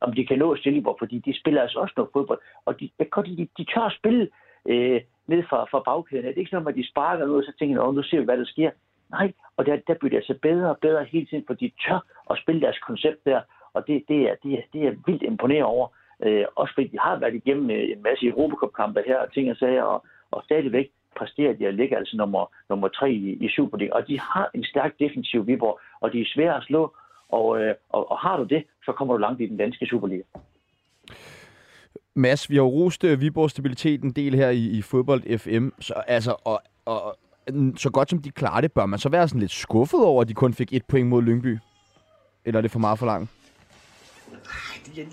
om 0.00 0.12
de 0.12 0.26
kan 0.26 0.38
nå 0.38 0.56
Silkeborg, 0.56 0.96
fordi 0.98 1.18
de 1.18 1.40
spiller 1.40 1.62
altså 1.62 1.78
også 1.78 1.94
noget 1.96 2.10
fodbold. 2.12 2.40
Og 2.66 2.80
de, 2.80 2.90
kan 3.12 3.24
de, 3.24 3.48
de 3.58 3.64
tør 3.64 3.86
at 3.90 3.98
spille 4.00 4.28
øh, 4.72 5.00
ned 5.26 5.42
fra, 5.48 5.58
fra 5.70 5.80
bagkæden. 5.88 6.24
Det 6.24 6.34
er 6.34 6.38
ikke 6.38 6.50
sådan, 6.50 6.68
at 6.68 6.74
de 6.74 6.90
sparker 6.90 7.26
noget, 7.26 7.42
og 7.42 7.44
så 7.44 7.52
tænker 7.58 7.86
de, 7.86 7.92
nu 7.92 8.02
ser 8.02 8.18
vi, 8.18 8.24
hvad 8.24 8.38
der 8.38 8.44
sker. 8.44 8.70
Nej, 9.10 9.32
og 9.56 9.66
der, 9.66 9.76
der 9.86 9.94
bliver 9.94 10.10
det 10.10 10.16
altså 10.16 10.34
bedre 10.42 10.70
og 10.70 10.78
bedre 10.78 11.04
hele 11.04 11.26
tiden, 11.26 11.44
for 11.46 11.54
de 11.54 11.70
tør 11.84 12.00
at 12.30 12.38
spille 12.42 12.60
deres 12.60 12.78
koncept 12.78 13.24
der. 13.24 13.40
Og 13.74 13.86
det, 13.86 14.04
det, 14.08 14.20
er, 14.30 14.34
det, 14.42 14.52
er, 14.52 14.62
det 14.72 14.86
er 14.86 14.94
vildt 15.06 15.22
imponeret 15.22 15.64
over. 15.64 15.86
Øh, 16.22 16.44
også 16.56 16.74
fordi 16.74 16.86
de 16.86 16.98
har 16.98 17.18
været 17.18 17.34
igennem 17.34 17.70
øh, 17.70 17.84
en 17.94 18.02
masse 18.02 18.26
Europacup-kampe 18.26 19.02
her, 19.06 19.18
og 19.18 19.32
ting 19.32 19.50
og 19.50 19.56
sager, 19.56 19.82
og, 19.82 20.04
og 20.30 20.42
stadigvæk 20.44 20.88
præsterer 21.16 21.52
de 21.52 21.66
at 21.66 21.74
ligge 21.74 21.96
altså 21.96 22.16
nummer, 22.16 22.46
nummer 22.68 22.88
tre 22.88 23.12
i, 23.12 23.32
i 23.32 23.48
Superliga. 23.48 23.92
Og 23.92 24.08
de 24.08 24.20
har 24.20 24.50
en 24.54 24.64
stærk 24.64 24.98
defensiv 24.98 25.46
Viborg, 25.46 25.80
og 26.00 26.12
de 26.12 26.20
er 26.20 26.24
svære 26.26 26.56
at 26.56 26.62
slå. 26.62 26.94
Og, 27.28 27.62
øh, 27.62 27.74
og, 27.88 28.10
og 28.10 28.18
har 28.18 28.36
du 28.36 28.44
det, 28.44 28.64
så 28.84 28.92
kommer 28.92 29.14
du 29.14 29.20
langt 29.20 29.40
i 29.40 29.46
den 29.46 29.56
danske 29.56 29.86
Superliga. 29.86 30.22
Mads, 32.14 32.50
vi 32.50 32.54
har 32.54 32.62
jo 32.62 32.68
rost 32.68 33.04
øh, 33.04 33.20
Viborgs 33.20 33.50
stabilitet 33.50 34.02
en 34.02 34.12
del 34.12 34.34
her 34.34 34.50
i, 34.50 34.66
i 34.78 34.82
fodbold 34.82 35.38
FM, 35.38 35.68
så, 35.80 35.94
altså, 36.06 36.36
og, 36.44 36.62
og 36.84 37.16
så 37.76 37.90
godt 37.90 38.10
som 38.10 38.22
de 38.22 38.30
klarer 38.30 38.60
det, 38.60 38.72
bør 38.72 38.86
man 38.86 38.98
så 38.98 39.08
være 39.08 39.28
sådan 39.28 39.40
lidt 39.40 39.50
skuffet 39.50 40.04
over, 40.04 40.22
at 40.22 40.28
de 40.28 40.34
kun 40.34 40.54
fik 40.54 40.72
et 40.72 40.84
point 40.84 41.08
mod 41.08 41.22
Lyngby? 41.22 41.58
Eller 42.44 42.58
er 42.58 42.62
det 42.62 42.70
for 42.70 42.78
meget 42.78 42.98
for 42.98 43.06
langt? 43.06 43.30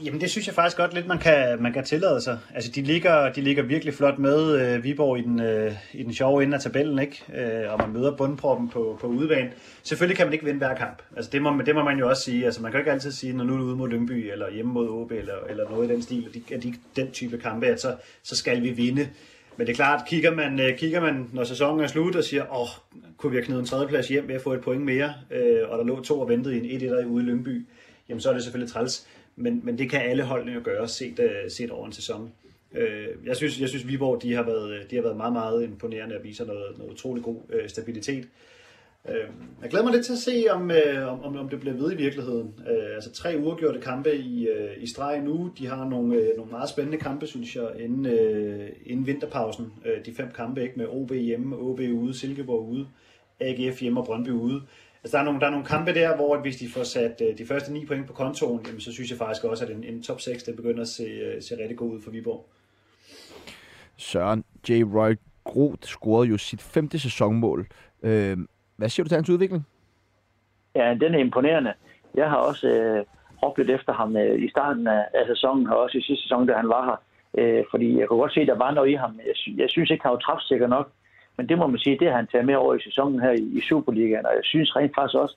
Jamen 0.04 0.22
det 0.22 0.32
synes 0.32 0.48
jeg 0.48 0.56
faktisk 0.56 0.78
godt 0.78 0.94
lidt, 0.94 1.08
man 1.08 1.18
kan, 1.18 1.62
man 1.64 1.74
kan 1.74 1.84
tillade 1.84 2.22
sig. 2.22 2.40
Altså 2.56 2.72
de 2.72 2.82
ligger, 2.82 3.34
de 3.34 3.42
ligger 3.42 3.64
virkelig 3.64 3.94
flot 3.94 4.20
med 4.20 4.62
øh, 4.62 4.84
Viborg 4.84 5.20
i 5.20 5.22
den, 5.22 5.40
øh, 5.40 5.74
i 5.94 6.04
den 6.04 6.14
sjove 6.14 6.44
ende 6.44 6.56
af 6.56 6.62
tabellen, 6.62 7.00
ikke? 7.00 7.24
Øh, 7.36 7.74
og 7.74 7.80
man 7.80 7.94
møder 7.94 8.16
bundproppen 8.16 8.70
på, 8.70 8.98
på 9.02 9.08
udebane. 9.08 9.52
Selvfølgelig 9.84 10.18
kan 10.18 10.26
man 10.26 10.34
ikke 10.34 10.46
vinde 10.46 10.58
hver 10.58 10.76
kamp. 10.76 11.02
Altså 11.16 11.32
det 11.32 11.42
må, 11.42 11.62
det 11.66 11.76
må 11.76 11.84
man 11.84 12.00
jo 12.00 12.10
også 12.10 12.24
sige. 12.24 12.46
Altså 12.46 12.62
man 12.62 12.72
kan 12.72 12.80
ikke 12.82 12.92
altid 12.92 13.12
sige, 13.12 13.34
når 13.34 13.44
nu 13.44 13.56
er 13.56 13.62
ude 13.62 13.76
mod 13.76 13.90
Lyngby, 13.90 14.32
eller 14.32 14.52
hjemme 14.52 14.74
mod 14.74 14.90
OB, 14.90 15.12
eller, 15.12 15.34
eller 15.50 15.70
noget 15.70 15.90
i 15.90 15.94
den 15.94 16.02
stil, 16.02 16.26
at 16.28 16.34
de, 16.34 16.56
at 16.56 16.64
de, 16.64 16.74
den 16.96 17.12
type 17.12 17.38
kampe, 17.38 17.66
at 17.66 17.82
så, 17.82 17.96
så 18.24 18.36
skal 18.36 18.64
vi 18.64 18.70
vinde. 18.70 19.10
Men 19.58 19.68
det 19.68 19.74
er 19.74 19.76
klart, 19.76 20.08
kigger 20.08 20.36
man, 20.36 20.60
øh, 20.60 20.78
kigger 20.78 21.02
man, 21.02 21.30
når 21.34 21.44
sæsonen 21.44 21.84
er 21.84 21.88
slut, 21.88 22.16
og 22.16 22.24
siger, 22.24 22.60
åh, 22.60 22.68
kunne 23.18 23.32
vi 23.32 23.38
have 23.38 23.46
knidet 23.46 23.60
en 23.60 23.66
tredjeplads 23.66 24.08
hjem 24.08 24.28
ved 24.28 24.36
at 24.36 24.42
få 24.42 24.54
et 24.54 24.62
point 24.62 24.84
mere, 24.84 25.14
øh, 25.32 25.70
og 25.70 25.78
der 25.78 25.84
lå 25.84 26.04
to 26.04 26.20
og 26.20 26.30
ventede 26.30 26.58
i 26.58 26.76
en 26.76 26.82
1-1 26.82 27.06
ude 27.06 27.24
i 27.24 27.28
Lyngby, 27.28 27.68
jamen 28.10 28.22
så 28.22 28.30
er 28.30 28.34
det 28.34 28.44
selvfølgelig 28.44 28.74
træls 28.74 29.08
men, 29.38 29.62
men 29.64 29.78
det 29.78 29.90
kan 29.90 30.02
alle 30.02 30.24
holdene 30.24 30.52
jo 30.52 30.62
gøre, 30.64 30.88
set, 30.88 31.20
øh, 31.20 31.52
set 31.52 31.72
over 31.72 31.86
en 31.86 31.92
sæson. 31.92 32.32
Uh, 32.72 33.26
jeg 33.26 33.36
synes, 33.36 33.62
jeg 33.62 33.70
synes 33.70 33.88
Viborg 33.88 34.22
de 34.22 34.34
har, 34.34 34.44
været, 34.44 34.92
de 34.92 34.96
har 34.96 35.04
været 35.04 35.18
meget, 35.18 35.34
meget 35.34 35.64
imponerende 35.64 36.16
og 36.16 36.24
viser 36.24 36.46
noget, 36.46 36.78
noget 36.78 36.92
utrolig 36.92 37.24
god 37.24 37.38
øh, 37.50 37.70
stabilitet. 37.70 38.28
Uh, 39.06 39.14
jeg 39.62 39.70
glæder 39.70 39.86
mig 39.86 39.94
lidt 39.94 40.06
til 40.06 40.14
at 40.14 40.20
se, 40.20 40.46
om, 40.50 40.72
om, 41.24 41.36
om 41.36 41.50
det 41.50 41.60
bliver 41.60 41.76
ved 41.76 41.92
i 41.92 41.96
virkeligheden. 41.96 42.54
Uh, 42.58 42.96
altså 42.96 43.12
tre 43.12 43.36
uafgjorte 43.44 43.82
kampe 43.82 44.16
i, 44.16 44.50
i 44.78 44.88
streg 44.88 45.22
nu. 45.22 45.52
De 45.58 45.68
har 45.68 45.90
nogle, 45.90 46.32
nogle 46.38 46.52
meget 46.52 46.70
spændende 46.70 46.98
kampe, 46.98 47.28
synes 47.28 47.56
jeg, 47.56 47.68
inden, 47.80 48.06
uh, 48.06 48.68
inden 48.86 49.08
vinterpausen. 49.08 49.74
De 50.06 50.14
fem 50.14 50.32
kampe 50.36 50.62
ikke 50.62 50.76
med 50.78 50.88
OB 50.88 51.12
hjemme, 51.12 51.58
OB 51.58 51.80
ude, 51.80 52.14
Silkeborg 52.14 52.70
ude, 52.70 52.88
AGF 53.40 53.82
hjemme 53.82 54.00
og 54.00 54.06
Brøndby 54.06 54.30
ude. 54.30 54.62
Altså, 55.08 55.18
der, 55.18 55.22
er 55.22 55.26
nogle, 55.26 55.40
der 55.40 55.48
er 55.48 55.52
nogle 55.52 55.66
kampe 55.66 55.94
der, 55.94 56.16
hvor 56.16 56.38
hvis 56.38 56.56
de 56.56 56.70
får 56.70 56.84
sat 56.84 57.22
uh, 57.22 57.38
de 57.38 57.46
første 57.46 57.74
9 57.74 57.86
point 57.86 58.08
på 58.08 58.14
kontoen, 58.14 58.62
jamen, 58.66 58.82
så 58.82 58.94
synes 58.94 59.10
jeg 59.10 59.18
faktisk 59.18 59.44
også, 59.44 59.66
at 59.66 59.72
en, 59.72 59.84
en 59.84 60.04
top 60.04 60.22
6 60.22 60.44
det 60.44 60.56
begynder 60.56 60.82
at 60.82 60.88
se, 60.88 61.04
uh, 61.04 61.44
se 61.44 61.56
rigtig 61.62 61.78
god 61.78 61.92
ud 61.92 62.02
for 62.02 62.12
Viborg. 62.12 62.46
Søren 63.98 64.44
J. 64.70 64.84
Roy 64.96 65.16
Groth 65.44 65.82
scorede 65.82 66.30
jo 66.30 66.38
sit 66.38 66.62
femte 66.62 67.00
sæsonmål. 67.00 67.68
Uh, 68.00 68.10
hvad 68.78 68.90
siger 68.90 69.04
du 69.04 69.08
til 69.10 69.16
hans 69.16 69.30
udvikling? 69.30 69.68
Ja, 70.76 70.98
den 71.02 71.16
er 71.16 71.20
imponerende. 71.20 71.74
Jeg 72.16 72.30
har 72.30 72.38
også 72.38 72.68
øh, 72.68 73.06
råbt 73.44 73.70
efter 73.70 73.94
ham 73.94 74.18
øh, 74.18 74.44
i 74.44 74.50
starten 74.50 74.88
af, 74.88 75.06
af 75.14 75.28
sæsonen, 75.28 75.68
og 75.68 75.78
også 75.78 75.98
i 75.98 76.02
sidste 76.02 76.24
sæson, 76.24 76.48
da 76.48 76.54
han 76.54 76.70
var 76.70 76.86
her. 76.86 76.98
Øh, 77.38 77.64
fordi 77.72 78.00
jeg 78.00 78.08
kunne 78.08 78.20
godt 78.20 78.34
se, 78.34 78.40
at 78.40 78.48
der 78.48 78.58
var 78.58 78.72
noget 78.72 78.90
i 78.90 78.94
ham. 78.94 79.20
Jeg, 79.28 79.36
sy- 79.36 79.58
jeg 79.58 79.70
synes 79.70 79.90
ikke, 79.90 80.04
han 80.04 80.12
var 80.12 80.18
træfsikker 80.18 80.68
nok. 80.68 80.92
Men 81.38 81.50
det 81.50 81.58
må 81.58 81.68
man 81.68 81.80
sige, 81.80 82.00
det 82.00 82.08
har 82.08 82.16
han 82.16 82.28
taget 82.28 82.46
med 82.46 82.56
over 82.56 82.74
i 82.74 82.82
sæsonen 82.82 83.20
her 83.20 83.32
i, 83.32 83.44
i 83.58 83.62
Superligaen, 83.62 84.26
og 84.26 84.34
jeg 84.36 84.44
synes 84.44 84.76
rent 84.76 84.96
faktisk 84.96 85.16
også, 85.16 85.36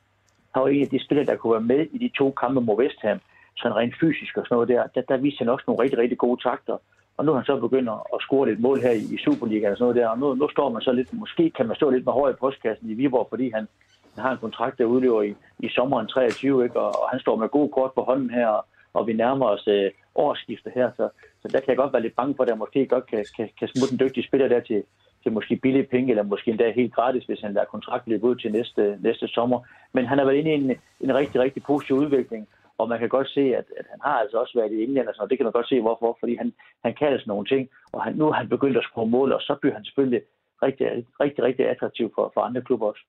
han 0.54 0.62
var 0.62 0.68
en 0.68 0.82
af 0.82 0.88
de 0.88 1.04
spillere, 1.04 1.26
der 1.26 1.36
kunne 1.36 1.52
være 1.52 1.70
med 1.74 1.86
i 1.92 1.98
de 1.98 2.10
to 2.18 2.30
kampe 2.30 2.60
mod 2.60 2.76
West 2.76 3.00
Ham, 3.02 3.20
sådan 3.56 3.76
rent 3.76 3.94
fysisk 4.00 4.36
og 4.36 4.44
sådan 4.44 4.54
noget 4.54 4.68
der, 4.68 4.82
der, 4.94 5.02
der 5.08 5.16
viste 5.16 5.38
han 5.38 5.48
også 5.48 5.64
nogle 5.66 5.82
rigtig, 5.82 5.98
rigtig 5.98 6.18
gode 6.18 6.42
takter. 6.48 6.76
Og 7.16 7.24
nu 7.24 7.32
har 7.32 7.38
han 7.38 7.46
så 7.46 7.60
begyndt 7.60 7.90
at 8.14 8.20
score 8.20 8.48
lidt 8.48 8.60
mål 8.60 8.80
her 8.80 8.90
i, 8.90 9.04
i 9.14 9.18
Superligaen 9.24 9.72
og 9.72 9.78
sådan 9.78 9.84
noget 9.84 9.96
der, 10.02 10.08
og 10.08 10.18
nu, 10.18 10.34
nu 10.34 10.48
står 10.50 10.68
man 10.68 10.82
så 10.82 10.92
lidt, 10.92 11.12
måske 11.12 11.50
kan 11.50 11.66
man 11.66 11.76
stå 11.76 11.90
lidt 11.90 12.04
med 12.04 12.12
hår 12.12 12.28
i 12.28 12.40
postkassen 12.40 12.90
i 12.90 12.94
Viborg, 12.94 13.26
fordi 13.30 13.50
han, 13.54 13.68
han 14.14 14.24
har 14.24 14.32
en 14.32 14.44
kontrakt, 14.46 14.78
der 14.78 14.84
udløber 14.84 15.22
i, 15.22 15.34
i 15.58 15.68
sommeren 15.68 16.06
23, 16.06 16.64
ikke? 16.64 16.80
Og, 16.80 17.02
og 17.02 17.08
han 17.10 17.20
står 17.20 17.36
med 17.36 17.48
god 17.48 17.68
kort 17.70 17.92
på 17.92 18.02
hånden 18.02 18.30
her, 18.30 18.46
og, 18.46 18.66
og 18.94 19.06
vi 19.06 19.12
nærmer 19.12 19.46
os 19.46 19.66
øh, 19.68 19.90
årsskiftet 20.14 20.72
her, 20.74 20.90
så, 20.96 21.08
så 21.42 21.48
der 21.48 21.60
kan 21.60 21.68
jeg 21.68 21.76
godt 21.76 21.92
være 21.92 22.02
lidt 22.02 22.16
bange 22.16 22.34
for, 22.36 22.42
at 22.42 22.48
der 22.48 22.54
måske 22.54 22.86
godt 22.86 23.06
kan, 23.06 23.24
kan, 23.36 23.48
kan 23.58 23.68
smutte 23.68 23.92
en 23.92 24.00
dygtig 24.00 24.24
spiller 24.24 24.48
der 24.48 24.60
til, 24.60 24.82
til 25.22 25.32
måske 25.32 25.56
billige 25.56 25.86
penge, 25.86 26.10
eller 26.10 26.22
måske 26.22 26.50
endda 26.50 26.70
helt 26.70 26.94
gratis, 26.94 27.24
hvis 27.24 27.40
han 27.40 27.52
lader 27.52 27.66
kontrakt 27.66 28.08
løbe 28.08 28.26
ud 28.26 28.36
til 28.36 28.52
næste, 28.52 28.98
næste 29.00 29.28
sommer. 29.28 29.60
Men 29.92 30.06
han 30.06 30.18
har 30.18 30.24
været 30.24 30.36
inde 30.36 30.50
i 30.50 30.54
en, 30.54 30.70
en 31.00 31.14
rigtig, 31.14 31.40
rigtig 31.40 31.62
positiv 31.62 31.96
udvikling, 31.96 32.48
og 32.78 32.88
man 32.88 32.98
kan 32.98 33.08
godt 33.08 33.28
se, 33.28 33.40
at, 33.40 33.66
at 33.80 33.86
han 33.90 34.00
har 34.02 34.16
altså 34.22 34.36
også 34.36 34.58
været 34.58 34.72
i 34.72 34.82
England, 34.84 35.08
og, 35.08 35.14
sådan, 35.14 35.24
og 35.24 35.30
det 35.30 35.38
kan 35.38 35.44
man 35.44 35.52
godt 35.52 35.68
se, 35.68 35.80
hvorfor, 35.80 36.16
fordi 36.20 36.34
han, 36.36 36.52
han 36.84 36.94
kan 36.94 37.08
altså 37.08 37.28
nogle 37.28 37.46
ting, 37.46 37.70
og 37.92 38.04
han, 38.04 38.14
nu 38.14 38.24
har 38.24 38.32
han 38.32 38.48
begyndt 38.48 38.76
at 38.76 38.84
score 38.84 39.06
mål, 39.06 39.32
og 39.32 39.40
så 39.40 39.54
bliver 39.60 39.74
han 39.74 39.84
selvfølgelig 39.84 40.22
rigtig, 40.62 40.86
rigtig, 41.20 41.44
rigtig 41.44 41.68
attraktiv 41.68 42.12
for, 42.14 42.30
for 42.34 42.40
andre 42.40 42.62
klubber 42.62 42.86
også. 42.86 43.04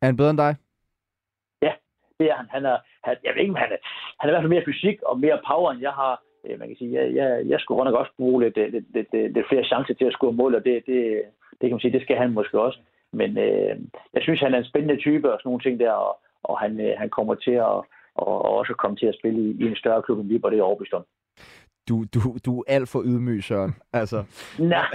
Er 0.00 0.06
han 0.06 0.16
bedre 0.16 0.30
end 0.30 0.38
dig? 0.38 0.56
Ja, 1.62 1.72
det 2.18 2.26
er 2.30 2.36
han. 2.36 2.46
han, 2.50 2.64
er, 2.64 2.78
han 3.04 3.16
jeg 3.24 3.32
ved 3.34 3.42
ikke, 3.42 3.54
han 3.54 3.72
er, 3.72 3.80
han 4.20 4.24
er 4.28 4.32
i 4.32 4.34
hvert 4.34 4.42
fald 4.42 4.54
mere 4.54 4.64
fysik 4.66 5.02
og 5.02 5.20
mere 5.20 5.38
power, 5.48 5.72
end 5.72 5.80
jeg 5.80 5.92
har. 5.92 6.22
Øh, 6.44 6.58
man 6.58 6.68
kan 6.68 6.76
sige, 6.76 6.92
jeg, 6.92 7.14
jeg, 7.14 7.42
jeg 7.46 7.60
skulle 7.60 7.84
nok 7.84 7.94
også 7.94 8.12
bruge 8.16 8.42
lidt, 8.42 8.56
øh, 8.56 8.72
lidt, 8.72 8.84
lidt, 8.94 9.12
lidt, 9.12 9.32
lidt 9.32 9.48
flere 9.48 9.64
chancer 9.64 9.94
til 9.94 10.04
at 10.04 10.12
score 10.12 10.32
mål, 10.32 10.54
og 10.54 10.64
det, 10.64 10.82
det, 10.86 11.22
det 11.50 11.64
kan 11.68 11.70
man 11.70 11.80
sige, 11.80 11.92
det 11.92 12.02
skal 12.02 12.16
han 12.16 12.32
måske 12.32 12.60
også. 12.60 12.78
Men 13.12 13.38
øh, 13.38 13.76
jeg 14.14 14.22
synes, 14.22 14.40
han 14.40 14.54
er 14.54 14.58
en 14.58 14.70
spændende 14.70 15.02
type 15.02 15.32
og 15.32 15.38
sådan 15.38 15.48
nogle 15.48 15.62
ting 15.62 15.80
der, 15.80 15.92
og, 15.92 16.18
og 16.42 16.58
han, 16.58 16.80
øh, 16.80 16.94
han 16.98 17.10
kommer 17.10 17.34
til 17.34 17.56
at 17.70 17.82
og, 18.14 18.44
og 18.44 18.58
også 18.58 18.74
komme 18.74 18.96
til 18.96 19.06
at 19.06 19.18
spille 19.18 19.40
i, 19.40 19.56
i 19.62 19.66
en 19.66 19.76
større 19.76 20.02
klub 20.02 20.18
end 20.18 20.28
Viborg, 20.28 20.52
det 20.52 20.58
er 20.58 20.62
overbevist 20.62 20.92
om. 20.92 21.04
Du, 21.88 22.04
du, 22.14 22.20
du 22.46 22.60
er 22.60 22.64
alt 22.66 22.88
for 22.88 23.02
ydmyg, 23.04 23.44
Søren. 23.44 23.74
Altså. 23.92 24.24
Nej, 24.74 24.86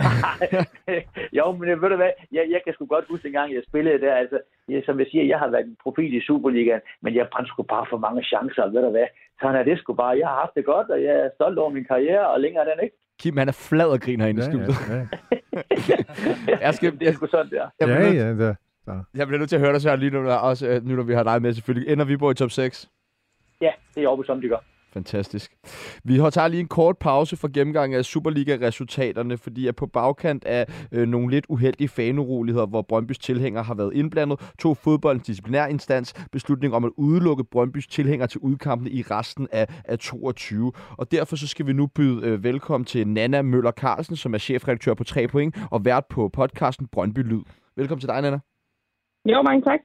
jo, 1.34 1.52
men 1.52 1.82
ved 1.82 1.90
du 1.90 1.96
hvad, 1.96 2.12
jeg, 2.32 2.46
jeg 2.54 2.62
kan 2.66 2.74
sgu 2.74 2.86
godt 2.86 3.06
huske 3.10 3.28
en 3.28 3.34
gang, 3.34 3.54
jeg 3.54 3.64
spillede 3.70 4.02
der, 4.06 4.16
altså, 4.16 4.40
jeg, 4.70 4.84
som 4.86 5.00
jeg 5.00 5.08
siger, 5.12 5.24
jeg 5.26 5.40
har 5.40 5.48
været 5.48 5.66
en 5.66 5.78
profil 5.84 6.14
i 6.14 6.22
Superligaen, 6.22 6.82
men 7.02 7.16
jeg 7.16 7.28
brændte 7.32 7.50
sgu 7.50 7.64
bare 7.64 7.86
for 7.90 7.98
mange 7.98 8.24
chancer, 8.24 8.64
ved 8.74 8.82
du 8.82 8.90
hvad, 8.90 9.08
sådan 9.42 9.56
er 9.56 9.64
det 9.64 9.80
sgu 9.80 9.94
bare, 9.94 10.18
jeg 10.20 10.28
har 10.28 10.36
haft 10.40 10.56
det 10.56 10.66
godt, 10.66 10.90
og 10.90 11.04
jeg 11.04 11.14
er 11.26 11.30
stolt 11.36 11.58
over 11.60 11.70
min 11.70 11.86
karriere, 11.86 12.28
og 12.30 12.40
længere 12.40 12.66
er 12.70 12.76
den 12.76 12.84
ikke. 12.84 12.96
Kim, 13.20 13.38
han 13.38 13.48
er 13.48 13.58
flad 13.70 13.88
og 13.88 14.00
griner 14.02 14.24
herinde 14.26 14.42
Ja, 14.42 14.48
i 14.48 14.52
studiet. 14.52 14.76
ja, 14.90 14.96
ja. 15.90 16.58
Jeg 16.66 16.74
skal, 16.74 17.00
det 17.00 17.08
er 17.08 17.14
sgu 17.14 17.28
sådan, 17.28 17.52
der. 17.52 17.70
jeg, 17.80 17.88
ja, 17.90 17.96
bliver, 17.98 18.14
ja, 18.28 18.30
der. 18.46 18.56
der. 18.86 19.04
jeg 19.16 19.28
bliver 19.28 19.40
nødt 19.40 19.50
til 19.50 19.56
at 19.56 19.62
høre 19.62 19.74
dig, 19.74 19.82
Søren, 19.82 20.00
lige 20.00 20.12
nu, 20.12 20.30
også, 20.30 20.68
øh, 20.68 20.86
nu 20.86 20.96
når 20.96 21.04
vi 21.04 21.14
har 21.14 21.24
dig 21.24 21.42
med 21.42 21.54
selvfølgelig. 21.54 21.92
Ender 21.92 22.06
Viborg 22.06 22.32
i 22.32 22.36
top 22.36 22.52
6? 22.52 22.90
Ja, 23.62 23.72
det 23.96 24.04
er 24.04 24.08
overbevist 24.08 24.30
om, 24.30 24.42
de 24.42 24.48
gør. 24.50 24.58
Fantastisk. 24.94 25.58
Vi 26.04 26.18
har 26.18 26.30
tager 26.30 26.48
lige 26.48 26.60
en 26.60 26.68
kort 26.68 26.98
pause 26.98 27.38
for 27.38 27.48
gennemgang 27.54 27.96
af 27.96 28.06
Superliga-resultaterne, 28.06 29.38
fordi 29.38 29.68
at 29.68 29.76
på 29.76 29.86
bagkant 29.86 30.46
af 30.46 30.88
øh, 30.92 31.08
nogle 31.08 31.32
lidt 31.32 31.46
uheldige 31.50 31.88
fanuroligheder, 31.88 32.66
hvor 32.66 32.82
Brøndbys 32.82 33.20
tilhængere 33.20 33.64
har 33.64 33.74
været 33.74 33.94
indblandet, 33.94 34.54
tog 34.60 34.78
fodboldens 34.78 35.26
disciplinærinstans 35.28 36.14
beslutning 36.32 36.74
om 36.74 36.86
at 36.86 36.92
udelukke 36.98 37.44
Brøndbys 37.44 37.88
tilhængere 37.88 38.28
til 38.28 38.40
udkampene 38.42 38.90
i 38.90 39.02
resten 39.02 39.48
af, 39.52 39.82
af 39.86 40.00
22. 40.00 40.72
Og 40.98 41.12
derfor 41.12 41.36
så 41.36 41.48
skal 41.48 41.68
vi 41.68 41.74
nu 41.74 41.88
byde 41.88 42.28
øh, 42.28 42.44
velkommen 42.44 42.86
til 42.86 43.08
Nana 43.08 43.42
Møller 43.42 43.72
Carlsen, 43.72 44.16
som 44.16 44.34
er 44.34 44.38
chefredaktør 44.38 44.94
på 44.94 45.04
3 45.04 45.28
point 45.28 45.56
og 45.72 45.86
vært 45.86 46.06
på 46.10 46.30
podcasten 46.30 46.88
Brøndby 46.88 47.20
Lyd. 47.20 47.42
Velkommen 47.76 48.00
til 48.00 48.10
dig, 48.10 48.22
Nana. 48.22 48.40
Jo, 49.26 49.42
mange 49.42 49.62
tak. 49.62 49.80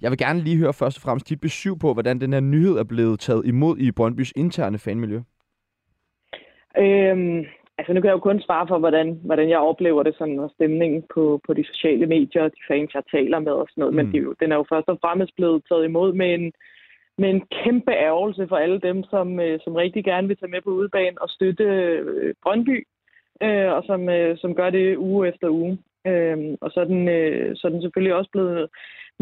Jeg 0.00 0.10
vil 0.10 0.18
gerne 0.18 0.40
lige 0.40 0.58
høre 0.58 0.72
først 0.72 0.98
og 0.98 1.02
fremmest 1.02 1.28
dit 1.28 1.40
besøg 1.40 1.72
på, 1.80 1.92
hvordan 1.92 2.20
den 2.20 2.32
her 2.32 2.40
nyhed 2.40 2.78
er 2.78 2.84
blevet 2.84 3.20
taget 3.20 3.46
imod 3.46 3.78
i 3.78 3.92
Brøndbys 3.92 4.32
interne 4.36 4.78
fanmiljø. 4.78 5.20
Øhm, 6.78 7.44
altså 7.78 7.92
nu 7.92 8.00
kan 8.00 8.08
jeg 8.08 8.14
jo 8.18 8.28
kun 8.28 8.40
svare 8.40 8.68
for, 8.68 8.78
hvordan, 8.78 9.20
hvordan 9.24 9.48
jeg 9.50 9.58
oplever 9.58 10.02
det, 10.02 10.14
sådan, 10.18 10.38
og 10.38 10.50
stemningen 10.54 11.04
på, 11.14 11.40
på 11.46 11.54
de 11.54 11.64
sociale 11.64 12.06
medier, 12.06 12.48
de 12.48 12.62
fans, 12.68 12.94
jeg 12.94 13.02
taler 13.10 13.38
med 13.38 13.52
og 13.52 13.66
sådan 13.70 13.80
noget. 13.82 13.94
Mm. 13.94 13.96
Men 13.96 14.06
det 14.12 14.18
er 14.18 14.22
jo, 14.22 14.34
den 14.40 14.52
er 14.52 14.56
jo 14.56 14.64
først 14.68 14.88
og 14.88 14.98
fremmest 15.00 15.32
blevet 15.36 15.62
taget 15.68 15.84
imod 15.84 16.12
med 16.12 16.34
en, 16.34 16.52
med 17.18 17.30
en 17.30 17.42
kæmpe 17.64 17.92
ærgelse 17.92 18.46
for 18.48 18.56
alle 18.56 18.80
dem, 18.80 19.04
som, 19.04 19.40
øh, 19.40 19.60
som 19.64 19.74
rigtig 19.74 20.04
gerne 20.04 20.28
vil 20.28 20.36
tage 20.36 20.50
med 20.50 20.60
på 20.62 20.70
udebane 20.70 21.22
og 21.22 21.28
støtte 21.28 21.64
øh, 21.64 22.34
Brøndby, 22.42 22.86
øh, 23.42 23.70
og 23.76 23.82
som, 23.86 24.08
øh, 24.08 24.38
som 24.38 24.54
gør 24.54 24.70
det 24.70 24.96
uge 24.96 25.28
efter 25.28 25.48
uge. 25.48 25.78
Øh, 26.06 26.38
og 26.60 26.70
så 26.70 26.80
er, 26.80 26.84
den, 26.84 27.08
øh, 27.08 27.56
så 27.56 27.66
er 27.66 27.72
den 27.72 27.82
selvfølgelig 27.82 28.14
også 28.14 28.30
blevet 28.30 28.68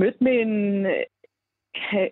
mødt 0.02 0.20
med 0.20 0.34
en, 0.44 0.86
øh, 0.86 1.04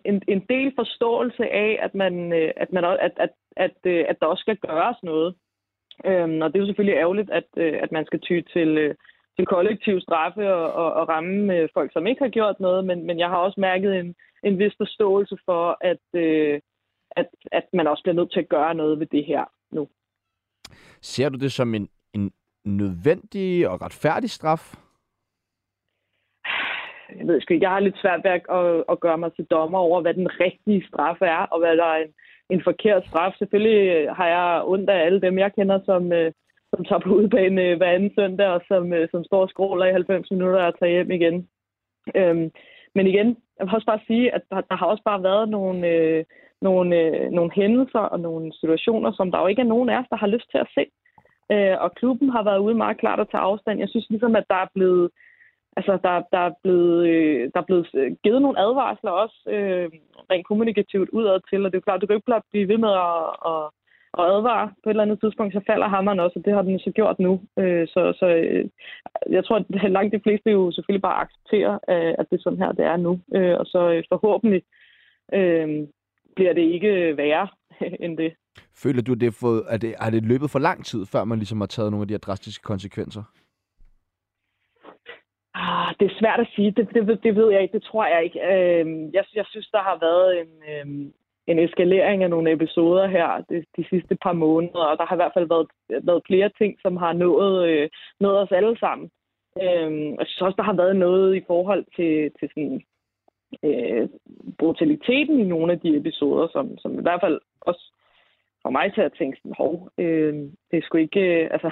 en, 0.05 0.23
en 0.29 0.43
del 0.53 0.73
forståelse 0.81 1.45
af, 1.65 1.79
at, 1.83 1.95
man, 1.95 2.33
øh, 2.33 2.51
at, 2.57 2.73
man, 2.73 2.85
at, 2.85 3.13
at, 3.25 3.33
at, 3.57 3.77
øh, 3.85 4.05
at 4.09 4.17
der 4.21 4.27
også 4.27 4.41
skal 4.41 4.57
gøres 4.57 4.99
noget. 5.03 5.35
Øhm, 6.05 6.43
og 6.43 6.49
det 6.49 6.57
er 6.57 6.65
jo 6.65 6.67
selvfølgelig 6.67 6.99
ærgerligt, 6.99 7.31
at, 7.31 7.49
at 7.85 7.93
man 7.93 8.07
skal 8.07 8.21
ty 8.21 8.41
til, 8.53 8.97
til 9.37 9.47
kollektiv 9.47 10.01
straffe 10.01 10.55
og, 10.55 10.73
og, 10.73 10.93
og 10.93 11.09
ramme 11.09 11.69
folk, 11.75 11.93
som 11.93 12.07
ikke 12.07 12.23
har 12.23 12.29
gjort 12.29 12.61
noget, 12.61 12.85
men, 12.85 13.07
men 13.07 13.19
jeg 13.19 13.29
har 13.29 13.37
også 13.37 13.61
mærket 13.61 13.99
en, 14.01 14.15
en 14.45 14.59
vis 14.59 14.75
forståelse 14.77 15.37
for, 15.45 15.79
at, 15.81 16.05
at, 17.11 17.29
at 17.53 17.67
man 17.73 17.87
også 17.87 18.03
bliver 18.03 18.15
nødt 18.15 18.33
til 18.33 18.41
at 18.41 18.49
gøre 18.49 18.75
noget 18.75 19.01
ved 19.01 19.07
det 19.07 19.25
her 19.25 19.45
nu. 19.71 19.89
Ser 21.01 21.29
du 21.29 21.39
det 21.39 21.53
som 21.53 21.75
en, 21.75 21.89
en 22.15 22.33
nødvendig 22.65 23.69
og 23.69 23.83
retfærdig 23.83 24.31
straf? 24.31 24.75
Jeg 27.17 27.27
ved 27.27 27.35
ikke, 27.35 27.59
jeg 27.65 27.71
har 27.71 27.81
lidt 27.81 27.99
svært 27.99 28.21
ved 28.25 28.31
at, 28.31 28.43
at, 28.59 28.85
at 28.93 29.01
gøre 29.01 29.19
mig 29.19 29.31
til 29.33 29.45
dommer 29.45 29.79
over, 29.79 30.01
hvad 30.01 30.15
den 30.15 30.29
rigtige 30.41 30.87
straf 30.89 31.21
er, 31.21 31.43
og 31.53 31.59
hvad 31.61 31.77
der 31.77 31.85
er 31.85 31.97
en, 31.97 32.13
en 32.51 32.63
forkert 32.65 33.05
straf. 33.07 33.33
Selvfølgelig 33.39 34.11
har 34.11 34.27
jeg 34.27 34.63
ondt 34.65 34.91
af 34.91 35.05
alle 35.07 35.21
dem, 35.21 35.39
jeg 35.39 35.55
kender, 35.55 35.79
som, 35.85 36.13
øh, 36.13 36.33
som 36.71 36.85
tager 36.85 37.01
på 37.01 37.11
udebane 37.19 37.63
øh, 37.63 37.77
hver 37.77 37.91
anden 37.91 38.13
søndag, 38.19 38.49
og 38.49 38.63
som, 38.69 38.93
øh, 38.93 39.09
som 39.11 39.25
står 39.25 39.43
og 39.43 39.49
skråler 39.49 39.87
i 39.87 39.93
90 39.93 40.31
minutter 40.31 40.63
og 40.63 40.79
tager 40.79 40.93
hjem 40.93 41.11
igen. 41.11 41.49
Øhm, 42.15 42.51
men 42.95 43.07
igen, 43.07 43.29
jeg 43.59 43.67
vil 43.67 43.75
også 43.75 43.87
bare 43.87 44.07
sige, 44.07 44.35
at 44.35 44.43
der, 44.51 44.61
der 44.61 44.77
har 44.77 44.87
også 44.87 45.03
bare 45.05 45.23
været 45.23 45.49
nogle, 45.49 45.89
øh, 45.89 46.25
nogle, 46.63 46.97
øh, 46.97 47.31
nogle 47.31 47.51
hændelser 47.55 48.05
og 48.15 48.21
nogle 48.21 48.53
situationer, 48.61 49.13
som 49.13 49.31
der 49.31 49.41
jo 49.41 49.47
ikke 49.47 49.63
er 49.63 49.73
nogen 49.75 49.89
af 49.89 49.99
os, 49.99 50.11
der 50.11 50.17
har 50.17 50.27
lyst 50.27 50.51
til 50.51 50.59
at 50.59 50.71
se. 50.75 50.85
Øh, 51.53 51.77
og 51.85 51.95
klubben 51.95 52.29
har 52.31 52.43
været 52.43 52.59
ude 52.59 52.75
meget 52.75 52.99
klart 52.99 53.21
at 53.21 53.29
tage 53.31 53.41
afstand. 53.41 53.79
Jeg 53.79 53.89
synes 53.89 54.11
ligesom, 54.11 54.37
at 54.37 54.45
der 54.51 54.57
er 54.57 54.69
blevet, 54.75 55.11
altså, 55.77 55.93
der, 56.07 56.23
der 56.33 56.39
er 56.49 56.53
blevet, 56.63 57.09
øh, 57.09 57.51
der 57.55 57.61
er 57.61 57.69
blevet 57.69 57.89
øh, 57.95 58.13
givet 58.25 58.43
nogle 58.43 58.61
advarsler 58.61 59.11
også 59.11 59.39
øh, 59.55 59.89
rent 60.31 60.47
kommunikativt 60.47 61.09
udad 61.11 61.41
til, 61.51 61.65
og 61.65 61.73
det 61.73 61.77
er 61.77 61.81
jo 61.83 61.87
klart, 61.89 62.01
du 62.01 62.07
kan 62.07 62.17
ikke 62.17 62.33
bare 62.33 62.51
blive 62.51 62.69
ved 62.69 62.79
med 62.79 62.93
at, 63.09 63.25
at, 63.51 63.65
at 64.19 64.25
advare 64.35 64.67
på 64.83 64.87
et 64.89 64.93
eller 64.93 65.07
andet 65.07 65.21
tidspunkt, 65.21 65.53
så 65.55 65.61
falder 65.67 65.89
hammeren 65.89 66.21
også, 66.21 66.39
og 66.39 66.45
det 66.45 66.53
har 66.55 66.63
den 66.63 66.79
så 66.79 66.91
gjort 66.91 67.19
nu. 67.19 67.33
Øh, 67.59 67.89
så 67.89 68.01
så 68.21 68.27
øh, 68.27 68.65
jeg 69.31 69.45
tror, 69.45 69.57
at 69.57 69.91
langt 69.91 70.15
de 70.15 70.21
fleste 70.23 70.51
jo 70.51 70.73
selvfølgelig 70.73 71.03
bare 71.09 71.23
accepterer, 71.25 71.75
øh, 71.93 72.15
at 72.19 72.27
det 72.31 72.37
er 72.37 72.43
sådan 72.43 72.63
her, 72.63 72.73
det 72.73 72.85
er 72.85 72.97
nu, 72.97 73.13
øh, 73.37 73.57
og 73.61 73.67
så 73.67 73.81
øh, 73.93 74.03
forhåbentlig 74.13 74.63
øh, 75.33 75.69
bliver 76.37 76.53
det 76.53 76.65
ikke 76.75 77.17
værre 77.17 77.49
end 78.05 78.19
det. 78.19 78.33
Føler 78.83 79.03
du, 79.03 79.15
det 79.15 79.27
er, 79.27 79.39
fået, 79.41 79.63
at 79.69 79.83
det, 79.83 79.95
har 80.01 80.11
det 80.11 80.25
løbet 80.25 80.51
for 80.51 80.59
lang 80.59 80.85
tid, 80.85 81.07
før 81.07 81.25
man 81.25 81.39
ligesom 81.39 81.61
har 81.61 81.67
taget 81.67 81.91
nogle 81.91 82.03
af 82.03 82.09
de 82.09 82.15
her 82.15 82.19
drastiske 82.19 82.63
konsekvenser? 82.63 83.23
Ah, 85.61 85.95
det 86.01 86.07
er 86.07 86.19
svært 86.21 86.41
at 86.41 86.49
sige. 86.55 86.71
Det, 86.71 86.89
det, 86.95 87.23
det 87.23 87.37
ved 87.37 87.53
jeg 87.53 87.63
ikke. 87.63 87.73
Det 87.79 87.83
tror 87.83 88.07
jeg 88.07 88.25
ikke. 88.25 88.41
Øh, 88.53 88.87
jeg, 89.15 89.25
jeg 89.35 89.47
synes, 89.51 89.69
der 89.69 89.83
har 89.89 89.99
været 90.01 90.41
en, 90.41 90.51
øh, 90.73 91.11
en 91.47 91.59
eskalering 91.59 92.23
af 92.23 92.31
nogle 92.31 92.53
episoder 92.53 93.07
her 93.07 93.45
de, 93.51 93.65
de 93.77 93.85
sidste 93.91 94.15
par 94.23 94.33
måneder, 94.33 94.85
og 94.91 94.99
der 94.99 95.07
har 95.07 95.15
i 95.15 95.23
hvert 95.23 95.37
fald 95.37 95.49
været, 95.49 95.67
været 96.03 96.23
flere 96.27 96.51
ting, 96.59 96.79
som 96.83 96.97
har 96.97 97.13
nået, 97.13 97.69
øh, 97.69 97.89
nået 98.21 98.39
os 98.39 98.53
alle 98.53 98.79
sammen. 98.79 99.11
Øh, 99.63 99.91
jeg 100.19 100.27
synes 100.27 100.43
også, 100.43 100.57
der 100.57 100.63
har 100.71 100.77
været 100.83 100.97
noget 100.97 101.37
i 101.37 101.43
forhold 101.47 101.85
til, 101.97 102.31
til 102.39 102.49
sådan, 102.55 102.83
øh, 103.65 104.09
brutaliteten 104.59 105.41
i 105.41 105.45
nogle 105.45 105.73
af 105.73 105.81
de 105.81 105.97
episoder, 105.97 106.49
som, 106.53 106.79
som 106.79 106.99
i 106.99 107.03
hvert 107.03 107.21
fald 107.21 107.41
også 107.61 107.93
for 108.63 108.71
mig 108.71 108.95
til 108.95 109.01
at 109.01 109.13
tænke 109.19 109.39
sådan, 109.39 109.55
hov, 109.59 109.91
øh, 109.99 110.35
det 110.71 110.77
er 110.79 110.83
sgu 110.83 110.99
ikke, 110.99 111.21
øh, 111.21 111.49
altså, 111.55 111.71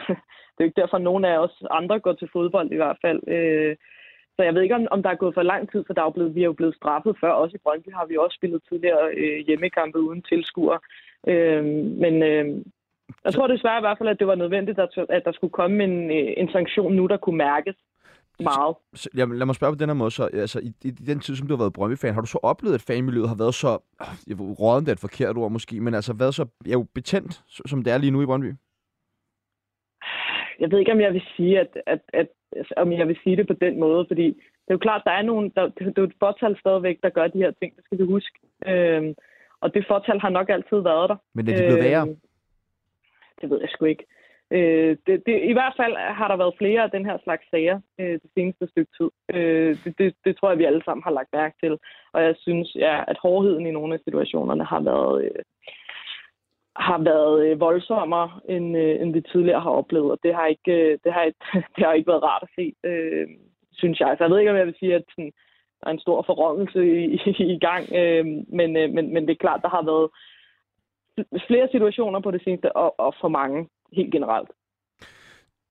det 0.52 0.60
er 0.60 0.64
jo 0.64 0.64
ikke 0.64 0.80
derfor, 0.80 0.96
at 0.96 1.02
nogen 1.02 1.24
af 1.24 1.38
os 1.38 1.62
andre 1.70 2.00
går 2.00 2.12
til 2.12 2.28
fodbold 2.32 2.72
i 2.72 2.76
hvert 2.76 2.98
fald. 3.04 3.20
Øh, 3.28 3.76
så 4.36 4.42
jeg 4.42 4.54
ved 4.54 4.62
ikke, 4.62 4.74
om, 4.74 4.86
om 4.90 5.02
der 5.02 5.10
er 5.10 5.22
gået 5.22 5.34
for 5.34 5.42
lang 5.42 5.70
tid, 5.72 5.84
for 5.86 5.94
der 5.94 6.00
er 6.00 6.06
jo 6.06 6.10
blevet, 6.10 6.34
vi 6.34 6.40
er 6.40 6.50
jo 6.52 6.52
blevet 6.52 6.74
straffet 6.74 7.16
før. 7.20 7.30
Også 7.30 7.56
i 7.56 7.64
Brøndby 7.64 7.88
har 7.94 8.06
vi 8.06 8.16
også 8.16 8.34
spillet 8.34 8.62
tidligere 8.68 9.10
øh, 9.16 9.46
hjemmekampe 9.46 9.98
uden 10.00 10.22
tilskuer. 10.22 10.78
Øh, 11.28 11.64
men 12.02 12.22
øh, 12.22 12.46
jeg 13.24 13.32
tror 13.34 13.46
desværre 13.46 13.78
i 13.78 13.80
hvert 13.86 13.98
fald, 13.98 14.08
at 14.08 14.18
det 14.18 14.26
var 14.26 14.34
nødvendigt, 14.34 14.78
at, 14.78 14.90
at 15.08 15.24
der 15.24 15.32
skulle 15.32 15.52
komme 15.52 15.84
en, 15.84 16.10
øh, 16.10 16.32
en 16.36 16.48
sanktion 16.48 16.92
nu, 16.92 17.06
der 17.06 17.16
kunne 17.16 17.38
mærkes 17.38 17.76
meget. 18.40 18.76
Så, 18.94 19.08
jamen, 19.16 19.38
lad 19.38 19.46
mig 19.46 19.54
spørge 19.54 19.72
på 19.72 19.78
den 19.78 19.88
her 19.88 19.94
måde. 19.94 20.10
Så, 20.10 20.24
altså, 20.24 20.60
i, 20.60 20.72
i, 20.84 20.90
den 20.90 21.20
tid, 21.20 21.36
som 21.36 21.46
du 21.48 21.54
har 21.54 21.62
været 21.62 21.72
Brøndby-fan, 21.72 22.14
har 22.14 22.20
du 22.20 22.26
så 22.26 22.38
oplevet, 22.42 22.74
at 22.74 22.84
fanmiljøet 22.88 23.28
har 23.28 23.36
været 23.36 23.54
så... 23.54 23.78
Jeg 24.28 24.38
ved, 24.38 24.60
råden 24.60 24.84
det 24.84 24.90
er 24.90 24.92
et 24.92 25.06
forkert 25.08 25.36
ord 25.36 25.50
måske, 25.50 25.80
men 25.80 25.94
altså 25.94 26.12
været 26.18 26.34
så 26.34 26.46
ja, 26.66 26.76
betændt, 26.94 27.42
som 27.48 27.82
det 27.82 27.92
er 27.92 27.98
lige 27.98 28.10
nu 28.10 28.22
i 28.22 28.26
Brøndby? 28.26 28.52
Jeg 30.60 30.70
ved 30.70 30.78
ikke, 30.78 30.92
om 30.92 31.00
jeg 31.00 31.12
vil 31.12 31.22
sige, 31.36 31.60
at, 31.60 31.78
at, 31.86 32.00
at, 32.12 32.28
om 32.76 32.92
jeg 32.92 33.08
vil 33.08 33.18
sige 33.22 33.36
det 33.36 33.46
på 33.46 33.52
den 33.52 33.80
måde, 33.80 34.04
fordi 34.08 34.26
det 34.66 34.70
er 34.72 34.74
jo 34.74 34.78
klart, 34.78 35.02
der 35.04 35.10
er 35.10 35.22
nogen, 35.22 35.52
der, 35.56 35.68
det 35.68 35.86
er 35.86 35.92
jo 35.98 36.04
et 36.04 36.16
fortal 36.18 36.58
stadigvæk, 36.60 36.98
der 37.02 37.10
gør 37.10 37.26
de 37.26 37.38
her 37.38 37.50
ting, 37.50 37.76
det 37.76 37.84
skal 37.84 37.98
vi 37.98 38.04
huske. 38.04 38.38
Øhm, 38.66 39.14
og 39.60 39.74
det 39.74 39.84
fortal 39.88 40.20
har 40.20 40.28
nok 40.28 40.48
altid 40.48 40.80
været 40.80 41.08
der. 41.08 41.16
Men 41.34 41.48
er 41.48 41.56
det 41.56 41.66
blevet 41.66 41.84
værre? 41.84 42.08
Øhm, 42.08 42.16
det 43.40 43.50
ved 43.50 43.60
jeg 43.60 43.68
sgu 43.68 43.84
ikke. 43.84 44.04
Øh, 44.50 44.96
det, 45.06 45.22
det, 45.26 45.42
I 45.42 45.52
hvert 45.52 45.74
fald 45.76 45.96
har 45.96 46.28
der 46.28 46.36
været 46.36 46.58
flere 46.58 46.82
af 46.82 46.90
den 46.90 47.04
her 47.06 47.18
slags 47.24 47.44
sager 47.50 47.80
øh, 48.00 48.12
det 48.12 48.30
seneste 48.34 48.66
stykke 48.66 48.92
tid. 48.98 49.10
Øh, 49.34 49.76
det, 49.84 49.98
det, 49.98 50.14
det 50.24 50.36
tror 50.36 50.48
jeg, 50.48 50.58
vi 50.58 50.64
alle 50.64 50.82
sammen 50.84 51.02
har 51.02 51.10
lagt 51.10 51.28
mærke 51.32 51.56
til. 51.62 51.78
Og 52.12 52.22
jeg 52.22 52.34
synes, 52.38 52.74
ja, 52.74 53.04
at 53.08 53.18
hårdheden 53.22 53.66
i 53.66 53.70
nogle 53.70 53.94
af 53.94 54.00
situationerne 54.04 54.64
har 54.64 54.80
været, 54.80 55.24
øh, 55.24 55.42
har 56.76 56.98
været 56.98 57.46
øh, 57.46 57.60
voldsommere, 57.60 58.30
end, 58.48 58.76
øh, 58.76 59.00
end 59.00 59.12
vi 59.12 59.20
tidligere 59.20 59.60
har 59.60 59.70
oplevet. 59.70 60.10
Og 60.10 60.18
det 60.22 60.34
har 60.34 60.46
ikke, 60.46 60.72
øh, 60.72 60.98
det 61.04 61.12
har, 61.12 61.22
ikke, 61.22 61.38
det 61.76 61.84
har 61.86 61.92
ikke 61.92 62.10
været 62.12 62.22
rart 62.22 62.42
at 62.42 62.54
se, 62.58 62.74
øh, 62.84 63.28
synes 63.72 64.00
jeg. 64.00 64.14
Så 64.18 64.24
jeg 64.24 64.30
ved 64.30 64.38
ikke, 64.38 64.50
om 64.50 64.56
jeg 64.56 64.66
vil 64.66 64.78
sige, 64.78 64.94
at 64.94 65.04
sådan, 65.10 65.32
der 65.80 65.86
er 65.86 65.90
en 65.90 66.06
stor 66.06 66.22
forrådelse 66.22 66.80
i, 66.86 67.20
i, 67.26 67.54
i 67.54 67.58
gang. 67.58 67.84
Øh, 67.94 68.26
men, 68.58 68.76
øh, 68.76 68.90
men, 68.90 69.14
men 69.14 69.22
det 69.22 69.30
er 69.30 69.44
klart, 69.44 69.62
der 69.62 69.68
har 69.68 69.82
været 69.82 70.08
flere 71.46 71.68
situationer 71.72 72.20
på 72.20 72.30
det 72.30 72.42
seneste, 72.44 72.76
og, 72.76 73.00
og 73.00 73.14
for 73.20 73.28
mange 73.28 73.68
helt 73.92 74.12
generelt. 74.12 74.50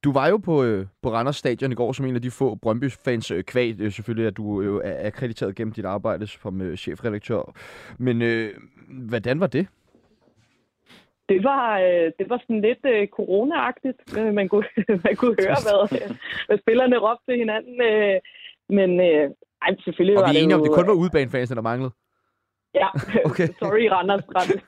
Du 0.04 0.12
var 0.14 0.28
jo 0.30 0.38
på, 0.38 0.64
øh, 0.64 0.86
på 1.02 1.10
Randers 1.10 1.36
Stadion 1.36 1.72
i 1.72 1.76
går 1.76 1.92
som 1.92 2.06
en 2.06 2.16
af 2.16 2.22
de 2.22 2.32
få 2.32 2.56
Brøndby-fans, 2.56 3.32
øh, 3.32 3.44
kvad 3.44 3.80
øh, 3.80 3.92
selvfølgelig, 3.92 4.28
at 4.28 4.38
du 4.38 4.62
øh, 4.62 4.82
er 4.84 5.08
akkrediteret 5.08 5.56
gennem 5.56 5.74
dit 5.74 5.86
arbejde 5.86 6.28
som 6.28 6.62
øh, 6.62 6.78
chefredaktør. 6.78 7.54
Men 7.98 8.22
øh, 8.22 8.54
hvordan 9.10 9.40
var 9.40 9.48
det? 9.48 9.68
Det 11.30 11.44
var, 11.44 11.80
øh, 11.80 12.12
det 12.20 12.30
var 12.30 12.38
sådan 12.38 12.62
lidt 12.62 12.84
øh, 12.86 13.08
corona-agtigt. 13.18 14.20
Øh, 14.20 14.34
man, 14.34 14.50
kunne, 14.50 14.68
man 15.06 15.16
kunne 15.16 15.36
høre, 15.44 15.58
hvad, 15.66 16.00
hvad 16.48 16.58
spillerne 16.58 16.98
råbte 16.98 17.26
til 17.28 17.38
hinanden. 17.38 17.82
Øh, 17.82 18.20
men 18.70 18.90
øh, 19.00 19.30
ej, 19.62 19.76
selvfølgelig 19.86 20.18
Og 20.18 20.22
var 20.22 20.28
vi 20.28 20.30
er 20.30 20.40
det 20.40 20.44
enige 20.44 20.56
om, 20.56 20.64
det 20.64 20.72
kun 20.72 20.88
var 20.88 20.94
udbanefansene, 21.04 21.56
der 21.56 21.62
manglede. 21.62 21.92
Ja, 22.82 22.88
Okay. 23.30 23.48
sorry 23.62 23.86
Randers. 23.96 24.24
Randers. 24.38 24.64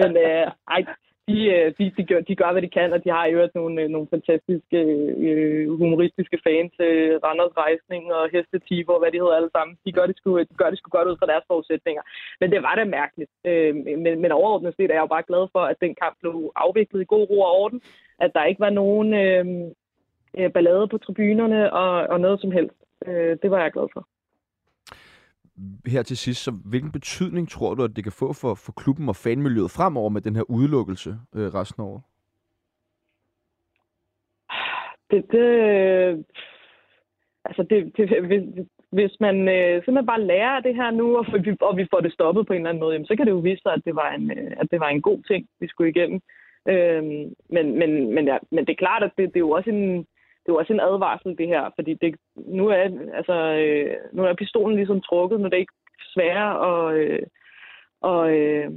men 0.00 0.10
øh, 0.26 0.46
ej, 0.74 0.80
de, 1.28 1.38
øh, 1.54 1.74
de, 1.78 1.84
de, 1.96 2.04
gør, 2.10 2.20
de 2.20 2.36
gør, 2.36 2.52
hvad 2.52 2.62
de 2.62 2.74
kan, 2.78 2.92
og 2.92 3.04
de 3.04 3.10
har 3.10 3.26
jo 3.26 3.48
nogle, 3.54 3.82
øh, 3.82 3.88
nogle 3.88 4.08
fantastiske 4.14 4.78
øh, 5.26 5.68
humoristiske 5.80 6.38
fans, 6.46 6.72
øh, 6.88 7.12
Randers 7.24 7.56
Rejsning 7.62 8.04
og 8.12 8.30
Hestetiber, 8.32 8.98
hvad 8.98 9.10
de 9.12 9.20
hedder 9.22 9.36
alle 9.36 9.54
sammen. 9.56 9.78
De 9.86 9.92
gør 9.92 10.06
det, 10.06 10.16
sgu, 10.16 10.38
øh, 10.38 10.46
de 10.50 10.54
gør 10.54 10.70
det 10.70 10.78
sgu 10.78 10.88
godt 10.90 11.08
ud 11.08 11.16
fra 11.18 11.30
deres 11.32 11.44
forudsætninger. 11.46 12.02
Men 12.40 12.50
det 12.52 12.62
var 12.62 12.74
da 12.74 12.84
mærkeligt. 12.84 13.32
Øh, 13.44 13.74
men, 14.04 14.20
men 14.22 14.32
overordnet 14.32 14.74
set 14.76 14.90
er 14.90 14.94
jeg 14.94 15.06
jo 15.06 15.14
bare 15.14 15.28
glad 15.30 15.44
for, 15.54 15.62
at 15.72 15.76
den 15.80 15.94
kamp 16.02 16.14
blev 16.20 16.52
afviklet 16.56 17.00
i 17.00 17.10
god 17.14 17.24
ro 17.30 17.40
og 17.40 17.52
orden. 17.62 17.80
At 18.24 18.30
der 18.34 18.44
ikke 18.44 18.60
var 18.66 18.70
nogen 18.70 19.08
øh, 19.24 20.52
ballade 20.54 20.88
på 20.88 20.98
tribunerne 20.98 21.72
og, 21.72 21.92
og 22.12 22.20
noget 22.20 22.40
som 22.40 22.50
helst. 22.50 22.78
Øh, 23.06 23.36
det 23.42 23.50
var 23.50 23.62
jeg 23.62 23.72
glad 23.72 23.88
for. 23.92 24.06
Her 25.86 26.02
til 26.02 26.16
sidst, 26.16 26.44
så 26.44 26.50
hvilken 26.50 26.92
betydning 26.92 27.48
tror 27.48 27.74
du, 27.74 27.84
at 27.84 27.96
det 27.96 28.04
kan 28.04 28.12
få 28.12 28.32
for, 28.32 28.54
for 28.54 28.72
klubben 28.72 29.08
og 29.08 29.16
fanmiljøet 29.16 29.70
fremover 29.70 30.10
med 30.10 30.20
den 30.20 30.36
her 30.36 30.50
udelukkelse 30.50 31.10
øh, 31.34 31.46
resten 31.54 31.82
af 31.82 31.86
året? 31.86 32.02
Det, 35.10 35.24
det, 35.32 35.48
øh, 35.70 36.18
altså 37.44 37.62
det, 37.70 37.96
det, 37.96 38.26
hvis, 38.26 38.42
hvis 38.92 39.20
man 39.20 39.36
øh, 39.48 39.74
simpelthen 39.84 40.06
bare 40.06 40.26
lærer 40.32 40.50
af 40.56 40.62
det 40.62 40.74
her 40.74 40.90
nu, 40.90 41.16
og 41.16 41.24
vi, 41.44 41.56
og 41.60 41.76
vi 41.76 41.86
får 41.90 42.00
det 42.00 42.12
stoppet 42.12 42.46
på 42.46 42.52
en 42.52 42.56
eller 42.58 42.70
anden 42.70 42.82
måde, 42.82 42.92
jamen, 42.92 43.06
så 43.06 43.16
kan 43.16 43.26
det 43.26 43.32
jo 43.32 43.46
vise 43.48 43.62
sig, 43.62 43.72
at 43.72 43.84
det 43.84 43.94
var 43.94 44.10
en, 44.12 44.30
øh, 44.30 44.52
at 44.60 44.66
det 44.70 44.80
var 44.80 44.88
en 44.88 45.02
god 45.02 45.22
ting, 45.22 45.46
vi 45.60 45.68
skulle 45.68 45.90
igennem. 45.90 46.20
Øh, 46.68 47.02
men, 47.54 47.78
men, 47.78 48.14
men, 48.14 48.24
ja, 48.26 48.38
men 48.50 48.64
det 48.66 48.72
er 48.72 48.84
klart, 48.84 49.02
at 49.02 49.12
det, 49.16 49.28
det 49.28 49.36
er 49.36 49.46
jo 49.48 49.50
også 49.50 49.70
en, 49.70 50.06
det 50.42 50.48
er 50.48 50.54
jo 50.54 50.56
også 50.56 50.72
en 50.72 50.80
advarsel, 50.80 51.38
det 51.38 51.48
her, 51.48 51.70
fordi 51.74 51.94
det, 51.94 52.14
nu, 52.36 52.68
er, 52.68 52.88
altså, 53.14 53.34
øh, 53.34 53.96
nu 54.12 54.24
er 54.24 54.34
pistolen 54.34 54.76
ligesom 54.76 55.00
trukket, 55.00 55.40
nu 55.40 55.46
er 55.46 55.50
det 55.50 55.56
ikke 55.56 55.72
sværere 56.14 56.52
at, 56.70 56.96
øh, 56.96 57.22
og, 58.00 58.32
øh, 58.36 58.70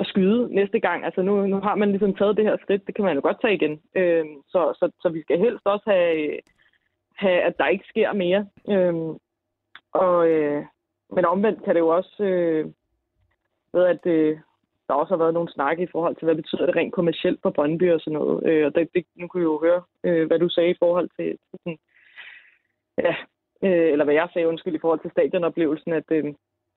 at 0.00 0.06
skyde 0.06 0.54
næste 0.54 0.80
gang. 0.80 1.04
Altså 1.04 1.22
nu, 1.22 1.46
nu 1.46 1.60
har 1.60 1.74
man 1.74 1.88
ligesom 1.88 2.14
taget 2.14 2.36
det 2.36 2.44
her 2.44 2.56
skridt, 2.62 2.86
det 2.86 2.94
kan 2.94 3.04
man 3.04 3.14
jo 3.14 3.20
godt 3.22 3.40
tage 3.40 3.54
igen. 3.54 3.80
Øh, 3.94 4.24
så, 4.48 4.60
så, 4.78 4.90
så 5.02 5.08
vi 5.08 5.22
skal 5.22 5.38
helst 5.38 5.66
også 5.66 5.90
have, 5.90 6.38
have 7.16 7.40
at 7.40 7.58
der 7.58 7.66
ikke 7.66 7.84
sker 7.88 8.12
mere. 8.12 8.46
Øh, 8.70 8.94
og, 9.92 10.28
øh, 10.28 10.64
men 11.10 11.24
omvendt 11.24 11.64
kan 11.64 11.74
det 11.74 11.80
jo 11.80 11.88
også 11.88 12.24
øh, 12.24 12.66
ved, 13.72 13.84
at 13.84 14.06
øh, 14.06 14.38
der 14.88 14.94
også 14.94 15.12
har 15.14 15.22
været 15.22 15.34
nogle 15.34 15.52
snakke 15.52 15.82
i 15.82 15.92
forhold 15.92 16.16
til, 16.16 16.24
hvad 16.24 16.34
betyder 16.34 16.66
det 16.66 16.76
rent 16.76 16.94
kommercielt 16.94 17.38
for 17.42 17.50
Brøndby 17.50 17.92
og 17.92 18.00
sådan 18.00 18.18
noget. 18.18 18.46
Øh, 18.46 18.66
og 18.66 18.74
det, 18.74 18.88
det, 18.94 19.04
nu 19.14 19.26
kunne 19.26 19.42
jeg 19.42 19.52
jo 19.54 19.60
høre, 19.66 19.82
øh, 20.04 20.26
hvad 20.26 20.38
du 20.38 20.48
sagde 20.48 20.70
i 20.70 20.80
forhold 20.82 21.08
til, 21.16 21.28
til 21.48 21.58
sådan, 21.62 21.78
ja, 22.98 23.14
øh, 23.66 23.92
eller 23.92 24.04
hvad 24.04 24.14
jeg 24.14 24.28
sagde, 24.32 24.48
undskyld, 24.48 24.74
i 24.74 24.84
forhold 24.84 25.00
til 25.00 25.10
stadionoplevelsen, 25.10 25.92
at 25.92 26.08
øh, 26.10 26.24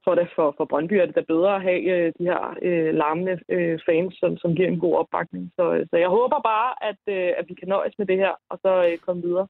for 0.03 0.15
det 0.15 0.27
for, 0.35 0.53
for 0.57 0.65
Brøndby 0.65 0.93
er 0.93 1.05
det 1.05 1.15
da 1.15 1.21
bedre 1.33 1.55
at 1.55 1.61
have 1.61 1.81
øh, 1.93 2.13
de 2.19 2.23
her 2.29 2.41
øh, 2.61 2.93
larmende 3.01 3.39
øh, 3.49 3.79
fans, 3.85 4.13
som, 4.19 4.37
som 4.37 4.55
giver 4.55 4.67
en 4.67 4.79
god 4.79 4.95
opbakning. 4.95 5.51
Så, 5.55 5.73
øh, 5.73 5.87
så 5.89 5.97
jeg 5.97 6.09
håber 6.09 6.39
bare, 6.51 6.69
at, 6.89 7.01
øh, 7.15 7.31
at 7.39 7.45
vi 7.49 7.53
kan 7.53 7.67
nøjes 7.67 7.95
med 7.97 8.07
det 8.07 8.17
her, 8.17 8.33
og 8.49 8.59
så 8.61 8.71
øh, 8.91 8.97
komme 8.97 9.21
videre 9.21 9.47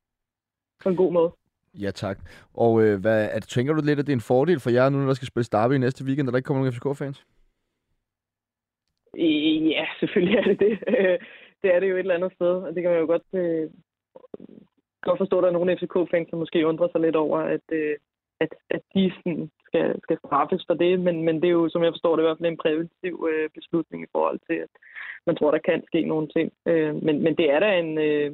på 0.84 0.89
en 0.89 0.95
god 0.95 1.12
måde. 1.12 1.32
Ja, 1.74 1.91
tak. 1.91 2.18
Og 2.53 2.84
øh, 2.84 3.01
hvad, 3.01 3.30
at, 3.32 3.43
tænker 3.43 3.74
du 3.74 3.82
lidt, 3.84 3.99
at 3.99 4.07
det 4.07 4.14
er 4.14 4.18
en 4.18 4.32
fordel 4.34 4.60
for 4.60 4.70
jer 4.70 4.89
nu, 4.89 4.97
når 4.97 5.05
der 5.05 5.14
skal 5.14 5.28
spille 5.28 5.47
Derby 5.51 5.74
i 5.74 5.78
næste 5.78 6.05
weekend, 6.05 6.28
at 6.28 6.32
der 6.32 6.38
ikke 6.38 6.47
kommer 6.47 6.64
nogen 6.64 6.74
FCK-fans? 6.74 7.26
Ja, 9.18 9.86
selvfølgelig 9.99 10.38
er 10.38 10.43
det 10.43 10.60
det. 10.60 10.80
Øh, 10.88 11.20
det 11.62 11.76
er 11.76 11.80
det 11.80 11.89
jo 11.89 11.95
et 11.95 11.99
eller 11.99 12.16
andet 12.16 12.34
sted, 12.34 12.53
og 12.66 12.76
det 12.76 12.82
kan 12.82 12.91
man 12.91 12.99
jo 12.99 13.05
godt, 13.05 13.28
øh, 13.34 13.70
godt 15.01 15.18
forstå, 15.18 15.38
at 15.38 15.43
der 15.43 15.49
er 15.49 15.53
nogle 15.53 15.78
FCK-fans, 15.78 16.30
som 16.30 16.39
måske 16.39 16.68
undrer 16.68 16.88
sig 16.91 17.01
lidt 17.01 17.16
over, 17.16 17.39
at, 17.39 17.66
øh, 17.72 17.95
at, 18.39 18.55
at 18.70 18.82
de 18.95 19.12
sådan 19.16 19.51
skal, 19.68 20.01
skal 20.03 20.18
straffes 20.26 20.64
for 20.68 20.74
det, 20.74 20.99
men, 20.99 21.24
men 21.24 21.36
det 21.41 21.47
er 21.47 21.57
jo, 21.60 21.70
som 21.70 21.84
jeg 21.84 21.93
forstår 21.93 22.16
det, 22.16 22.24
i 22.24 22.28
hvert 22.28 22.38
fald 22.38 22.51
en 22.51 22.64
præventiv 22.64 23.28
øh, 23.32 23.49
beslutning 23.57 24.03
i 24.03 24.12
forhold 24.12 24.39
til, 24.47 24.57
at 24.66 24.74
man 25.26 25.36
tror, 25.36 25.51
der 25.51 25.68
kan 25.70 25.84
ske 25.88 26.01
nogle 26.01 26.28
ting. 26.28 26.51
Øh, 26.66 26.95
men, 27.05 27.24
men 27.24 27.38
det 27.38 27.51
er 27.51 27.60
da 27.60 27.80
en, 27.80 27.97
øh, 27.97 28.32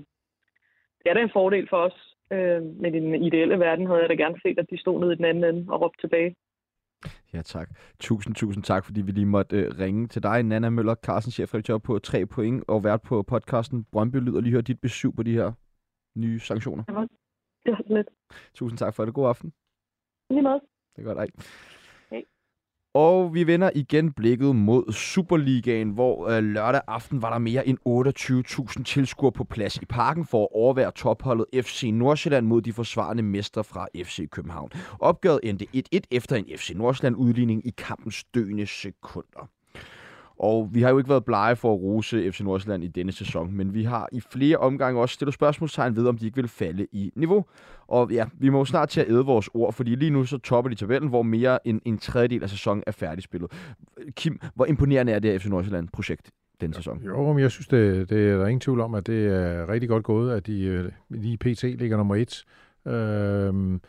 det 1.00 1.08
er 1.10 1.14
da 1.14 1.22
en 1.22 1.38
fordel 1.40 1.68
for 1.70 1.78
os. 1.78 2.16
Øh, 2.32 2.64
men 2.64 2.96
i 2.96 3.00
den 3.00 3.24
ideelle 3.24 3.60
verden 3.60 3.88
havde 3.88 4.02
jeg 4.02 4.10
da 4.10 4.16
gerne 4.16 4.40
set, 4.42 4.60
at 4.60 4.70
de 4.70 4.80
stod 4.80 5.00
nede 5.00 5.14
i 5.14 5.16
den 5.16 5.26
anden 5.26 5.44
ende 5.44 5.74
og 5.74 5.82
råbte 5.82 6.02
tilbage. 6.02 6.36
Ja, 7.34 7.42
tak. 7.42 7.70
Tusind, 8.00 8.36
tusind 8.36 8.64
tak, 8.64 8.86
fordi 8.86 9.02
vi 9.02 9.12
lige 9.12 9.26
måtte 9.26 9.58
øh, 9.58 9.80
ringe 9.80 10.08
til 10.08 10.24
dig, 10.24 10.44
Nana 10.44 10.70
Møller, 10.70 10.96
Carsten, 10.96 11.32
chefredaktør 11.32 11.78
på 11.78 12.00
3 12.00 12.26
point, 12.26 12.64
og 12.68 12.84
vært 12.84 13.02
på 13.02 13.24
podcasten 13.24 13.84
Brøndby 13.92 14.16
Lyd, 14.16 14.36
og 14.36 14.42
lige 14.42 14.52
høre 14.52 14.62
dit 14.62 14.82
besøg 14.82 15.16
på 15.16 15.24
de 15.24 15.32
her 15.32 15.52
nye 16.20 16.40
sanktioner. 16.40 16.84
Det 17.66 17.72
var 17.74 17.96
lidt. 17.96 18.08
Tusind 18.54 18.78
tak 18.78 18.94
for 18.94 19.06
det. 19.06 19.14
God 19.14 19.30
aften. 19.30 19.54
Lige 20.30 20.42
måde. 20.42 20.62
Det 20.96 21.02
er 21.02 21.06
godt, 21.06 21.18
ej. 21.18 21.28
Og 22.96 23.34
vi 23.34 23.48
vender 23.48 23.70
igen 23.76 24.12
blikket 24.12 24.56
mod 24.56 24.92
Superligaen, 24.92 25.90
hvor 25.90 26.28
øh, 26.28 26.44
lørdag 26.44 26.82
aften 26.88 27.22
var 27.22 27.30
der 27.30 27.38
mere 27.38 27.68
end 27.68 27.78
28.000 28.78 28.84
tilskuere 28.84 29.32
på 29.32 29.44
plads 29.44 29.78
i 29.78 29.86
parken 29.86 30.26
for 30.26 30.44
at 30.44 30.48
overvære 30.52 30.92
topholdet 30.92 31.46
FC 31.66 31.90
Nordsjælland 31.94 32.46
mod 32.46 32.62
de 32.62 32.74
forsvarende 32.74 33.24
mestre 33.24 33.64
fra 33.64 33.88
FC 34.04 34.30
København. 34.30 34.70
Opgøret 35.00 35.40
endte 35.44 35.68
1-1 35.76 36.00
efter 36.12 36.36
en 36.36 36.46
FC 36.58 36.72
Nordsjælland 36.76 37.16
udligning 37.16 37.68
i 37.68 37.74
kampens 37.78 38.24
døende 38.24 38.68
sekunder. 38.68 39.50
Og 40.40 40.70
vi 40.74 40.82
har 40.82 40.90
jo 40.90 40.98
ikke 40.98 41.10
været 41.10 41.26
blege 41.26 41.56
for 41.56 41.74
at 41.74 41.80
rose 41.80 42.32
FC 42.32 42.40
Nordsjælland 42.40 42.84
i 42.84 42.88
denne 42.88 43.12
sæson, 43.12 43.54
men 43.54 43.74
vi 43.74 43.84
har 43.84 44.10
i 44.12 44.20
flere 44.32 44.58
omgange 44.58 45.02
også 45.02 45.14
stillet 45.14 45.34
spørgsmålstegn 45.34 45.96
ved, 45.96 46.08
om 46.08 46.18
de 46.18 46.26
ikke 46.26 46.36
vil 46.36 46.48
falde 46.48 46.88
i 46.92 47.12
niveau. 47.16 47.46
Og 47.88 48.12
ja, 48.12 48.26
vi 48.40 48.50
må 48.50 48.58
jo 48.58 48.66
snart 48.66 48.90
til 48.90 49.02
at 49.02 49.10
æde 49.10 49.26
vores 49.26 49.50
ord, 49.54 49.74
fordi 49.74 49.96
lige 49.96 50.12
nu 50.12 50.26
så 50.26 50.38
topper 50.38 50.70
de 50.70 50.76
tabellen, 50.76 51.10
hvor 51.10 51.22
mere 51.22 51.68
end 51.68 51.82
en 51.86 51.98
tredjedel 51.98 52.44
af 52.44 52.50
sæsonen 52.50 52.84
er 52.88 52.92
færdigspillet. 52.92 53.52
Kim, 54.12 54.40
hvor 54.56 54.66
imponerende 54.66 55.12
er 55.12 55.20
det 55.20 55.32
her 55.32 55.40
FC 55.40 55.46
Nordsjælland-projekt 55.46 56.32
den 56.62 56.74
sæson? 56.74 57.02
Jo, 57.06 57.34
men 57.34 57.42
jeg 57.42 57.52
synes, 57.52 57.68
det, 57.68 58.10
det 58.10 58.30
er 58.30 58.38
der 58.38 58.48
ingen 58.48 58.60
tvivl 58.60 58.80
om, 58.80 58.96
at 58.96 59.08
det 59.08 59.28
er 59.28 59.70
rigtig 59.70 59.90
godt 59.90 60.04
gået, 60.04 60.32
at 60.32 60.48
de 60.48 60.62
øh, 60.62 60.92
lige 61.10 61.38
pt. 61.38 61.64
ligger 61.64 61.98
nummer 61.98 62.16
et. 62.16 62.46
Øhm, 62.88 63.74
øh, 63.74 63.80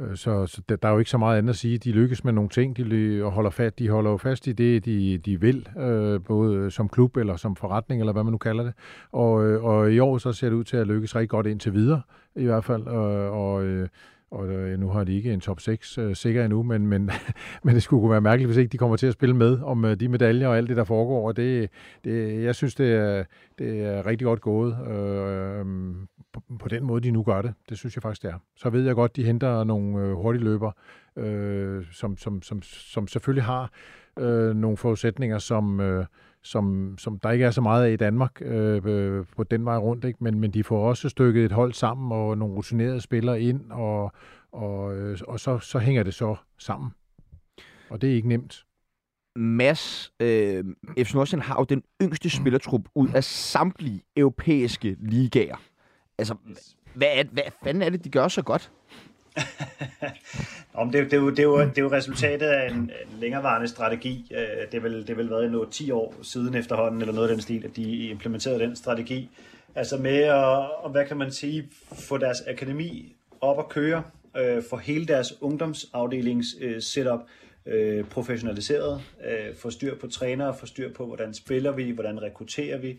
Øh, 0.00 0.16
så, 0.16 0.46
så 0.46 0.62
der, 0.68 0.76
der 0.76 0.88
er 0.88 0.92
jo 0.92 0.98
ikke 0.98 1.10
så 1.10 1.18
meget 1.18 1.38
andet 1.38 1.50
at 1.50 1.56
sige. 1.56 1.78
De 1.78 1.92
lykkes 1.92 2.24
med 2.24 2.32
nogle 2.32 2.50
ting, 2.50 2.76
de 2.76 2.82
ly- 2.82 3.22
og 3.22 3.32
holder 3.32 3.50
fast, 3.50 3.78
de 3.78 3.88
holder 3.88 4.10
jo 4.10 4.16
fast 4.16 4.46
i 4.46 4.52
det, 4.52 4.84
de, 4.84 5.18
de 5.18 5.40
vil, 5.40 5.68
øh, 5.78 6.20
både 6.24 6.70
som 6.70 6.88
klub 6.88 7.16
eller 7.16 7.36
som 7.36 7.56
forretning, 7.56 8.00
eller 8.00 8.12
hvad 8.12 8.24
man 8.24 8.32
nu 8.32 8.38
kalder 8.38 8.64
det. 8.64 8.72
Og, 9.12 9.46
øh, 9.46 9.64
og 9.64 9.92
i 9.92 9.98
år 9.98 10.18
så 10.18 10.32
ser 10.32 10.48
det 10.48 10.56
ud 10.56 10.64
til 10.64 10.76
at 10.76 10.86
lykkes 10.86 11.16
rigtig 11.16 11.28
godt 11.28 11.46
indtil 11.46 11.72
videre, 11.74 12.02
i 12.36 12.44
hvert 12.44 12.64
fald. 12.64 12.86
Og, 12.86 13.30
og, 13.30 13.64
øh, 13.64 13.88
og 14.30 14.46
nu 14.78 14.88
har 14.88 15.04
de 15.04 15.14
ikke 15.16 15.32
en 15.32 15.40
top 15.40 15.60
6 15.60 15.98
øh, 15.98 16.16
sikker 16.16 16.44
endnu, 16.44 16.62
men, 16.62 16.86
men, 16.86 17.10
men 17.64 17.74
det 17.74 17.82
skulle 17.82 18.00
kunne 18.00 18.10
være 18.10 18.20
mærkeligt, 18.20 18.48
hvis 18.48 18.56
ikke 18.56 18.72
de 18.72 18.78
kommer 18.78 18.96
til 18.96 19.06
at 19.06 19.12
spille 19.12 19.36
med 19.36 19.58
om 19.62 19.84
øh, 19.84 20.00
de 20.00 20.08
medaljer 20.08 20.48
og 20.48 20.56
alt 20.56 20.68
det, 20.68 20.76
der 20.76 20.84
foregår. 20.84 21.28
Og 21.28 21.36
det, 21.36 21.70
det, 22.04 22.42
jeg 22.42 22.54
synes, 22.54 22.74
det 22.74 22.92
er, 22.92 23.24
det 23.58 23.84
er 23.84 24.06
rigtig 24.06 24.24
godt 24.24 24.40
gået 24.40 24.76
øh, 24.90 25.66
på, 26.58 26.68
den 26.68 26.84
måde, 26.84 27.00
de 27.00 27.10
nu 27.10 27.22
gør 27.22 27.42
det. 27.42 27.54
Det 27.68 27.78
synes 27.78 27.96
jeg 27.96 28.02
faktisk, 28.02 28.22
det 28.22 28.30
er. 28.30 28.38
Så 28.56 28.70
ved 28.70 28.84
jeg 28.84 28.94
godt, 28.94 29.16
de 29.16 29.24
henter 29.24 29.64
nogle 29.64 29.98
øh, 29.98 30.12
hurtige 30.12 30.44
løber, 30.44 30.72
øh, 31.16 31.84
som, 31.92 32.16
som, 32.16 32.42
som, 32.42 32.62
som 32.62 33.08
selvfølgelig 33.08 33.44
har 33.44 33.70
øh, 34.18 34.56
nogle 34.56 34.76
forudsætninger, 34.76 35.38
som... 35.38 35.80
Øh, 35.80 36.06
som, 36.42 36.94
som 36.98 37.18
der 37.18 37.30
ikke 37.30 37.44
er 37.44 37.50
så 37.50 37.60
meget 37.60 37.84
af 37.84 37.92
i 37.92 37.96
Danmark 37.96 38.42
øh, 38.42 38.82
øh, 38.84 39.24
på 39.36 39.44
den 39.44 39.64
vej 39.64 39.76
rundt, 39.76 40.04
ikke? 40.04 40.24
Men, 40.24 40.40
men 40.40 40.50
de 40.50 40.64
får 40.64 40.88
også 40.88 41.08
stykket 41.08 41.44
et 41.44 41.52
hold 41.52 41.72
sammen 41.72 42.12
og 42.12 42.38
nogle 42.38 42.54
rutinerede 42.54 43.00
spillere 43.00 43.40
ind, 43.40 43.70
og, 43.70 44.12
og, 44.52 44.96
øh, 44.96 45.18
og 45.28 45.40
så, 45.40 45.58
så 45.58 45.78
hænger 45.78 46.02
det 46.02 46.14
så 46.14 46.36
sammen. 46.58 46.90
Og 47.90 48.00
det 48.02 48.10
er 48.10 48.14
ikke 48.14 48.28
nemt. 48.28 48.64
Mads, 49.36 50.12
øh, 50.20 50.64
FC 50.98 51.14
Nordsjælland 51.14 51.46
har 51.46 51.56
jo 51.60 51.64
den 51.64 51.82
yngste 52.02 52.30
spillertrup 52.30 52.80
ud 52.94 53.08
af 53.14 53.24
samtlige 53.24 54.02
europæiske 54.16 54.96
ligaer. 55.00 55.56
Altså, 56.18 56.34
hvad, 56.94 57.08
er, 57.14 57.24
hvad 57.32 57.42
fanden 57.64 57.82
er 57.82 57.90
det, 57.90 58.04
de 58.04 58.10
gør 58.10 58.28
så 58.28 58.42
godt? 58.42 58.70
Om 60.74 60.90
det, 60.90 61.04
det, 61.04 61.12
er 61.12 61.20
jo, 61.20 61.30
det, 61.30 61.38
er 61.38 61.42
jo, 61.42 61.60
det 61.60 61.78
er 61.78 61.82
jo 61.82 61.92
resultatet 61.92 62.46
af 62.46 62.70
en, 62.70 62.76
en 62.76 62.90
længerevarende 63.20 63.68
strategi. 63.68 64.32
Øh, 64.34 64.72
Det 64.72 64.82
vel, 64.82 65.00
det 65.00 65.10
er 65.10 65.14
vel 65.14 65.30
været 65.30 65.52
nu 65.52 65.64
10 65.64 65.90
år 65.90 66.14
siden 66.22 66.54
efterhånden, 66.54 67.00
eller 67.00 67.14
noget 67.14 67.28
af 67.28 67.34
den 67.34 67.42
stil, 67.42 67.64
at 67.64 67.76
de 67.76 68.08
implementerede 68.08 68.58
den 68.58 68.76
strategi. 68.76 69.30
Altså 69.74 69.96
med 69.96 70.18
at, 70.18 70.34
og 70.82 70.90
hvad 70.90 71.06
kan 71.06 71.16
man 71.16 71.32
sige, 71.32 71.68
få 71.92 72.18
deres 72.18 72.40
akademi 72.46 73.16
op 73.40 73.58
at 73.58 73.68
køre, 73.68 74.02
øh, 74.36 74.62
få 74.70 74.76
hele 74.76 75.06
deres 75.06 75.42
ungdomsafdelings 75.42 76.46
øh, 76.60 76.82
setup 76.82 77.20
øh, 77.66 78.04
professionaliseret, 78.04 79.02
øh, 79.24 79.56
få 79.56 79.70
styr 79.70 79.98
på 79.98 80.06
trænere, 80.06 80.54
få 80.54 80.66
styr 80.66 80.92
på, 80.92 81.06
hvordan 81.06 81.34
spiller 81.34 81.72
vi, 81.72 81.90
hvordan 81.90 82.22
rekrutterer 82.22 82.78
vi. 82.78 82.98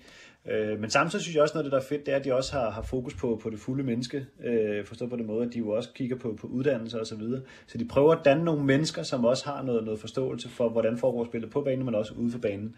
Øh, 0.51 0.79
men 0.79 0.89
samtidig 0.89 1.23
synes 1.23 1.35
jeg 1.35 1.43
også, 1.43 1.53
noget 1.53 1.65
af 1.65 1.71
det, 1.71 1.71
der 1.71 1.85
er 1.85 1.89
fedt, 1.89 2.05
det 2.05 2.11
er, 2.11 2.17
at 2.17 2.25
de 2.25 2.33
også 2.33 2.53
har, 2.53 2.69
har 2.69 2.81
fokus 2.81 3.13
på, 3.13 3.39
på 3.43 3.49
det 3.49 3.59
fulde 3.59 3.83
menneske, 3.83 4.25
øh, 4.43 4.85
forstået 4.85 5.09
på 5.09 5.15
den 5.15 5.27
måde, 5.27 5.45
at 5.45 5.53
de 5.53 5.59
jo 5.59 5.69
også 5.69 5.89
kigger 5.93 6.15
på, 6.15 6.37
på 6.41 6.47
uddannelse 6.47 6.99
og 6.99 7.07
så 7.07 7.15
videre. 7.15 7.41
Så 7.67 7.77
de 7.77 7.85
prøver 7.85 8.13
at 8.15 8.25
danne 8.25 8.43
nogle 8.43 8.63
mennesker, 8.63 9.03
som 9.03 9.25
også 9.25 9.45
har 9.45 9.63
noget, 9.63 9.83
noget 9.83 9.99
forståelse 9.99 10.49
for, 10.49 10.69
hvordan 10.69 10.97
foregår 10.97 11.25
spillet 11.25 11.49
på 11.49 11.61
banen, 11.61 11.85
men 11.85 11.95
også 11.95 12.13
ude 12.13 12.31
for 12.31 12.39
banen. 12.39 12.75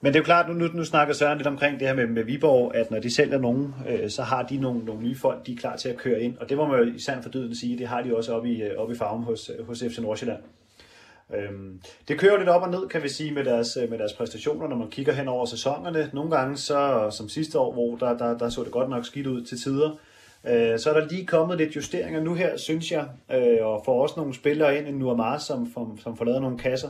Men 0.00 0.12
det 0.12 0.18
er 0.18 0.20
jo 0.20 0.24
klart, 0.24 0.48
nu, 0.48 0.54
nu, 0.54 0.66
nu 0.74 0.84
snakker 0.84 1.14
Søren 1.14 1.38
lidt 1.38 1.48
omkring 1.48 1.80
det 1.80 1.88
her 1.88 1.94
med, 1.94 2.06
med 2.06 2.24
Viborg, 2.24 2.74
at 2.74 2.90
når 2.90 3.00
de 3.00 3.14
sælger 3.14 3.38
nogen, 3.38 3.74
øh, 3.88 4.10
så 4.10 4.22
har 4.22 4.42
de 4.42 4.56
nogle, 4.56 4.84
nogle 4.84 5.02
nye 5.02 5.16
folk, 5.16 5.46
de 5.46 5.52
er 5.52 5.56
klar 5.56 5.76
til 5.76 5.88
at 5.88 5.96
køre 5.96 6.20
ind. 6.20 6.38
Og 6.38 6.48
det 6.48 6.56
må 6.56 6.66
man 6.66 6.78
jo 6.78 6.94
i 6.94 6.98
sand 6.98 7.22
for 7.22 7.30
dyden 7.30 7.54
sige, 7.54 7.78
det 7.78 7.86
har 7.86 8.02
de 8.02 8.16
også 8.16 8.32
oppe 8.32 8.48
i, 8.48 8.62
øh, 8.62 8.70
oppe 8.76 8.94
i 8.94 8.96
farven 8.96 9.22
hos, 9.22 9.50
øh, 9.58 9.66
hos 9.66 9.84
FC 9.90 9.98
Nordsjælland. 9.98 10.40
Øhm, 11.34 11.80
det 12.08 12.18
kører 12.18 12.38
lidt 12.38 12.48
op 12.48 12.62
og 12.62 12.70
ned, 12.70 12.88
kan 12.88 13.02
vi 13.02 13.08
sige, 13.08 13.32
med 13.32 13.44
deres, 13.44 13.76
øh, 13.82 13.90
med 13.90 13.98
deres 13.98 14.12
præstationer, 14.12 14.68
når 14.68 14.76
man 14.76 14.90
kigger 14.90 15.12
hen 15.12 15.28
over 15.28 15.46
sæsonerne. 15.46 16.10
Nogle 16.12 16.30
gange, 16.36 16.56
så 16.56 17.08
som 17.10 17.28
sidste 17.28 17.58
år, 17.58 17.72
hvor 17.72 17.96
der, 17.96 18.18
der, 18.18 18.38
der 18.38 18.48
så 18.48 18.64
det 18.64 18.72
godt 18.72 18.90
nok 18.90 19.06
skidt 19.06 19.26
ud 19.26 19.42
til 19.44 19.58
tider, 19.58 19.90
øh, 20.46 20.78
så 20.78 20.90
er 20.90 21.00
der 21.00 21.08
lige 21.08 21.26
kommet 21.26 21.58
lidt 21.58 21.76
justeringer 21.76 22.20
nu 22.20 22.34
her, 22.34 22.56
synes 22.56 22.92
jeg, 22.92 23.06
øh, 23.32 23.66
og 23.66 23.82
får 23.84 24.02
også 24.02 24.14
nogle 24.16 24.34
spillere 24.34 24.78
ind, 24.78 24.86
en 24.86 24.94
Nuamar, 24.94 25.38
som, 25.38 25.72
som, 25.74 25.98
som 25.98 26.16
får 26.16 26.24
lavet 26.24 26.42
nogle 26.42 26.58
kasser. 26.58 26.88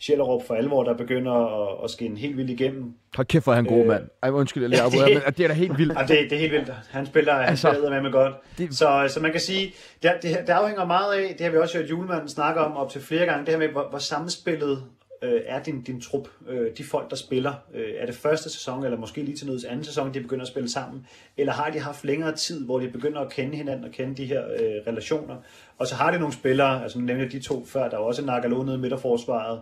Sjællerup 0.00 0.46
for 0.46 0.54
alvor, 0.54 0.84
der 0.84 0.94
begynder 0.94 1.32
at, 1.32 1.84
at 1.84 1.90
skinne 1.90 2.18
helt 2.18 2.36
vildt 2.36 2.50
igennem. 2.50 2.92
Hold 3.16 3.26
kæft, 3.26 3.44
hvor 3.44 3.52
er 3.52 3.56
han 3.56 3.64
god, 3.64 3.80
Øh, 3.80 3.86
mand. 3.86 4.04
Ej, 4.22 4.30
undskyld, 4.30 4.62
jeg 4.62 4.70
lige 4.70 4.82
afbryder, 4.86 5.06
men 5.08 5.22
det 5.36 5.40
er 5.44 5.48
da 5.48 5.54
helt 5.54 5.78
vildt. 5.78 5.98
Det, 5.98 6.08
det 6.08 6.32
er 6.32 6.38
helt 6.38 6.52
vildt. 6.52 6.72
Han 6.90 7.06
spiller, 7.06 7.34
han 7.34 7.44
Altså, 7.48 7.68
spiller 7.72 7.90
med 7.90 8.00
med 8.00 8.12
godt. 8.12 8.34
det-. 8.58 8.74
Så, 8.74 9.04
så 9.08 9.20
man 9.20 9.30
kan 9.32 9.40
sige, 9.40 9.74
det, 10.02 10.12
det, 10.22 10.36
det 10.46 10.52
afhænger 10.52 10.84
meget 10.84 11.14
af, 11.14 11.34
det 11.38 11.40
har 11.46 11.50
vi 11.52 11.58
også 11.58 11.78
hørt 11.78 11.90
julemanden 11.90 12.28
snakke 12.28 12.60
om 12.60 12.76
op 12.76 12.90
til 12.90 13.00
flere 13.00 13.26
gange, 13.26 13.46
det 13.46 13.54
her 13.54 13.58
med, 13.58 13.68
hvor, 13.68 13.86
hvor 13.90 13.98
sammenspillet 13.98 14.82
øh, 15.22 15.40
er 15.46 15.62
din, 15.62 15.82
din 15.82 16.00
trup, 16.00 16.28
øh, 16.48 16.70
de 16.78 16.84
folk, 16.84 17.10
der 17.10 17.16
spiller. 17.16 17.52
Øh, 17.74 17.88
er 17.98 18.06
det 18.06 18.14
første 18.14 18.50
sæson, 18.50 18.84
eller 18.84 18.98
måske 18.98 19.22
lige 19.22 19.36
til 19.36 19.46
nøds 19.46 19.64
anden 19.64 19.84
sæson, 19.84 20.14
de 20.14 20.20
begynder 20.20 20.42
at 20.42 20.48
spille 20.48 20.70
sammen? 20.70 21.06
Eller 21.36 21.52
har 21.52 21.70
de 21.70 21.80
haft 21.80 22.04
længere 22.04 22.32
tid, 22.32 22.64
hvor 22.64 22.78
de 22.80 22.88
begynder 22.88 23.20
at 23.20 23.32
kende 23.32 23.56
hinanden 23.56 23.84
og 23.84 23.90
kende 23.90 24.14
de 24.14 24.24
her 24.24 24.42
øh, 24.44 24.60
relationer? 24.86 25.36
Og 25.78 25.86
så 25.86 25.94
har 25.94 26.10
de 26.10 26.18
nogle 26.18 26.34
spillere, 26.34 26.82
altså 26.82 26.98
nu 26.98 27.04
nævnte 27.04 27.28
de 27.28 27.42
to 27.42 27.64
før, 27.66 27.88
der 27.88 27.96
er 27.96 28.00
også 28.00 28.24
Nagalo 28.24 28.62
nede 28.62 28.76
i 28.76 28.80
midterforsvaret, 28.80 29.60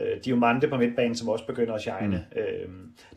øh, 0.00 0.24
Diomande 0.24 0.68
på 0.68 0.76
midtbanen, 0.76 1.14
som 1.14 1.28
også 1.28 1.46
begynder 1.46 1.74
at 1.74 1.80
shine. 1.80 2.24
Mm. 2.32 2.40
Øh, 2.40 2.68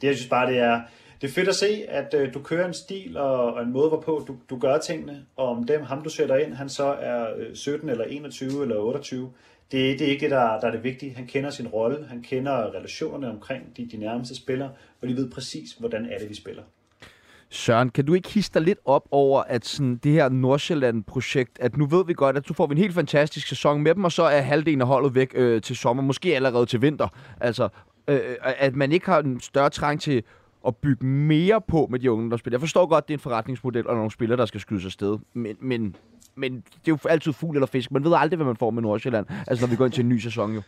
det 0.01 0.07
jeg 0.07 0.15
synes 0.15 0.29
bare, 0.29 0.51
det 0.51 0.59
er, 0.59 0.81
det 1.21 1.29
er 1.29 1.33
fedt 1.33 1.49
at 1.49 1.55
se, 1.55 1.83
at 1.87 2.13
øh, 2.17 2.33
du 2.33 2.39
kører 2.39 2.67
en 2.67 2.73
stil 2.73 3.17
og, 3.17 3.53
og 3.53 3.63
en 3.63 3.71
måde, 3.71 3.89
hvorpå 3.89 4.23
du, 4.27 4.35
du 4.49 4.59
gør 4.59 4.77
tingene, 4.77 5.25
og 5.35 5.47
om 5.47 5.63
dem, 5.63 5.81
ham 5.81 6.01
du 6.01 6.09
sætter 6.09 6.35
ind, 6.35 6.53
han 6.53 6.69
så 6.69 6.85
er 6.85 7.35
øh, 7.37 7.55
17 7.55 7.89
eller 7.89 8.05
21 8.05 8.61
eller 8.61 8.77
28, 8.77 9.31
det, 9.71 9.99
det 9.99 10.07
er 10.07 10.11
ikke 10.11 10.23
det, 10.23 10.31
der, 10.31 10.59
der 10.59 10.67
er 10.67 10.71
det 10.71 10.83
vigtige. 10.83 11.13
Han 11.13 11.27
kender 11.27 11.49
sin 11.49 11.67
rolle, 11.67 12.05
han 12.07 12.21
kender 12.21 12.75
relationerne 12.75 13.29
omkring 13.29 13.77
de, 13.77 13.89
de 13.91 13.97
nærmeste 13.97 14.35
spillere, 14.35 14.71
og 15.01 15.07
de 15.07 15.15
ved 15.15 15.31
præcis, 15.31 15.71
hvordan 15.71 16.05
er 16.05 16.17
det, 16.17 16.29
vi 16.29 16.35
spiller. 16.35 16.63
Søren, 17.53 17.89
kan 17.89 18.05
du 18.05 18.13
ikke 18.13 18.29
hisse 18.29 18.51
dig 18.53 18.61
lidt 18.61 18.79
op 18.85 19.07
over, 19.11 19.41
at 19.41 19.65
sådan 19.65 19.95
det 19.95 20.11
her 20.11 20.29
Nordsjælland-projekt, 20.29 21.59
at 21.59 21.77
nu 21.77 21.85
ved 21.85 22.05
vi 22.05 22.13
godt, 22.13 22.37
at 22.37 22.47
du 22.47 22.53
får 22.53 22.67
vi 22.67 22.71
en 22.71 22.77
helt 22.77 22.93
fantastisk 22.93 23.47
sæson 23.47 23.81
med 23.81 23.95
dem, 23.95 24.03
og 24.03 24.11
så 24.11 24.23
er 24.23 24.41
halvdelen 24.41 24.81
af 24.81 24.87
holdet 24.87 25.15
væk 25.15 25.31
øh, 25.35 25.61
til 25.61 25.75
sommer, 25.75 26.03
måske 26.03 26.35
allerede 26.35 26.65
til 26.65 26.81
vinter. 26.81 27.07
Altså, 27.41 27.69
øh, 28.07 28.15
øh, 28.15 28.35
at 28.57 28.75
man 28.75 28.91
ikke 28.91 29.05
har 29.05 29.19
en 29.19 29.39
større 29.39 29.69
trang 29.69 30.01
til 30.01 30.23
at 30.67 30.75
bygge 30.75 31.05
mere 31.05 31.61
på 31.61 31.87
med 31.89 31.99
de 31.99 32.11
unge, 32.11 32.31
der 32.31 32.37
spiller. 32.37 32.55
Jeg 32.55 32.61
forstår 32.61 32.85
godt, 32.85 33.07
det 33.07 33.13
er 33.13 33.17
en 33.17 33.21
forretningsmodel 33.21 33.87
og 33.87 33.95
nogle 33.95 34.11
spillere, 34.11 34.37
der 34.37 34.45
skal 34.45 34.59
skydes 34.59 34.85
afsted, 34.85 35.17
men, 35.33 35.57
men, 35.59 35.95
men 36.35 36.55
det 36.55 36.91
er 36.91 36.97
jo 37.03 37.09
altid 37.09 37.33
fugl 37.33 37.55
eller 37.55 37.67
fisk. 37.67 37.91
Man 37.91 38.03
ved 38.03 38.13
aldrig, 38.17 38.37
hvad 38.37 38.45
man 38.45 38.55
får 38.55 38.71
med 38.71 38.81
Nordsjælland, 38.81 39.25
altså 39.47 39.65
når 39.65 39.69
vi 39.71 39.75
går 39.75 39.85
ind 39.85 39.93
til 39.93 40.03
en 40.03 40.09
ny 40.09 40.17
sæson 40.17 40.53
jo. 40.53 40.61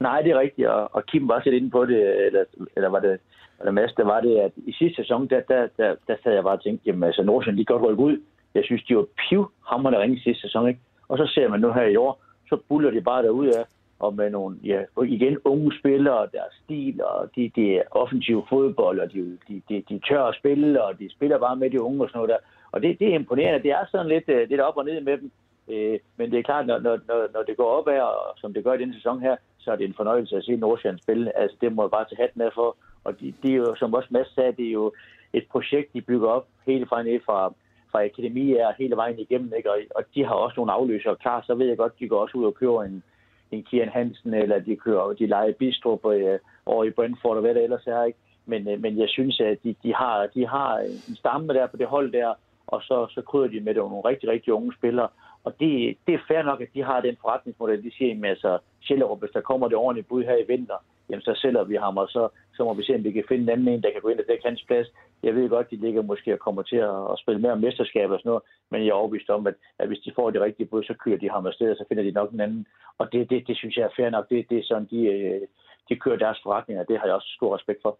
Nej, 0.00 0.22
det 0.22 0.30
er 0.30 0.38
rigtigt, 0.38 0.68
og, 0.68 0.94
og 0.94 1.06
Kim 1.06 1.28
var 1.28 1.34
også 1.34 1.50
lidt 1.50 1.62
inde 1.62 1.70
på 1.70 1.86
det, 1.86 2.26
eller, 2.26 2.44
eller 2.76 2.88
var 2.88 3.00
det, 3.00 3.20
og 3.58 3.66
det 3.66 3.74
meste 3.74 4.02
der 4.02 4.08
var 4.08 4.20
det, 4.20 4.38
at 4.38 4.52
i 4.56 4.72
sidste 4.72 5.02
sæson, 5.02 5.28
der, 5.28 5.40
der, 5.40 5.68
der, 5.76 5.94
der 6.08 6.16
sad 6.22 6.32
jeg 6.32 6.42
bare 6.42 6.58
og 6.58 6.62
tænkte, 6.62 6.86
jamen 6.86 7.02
altså 7.02 7.22
Nordsjælland, 7.22 7.58
de 7.58 7.64
godt 7.64 7.82
rykke 7.82 8.02
ud. 8.02 8.16
Jeg 8.54 8.64
synes, 8.64 8.82
de 8.84 8.96
var 8.96 9.06
pivhammerende 9.28 10.00
ringe 10.00 10.20
sidste 10.20 10.42
sæson, 10.42 10.68
ikke? 10.68 10.80
Og 11.08 11.18
så 11.18 11.26
ser 11.34 11.48
man 11.48 11.60
nu 11.60 11.72
her 11.72 11.82
i 11.82 11.96
år, 11.96 12.22
så 12.48 12.56
buller 12.68 12.90
de 12.90 13.00
bare 13.00 13.22
derud 13.22 13.46
af, 13.46 13.64
og 13.98 14.14
med 14.14 14.30
nogle, 14.30 14.56
ja, 14.64 14.80
igen 15.04 15.38
unge 15.44 15.78
spillere, 15.78 16.28
deres 16.32 16.54
stil, 16.64 17.00
og 17.04 17.30
de, 17.36 17.50
de 17.56 17.76
er 17.76 17.82
offensiv 17.90 18.46
fodbold, 18.48 19.00
og 19.00 19.12
de, 19.12 19.38
de, 19.48 19.62
de, 19.68 19.82
de 19.88 20.00
tør 20.08 20.24
at 20.24 20.36
spille, 20.36 20.84
og 20.84 20.98
de 20.98 21.10
spiller 21.10 21.38
bare 21.38 21.56
med 21.56 21.70
de 21.70 21.82
unge 21.82 22.02
og 22.02 22.08
sådan 22.08 22.18
noget 22.18 22.30
der. 22.30 22.38
Og 22.72 22.82
det, 22.82 22.98
det 23.00 23.08
er 23.08 23.14
imponerende. 23.14 23.62
Det 23.62 23.70
er 23.70 23.84
sådan 23.90 24.08
lidt, 24.08 24.28
øh, 24.28 24.48
lidt 24.48 24.60
op 24.60 24.76
og 24.76 24.84
ned 24.84 25.00
med 25.00 25.18
dem. 25.18 25.30
Øh, 25.68 25.98
men 26.16 26.30
det 26.30 26.38
er 26.38 26.42
klart, 26.42 26.66
når, 26.66 26.78
når, 26.78 26.98
når, 27.34 27.42
det 27.42 27.56
går 27.56 27.70
op 27.78 27.86
og 27.86 28.34
som 28.36 28.54
det 28.54 28.64
gør 28.64 28.74
i 28.74 28.78
denne 28.78 28.94
sæson 28.94 29.20
her, 29.20 29.36
så 29.58 29.72
er 29.72 29.76
det 29.76 29.86
en 29.86 29.94
fornøjelse 29.96 30.36
at 30.36 30.44
se 30.44 30.56
Nordsjælland 30.56 30.98
spille. 31.02 31.38
Altså, 31.38 31.56
det 31.60 31.72
må 31.72 31.82
jeg 31.82 31.90
bare 31.90 32.04
tage 32.04 32.22
hatten 32.22 32.40
af 32.40 32.52
for. 32.54 32.76
Og 33.04 33.20
det, 33.20 33.34
de 33.42 33.52
er 33.52 33.56
jo, 33.56 33.74
som 33.76 33.94
også 33.94 34.08
Mads 34.10 34.34
sagde, 34.34 34.52
det 34.52 34.66
er 34.66 34.72
jo 34.72 34.92
et 35.32 35.46
projekt, 35.50 35.92
de 35.92 36.00
bygger 36.00 36.28
op 36.28 36.46
hele 36.66 36.86
fra 36.86 37.02
ned 37.02 37.20
fra, 37.26 37.52
fra 37.90 38.04
akademier 38.04 38.72
hele 38.78 38.96
vejen 38.96 39.18
igennem. 39.18 39.52
Ikke? 39.56 39.70
Og, 39.70 39.78
og 39.94 40.04
de 40.14 40.24
har 40.24 40.34
også 40.34 40.54
nogle 40.56 40.72
afløsere 40.72 41.16
klar. 41.16 41.42
Så 41.46 41.54
ved 41.54 41.66
jeg 41.66 41.76
godt, 41.76 41.98
de 42.00 42.08
går 42.08 42.20
også 42.20 42.38
ud 42.38 42.44
og 42.44 42.54
kører 42.54 42.82
en, 42.82 43.02
en 43.50 43.62
Kian 43.62 43.88
Hansen, 43.88 44.34
eller 44.34 44.58
de 44.58 44.76
kører, 44.76 45.12
de 45.12 45.26
leger 45.26 45.52
Bistrup 45.52 46.06
øh, 46.06 46.38
over 46.66 46.84
i 46.84 46.90
Brentford 46.90 47.36
og 47.36 47.40
hvad 47.40 47.54
det 47.54 47.62
ellers 47.62 47.86
er, 47.86 48.04
ikke? 48.04 48.18
Men, 48.46 48.68
øh, 48.68 48.80
men 48.80 48.98
jeg 48.98 49.08
synes, 49.08 49.40
at 49.40 49.58
de, 49.64 49.74
de, 49.82 49.94
har, 49.94 50.26
de 50.34 50.46
har 50.46 50.78
en 50.78 51.16
stamme 51.16 51.54
der 51.54 51.66
på 51.66 51.76
det 51.76 51.86
hold 51.86 52.12
der, 52.12 52.34
og 52.66 52.82
så, 52.82 53.06
så 53.10 53.22
krydder 53.22 53.48
de 53.48 53.60
med 53.60 53.74
det 53.74 53.82
nogle 53.82 54.08
rigtig, 54.08 54.28
rigtig 54.28 54.52
unge 54.52 54.72
spillere. 54.78 55.08
Og 55.44 55.52
det, 55.60 55.96
det 56.06 56.14
er 56.14 56.26
fair 56.28 56.42
nok, 56.42 56.60
at 56.60 56.68
de 56.74 56.82
har 56.82 57.00
den 57.00 57.16
forretningsmodel, 57.20 57.84
de 57.84 57.96
siger, 57.96 58.16
at 58.16 58.30
altså 58.30 58.58
Sjællerup, 58.80 59.20
hvis 59.20 59.30
der 59.30 59.40
kommer 59.40 59.68
det 59.68 59.76
ordentligt 59.76 60.08
bud 60.08 60.24
her 60.24 60.36
i 60.36 60.46
vinter, 60.48 60.74
jamen 61.10 61.22
så 61.22 61.34
sælger 61.42 61.64
vi 61.64 61.76
ham, 61.76 61.96
og 61.96 62.08
så, 62.08 62.28
så 62.56 62.64
må 62.64 62.74
vi 62.74 62.84
se, 62.84 62.94
om 62.94 63.04
vi 63.04 63.12
kan 63.12 63.24
finde 63.28 63.42
en 63.42 63.48
anden 63.48 63.68
en, 63.68 63.82
der 63.82 63.92
kan 63.92 64.00
gå 64.00 64.08
ind 64.08 64.20
og 64.20 64.28
dække 64.28 64.48
hans 64.48 64.64
plads. 64.66 64.88
Jeg 65.22 65.34
ved 65.34 65.48
godt, 65.48 65.70
de 65.70 65.76
ligger 65.76 66.02
måske 66.02 66.32
og 66.32 66.38
kommer 66.38 66.62
til 66.62 66.76
at, 66.76 66.96
at 67.12 67.18
spille 67.22 67.40
mere 67.40 67.52
om 67.52 67.60
mesterskab 67.60 68.10
og 68.10 68.18
sådan 68.18 68.28
noget, 68.28 68.42
men 68.70 68.80
jeg 68.80 68.88
er 68.88 69.00
overbevist 69.00 69.30
om, 69.30 69.46
at, 69.46 69.54
at 69.78 69.88
hvis 69.88 70.04
de 70.04 70.12
får 70.16 70.30
det 70.30 70.40
rigtige 70.40 70.66
bud, 70.66 70.82
så 70.82 70.94
kører 71.04 71.18
de 71.18 71.30
ham 71.30 71.46
afsted, 71.46 71.70
og 71.70 71.76
så 71.76 71.84
finder 71.88 72.02
de 72.02 72.10
nok 72.10 72.30
en 72.32 72.40
anden. 72.40 72.66
Og 72.98 73.12
det, 73.12 73.30
det, 73.30 73.46
det 73.46 73.56
synes 73.56 73.76
jeg 73.76 73.84
er 73.84 73.96
fair 73.96 74.10
nok. 74.10 74.28
Det, 74.30 74.46
det 74.50 74.58
er 74.58 74.64
sådan, 74.64 74.88
de, 74.90 75.00
øh, 75.06 75.40
de 75.88 75.96
kører 75.96 76.16
deres 76.16 76.40
forretninger. 76.42 76.84
Det 76.84 76.98
har 76.98 77.06
jeg 77.06 77.14
også 77.14 77.32
stor 77.36 77.56
respekt 77.56 77.82
for. 77.82 77.98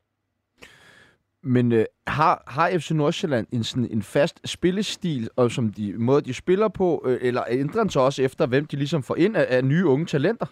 Men 1.47 1.73
øh, 1.73 1.85
har, 2.07 2.43
har 2.47 2.71
FC 2.79 2.91
Nordsjælland 2.91 3.47
en, 3.53 3.65
sådan 3.65 3.89
en 3.91 4.03
fast 4.03 4.49
spillestil, 4.49 5.29
og 5.37 5.51
som 5.51 5.73
de 5.73 5.93
måde, 5.99 6.21
de 6.23 6.35
spiller 6.35 6.69
på, 6.69 7.03
øh, 7.07 7.19
eller 7.23 7.43
ændrer 7.51 7.81
den 7.81 7.91
sig 7.91 8.03
også 8.03 8.23
efter, 8.23 8.47
hvem 8.47 8.67
de 8.67 8.77
ligesom 8.77 9.03
får 9.03 9.17
ind 9.17 9.37
af, 9.37 9.47
af 9.57 9.65
nye 9.65 9.87
unge 9.87 10.07
talenter? 10.07 10.47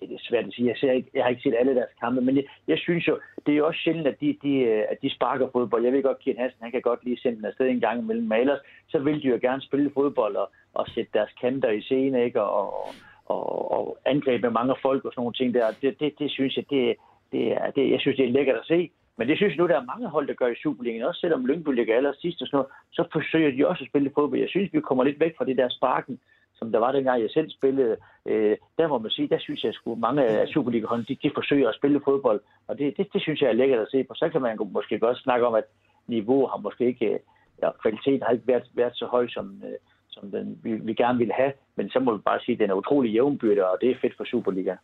Det 0.00 0.12
er 0.12 0.28
svært 0.28 0.46
at 0.46 0.52
sige. 0.52 0.68
Jeg, 0.68 0.76
ser 0.76 0.92
ikke, 0.92 1.10
jeg 1.14 1.22
har 1.24 1.30
ikke 1.30 1.42
set 1.42 1.54
alle 1.58 1.74
deres 1.74 1.94
kampe, 2.00 2.20
men 2.20 2.36
jeg, 2.36 2.44
jeg 2.68 2.78
synes 2.78 3.08
jo, 3.08 3.18
det 3.46 3.52
er 3.52 3.56
jo 3.56 3.66
også 3.66 3.80
sjældent, 3.80 4.06
at 4.06 4.20
de, 4.20 4.36
de, 4.42 4.54
øh, 4.54 4.84
at 4.88 4.98
de 5.02 5.10
sparker 5.10 5.48
fodbold. 5.52 5.84
Jeg 5.84 5.92
ved 5.92 6.02
godt, 6.02 6.18
Kian 6.18 6.36
Hansen, 6.36 6.62
han 6.62 6.70
kan 6.70 6.80
godt 6.80 7.04
lige 7.04 7.20
sende 7.20 7.36
den 7.36 7.44
afsted 7.44 7.66
en 7.68 7.80
gang 7.80 8.00
imellem 8.00 8.26
malers. 8.26 8.60
Så 8.88 8.98
vil 8.98 9.22
de 9.22 9.28
jo 9.28 9.38
gerne 9.40 9.62
spille 9.62 9.90
fodbold 9.94 10.36
og, 10.36 10.50
og 10.74 10.86
sætte 10.88 11.10
deres 11.14 11.30
kanter 11.40 11.70
i 11.70 11.80
scene, 11.80 12.24
ikke? 12.24 12.42
Og, 12.42 12.88
og, 13.26 13.72
og 13.72 13.98
angribe 14.04 14.42
med 14.42 14.50
mange 14.50 14.74
folk 14.82 15.04
og 15.04 15.12
sådan 15.12 15.20
nogle 15.20 15.34
ting 15.34 15.54
der. 15.54 15.66
Det, 15.82 16.00
det, 16.00 16.18
det 16.18 16.30
synes 16.30 16.56
jeg, 16.56 16.64
det, 16.70 16.96
det 17.32 17.52
er, 17.52 17.70
det, 17.70 17.90
jeg 17.90 18.00
synes, 18.00 18.16
det 18.16 18.26
er 18.26 18.32
lækkert 18.38 18.56
at 18.56 18.66
se. 18.66 18.90
Men 19.18 19.28
det 19.28 19.36
synes 19.36 19.50
jeg 19.50 19.58
nu, 19.58 19.68
der 19.68 19.80
er 19.80 19.92
mange 19.92 20.08
hold, 20.08 20.26
der 20.28 20.34
gør 20.34 20.46
i 20.46 20.62
Superligaen. 20.62 21.02
Også 21.02 21.20
selvom 21.20 21.46
Lyngby 21.46 21.68
ligger 21.74 21.96
aller 21.96 22.12
sidst 22.20 22.42
og 22.42 22.46
sådan 22.46 22.56
noget, 22.56 22.72
så 22.92 23.04
forsøger 23.12 23.50
de 23.50 23.68
også 23.68 23.84
at 23.84 23.88
spille 23.88 24.10
fodbold. 24.14 24.40
Jeg 24.40 24.48
synes, 24.48 24.72
vi 24.72 24.80
kommer 24.80 25.04
lidt 25.04 25.20
væk 25.20 25.36
fra 25.36 25.44
det 25.44 25.56
der 25.56 25.68
sparken, 25.68 26.20
som 26.58 26.72
der 26.72 26.78
var 26.78 26.92
dengang, 26.92 27.22
jeg 27.22 27.30
selv 27.30 27.50
spillede. 27.50 27.96
Øh, 28.26 28.56
der 28.78 28.88
må 28.88 28.98
man 28.98 29.10
sige, 29.10 29.28
der 29.28 29.38
synes 29.38 29.64
jeg, 29.64 29.74
at 29.86 29.98
mange 29.98 30.24
af 30.24 30.48
Superliga-holdene, 30.48 31.06
de, 31.08 31.18
de 31.22 31.30
forsøger 31.34 31.68
at 31.68 31.74
spille 31.74 32.00
fodbold. 32.04 32.40
Og 32.68 32.78
det, 32.78 32.96
det, 32.96 33.12
det 33.12 33.22
synes 33.22 33.40
jeg 33.40 33.48
er 33.48 33.60
lækkert 33.60 33.80
at 33.80 33.90
se 33.90 34.04
på. 34.04 34.14
Så 34.14 34.28
kan 34.28 34.42
man 34.42 34.58
måske 34.72 34.98
godt 34.98 35.18
snakke 35.18 35.46
om, 35.46 35.54
at 35.54 35.64
niveau 36.06 36.46
har 36.46 36.56
måske 36.56 36.86
ikke, 36.86 37.06
øh, 37.06 37.18
ja, 37.62 37.70
kvaliteten 37.82 38.22
har 38.22 38.32
ikke 38.32 38.46
været, 38.46 38.64
været 38.74 38.96
så 38.96 39.06
høj, 39.06 39.28
som, 39.28 39.62
øh, 39.64 39.78
som 40.08 40.30
den, 40.30 40.58
vi, 40.62 40.72
vi 40.74 40.94
gerne 40.94 41.18
ville 41.18 41.34
have. 41.34 41.52
Men 41.76 41.90
så 41.90 41.98
må 42.00 42.16
vi 42.16 42.22
bare 42.24 42.40
sige, 42.40 42.54
at 42.54 42.60
den 42.60 42.70
er 42.70 42.74
utrolig 42.74 43.12
jævnbyrdig, 43.12 43.64
og 43.64 43.78
det 43.80 43.90
er 43.90 43.94
fedt 44.00 44.16
for 44.16 44.24
Superliga. 44.24 44.76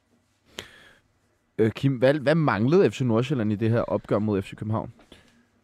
Øh, 1.59 1.71
Kim, 1.71 1.93
hvad, 1.93 2.15
hvad 2.15 2.35
manglede 2.35 2.91
FC 2.91 3.01
Nordsjælland 3.01 3.53
i 3.53 3.57
det 3.57 3.71
her 3.71 3.83
opgør 3.83 4.19
mod 4.19 4.43
FC 4.43 4.57
København? 4.57 4.93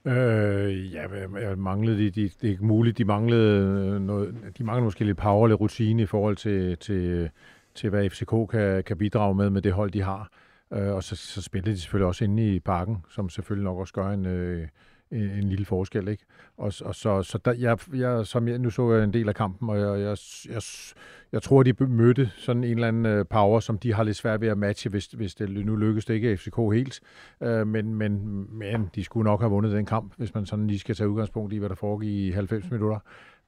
Øh, 0.04 0.94
ja, 0.94 1.06
jeg 1.40 1.58
manglede 1.58 1.98
de, 1.98 2.10
de, 2.10 2.30
det 2.42 2.52
er 2.52 2.56
muligt, 2.60 2.98
de 2.98 3.04
manglede 3.04 3.60
øh, 3.94 4.00
noget, 4.00 4.34
de 4.58 4.64
manglede 4.64 4.84
måske 4.84 5.04
lidt 5.04 5.18
power, 5.18 5.48
lidt 5.48 5.60
rutine 5.60 6.02
i 6.02 6.06
forhold 6.06 6.36
til, 6.36 6.78
til, 6.78 7.30
til 7.74 7.90
hvad 7.90 8.10
FCK 8.10 8.50
kan, 8.50 8.84
kan 8.84 8.98
bidrage 8.98 9.34
med 9.34 9.50
med 9.50 9.62
det 9.62 9.72
hold, 9.72 9.90
de 9.90 10.02
har. 10.02 10.30
Øh, 10.72 10.94
og 10.94 11.04
så, 11.04 11.16
så 11.16 11.42
spillede 11.42 11.70
de 11.70 11.80
selvfølgelig 11.80 12.06
også 12.06 12.24
inde 12.24 12.54
i 12.54 12.60
parken, 12.60 12.96
som 13.10 13.28
selvfølgelig 13.28 13.64
nok 13.64 13.78
også 13.78 13.94
gør 13.94 14.10
en, 14.10 14.26
øh, 14.26 14.68
en, 15.12 15.30
en 15.30 15.48
lille 15.48 15.64
forskel, 15.64 16.08
ikke? 16.08 16.24
Og, 16.56 16.72
og 16.84 16.94
så, 16.94 17.22
så 17.22 17.38
der, 17.44 17.52
jeg, 17.52 17.78
jeg, 17.94 18.26
som 18.26 18.48
jeg, 18.48 18.58
nu 18.58 18.70
så 18.70 18.92
jeg 18.92 19.04
en 19.04 19.12
del 19.12 19.28
af 19.28 19.34
kampen, 19.34 19.70
og 19.70 19.78
jeg, 19.78 20.00
jeg, 20.00 20.16
jeg, 20.48 20.62
jeg 21.32 21.42
tror, 21.42 21.62
de 21.62 21.74
mødte 21.86 22.30
sådan 22.36 22.64
en 22.64 22.70
eller 22.70 22.88
anden 22.88 23.06
øh, 23.06 23.26
power, 23.30 23.60
som 23.60 23.78
de 23.78 23.94
har 23.94 24.02
lidt 24.02 24.16
svært 24.16 24.40
ved 24.40 24.48
at 24.48 24.58
matche, 24.58 24.90
hvis, 24.90 25.06
hvis 25.06 25.34
det 25.34 25.66
nu 25.66 25.76
lykkes 25.76 26.04
det 26.04 26.14
ikke 26.14 26.36
FCK 26.36 26.56
helt. 26.72 27.00
Øh, 27.42 27.66
men, 27.66 27.94
men, 27.94 28.46
men 28.58 28.90
de 28.94 29.04
skulle 29.04 29.24
nok 29.24 29.40
have 29.40 29.50
vundet 29.50 29.72
den 29.72 29.86
kamp, 29.86 30.12
hvis 30.16 30.34
man 30.34 30.46
sådan 30.46 30.66
lige 30.66 30.78
skal 30.78 30.94
tage 30.94 31.08
udgangspunkt 31.08 31.52
i, 31.52 31.56
hvad 31.56 31.68
der 31.68 31.74
foregik 31.74 32.08
i 32.08 32.30
90 32.30 32.70
minutter. 32.70 32.98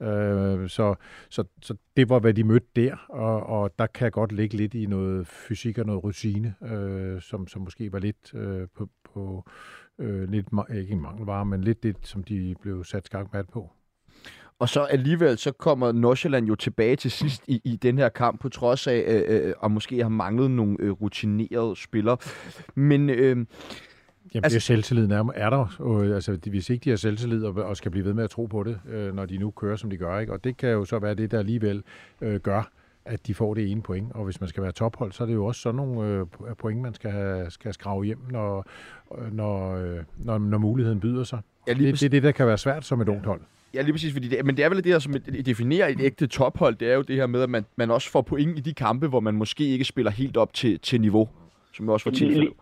Øh, 0.03 0.69
så, 0.69 0.95
så, 1.29 1.45
så 1.63 1.75
det 1.97 2.09
var, 2.09 2.19
hvad 2.19 2.35
de 2.35 2.45
mødte 2.45 2.67
der, 2.77 2.97
og, 3.09 3.43
og 3.43 3.79
der 3.79 3.87
kan 3.87 4.11
godt 4.11 4.33
ligge 4.33 4.57
lidt 4.57 4.75
i 4.75 4.87
noget 4.87 5.27
fysik 5.27 5.79
og 5.79 5.87
noget 5.87 6.05
rutine, 6.05 6.55
øh, 6.63 7.21
som, 7.21 7.49
som 7.49 7.63
måske 7.63 7.93
var 7.93 7.99
lidt 7.99 8.35
øh, 8.35 8.69
på, 8.77 8.89
på 9.05 9.45
øh, 10.01 10.31
lidt, 10.31 10.47
ikke 10.75 10.93
en 10.93 11.01
mangelvare, 11.01 11.47
men 11.47 11.61
lidt 11.61 11.83
det, 11.83 11.97
som 12.03 12.25
de 12.25 12.55
blev 12.63 12.85
sat 12.85 13.07
skak 13.07 13.27
på. 13.53 13.71
Og 14.59 14.69
så 14.69 14.81
alligevel, 14.81 15.39
så 15.39 15.53
kommer 15.53 15.93
Nordsjælland 15.93 16.47
jo 16.47 16.55
tilbage 16.55 16.97
til 16.97 17.11
sidst 17.11 17.43
i, 17.49 17.61
i 17.65 17.77
den 17.77 17.99
her 17.99 18.09
kamp, 18.09 18.41
på 18.41 18.49
trods 18.49 18.87
af, 18.87 19.25
øh, 19.29 19.47
øh, 19.49 19.55
at 19.65 19.71
måske 19.71 20.03
har 20.03 20.09
manglet 20.09 20.51
nogle 20.51 20.77
øh, 20.81 20.91
rutinerede 20.91 21.77
spillere. 21.77 22.17
Men... 22.75 23.11
Øh, 23.11 23.47
Jamen, 24.35 24.45
altså, 24.45 24.55
det 24.55 24.63
er 24.63 24.67
selvtilliden 24.67 25.11
er, 25.11 25.33
er 25.35 25.51
der. 25.51 25.77
Og, 25.79 26.05
altså, 26.05 26.39
hvis 26.47 26.71
ikke 26.71 26.85
de 26.85 26.91
har 26.91 26.97
selvtillid 26.97 27.45
og, 27.45 27.55
og 27.55 27.77
skal 27.77 27.91
blive 27.91 28.05
ved 28.05 28.13
med 28.15 28.25
at 28.25 28.31
tro 28.31 28.47
på 28.47 28.63
det, 28.63 28.81
øh, 28.89 29.15
når 29.15 29.27
de 29.27 29.39
nu 29.39 29.51
kører, 29.51 29.77
som 29.77 29.91
de 29.91 29.97
gør. 29.97 30.19
Ikke? 30.19 30.33
Og 30.33 30.45
det 30.45 30.57
kan 30.57 30.71
jo 30.71 30.85
så 30.85 30.99
være 30.99 31.15
det, 31.15 31.31
der 31.31 31.39
alligevel 31.39 31.83
øh, 32.21 32.41
gør, 32.41 32.71
at 33.05 33.27
de 33.27 33.35
får 33.35 33.55
det 33.55 33.71
ene 33.71 33.83
point. 33.83 34.13
Og 34.13 34.25
hvis 34.25 34.41
man 34.41 34.49
skal 34.49 34.63
være 34.63 34.73
tophold, 34.73 35.13
så 35.13 35.23
er 35.23 35.27
det 35.27 35.35
jo 35.35 35.47
også 35.47 35.61
sådan 35.61 35.77
nogle 35.77 36.27
øh, 36.49 36.57
point, 36.59 36.81
man 36.81 36.95
skal, 36.95 37.47
skal 37.49 37.75
skrave 37.75 38.05
hjem, 38.05 38.19
når, 38.31 38.67
når, 39.33 39.77
øh, 39.77 39.99
når, 40.25 40.39
når 40.39 40.59
muligheden 40.59 41.01
byder 41.01 41.25
sig. 41.25 41.41
Ja, 41.69 41.73
det, 41.73 41.81
det 41.81 42.03
er 42.03 42.09
det, 42.09 42.23
der 42.23 42.33
kan 42.33 42.47
være 42.47 42.59
svært 42.59 42.85
som 42.85 43.01
et 43.01 43.09
ungt 43.09 43.27
hold. 43.27 43.41
Ja, 43.75 43.83
lige 43.83 43.93
præcis, 43.93 44.13
fordi 44.13 44.29
det, 44.29 44.45
men 44.45 44.57
det 44.57 44.65
er 44.65 44.69
vel 44.69 44.85
det 44.85 44.93
her, 44.93 44.99
som 44.99 45.15
definerer 45.47 45.89
et 45.89 46.01
ægte 46.01 46.27
tophold, 46.27 46.75
det 46.75 46.91
er 46.91 46.95
jo 46.95 47.03
det 47.03 47.17
her 47.17 47.27
med, 47.27 47.43
at 47.43 47.51
man, 47.51 47.65
man 47.77 47.91
også 47.91 48.11
får 48.11 48.23
point 48.23 48.59
i 48.59 48.61
de 48.61 48.75
kampe, 48.75 49.09
hvor 49.09 49.21
man 49.21 49.35
måske 49.35 49.65
ikke 49.65 49.85
spiller 49.85 50.11
helt 50.11 50.37
op 50.37 50.55
til, 50.55 50.81
til 50.81 51.01
niveau, 51.01 51.29
som 51.73 51.89
også 51.89 52.11
var 52.11 52.15
tilfældet. 52.15 52.53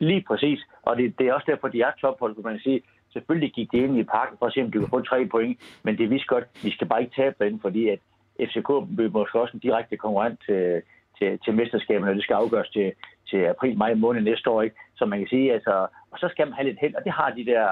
Lige, 0.00 0.08
lige 0.08 0.24
præcis, 0.28 0.60
og 0.82 0.96
det, 0.96 1.18
det 1.18 1.28
er 1.28 1.34
også 1.34 1.46
derfor, 1.50 1.68
de 1.68 1.80
er 1.80 1.90
tophold, 2.00 2.34
kunne 2.34 2.50
man 2.52 2.58
sige. 2.58 2.82
Selvfølgelig 3.12 3.52
gik 3.52 3.72
det 3.72 3.78
ind 3.78 3.98
i 3.98 4.02
parken 4.02 4.36
for 4.38 4.46
at 4.46 4.52
se, 4.52 4.62
om 4.62 4.70
de 4.70 4.78
kunne 4.78 4.88
få 4.88 5.00
tre 5.00 5.28
point, 5.30 5.58
men 5.82 5.98
det 5.98 6.10
vidste 6.10 6.26
godt, 6.26 6.44
vi 6.62 6.70
skal 6.70 6.86
bare 6.88 7.02
ikke 7.02 7.14
tabe 7.16 7.34
den, 7.44 7.60
fordi 7.60 7.88
at 7.88 7.98
FCK 8.48 8.70
bliver 8.96 9.10
måske 9.10 9.40
også 9.40 9.54
en 9.54 9.66
direkte 9.66 9.96
konkurrent 9.96 10.40
til, 10.46 10.82
til, 11.18 11.38
til 11.44 11.54
mesterskaberne, 11.54 12.10
og 12.10 12.16
det 12.16 12.24
skal 12.24 12.34
afgøres 12.34 12.68
til, 12.68 12.92
til 13.30 13.40
april, 13.44 13.78
maj 13.78 13.94
måned 13.94 14.22
næste 14.22 14.50
år. 14.50 14.62
Ikke? 14.62 14.76
Så 14.96 15.06
man 15.06 15.18
kan 15.18 15.28
sige, 15.28 15.52
altså, 15.52 15.86
og 16.10 16.18
så 16.18 16.28
skal 16.30 16.46
man 16.46 16.54
have 16.54 16.68
lidt 16.68 16.80
held, 16.80 16.94
og 16.94 17.04
det 17.04 17.12
har 17.12 17.30
de 17.30 17.46
der, 17.46 17.68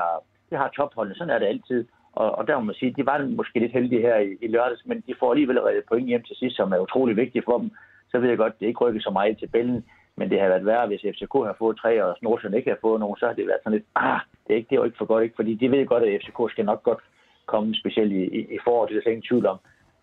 det 0.51 0.59
har 0.59 0.69
topholdene, 0.69 1.15
sådan 1.15 1.35
er 1.35 1.39
det 1.39 1.47
altid. 1.47 1.85
Og, 2.13 2.39
og 2.39 2.47
der 2.47 2.59
må 2.59 2.65
man 2.65 2.75
sige, 2.75 2.93
de 2.93 3.07
var 3.07 3.19
måske 3.25 3.59
lidt 3.59 3.73
heldige 3.73 4.01
her 4.01 4.17
i, 4.17 4.37
i 4.43 4.47
lørdags, 4.47 4.87
men 4.87 5.05
de 5.07 5.15
får 5.19 5.31
alligevel 5.31 5.61
reddet 5.61 5.85
point 5.89 6.09
hjem 6.09 6.23
til 6.23 6.37
sidst, 6.37 6.57
som 6.57 6.73
er 6.73 6.79
utrolig 6.79 7.17
vigtigt 7.17 7.45
for 7.45 7.59
dem. 7.59 7.71
Så 8.11 8.19
ved 8.19 8.29
jeg 8.29 8.39
godt, 8.39 8.61
det 8.61 8.67
ikke 8.67 8.85
rykker 8.85 9.01
så 9.01 9.11
meget 9.11 9.39
til 9.39 9.49
bælgen, 9.49 9.85
men 10.17 10.31
det 10.31 10.41
har 10.41 10.49
været 10.49 10.67
værre, 10.67 10.87
hvis 10.87 11.01
FCK 11.01 11.35
har 11.35 11.57
fået 11.59 11.77
tre, 11.77 12.05
og 12.05 12.17
Nordsjøen 12.23 12.55
ikke 12.55 12.71
har 12.71 12.79
fået 12.81 13.01
nogen, 13.01 13.17
så 13.17 13.27
har 13.27 13.35
det 13.35 13.47
været 13.47 13.61
sådan 13.63 13.73
lidt, 13.79 13.89
ah, 13.97 14.21
det 14.47 14.53
er, 14.53 14.57
ikke, 14.57 14.69
det 14.71 14.77
er 14.77 14.81
jo 14.81 14.85
ikke 14.85 14.99
for 14.99 15.05
godt, 15.05 15.25
ikke? 15.25 15.37
fordi 15.37 15.55
de 15.55 15.71
ved 15.71 15.87
godt, 15.87 16.03
at 16.05 16.23
FCK 16.23 16.39
skal 16.51 16.65
nok 16.65 16.83
godt 16.83 16.99
komme, 17.47 17.75
specielt 17.75 18.13
i, 18.13 18.23
i, 18.39 18.41
i 18.55 18.59
foråret, 18.65 18.89
det 18.89 18.95
er 18.95 18.99
der 18.99 19.03
slet 19.03 19.13
ingen 19.13 19.29
tvivl 19.29 19.47
om. 19.47 19.59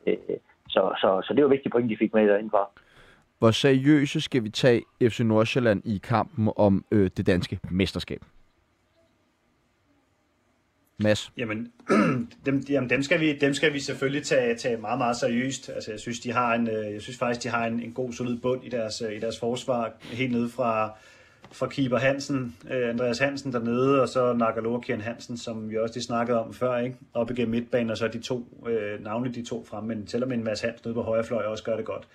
Øh, 0.07 0.37
så, 0.67 0.95
så, 1.01 1.21
så 1.27 1.33
det 1.33 1.43
var 1.43 1.49
vigtigt 1.49 1.71
point, 1.71 1.89
de 1.89 1.97
fik 1.97 2.13
med 2.13 2.27
derindfra. 2.27 2.69
Hvor 3.39 3.51
seriøse 3.51 4.21
skal 4.21 4.43
vi 4.43 4.49
tage 4.49 4.81
FC 5.01 5.19
Nordsjælland 5.19 5.81
i 5.85 5.97
kampen 6.03 6.49
om 6.55 6.85
øh, 6.91 7.09
det 7.17 7.27
danske 7.27 7.59
mesterskab? 7.71 8.21
Mads? 10.99 11.31
Jamen, 11.37 11.71
dem, 12.45 12.63
jamen 12.69 12.89
dem, 12.89 13.03
skal 13.03 13.19
vi, 13.19 13.33
dem 13.33 13.53
skal 13.53 13.73
vi 13.73 13.79
selvfølgelig 13.79 14.23
tage, 14.23 14.55
tage 14.55 14.77
meget, 14.77 14.97
meget 14.97 15.15
seriøst. 15.15 15.69
Altså, 15.69 15.91
jeg 15.91 15.99
synes, 15.99 16.19
de 16.19 16.31
har 16.31 16.53
en, 16.53 16.69
øh, 16.69 16.93
jeg 16.93 17.01
synes 17.01 17.17
faktisk, 17.17 17.43
de 17.43 17.49
har 17.49 17.65
en, 17.65 17.79
en 17.79 17.93
god, 17.93 18.13
solid 18.13 18.37
bund 18.37 18.65
i 18.65 18.69
deres, 18.69 19.01
øh, 19.01 19.15
i 19.15 19.19
deres 19.19 19.39
forsvar. 19.39 19.91
Helt 20.01 20.31
nede 20.31 20.49
fra, 20.49 20.97
fra 21.51 21.67
keeper 21.67 21.97
Hansen, 21.97 22.55
øh, 22.71 22.89
Andreas 22.89 23.19
Hansen 23.19 23.53
dernede, 23.53 24.01
og 24.01 24.09
så 24.09 24.33
Nagalor 24.33 24.79
Kian 24.79 25.01
Hansen, 25.01 25.37
som 25.37 25.69
vi 25.69 25.77
også 25.77 25.95
lige 25.95 26.03
snakkede 26.03 26.39
om 26.39 26.53
før, 26.53 26.77
ikke? 26.77 26.95
op 27.13 27.31
igennem 27.31 27.51
midtbanen, 27.51 27.89
og 27.89 27.97
så 27.97 28.07
de 28.07 28.19
to, 28.19 28.67
øh, 28.67 29.03
navnlig 29.03 29.35
de 29.35 29.45
to 29.45 29.65
frem, 29.69 29.83
men 29.83 30.07
selvom 30.07 30.31
en 30.31 30.43
Mads 30.43 30.61
Hansen 30.61 30.81
nede 30.85 30.93
på 30.93 31.01
højre 31.01 31.23
fløj 31.23 31.43
også 31.43 31.63
gør 31.63 31.75
det 31.75 31.85
godt. 31.85 32.07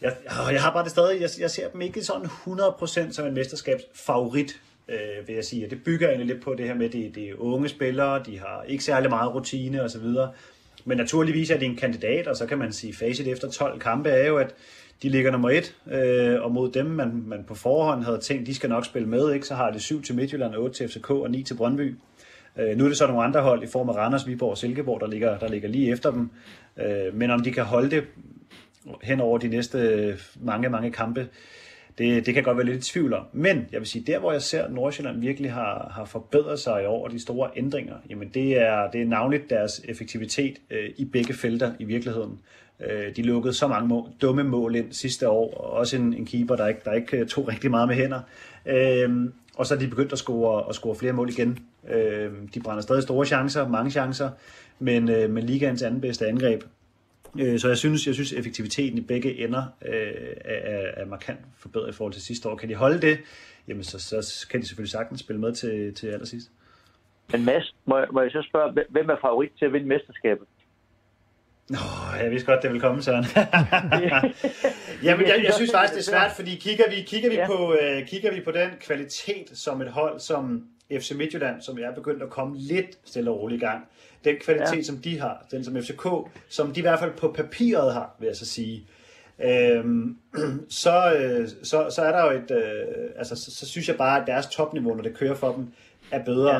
Jeg, 0.00 0.16
jeg 0.52 0.62
har 0.62 0.72
bare 0.72 0.84
det 0.84 0.90
stadig, 0.90 1.20
jeg, 1.20 1.30
jeg 1.40 1.50
ser 1.50 1.68
dem 1.68 1.80
ikke 1.80 2.02
sådan 2.04 2.26
100% 2.26 3.12
som 3.12 3.26
en 3.26 3.34
mesterskabsfavorit, 3.34 4.60
øh, 4.88 5.28
vil 5.28 5.34
jeg 5.34 5.44
sige. 5.44 5.64
Og 5.64 5.70
det 5.70 5.84
bygger 5.84 6.08
egentlig 6.08 6.26
lidt 6.34 6.44
på 6.44 6.54
det 6.54 6.66
her 6.66 6.74
med, 6.74 6.86
at 6.86 6.92
det, 6.92 7.14
det 7.14 7.28
er 7.28 7.34
unge 7.38 7.68
spillere, 7.68 8.22
de 8.26 8.38
har 8.38 8.62
ikke 8.62 8.84
særlig 8.84 9.10
meget 9.10 9.34
rutine 9.34 9.82
osv., 9.82 10.06
men 10.84 10.96
naturligvis 10.96 11.50
er 11.50 11.58
det 11.58 11.66
en 11.66 11.76
kandidat, 11.76 12.26
og 12.26 12.36
så 12.36 12.46
kan 12.46 12.58
man 12.58 12.72
sige, 12.72 12.94
facit 12.94 13.28
efter 13.28 13.50
12 13.50 13.80
kampe 13.80 14.08
er 14.08 14.28
jo, 14.28 14.36
at 14.36 14.54
de 15.02 15.08
ligger 15.08 15.30
nummer 15.30 15.50
et, 15.50 15.76
øh, 15.90 16.42
og 16.42 16.52
mod 16.52 16.72
dem, 16.72 16.86
man, 16.86 17.22
man 17.26 17.44
på 17.44 17.54
forhånd 17.54 18.04
havde 18.04 18.18
tænkt, 18.18 18.46
de 18.46 18.54
skal 18.54 18.70
nok 18.70 18.84
spille 18.84 19.08
med, 19.08 19.32
ikke? 19.32 19.46
så 19.46 19.54
har 19.54 19.70
det 19.70 19.82
7 19.82 20.02
til 20.02 20.14
Midtjylland, 20.14 20.54
8 20.54 20.76
til 20.76 20.88
FCK 20.88 21.10
og 21.10 21.30
9 21.30 21.42
til 21.42 21.54
Brøndby. 21.54 21.96
Øh, 22.58 22.76
nu 22.76 22.84
er 22.84 22.88
det 22.88 22.98
så 22.98 23.06
nogle 23.06 23.22
andre 23.22 23.40
hold 23.40 23.62
i 23.62 23.66
form 23.66 23.88
af 23.88 23.96
Randers, 23.96 24.26
Viborg 24.26 24.50
og 24.50 24.58
Silkeborg, 24.58 25.00
der 25.00 25.06
ligger, 25.06 25.38
der 25.38 25.48
ligger 25.48 25.68
lige 25.68 25.92
efter 25.92 26.10
dem. 26.10 26.30
Øh, 26.76 27.14
men 27.14 27.30
om 27.30 27.40
de 27.40 27.52
kan 27.52 27.64
holde 27.64 27.90
det 27.90 28.04
hen 29.02 29.20
over 29.20 29.38
de 29.38 29.48
næste 29.48 30.18
mange, 30.40 30.68
mange 30.68 30.90
kampe, 30.90 31.28
det, 31.98 32.26
det 32.26 32.34
kan 32.34 32.42
godt 32.42 32.56
være 32.56 32.66
lidt 32.66 32.88
i 32.88 32.92
tvivl 32.92 33.14
om. 33.14 33.24
Men 33.32 33.66
jeg 33.72 33.80
vil 33.80 33.86
sige, 33.86 34.04
der 34.06 34.18
hvor 34.18 34.32
jeg 34.32 34.42
ser, 34.42 34.64
at 34.64 34.72
Nordsjælland 34.72 35.20
virkelig 35.20 35.52
har, 35.52 35.92
har 35.94 36.04
forbedret 36.04 36.58
sig 36.58 36.82
i 36.82 36.86
år, 36.86 37.08
de 37.08 37.20
store 37.20 37.50
ændringer, 37.56 37.94
jamen 38.10 38.28
det 38.28 38.58
er, 38.58 38.90
det 38.90 39.02
er 39.02 39.06
navnligt 39.06 39.50
deres 39.50 39.80
effektivitet 39.84 40.56
øh, 40.70 40.90
i 40.96 41.04
begge 41.04 41.34
felter 41.34 41.72
i 41.78 41.84
virkeligheden. 41.84 42.38
Øh, 42.86 43.16
de 43.16 43.22
lukkede 43.22 43.54
så 43.54 43.68
mange 43.68 43.88
mål, 43.88 44.08
dumme 44.22 44.44
mål 44.44 44.76
ind 44.76 44.92
sidste 44.92 45.28
år, 45.28 45.54
og 45.54 45.70
også 45.70 45.96
en, 45.96 46.14
en 46.14 46.26
keeper, 46.26 46.56
der 46.56 46.66
ikke, 46.66 46.80
der 46.84 46.92
ikke 46.92 47.16
øh, 47.16 47.26
tog 47.26 47.48
rigtig 47.48 47.70
meget 47.70 47.88
med 47.88 47.96
hænder. 47.96 48.20
Øh, 48.66 49.30
og 49.56 49.66
så 49.66 49.74
er 49.74 49.78
de 49.78 49.88
begyndt 49.88 50.12
at 50.12 50.18
score, 50.18 50.68
at 50.68 50.74
score 50.74 50.96
flere 50.96 51.12
mål 51.12 51.28
igen. 51.28 51.58
Øh, 51.90 52.32
de 52.54 52.60
brænder 52.60 52.82
stadig 52.82 53.02
store 53.02 53.26
chancer, 53.26 53.68
mange 53.68 53.90
chancer, 53.90 54.30
men, 54.78 55.08
øh, 55.08 55.30
men 55.30 55.44
ligaens 55.44 55.82
anden 55.82 56.00
bedste 56.00 56.26
angreb. 56.26 56.62
Øh, 57.40 57.58
så 57.58 57.68
jeg 57.68 57.78
synes, 57.78 58.06
jeg 58.06 58.14
synes 58.14 58.32
effektiviteten 58.32 58.98
i 58.98 59.00
begge 59.00 59.44
ender 59.44 59.62
øh, 59.86 60.12
er, 60.44 61.02
er 61.02 61.06
markant 61.06 61.40
forbedret 61.58 61.88
i 61.88 61.92
forhold 61.92 62.12
til 62.12 62.22
sidste 62.22 62.48
år. 62.48 62.56
Kan 62.56 62.68
de 62.68 62.74
holde 62.74 63.00
det, 63.00 63.18
jamen 63.68 63.84
så, 63.84 63.98
så 63.98 64.46
kan 64.50 64.60
de 64.60 64.66
selvfølgelig 64.66 64.90
sagtens 64.90 65.20
spille 65.20 65.40
med 65.40 65.52
til, 65.52 65.94
til 65.94 66.06
allersidst. 66.06 66.50
Men 67.32 67.44
Mads, 67.44 67.74
må, 67.86 68.04
må 68.12 68.20
jeg 68.22 68.30
så 68.30 68.46
spørge, 68.48 68.84
hvem 68.88 69.08
er 69.08 69.16
favorit 69.20 69.50
til 69.58 69.64
at 69.64 69.72
vinde 69.72 69.86
mesterskabet? 69.86 70.46
Nå, 71.68 71.78
jeg 72.22 72.30
vidste 72.30 72.52
godt, 72.52 72.62
det 72.62 72.70
ville 72.70 72.80
komme, 72.80 73.02
Søren. 73.02 73.24
Jamen, 75.06 75.26
jeg, 75.26 75.40
jeg 75.44 75.54
synes 75.54 75.70
faktisk, 75.72 75.94
det 75.94 76.00
er 76.00 76.18
svært, 76.18 76.32
fordi 76.36 76.54
kigger 76.54 76.84
vi, 76.90 77.02
kigger 77.02 77.30
vi, 77.30 77.36
ja. 77.36 77.46
på, 77.46 77.72
uh, 77.72 78.06
kigger 78.06 78.34
vi 78.34 78.40
på 78.40 78.50
den 78.50 78.70
kvalitet 78.80 79.50
som 79.54 79.80
et 79.80 79.88
hold 79.88 80.20
som 80.20 80.64
FC 80.92 81.12
Midtjylland, 81.16 81.62
som 81.62 81.78
er 81.78 81.94
begyndt 81.94 82.22
at 82.22 82.30
komme 82.30 82.56
lidt 82.58 82.98
stille 83.04 83.30
og 83.30 83.40
roligt 83.40 83.62
i 83.62 83.64
gang, 83.64 83.84
den 84.24 84.36
kvalitet, 84.40 84.76
ja. 84.76 84.82
som 84.82 84.96
de 84.96 85.20
har, 85.20 85.46
den 85.50 85.64
som 85.64 85.76
FCK, 85.82 86.06
som 86.48 86.72
de 86.72 86.80
i 86.80 86.82
hvert 86.82 86.98
fald 86.98 87.12
på 87.12 87.32
papiret 87.32 87.92
har, 87.92 88.14
vil 88.18 88.26
jeg 88.26 88.36
så 88.36 88.46
sige, 88.46 88.86
øhm, 89.44 90.16
så, 90.68 91.14
øh, 91.14 91.48
så, 91.62 91.86
så 91.90 92.02
er 92.02 92.12
der 92.12 92.32
jo 92.32 92.38
et, 92.38 92.50
øh, 92.50 93.10
altså 93.16 93.36
så, 93.36 93.56
så 93.56 93.66
synes 93.66 93.88
jeg 93.88 93.96
bare, 93.96 94.20
at 94.20 94.26
deres 94.26 94.46
topniveau, 94.46 94.94
når 94.94 95.02
det 95.02 95.14
kører 95.14 95.34
for 95.34 95.52
dem, 95.52 95.66
er 96.10 96.24
bedre. 96.24 96.54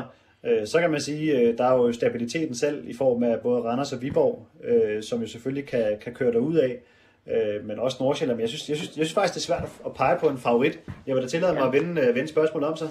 Ja. 0.44 0.60
Øh, 0.60 0.66
så 0.66 0.80
kan 0.80 0.90
man 0.90 1.00
sige, 1.00 1.38
øh, 1.38 1.58
der 1.58 1.64
er 1.64 1.74
jo 1.74 1.92
stabiliteten 1.92 2.54
selv 2.54 2.88
i 2.88 2.94
form 2.94 3.22
af 3.22 3.40
både 3.40 3.62
Randers 3.62 3.92
og 3.92 4.02
Viborg, 4.02 4.46
øh, 4.64 5.02
som 5.02 5.20
jo 5.20 5.26
selvfølgelig 5.26 5.66
kan, 5.66 5.98
kan 6.00 6.14
køre 6.14 6.32
derud 6.32 6.56
af, 6.56 6.78
øh, 7.26 7.66
men 7.66 7.78
også 7.78 7.96
Nordsjælland. 8.00 8.36
Men 8.36 8.40
jeg 8.40 8.48
synes, 8.48 8.68
jeg, 8.68 8.76
synes, 8.76 8.96
jeg 8.96 9.06
synes 9.06 9.14
faktisk, 9.14 9.34
det 9.34 9.40
er 9.40 9.44
svært 9.44 9.68
at 9.86 9.94
pege 9.94 10.18
på 10.18 10.28
en 10.28 10.38
favorit. 10.38 10.80
Jeg 11.06 11.14
vil 11.14 11.22
da 11.22 11.28
tillade 11.28 11.54
mig 11.54 11.62
at 11.62 11.72
vende, 11.72 12.14
vende 12.14 12.28
spørgsmålet 12.28 12.68
om 12.68 12.76
sig. 12.76 12.88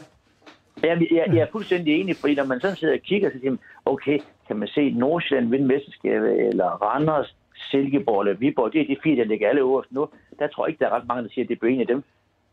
Jeg, 0.84 1.08
jeg, 1.12 1.26
jeg 1.34 1.42
er 1.42 1.52
fuldstændig 1.52 2.00
enig, 2.00 2.16
fordi 2.16 2.36
når 2.36 2.46
man 2.46 2.60
sådan 2.60 2.76
sidder 2.76 2.94
og 2.94 3.00
kigger, 3.00 3.30
så 3.30 3.40
siger 3.40 3.50
man, 3.50 3.60
okay, 3.86 4.20
kan 4.48 4.56
man 4.56 4.68
se 4.68 4.90
Nordsjælland 4.90 5.50
vinde 5.50 5.66
mesterskabet, 5.66 6.48
eller 6.48 6.66
Randers, 6.66 7.36
Silkeborg 7.56 8.22
eller 8.22 8.40
Viborg, 8.40 8.74
det 8.74 8.82
er 8.82 8.86
de 8.86 8.98
fire, 9.04 9.16
der 9.16 9.24
ligger 9.24 9.50
alle 9.50 9.62
øverst 9.62 9.92
nu. 9.92 10.10
Der 10.40 10.48
tror 10.48 10.66
jeg 10.66 10.70
ikke, 10.70 10.80
der 10.80 10.90
er 10.90 10.96
ret 10.96 11.08
mange, 11.08 11.24
der 11.24 11.30
siger, 11.30 11.46
at 11.46 11.50
det 11.50 11.60
bliver 11.60 11.74
en 11.74 11.82
af 11.82 11.88
dem. 11.88 12.04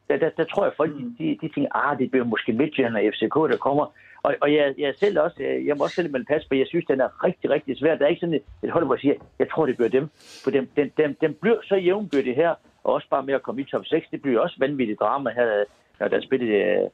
Der, 0.08 0.16
der, 0.16 0.30
der 0.36 0.44
tror 0.44 0.64
jeg, 0.64 0.72
folk 0.76 0.92
de, 1.18 1.38
de 1.40 1.48
tænker, 1.48 1.76
ah, 1.76 1.98
det 1.98 2.10
bliver 2.10 2.24
måske 2.24 2.52
Midtjylland 2.52 2.96
og 2.96 3.02
FCK, 3.14 3.34
der 3.52 3.56
kommer. 3.56 3.86
Og, 4.22 4.34
og 4.40 4.54
jeg, 4.54 4.74
jeg, 4.78 4.94
selv 4.96 5.20
også, 5.20 5.42
jeg 5.66 5.76
må 5.76 5.84
også 5.84 5.94
selv 5.94 6.12
med 6.12 6.24
pas, 6.24 6.44
for 6.48 6.54
jeg 6.54 6.66
synes, 6.68 6.84
den 6.84 7.00
er 7.00 7.24
rigtig, 7.24 7.50
rigtig 7.50 7.78
svær. 7.78 7.96
Der 7.96 8.04
er 8.04 8.08
ikke 8.08 8.20
sådan 8.20 8.34
et, 8.34 8.42
et 8.62 8.70
hold, 8.70 8.84
hvor 8.84 8.94
jeg 8.94 9.00
siger, 9.00 9.14
jeg 9.38 9.50
tror, 9.50 9.66
det 9.66 9.76
bliver 9.76 9.88
dem. 9.88 10.08
For 10.44 10.50
dem, 10.50 10.68
dem, 10.76 10.90
dem, 10.96 11.16
dem 11.20 11.34
bliver 11.34 11.56
så 11.62 11.76
jævnbyrde 11.76 12.32
her, 12.34 12.54
og 12.84 12.92
også 12.94 13.08
bare 13.10 13.22
med 13.22 13.34
at 13.34 13.42
komme 13.42 13.60
i 13.60 13.64
top 13.64 13.86
6, 13.86 14.06
det 14.10 14.22
bliver 14.22 14.40
også 14.40 14.56
vanvittigt 14.58 15.00
drama 15.00 15.30
her, 15.30 15.64
når 16.00 16.08
der 16.08 16.16
er 16.16 16.20
spillet 16.20 16.48
øh, 16.48 16.90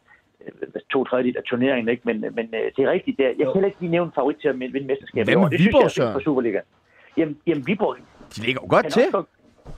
to 0.90 1.04
tredjedel 1.04 1.36
af 1.36 1.42
turneringen, 1.42 1.88
ikke? 1.88 2.02
Men, 2.04 2.20
men 2.20 2.46
øh, 2.54 2.72
det 2.76 2.84
er 2.84 2.90
rigtigt. 2.90 3.18
Der. 3.18 3.24
Jeg 3.24 3.36
kan 3.36 3.52
heller 3.54 3.66
ikke 3.66 3.80
lige 3.80 3.90
nævne 3.90 4.12
favorit 4.14 4.36
til 4.40 4.48
at 4.48 4.60
vinde 4.60 4.86
mesterskabet. 4.86 5.34
Hvem 5.34 5.42
er 5.42 5.48
Viborg, 5.48 5.90
så? 5.90 6.12
På 6.12 6.20
Superliga. 6.20 6.60
Jamen, 7.16 7.38
jamen 7.46 7.66
Viborg... 7.66 7.96
De 8.36 8.40
ligger 8.46 8.60
jo 8.64 8.68
godt 8.68 8.92
til. 8.92 9.02
Også, 9.14 9.28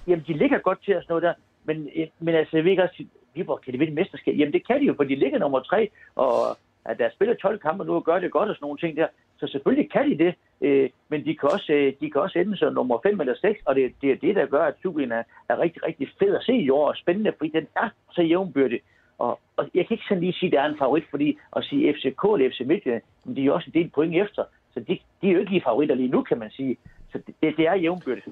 jamen, 0.07 0.25
de 0.29 0.33
ligger 0.33 0.59
godt 0.59 0.85
til 0.85 0.93
at 0.93 1.03
sådan 1.03 1.13
noget 1.13 1.23
der. 1.23 1.35
Men, 1.65 1.89
øh, 1.97 2.07
men 2.21 2.35
altså, 2.35 2.57
jeg 2.57 2.65
ved 2.65 2.71
ikke 2.71 2.83
også, 2.83 3.05
Viborg, 3.35 3.61
kan 3.61 3.73
de 3.73 3.79
vinde 3.79 3.95
mesterskab? 3.95 4.35
Jamen, 4.39 4.53
det 4.53 4.67
kan 4.67 4.81
de 4.81 4.85
jo, 4.85 4.95
for 4.95 5.05
de 5.05 5.15
ligger 5.15 5.39
nummer 5.39 5.61
tre, 5.61 5.91
og 6.15 6.57
at 6.85 6.99
der 6.99 7.11
spiller 7.15 7.35
12 7.35 7.59
kampe 7.59 7.85
nu 7.85 7.95
og 7.95 8.05
gør 8.05 8.19
det 8.19 8.31
godt 8.31 8.49
og 8.49 8.55
sådan 8.55 8.65
nogle 8.65 8.79
ting 8.79 8.97
der. 8.97 9.07
Så 9.39 9.47
selvfølgelig 9.47 9.91
kan 9.91 10.11
de 10.11 10.19
det, 10.25 10.35
øh, 10.61 10.91
men 11.09 11.25
de 11.25 11.37
kan, 11.37 11.49
også, 11.53 11.73
øh, 11.73 11.93
de 12.01 12.11
kan 12.11 12.21
også 12.21 12.39
ende 12.39 12.57
som 12.57 12.75
nummer 12.75 12.99
5 13.03 13.21
eller 13.21 13.35
6, 13.41 13.61
og 13.65 13.75
det, 13.75 13.93
det 14.03 14.11
er 14.11 14.17
det, 14.17 14.37
der 14.37 14.47
gør, 14.47 14.65
at 14.65 14.75
Superligaen 14.83 15.13
er, 15.13 15.23
er 15.49 15.59
rigtig, 15.59 15.87
rigtig 15.87 16.09
fed 16.19 16.35
at 16.35 16.45
se 16.45 16.53
i 16.53 16.71
år 16.71 16.89
og 16.89 16.97
spændende, 16.97 17.33
fordi 17.39 17.51
den 17.51 17.67
er 17.77 17.89
så 18.13 18.23
jævnbyrdig. 18.23 18.81
Og, 19.27 19.41
og 19.57 19.65
jeg 19.75 19.87
kan 19.87 19.95
ikke 19.95 20.05
sådan 20.09 20.23
lige 20.23 20.33
sige, 20.33 20.49
at 20.49 20.53
der 20.53 20.61
er 20.61 20.69
en 20.69 20.79
favorit, 20.79 21.05
fordi 21.11 21.39
at 21.57 21.65
sige 21.65 21.95
FCK 21.95 22.23
eller 22.35 22.51
FC 22.53 22.61
Midtjylland, 22.67 23.03
men 23.25 23.37
de 23.37 23.47
er 23.47 23.53
også 23.53 23.71
en 23.75 23.83
del 23.83 23.91
point 23.95 24.15
efter. 24.25 24.45
Så 24.75 24.81
de, 24.81 24.99
de 25.21 25.29
er 25.29 25.33
jo 25.33 25.39
ikke 25.39 25.51
lige 25.51 25.63
favoritter 25.67 25.95
lige 25.95 26.09
nu, 26.09 26.23
kan 26.23 26.39
man 26.39 26.51
sige. 26.51 26.77
Så 27.13 27.19
det, 27.27 27.57
det 27.57 27.67
er 27.67 27.75
jævnbyrdigt. 27.75 28.27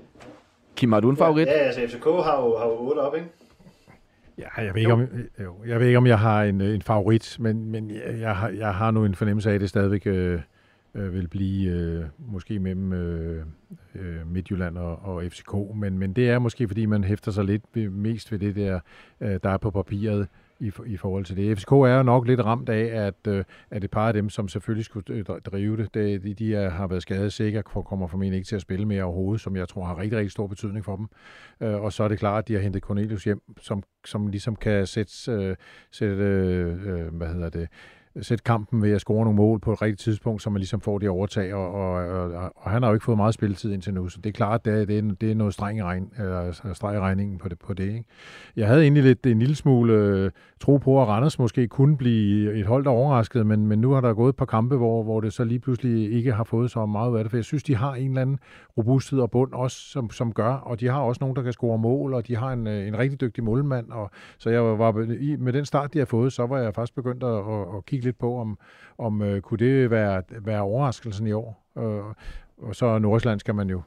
Kim, 0.77 0.93
har 0.93 1.01
du 1.01 1.11
en 1.11 1.17
favorit? 1.17 1.47
Ja, 1.47 1.53
altså 1.53 1.81
FCK 1.81 2.05
har 2.05 2.37
jo, 2.43 2.59
har 2.59 2.67
jo 2.67 2.77
8 2.79 2.99
op, 2.99 3.15
ikke? 3.15 3.29
Ja, 4.39 4.49
jeg 4.57 4.75
ved 4.75 4.81
ikke, 4.81 4.93
om, 4.93 5.09
jo, 5.45 5.55
jeg 5.67 5.81
ved 5.81 5.87
ikke, 5.87 5.99
om 5.99 6.07
jeg 6.07 6.19
har 6.19 6.43
en, 6.43 6.61
en 6.61 6.83
favorit, 6.83 7.37
men, 7.41 7.65
men 7.65 7.91
jeg, 7.91 8.21
jeg, 8.21 8.37
har, 8.37 8.49
jeg 8.49 8.75
har 8.75 8.91
nu 8.91 9.05
en 9.05 9.15
fornemmelse 9.15 9.51
af, 9.51 9.55
at 9.55 9.61
det 9.61 9.69
stadigvæk 9.69 10.07
øh, 10.07 10.41
øh, 10.95 11.15
vil 11.15 11.29
blive 11.29 11.71
øh, 11.71 12.05
måske 12.19 12.59
mellem 12.59 12.93
øh, 12.93 13.45
øh, 13.95 14.27
Midtjylland 14.33 14.79
og, 14.79 14.99
og 15.03 15.23
FCK, 15.23 15.55
men, 15.75 15.99
men 15.99 16.13
det 16.13 16.31
er 16.31 16.39
måske, 16.39 16.69
fordi 16.69 16.87
man 16.87 17.05
hæfter 17.05 17.31
sig 17.31 17.45
lidt 17.45 17.63
ved, 17.75 17.89
mest 17.89 18.33
ved 18.33 18.39
det 18.39 18.57
der, 18.57 18.81
øh, 19.21 19.41
der 19.43 19.51
er 19.51 19.59
på 19.59 19.71
papiret 19.71 20.29
i, 20.61 20.73
i 20.87 20.97
forhold 20.97 21.25
til 21.25 21.37
det. 21.37 21.59
FCK 21.59 21.73
er 21.73 21.97
jo 21.97 22.03
nok 22.03 22.27
lidt 22.27 22.45
ramt 22.45 22.69
af, 22.69 23.07
at, 23.07 23.27
øh, 23.29 23.45
at 23.71 23.85
et 23.85 23.91
par 23.91 24.09
af 24.09 24.13
dem, 24.13 24.29
som 24.29 24.49
selvfølgelig 24.49 24.85
skulle 24.85 25.23
drive 25.23 25.77
det, 25.77 25.95
det 25.95 26.23
de, 26.23 26.35
de 26.35 26.55
er, 26.55 26.71
har 26.71 26.87
været 26.87 27.03
skadet 27.03 27.33
sikkert, 27.33 27.65
kommer 27.65 28.07
formentlig 28.07 28.37
ikke 28.37 28.49
til 28.49 28.57
at 28.57 28.63
spille 28.63 28.87
mere 28.87 29.03
overhovedet, 29.03 29.41
som 29.41 29.57
jeg 29.57 29.69
tror 29.69 29.85
har 29.85 29.99
rigtig, 29.99 30.19
rigtig 30.19 30.33
stor 30.33 30.47
betydning 30.47 30.85
for 30.85 30.97
dem. 30.97 31.09
Øh, 31.61 31.83
og 31.83 31.93
så 31.93 32.05
er 32.05 32.09
det 32.09 32.19
klart, 32.19 32.39
at 32.39 32.49
de 32.49 32.55
har 32.55 32.61
hentet 32.61 32.83
Cornelius 32.83 33.25
hjem, 33.25 33.43
som, 33.61 33.83
som 34.05 34.27
ligesom 34.27 34.57
kan 34.57 34.87
sætte, 34.87 35.33
øh, 35.33 35.57
sætte 35.91 36.15
hvad 37.13 37.29
hedder 37.29 37.49
det, 37.49 37.69
sætte 38.21 38.45
kampen 38.45 38.83
ved 38.83 38.93
at 38.93 39.01
score 39.01 39.25
nogle 39.25 39.37
mål 39.37 39.61
på 39.61 39.73
et 39.73 39.83
rigtigt 39.83 40.01
tidspunkt, 40.01 40.43
så 40.43 40.51
man 40.51 40.61
ligesom 40.61 40.81
får 40.81 40.99
det 40.99 41.09
overtag, 41.09 41.55
og, 41.55 41.73
og, 41.73 41.93
og, 41.93 42.53
og 42.57 42.70
han 42.81 42.85
har 42.85 42.91
jo 42.91 42.95
ikke 42.95 43.05
fået 43.05 43.17
meget 43.17 43.35
spilletid 43.35 43.73
indtil 43.73 43.95
nu, 43.95 44.09
så 44.09 44.19
det 44.25 44.29
er 44.29 44.33
klart, 44.33 44.65
det 44.65 44.81
er, 44.81 44.85
det 44.85 44.99
er, 44.99 45.03
det 45.21 45.31
er 45.31 45.35
noget 45.35 45.55
streng 45.55 45.83
regn, 45.83 46.13
øh, 46.19 46.25
eller 46.25 46.73
streg 46.73 46.97
i 46.97 46.99
regningen 46.99 47.39
på 47.39 47.49
det. 47.49 47.59
På 47.59 47.75
det 47.75 47.85
ikke? 47.85 48.05
Jeg 48.57 48.69
havde 48.69 48.83
egentlig 48.83 49.03
lidt 49.03 49.27
en 49.27 49.39
lille 49.39 49.55
smule 49.55 49.93
øh, 49.93 50.31
tro 50.61 50.77
på, 50.77 51.03
at 51.03 51.09
Randers 51.09 51.39
måske 51.39 51.69
kunne 51.69 51.97
blive 51.97 52.55
et 52.55 52.67
hold, 52.67 52.85
der 52.85 52.91
overraskede, 52.91 53.45
men, 53.45 53.67
men 53.67 53.79
nu 53.79 53.91
har 53.93 54.01
der 54.01 54.15
gået 54.15 54.29
et 54.29 54.37
par 54.37 54.45
kampe, 54.45 54.77
hvor, 54.77 55.03
hvor 55.03 55.21
det 55.21 55.33
så 55.33 55.45
lige 55.45 55.59
pludselig 55.59 56.13
ikke 56.13 56.33
har 56.33 56.45
fået 56.45 56.71
så 56.71 56.87
meget 56.87 57.19
af 57.19 57.25
det, 57.25 57.31
for 57.31 57.37
jeg 57.37 57.45
synes, 57.45 57.63
de 57.63 57.77
har 57.77 57.95
en 57.95 58.11
eller 58.11 58.21
anden 58.21 58.39
robusthed 58.79 59.21
og 59.21 59.31
bund 59.31 59.53
også, 59.53 59.77
som, 59.77 60.11
som 60.11 60.33
gør, 60.33 60.53
og 60.53 60.81
de 60.81 60.89
har 60.89 61.01
også 61.01 61.19
nogen, 61.21 61.37
der 61.37 61.43
kan 61.43 61.53
score 61.53 61.79
mål, 61.79 62.15
og 62.15 62.27
de 62.27 62.37
har 62.37 62.53
en, 62.53 62.67
øh, 62.67 62.89
en 62.89 62.99
rigtig 62.99 63.21
dygtig 63.21 63.45
målmand, 63.45 63.91
og 63.91 64.11
så 64.39 64.51
jeg 64.51 64.63
var 64.63 64.93
med 65.39 65.53
den 65.53 65.65
start, 65.65 65.95
de 65.95 65.99
har 65.99 66.07
fået, 66.07 66.33
så 66.33 66.47
var 66.47 66.59
jeg 66.59 66.75
faktisk 66.75 66.95
begyndt 66.95 67.25
at, 67.25 67.39
at, 67.39 67.77
at 67.77 67.85
kigge 67.87 68.05
lidt 68.05 68.19
på, 68.19 68.39
om, 68.39 68.59
om 68.99 69.23
øh, 69.23 69.41
kunne 69.41 69.59
det 69.59 69.91
være, 69.91 70.23
være 70.31 70.61
overraskelsen 70.61 71.27
i 71.27 71.33
år. 71.33 71.67
Øh, 71.79 72.15
og 72.63 72.77
så 72.77 72.99
Nordsjælland 72.99 73.41
skal 73.41 73.55
man 73.55 73.71
jo, 73.71 73.83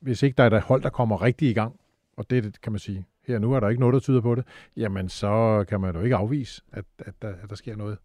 hvis 0.00 0.22
ikke 0.22 0.36
der 0.36 0.44
er 0.44 0.50
et 0.50 0.62
hold, 0.62 0.82
der 0.82 0.90
kommer 0.90 1.22
rigtig 1.22 1.50
i 1.50 1.52
gang, 1.52 1.80
og 2.16 2.30
det 2.30 2.60
kan 2.60 2.72
man 2.72 2.78
sige, 2.78 3.06
her 3.26 3.38
nu 3.38 3.52
er 3.52 3.60
der 3.60 3.68
ikke 3.68 3.80
noget, 3.80 3.92
der 3.92 4.00
tyder 4.00 4.20
på 4.20 4.34
det, 4.34 4.44
jamen 4.76 5.08
så 5.08 5.64
kan 5.68 5.80
man 5.80 5.94
jo 5.94 6.00
ikke 6.00 6.16
afvise, 6.16 6.62
at, 6.72 6.84
at, 6.98 7.14
der, 7.22 7.28
at 7.28 7.50
der 7.50 7.56
sker 7.56 7.76
noget. 7.76 7.98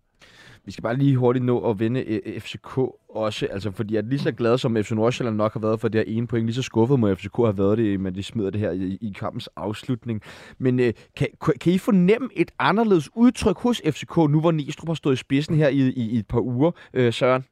Vi 0.66 0.72
skal 0.72 0.82
bare 0.82 0.98
lige 0.98 1.18
hurtigt 1.18 1.46
nå 1.46 1.70
at 1.70 1.80
vinde 1.80 2.04
øh, 2.04 2.40
FCK 2.40 2.78
også, 3.10 3.48
altså 3.52 3.72
fordi 3.72 3.96
at 3.96 4.06
lige 4.06 4.20
så 4.20 4.32
glad 4.32 4.58
som 4.58 4.76
FC 4.84 4.92
Nordsjælland 4.92 5.36
nok 5.36 5.54
har 5.54 5.60
været 5.60 5.80
for 5.80 5.88
det 5.88 6.00
her 6.00 6.16
ene 6.18 6.28
point, 6.28 6.46
lige 6.46 6.56
så 6.56 6.62
skuffet 6.62 7.00
må 7.00 7.16
FCK 7.16 7.38
have 7.38 7.58
været 7.58 7.78
det, 7.78 8.00
men 8.00 8.16
de 8.16 8.24
smider 8.24 8.50
det 8.50 8.60
her 8.60 8.72
i, 8.72 8.98
i 9.02 9.14
kampens 9.20 9.50
afslutning. 9.56 10.22
Men 10.58 10.80
øh, 10.80 10.94
kan, 11.16 11.28
kan 11.62 11.74
I 11.74 11.78
fornemme 11.78 12.30
et 12.36 12.52
anderledes 12.60 13.10
udtryk 13.16 13.58
hos 13.58 13.82
FCK, 13.90 14.18
nu 14.18 14.40
hvor 14.40 14.52
Næstrup 14.52 14.90
har 14.90 14.94
stået 14.94 15.14
i 15.14 15.18
spidsen 15.18 15.56
her 15.56 15.68
i, 15.68 15.78
i, 15.78 16.10
i 16.10 16.20
et 16.20 16.28
par 16.28 16.40
uger, 16.40 16.72
øh, 16.94 17.14
Søren? 17.14 17.46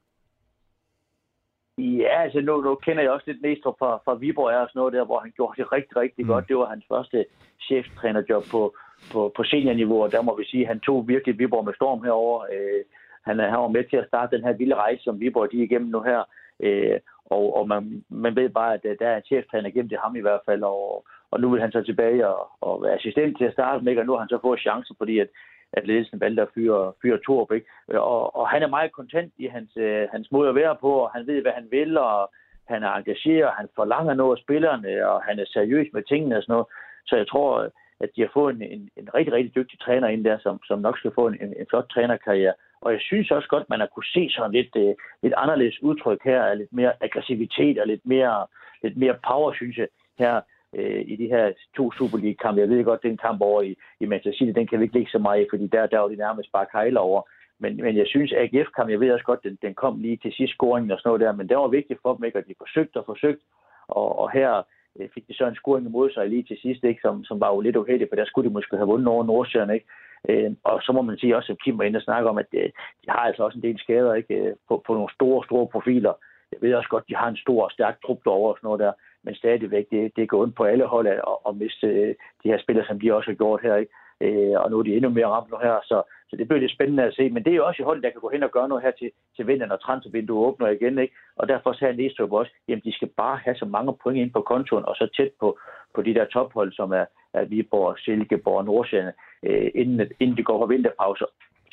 Ja, 1.78 2.22
altså 2.22 2.40
nu, 2.40 2.60
nu 2.60 2.74
kender 2.74 3.02
jeg 3.02 3.12
også 3.12 3.24
lidt 3.26 3.42
Næstrup 3.42 3.78
fra, 3.78 4.00
fra 4.04 4.14
Viborg 4.14 4.56
og 4.60 4.68
sådan 4.68 4.78
noget 4.78 4.92
der, 4.92 5.04
hvor 5.04 5.18
han 5.18 5.32
gjorde 5.36 5.62
det 5.62 5.72
rigtig, 5.72 5.96
rigtig 5.96 6.24
mm. 6.24 6.28
godt. 6.28 6.48
Det 6.48 6.56
var 6.56 6.66
hans 6.66 6.84
første 6.88 7.24
cheftrænerjob 7.66 8.44
på, 8.50 8.74
på, 9.12 9.32
på 9.36 9.44
seniorniveau, 9.44 10.02
og 10.02 10.12
der 10.12 10.22
må 10.22 10.36
vi 10.36 10.44
sige, 10.44 10.62
at 10.62 10.68
han 10.68 10.80
tog 10.80 11.08
virkelig 11.08 11.38
Viborg 11.38 11.64
med 11.64 11.74
storm 11.74 12.02
herover. 12.04 12.40
Øh, 12.52 12.82
han, 13.24 13.38
han 13.38 13.58
var 13.58 13.68
med 13.68 13.84
til 13.84 13.96
at 13.96 14.08
starte 14.08 14.36
den 14.36 14.44
her 14.44 14.52
vilde 14.52 14.74
rejse, 14.74 15.02
som 15.04 15.20
Viborg 15.20 15.52
de 15.52 15.58
er 15.58 15.62
igennem 15.62 15.90
nu 15.90 16.00
her. 16.00 16.22
Øh, 16.60 17.00
og 17.24 17.56
og 17.56 17.68
man, 17.68 18.04
man 18.08 18.36
ved 18.36 18.48
bare, 18.48 18.74
at 18.74 18.82
der 19.00 19.08
er 19.08 19.16
en 19.16 19.22
cheftræner 19.22 19.70
gennem 19.70 19.88
det 19.88 19.98
ham 20.02 20.16
i 20.16 20.20
hvert 20.20 20.40
fald, 20.46 20.62
og, 20.62 21.04
og 21.30 21.40
nu 21.40 21.50
vil 21.50 21.60
han 21.60 21.72
så 21.72 21.82
tilbage 21.82 22.28
og, 22.28 22.48
og 22.60 22.82
være 22.82 22.94
assistent 22.94 23.38
til 23.38 23.44
at 23.44 23.52
starte 23.52 23.84
med, 23.84 23.98
og 23.98 24.06
nu 24.06 24.12
har 24.12 24.18
han 24.18 24.28
så 24.28 24.38
fået 24.42 24.60
chancen, 24.60 24.96
fordi 24.98 25.18
at, 25.18 25.28
at 25.76 25.86
ledelsen 25.86 26.20
valgte 26.20 26.42
at 26.42 26.48
fyre, 26.54 26.92
fyre 27.02 27.18
Torp, 27.26 27.52
ikke? 27.52 27.66
Og, 27.88 28.36
og 28.36 28.48
han 28.48 28.62
er 28.62 28.66
meget 28.76 28.92
kontent 28.92 29.32
i 29.38 29.46
hans, 29.46 29.70
øh, 29.76 30.08
hans 30.12 30.32
måde 30.32 30.48
at 30.48 30.54
være 30.54 30.76
på, 30.80 30.90
og 31.04 31.10
han 31.10 31.26
ved, 31.26 31.42
hvad 31.42 31.52
han 31.52 31.68
vil, 31.70 31.98
og 31.98 32.30
han 32.68 32.82
er 32.82 32.92
engageret, 32.92 33.58
han 33.58 33.68
forlanger 33.74 34.14
noget 34.14 34.36
af 34.36 34.42
spillerne, 34.42 35.08
og 35.08 35.22
han 35.22 35.38
er 35.38 35.44
seriøs 35.46 35.88
med 35.92 36.02
tingene 36.02 36.36
og 36.36 36.42
sådan 36.42 36.52
noget. 36.52 36.66
Så 37.06 37.16
jeg 37.16 37.28
tror, 37.28 37.70
at 38.00 38.10
de 38.16 38.20
har 38.20 38.30
fået 38.34 38.54
en, 38.54 38.62
en, 38.62 38.90
en 38.96 39.14
rigtig, 39.14 39.32
rigtig 39.34 39.54
dygtig 39.54 39.80
træner 39.80 40.08
ind 40.08 40.24
der, 40.24 40.38
som, 40.38 40.60
som 40.64 40.78
nok 40.78 40.98
skal 40.98 41.12
få 41.14 41.26
en, 41.26 41.36
en, 41.40 41.54
en 41.60 41.66
flot 41.70 41.88
trænerkarriere. 41.90 42.54
Og 42.80 42.92
jeg 42.92 43.00
synes 43.00 43.30
også 43.30 43.48
godt, 43.48 43.70
man 43.70 43.80
har 43.80 43.86
kunne 43.86 44.12
se 44.16 44.30
sådan 44.30 44.52
lidt, 44.52 44.76
øh, 44.76 44.94
lidt 45.22 45.34
anderledes 45.36 45.82
udtryk 45.82 46.20
her, 46.24 46.54
lidt 46.54 46.72
mere 46.72 46.92
aggressivitet 47.00 47.78
og 47.78 47.86
lidt 47.86 48.06
mere, 48.06 48.46
lidt 48.82 48.96
mere 48.96 49.16
power, 49.28 49.52
synes 49.52 49.76
jeg, 49.76 49.88
her 50.18 50.40
øh, 50.76 51.02
i 51.06 51.16
de 51.16 51.26
her 51.26 51.52
to 51.76 51.92
Superliga-kampe. 51.92 52.60
Jeg 52.60 52.68
ved 52.68 52.84
godt, 52.84 53.02
den 53.02 53.16
kamp 53.16 53.40
over 53.40 53.62
i, 53.62 53.76
i 54.00 54.06
Manchester 54.06 54.38
City, 54.38 54.58
den 54.58 54.66
kan 54.66 54.78
vi 54.78 54.84
ikke 54.84 54.94
lægge 54.94 55.10
så 55.10 55.18
meget 55.18 55.42
i, 55.42 55.46
fordi 55.50 55.66
der, 55.66 55.86
der 55.86 55.98
var 55.98 56.08
de 56.08 56.16
nærmest 56.16 56.52
bare 56.52 56.66
kejler 56.72 57.00
over. 57.00 57.22
Men, 57.58 57.76
men 57.76 57.96
jeg 57.96 58.06
synes, 58.06 58.32
at 58.32 58.42
AGF-kamp, 58.42 58.90
jeg 58.90 59.00
ved 59.00 59.12
også 59.12 59.24
godt, 59.24 59.44
den, 59.44 59.58
den 59.62 59.74
kom 59.74 60.00
lige 60.00 60.16
til 60.16 60.32
sidst 60.32 60.52
scoringen 60.52 60.90
og 60.90 60.98
sådan 60.98 61.08
noget 61.08 61.20
der, 61.20 61.32
men 61.32 61.48
det 61.48 61.56
var 61.56 61.68
vigtigt 61.68 61.98
for 62.02 62.14
dem, 62.14 62.24
ikke? 62.24 62.38
at 62.38 62.46
de 62.48 62.54
forsøgte 62.58 62.96
og 62.96 63.04
forsøgte, 63.06 63.44
og, 63.88 64.18
og 64.18 64.30
her 64.30 64.62
øh, 65.00 65.08
fik 65.14 65.28
de 65.28 65.34
så 65.34 65.46
en 65.46 65.54
scoring 65.54 65.86
imod 65.86 66.10
sig 66.10 66.28
lige 66.28 66.42
til 66.42 66.58
sidst, 66.62 66.84
ikke? 66.84 67.00
Som, 67.02 67.24
som 67.24 67.40
var 67.40 67.54
jo 67.54 67.60
lidt 67.60 67.76
uheldig, 67.76 68.06
for 68.10 68.16
der 68.16 68.24
skulle 68.24 68.48
de 68.48 68.52
måske 68.52 68.76
have 68.76 68.86
vundet 68.86 69.08
over 69.08 69.24
Nordsjøen, 69.24 69.70
ikke? 69.70 69.86
Øh, 70.28 70.50
og 70.64 70.82
så 70.82 70.92
må 70.92 71.02
man 71.02 71.18
sige 71.18 71.36
også, 71.36 71.52
at 71.52 71.62
Kim 71.64 71.78
var 71.78 71.84
inde 71.84 71.96
og 71.96 72.02
snakke 72.02 72.28
om, 72.28 72.38
at 72.38 72.46
øh, 72.52 72.70
de 73.02 73.08
har 73.08 73.18
altså 73.18 73.42
også 73.44 73.58
en 73.58 73.62
del 73.62 73.78
skader 73.78 74.14
ikke? 74.14 74.34
Øh, 74.34 74.54
på, 74.68 74.82
på 74.86 74.94
nogle 74.94 75.14
store, 75.14 75.44
store 75.44 75.66
profiler. 75.66 76.12
Jeg 76.52 76.58
ved 76.62 76.74
også 76.74 76.88
godt, 76.88 77.04
at 77.04 77.08
de 77.08 77.16
har 77.16 77.28
en 77.28 77.36
stor 77.36 77.64
og 77.64 77.70
stærk 77.70 77.96
trup 78.02 78.20
derovre 78.24 78.52
og 78.52 78.56
sådan 78.58 78.66
noget 78.66 78.80
der, 78.80 78.92
men 79.24 79.34
stadigvæk, 79.34 79.86
det, 79.90 80.12
det 80.16 80.28
går 80.28 80.42
ondt 80.42 80.56
på 80.56 80.64
alle 80.64 80.86
hold 80.86 81.06
at, 81.06 81.20
at 81.48 81.56
miste 81.56 81.86
øh, 81.86 82.14
de 82.42 82.48
her 82.48 82.58
spillere, 82.58 82.86
som 82.86 83.00
de 83.00 83.14
også 83.14 83.30
har 83.30 83.34
gjort 83.34 83.62
her, 83.62 83.76
ikke? 83.76 83.92
Øh, 84.20 84.60
og 84.62 84.70
nu 84.70 84.78
er 84.78 84.82
de 84.82 84.96
endnu 84.96 85.10
mere 85.10 85.26
ramt 85.26 85.50
nu 85.50 85.56
her, 85.62 85.76
så, 85.84 86.02
så 86.28 86.36
det 86.36 86.48
bliver 86.48 86.60
lidt 86.60 86.72
spændende 86.72 87.02
at 87.02 87.14
se. 87.14 87.30
Men 87.30 87.44
det 87.44 87.50
er 87.52 87.56
jo 87.56 87.66
også 87.66 87.82
i 87.82 87.84
hold, 87.84 88.02
der 88.02 88.10
kan 88.10 88.20
gå 88.20 88.28
hen 88.28 88.42
og 88.42 88.50
gøre 88.50 88.68
noget 88.68 88.84
her 88.84 88.90
til, 88.90 89.10
til 89.36 89.46
vinteren, 89.46 89.68
når 89.68 89.76
transfervinduet 89.76 90.46
åbner 90.46 90.68
igen. 90.68 90.98
Ikke? 90.98 91.14
Og 91.36 91.48
derfor 91.48 91.72
sagde 91.72 91.96
Næstrup 91.96 92.32
også, 92.32 92.52
jamen 92.68 92.82
de 92.84 92.92
skal 92.92 93.08
bare 93.16 93.36
have 93.36 93.56
så 93.56 93.64
mange 93.64 93.96
point 94.02 94.18
ind 94.18 94.32
på 94.32 94.40
kontoen, 94.40 94.84
og 94.84 94.94
så 94.96 95.08
tæt 95.16 95.30
på, 95.40 95.58
på 95.94 96.02
de 96.02 96.14
der 96.14 96.24
tophold, 96.24 96.72
som 96.72 96.92
er, 96.92 97.04
er 97.34 97.44
Viborg, 97.44 97.98
Silkeborg 97.98 98.58
og 98.58 98.64
Nordsjælland, 98.64 99.14
øh, 99.42 99.70
inden, 99.74 100.08
inden 100.20 100.36
de 100.36 100.42
går 100.42 100.58
på 100.58 100.66
vinterpause 100.66 101.24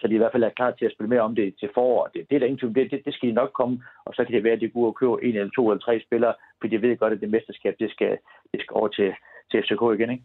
så 0.01 0.07
de 0.07 0.13
i 0.13 0.17
hvert 0.17 0.31
fald 0.31 0.43
er 0.43 0.57
klar 0.59 0.71
til 0.71 0.85
at 0.85 0.91
spille 0.91 1.09
mere 1.09 1.27
om 1.29 1.35
det 1.35 1.55
til 1.59 1.69
forår. 1.73 2.09
Det, 2.13 2.29
det 2.29 2.35
er 2.35 2.39
der 2.39 2.45
ingen 2.47 2.75
det, 2.75 2.91
det, 2.91 3.01
det 3.05 3.13
skal 3.13 3.29
de 3.29 3.33
nok 3.33 3.51
komme, 3.59 3.83
og 4.05 4.13
så 4.13 4.23
kan 4.23 4.33
det 4.35 4.43
være, 4.43 4.53
at 4.53 4.61
de 4.61 4.69
går 4.69 4.85
og 4.85 4.95
køber 4.95 5.17
en 5.17 5.35
eller 5.35 5.49
to 5.55 5.71
eller 5.71 5.81
tre 5.85 6.01
spillere, 6.07 6.33
fordi 6.59 6.77
de 6.77 6.81
ved 6.81 6.97
godt, 6.97 7.13
at 7.13 7.21
det 7.21 7.29
mesterskab, 7.29 7.75
det 7.79 7.91
skal, 7.91 8.17
det 8.51 8.61
skal 8.61 8.73
over 8.73 8.87
til, 8.87 9.09
til 9.51 9.61
FCK 9.63 9.81
igen, 9.97 10.09
ikke? 10.15 10.23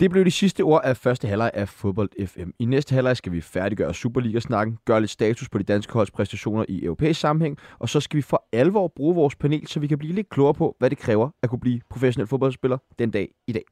Det 0.00 0.10
blev 0.10 0.24
de 0.24 0.30
sidste 0.30 0.60
ord 0.60 0.80
af 0.84 0.96
første 0.96 1.28
halvleg 1.28 1.50
af 1.54 1.68
Fodbold 1.68 2.26
FM. 2.26 2.50
I 2.58 2.64
næste 2.64 2.94
halvleg 2.94 3.16
skal 3.16 3.32
vi 3.32 3.40
færdiggøre 3.40 3.94
Superliga-snakken, 3.94 4.78
gøre 4.84 5.00
lidt 5.00 5.10
status 5.10 5.48
på 5.48 5.58
de 5.58 5.64
danske 5.64 5.92
holds 5.92 6.10
præstationer 6.10 6.64
i 6.68 6.84
europæisk 6.84 7.20
sammenhæng, 7.20 7.58
og 7.78 7.88
så 7.88 8.00
skal 8.00 8.16
vi 8.16 8.22
for 8.22 8.44
alvor 8.52 8.88
bruge 8.88 9.14
vores 9.14 9.36
panel, 9.36 9.66
så 9.66 9.80
vi 9.80 9.86
kan 9.86 9.98
blive 9.98 10.12
lidt 10.12 10.28
klogere 10.28 10.54
på, 10.54 10.76
hvad 10.78 10.90
det 10.90 10.98
kræver 10.98 11.30
at 11.42 11.50
kunne 11.50 11.60
blive 11.60 11.80
professionel 11.90 12.26
fodboldspiller 12.26 12.78
den 12.98 13.10
dag 13.10 13.28
i 13.46 13.52
dag. 13.52 13.64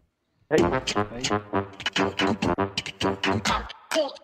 Hej. 0.50 0.58
Hej. 3.96 4.23